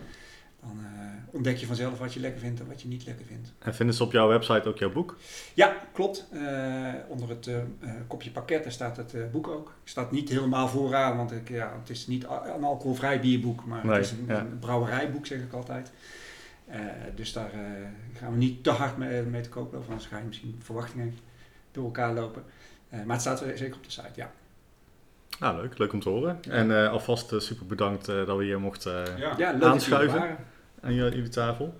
Dan 0.60 0.78
eh, 0.84 1.34
ontdek 1.34 1.56
je 1.56 1.66
vanzelf 1.66 1.98
wat 1.98 2.14
je 2.14 2.20
lekker 2.20 2.40
vindt 2.40 2.60
en 2.60 2.66
wat 2.66 2.82
je 2.82 2.88
niet 2.88 3.06
lekker 3.06 3.26
vindt. 3.26 3.52
En 3.58 3.74
vinden 3.74 3.94
ze 3.94 4.02
op 4.02 4.12
jouw 4.12 4.28
website 4.28 4.68
ook 4.68 4.78
jouw 4.78 4.92
boek? 4.92 5.16
Ja, 5.54 5.76
klopt. 5.92 6.26
Eh, 6.32 6.94
onder 7.08 7.28
het 7.28 7.46
eh, 7.46 7.90
kopje 8.06 8.30
pakketten 8.30 8.72
staat 8.72 8.96
het 8.96 9.30
boek 9.30 9.48
ook. 9.48 9.74
staat 9.84 10.10
niet 10.10 10.28
helemaal 10.28 10.68
vooraan, 10.68 11.16
want 11.16 11.32
ik, 11.32 11.48
ja, 11.48 11.76
het 11.78 11.90
is 11.90 12.06
niet 12.06 12.24
een 12.24 12.64
alcoholvrij 12.64 13.20
bierboek, 13.20 13.64
maar 13.64 13.86
Nee, 13.86 13.94
het 13.94 14.04
is 14.04 14.10
een, 14.10 14.24
ja. 14.28 14.40
een 14.40 14.58
brouwerijboek, 14.58 15.26
zeg 15.26 15.40
ik 15.40 15.52
altijd. 15.52 15.92
Dus 17.14 17.32
daar 17.32 17.50
gaan 18.12 18.32
we 18.32 18.38
niet 18.38 18.64
te 18.64 18.70
hard 18.70 18.96
mee, 18.96 19.22
mee 19.22 19.42
te 19.42 19.48
koop 19.48 19.72
lopen, 19.72 19.88
anders 19.88 20.06
ga 20.06 20.18
je 20.18 20.24
misschien 20.24 20.60
verwachtingen 20.62 21.14
door 21.72 21.84
elkaar 21.84 22.14
lopen. 22.14 22.44
Maar 22.90 23.06
het 23.06 23.20
staat 23.20 23.40
er 23.40 23.58
zeker 23.58 23.76
op 23.76 23.84
de 23.84 23.90
site, 23.90 24.10
ja. 24.14 24.32
Nou, 25.40 25.60
leuk. 25.60 25.78
Leuk 25.78 25.92
om 25.92 26.00
te 26.00 26.08
horen. 26.08 26.38
En 26.48 26.82
eh, 26.84 26.90
alvast 26.92 27.32
eh, 27.32 27.38
super 27.38 27.66
bedankt 27.66 28.08
eh, 28.08 28.26
dat 28.26 28.36
we 28.36 28.44
hier 28.44 28.60
mochten 28.60 29.06
eh, 29.06 29.18
Ja. 29.18 29.34
Ja, 29.38 29.60
Aanschuiven. 29.60 30.36
aan 30.80 30.94
jullie 30.94 31.14
jullie 31.14 31.28
tafel. 31.28 31.78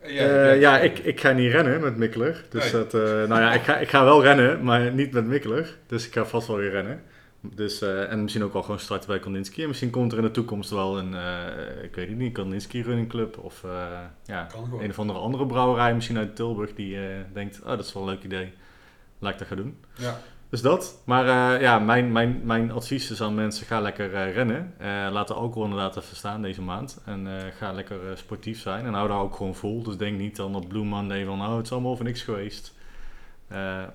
Eh, 0.00 0.14
jij- 0.14 0.58
ja, 0.58 0.78
ik, 0.78 0.98
ik 0.98 1.20
ga 1.20 1.30
niet 1.32 1.52
rennen 1.52 1.80
met 1.80 1.96
Mikkeler. 1.96 2.44
Dus 2.48 2.62
Nee. 2.62 2.82
dat, 2.82 2.94
eh, 2.94 3.00
nou 3.02 3.40
ja, 3.40 3.52
ik 3.52 3.62
ga, 3.62 3.76
ik 3.78 3.88
ga 3.88 4.04
wel 4.04 4.22
rennen, 4.22 4.62
maar 4.62 4.92
niet 4.92 5.12
met 5.12 5.26
Mikkeler. 5.26 5.76
Dus 5.86 6.06
ik 6.06 6.12
ga 6.12 6.24
vast 6.24 6.46
wel 6.46 6.56
weer 6.56 6.70
rennen. 6.70 7.02
Dus, 7.40 7.80
eh, 7.82 8.12
en 8.12 8.22
misschien 8.22 8.44
ook 8.44 8.52
wel 8.52 8.62
gewoon 8.62 8.78
starten 8.78 9.08
bij 9.08 9.18
Kandinsky. 9.18 9.62
En 9.62 9.68
misschien 9.68 9.90
komt 9.90 10.12
er 10.12 10.18
in 10.18 10.24
de 10.24 10.30
toekomst 10.30 10.70
wel 10.70 10.98
een, 10.98 11.14
eh, 11.14 11.82
ik 11.82 11.94
weet 11.94 12.08
het 12.08 12.16
niet, 12.16 12.32
Kandinsky 12.32 12.80
Running 12.82 13.08
Club. 13.08 13.38
Of 13.38 13.64
eh, 13.64 13.70
ja, 14.24 14.46
een 14.80 14.90
of 14.90 14.98
andere 14.98 15.18
andere 15.18 15.46
brouwerij, 15.46 15.94
misschien 15.94 16.18
uit 16.18 16.36
Tilburg, 16.36 16.74
die 16.74 16.96
eh, 16.96 17.02
denkt, 17.32 17.60
oh 17.62 17.68
dat 17.68 17.84
is 17.84 17.92
wel 17.92 18.02
een 18.02 18.08
leuk 18.08 18.22
idee. 18.22 18.52
Laat 19.18 19.32
ik 19.32 19.38
dat 19.38 19.48
gaan 19.48 19.56
doen. 19.56 19.76
Ja. 19.96 20.18
Dus 20.54 20.62
dat. 20.62 20.98
Maar 21.04 21.54
eh, 21.54 21.60
ja, 21.60 21.78
mijn, 21.78 22.12
mijn, 22.12 22.40
mijn 22.44 22.70
advies 22.70 23.10
is 23.10 23.20
aan 23.20 23.34
mensen, 23.34 23.66
ga 23.66 23.80
lekker 23.80 24.14
eh, 24.14 24.32
rennen. 24.34 24.74
Eh, 24.78 24.86
laat 25.10 25.28
de 25.28 25.34
alcohol 25.34 25.64
inderdaad 25.64 25.96
even 25.96 26.16
staan 26.16 26.42
deze 26.42 26.62
maand. 26.62 27.00
En 27.04 27.52
ga 27.58 27.72
lekker 27.72 28.18
sportief 28.18 28.60
zijn. 28.60 28.86
En 28.86 28.92
hou 28.92 29.08
daar 29.08 29.20
ook 29.20 29.36
gewoon 29.36 29.54
vol. 29.54 29.82
Dus 29.82 29.96
denk 29.96 30.18
niet 30.18 30.36
dan 30.36 30.54
op 30.54 30.68
Blue 30.68 30.84
Monday 30.84 31.24
van, 31.24 31.40
oh 31.40 31.56
het 31.56 31.64
is 31.66 31.72
allemaal 31.72 31.96
voor 31.96 32.04
niks 32.04 32.22
geweest. 32.22 32.74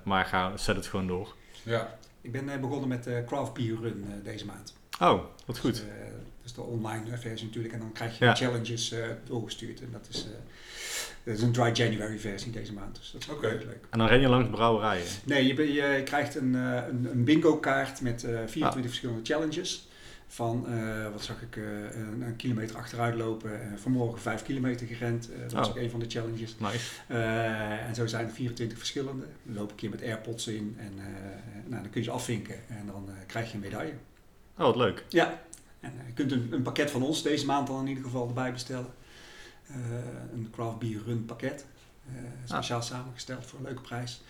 Maar 0.02 0.24
ga, 0.24 0.56
zet 0.56 0.76
het 0.76 0.86
gewoon 0.86 1.06
door. 1.06 1.34
ja. 1.62 1.98
Ik 2.20 2.32
ben 2.32 2.60
begonnen 2.60 2.88
met 2.88 3.04
de 3.04 3.22
Craft 3.26 3.54
Beer 3.54 3.76
Run 3.80 4.04
deze 4.24 4.46
maand. 4.46 4.74
Oh, 5.00 5.20
wat 5.46 5.58
goed. 5.58 5.72
Dus, 5.72 5.80
dat 5.80 6.44
is 6.44 6.52
de 6.52 6.60
online 6.60 7.16
versie 7.16 7.46
natuurlijk. 7.46 7.74
En 7.74 7.80
dan 7.80 7.92
krijg 7.92 8.18
je 8.18 8.24
Ja. 8.24 8.34
challenges 8.34 8.94
doorgestuurd. 9.24 9.80
En 9.80 9.88
dat 9.92 10.06
is, 10.10 10.26
eh, 11.20 11.26
dat 11.26 11.36
is 11.36 11.42
een 11.42 11.52
Dry 11.52 11.70
January 11.72 12.18
versie 12.18 12.52
deze 12.52 12.72
maand. 12.72 12.96
Dus 12.96 13.10
dat 13.10 13.20
is 13.20 13.26
heel 13.26 13.40
leuk. 13.50 13.86
En 13.90 13.98
dan 13.98 14.08
ren 14.08 14.20
je 14.20 14.28
langs 14.28 14.50
brouwerijen. 14.50 15.04
Nee, 15.24 15.46
je, 15.46 15.72
je 15.72 16.02
krijgt 16.04 16.34
een, 16.34 16.54
eh, 16.54 16.82
een, 16.88 17.08
een 17.12 17.24
bingo 17.24 17.56
kaart 17.56 18.00
met 18.00 18.24
eh 18.24 18.30
24 18.46 18.74
Ah. 18.80 18.82
verschillende 18.88 19.20
challenges. 19.24 19.88
Van, 20.32 20.66
eh, 20.68 21.12
wat 21.12 21.22
zag 21.22 21.42
ik, 21.42 21.56
eh, 21.56 21.62
een, 22.00 22.22
een 22.22 22.36
kilometer 22.36 22.76
achteruit 22.76 23.14
lopen. 23.14 23.60
Eh, 23.62 23.66
vanmorgen 23.76 24.20
5 24.20 24.42
kilometer 24.42 24.86
gerend. 24.86 25.32
Eh, 25.32 25.40
dat 25.42 25.52
was 25.52 25.66
Oh. 25.68 25.72
ook 25.76 25.80
een 25.82 25.90
van 25.90 26.00
de 26.00 26.06
challenges. 26.08 26.56
Nice. 26.58 26.78
Eh, 27.06 27.86
en 27.88 27.94
zo 27.94 28.06
zijn 28.06 28.26
er 28.26 28.32
24 28.32 28.78
verschillende. 28.78 29.24
Dan 29.42 29.54
loop 29.54 29.64
ik 29.64 29.70
een 29.70 29.76
keer 29.76 29.90
met 29.90 30.02
AirPods 30.02 30.46
in. 30.46 30.76
En 30.78 30.92
eh, 30.98 31.04
nou, 31.66 31.82
dan 31.82 31.90
kun 31.90 32.00
je 32.00 32.06
ze 32.06 32.10
afvinken. 32.12 32.54
En 32.68 32.86
dan 32.86 33.04
eh, 33.08 33.14
krijg 33.26 33.48
je 33.48 33.54
een 33.54 33.60
medaille. 33.60 33.92
Oh, 34.58 34.64
wat 34.66 34.76
leuk. 34.76 35.04
Ja. 35.08 35.40
En 35.80 35.92
eh, 36.00 36.06
je 36.06 36.12
kunt 36.12 36.32
een, 36.32 36.48
een 36.50 36.62
pakket 36.62 36.90
van 36.90 37.02
ons 37.02 37.22
deze 37.22 37.46
maand 37.46 37.66
dan 37.66 37.80
in 37.80 37.88
ieder 37.88 38.04
geval 38.04 38.28
erbij 38.28 38.52
bestellen. 38.52 38.86
Eh, 39.70 40.32
een 40.32 40.48
craft 40.52 40.78
beer 40.78 41.00
run 41.06 41.24
pakket. 41.24 41.66
Eh, 42.06 42.14
speciaal 42.44 42.82
samengesteld 42.82 43.46
voor 43.46 43.58
een 43.58 43.64
leuke 43.64 43.80
prijs. 43.80 44.22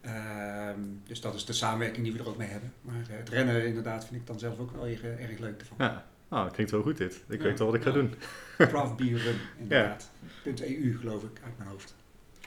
Ehm, 0.00 0.80
dus 1.06 1.20
dat 1.20 1.34
is 1.34 1.44
de 1.44 1.52
samenwerking 1.52 2.04
die 2.04 2.12
we 2.14 2.18
er 2.18 2.28
ook 2.28 2.36
mee 2.36 2.48
hebben. 2.48 2.72
Maar 2.80 2.94
eh, 3.10 3.16
het 3.16 3.28
rennen 3.28 3.66
inderdaad 3.66 4.04
vind 4.06 4.20
ik 4.20 4.26
dan 4.26 4.38
zelf 4.38 4.58
ook 4.58 4.70
wel 4.70 4.86
erg, 4.86 5.02
erg 5.02 5.38
leuk 5.38 5.60
ervan. 5.60 5.76
Ja. 5.80 6.06
Oh, 6.30 6.42
dat 6.42 6.52
klinkt 6.52 6.72
wel 6.72 6.82
goed 6.82 6.96
dit. 6.96 7.20
Ik 7.28 7.38
Ja. 7.40 7.44
weet 7.46 7.58
wel 7.58 7.66
wat 7.66 7.76
ik 7.76 7.82
ga 7.82 7.88
Ja. 7.88 7.94
doen. 7.94 8.14
Craft 8.56 8.96
beer 8.96 9.18
run 9.18 9.36
inderdaad. 9.58 10.10
.eu 10.44 10.96
geloof 11.00 11.22
ik 11.22 11.40
uit 11.44 11.58
mijn 11.58 11.70
hoofd. 11.70 11.94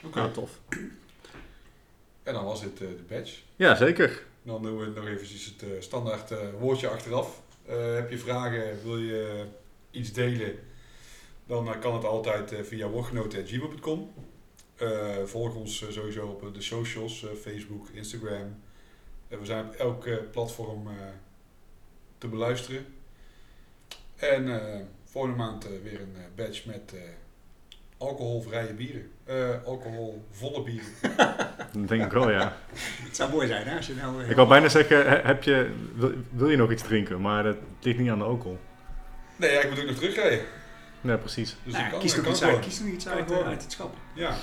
Oké. 0.04 0.20
Ah, 0.20 0.32
tof. 0.32 0.60
En 2.22 2.32
dan 2.34 2.44
was 2.44 2.60
dit 2.60 2.80
eh, 2.80 2.88
de 2.88 3.14
badge. 3.14 3.36
Ja, 3.56 3.74
zeker. 3.74 4.22
Dan 4.42 4.62
doen 4.62 4.78
we 4.78 4.86
nog 4.86 5.06
eventjes 5.06 5.44
het 5.44 5.84
standaard 5.84 6.30
eh, 6.30 6.38
woordje 6.58 6.88
achteraf. 6.88 7.42
Eh, 7.66 7.94
heb 7.94 8.10
je 8.10 8.18
vragen, 8.18 8.82
wil 8.82 8.98
je 8.98 9.46
iets 9.90 10.12
delen, 10.12 10.54
dan 11.52 11.68
eh, 11.74 11.80
kan 11.80 11.94
het 11.94 12.04
altijd 12.04 12.52
eh, 12.52 12.62
via 12.62 12.88
woordgenoten.gmail.com. 12.88 14.12
Eh 14.76 14.88
volg 15.24 15.54
ons 15.54 15.84
sowieso 15.90 16.26
op 16.26 16.54
de 16.54 16.60
socials, 16.62 17.24
eh, 17.24 17.30
Facebook, 17.40 17.88
Instagram. 17.92 18.56
We 19.28 19.38
zijn 19.44 19.64
op 19.66 19.74
elk 19.74 20.06
eh, 20.06 20.16
platform 20.30 20.86
eh, 20.86 20.92
te 22.18 22.28
beluisteren. 22.28 22.86
En 24.16 24.60
eh, 24.60 24.80
volgende 25.04 25.36
maand 25.36 25.66
weer 25.82 26.00
een 26.00 26.16
badge 26.36 26.62
met 26.68 26.92
eh, 26.94 27.00
alcoholvrije 27.98 28.72
bieren. 28.74 29.10
Eh, 29.24 29.64
alcoholvolle 29.64 30.62
bieren. 30.62 30.88
Dat 31.72 31.88
denk 31.88 32.04
ik 32.04 32.12
wel, 32.12 32.30
ja. 32.30 32.56
Het 33.02 33.16
zou 33.16 33.30
mooi 33.30 33.46
zijn 33.46 33.66
hè, 33.66 33.76
als 33.76 33.86
je 33.86 33.94
nou... 33.94 34.24
Ik 34.24 34.36
wou 34.36 34.48
bijna 34.48 34.68
zeggen, 34.68 34.96
he- 35.08 35.20
heb 35.22 35.42
je, 35.42 35.74
wil, 35.94 36.12
wil 36.30 36.50
je 36.50 36.56
nog 36.56 36.72
iets 36.72 36.82
drinken? 36.82 37.20
Maar 37.20 37.42
dat 37.42 37.56
ligt 37.80 37.98
niet 37.98 38.10
aan 38.10 38.18
de 38.18 38.24
alcohol. 38.24 38.58
Nee, 39.36 39.52
ja, 39.52 39.60
ik 39.60 39.70
moet 39.70 39.80
ook 39.80 39.86
nog 39.86 39.96
terugrijden. 39.96 40.40
Ja, 41.02 41.16
precies. 41.16 41.56
Dus 41.64 41.72
nou, 41.72 41.84
ik 41.84 41.90
kan, 41.90 42.00
kies 42.00 42.16
er 42.16 42.28
iets 42.28 42.42
uit, 42.42 42.58
kies 42.60 42.80
er 42.80 42.86
iets 42.86 43.08
uit, 43.08 43.28
het 43.62 43.72
schap. 43.72 43.94
Ja. 44.12 44.34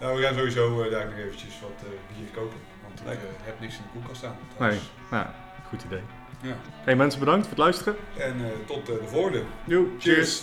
Nou, 0.00 0.16
we 0.16 0.22
gaan 0.22 0.34
sowieso 0.34 0.82
eh, 0.82 0.90
daar 0.90 1.04
nog 1.04 1.18
eventjes 1.18 1.60
wat 1.60 1.70
eh, 1.82 2.16
bier 2.16 2.28
kopen. 2.34 2.58
Want 2.82 3.00
ik 3.00 3.22
eh, 3.22 3.28
heb 3.42 3.60
niks 3.60 3.74
in 3.76 3.82
de 3.82 3.88
koelkast 3.92 4.16
staan. 4.16 4.36
Nee, 4.58 4.78
nou, 5.10 5.26
goed 5.68 5.82
idee. 5.82 6.02
Ja. 6.40 6.56
Hey 6.84 6.96
mensen, 6.96 7.20
bedankt 7.20 7.40
voor 7.46 7.50
het 7.50 7.58
luisteren. 7.64 7.96
En 8.18 8.44
eh, 8.44 8.50
tot 8.66 8.88
eh, 8.88 8.94
de 8.94 9.08
volgende. 9.08 9.42
Doei. 9.64 9.86
Cheers. 9.98 10.42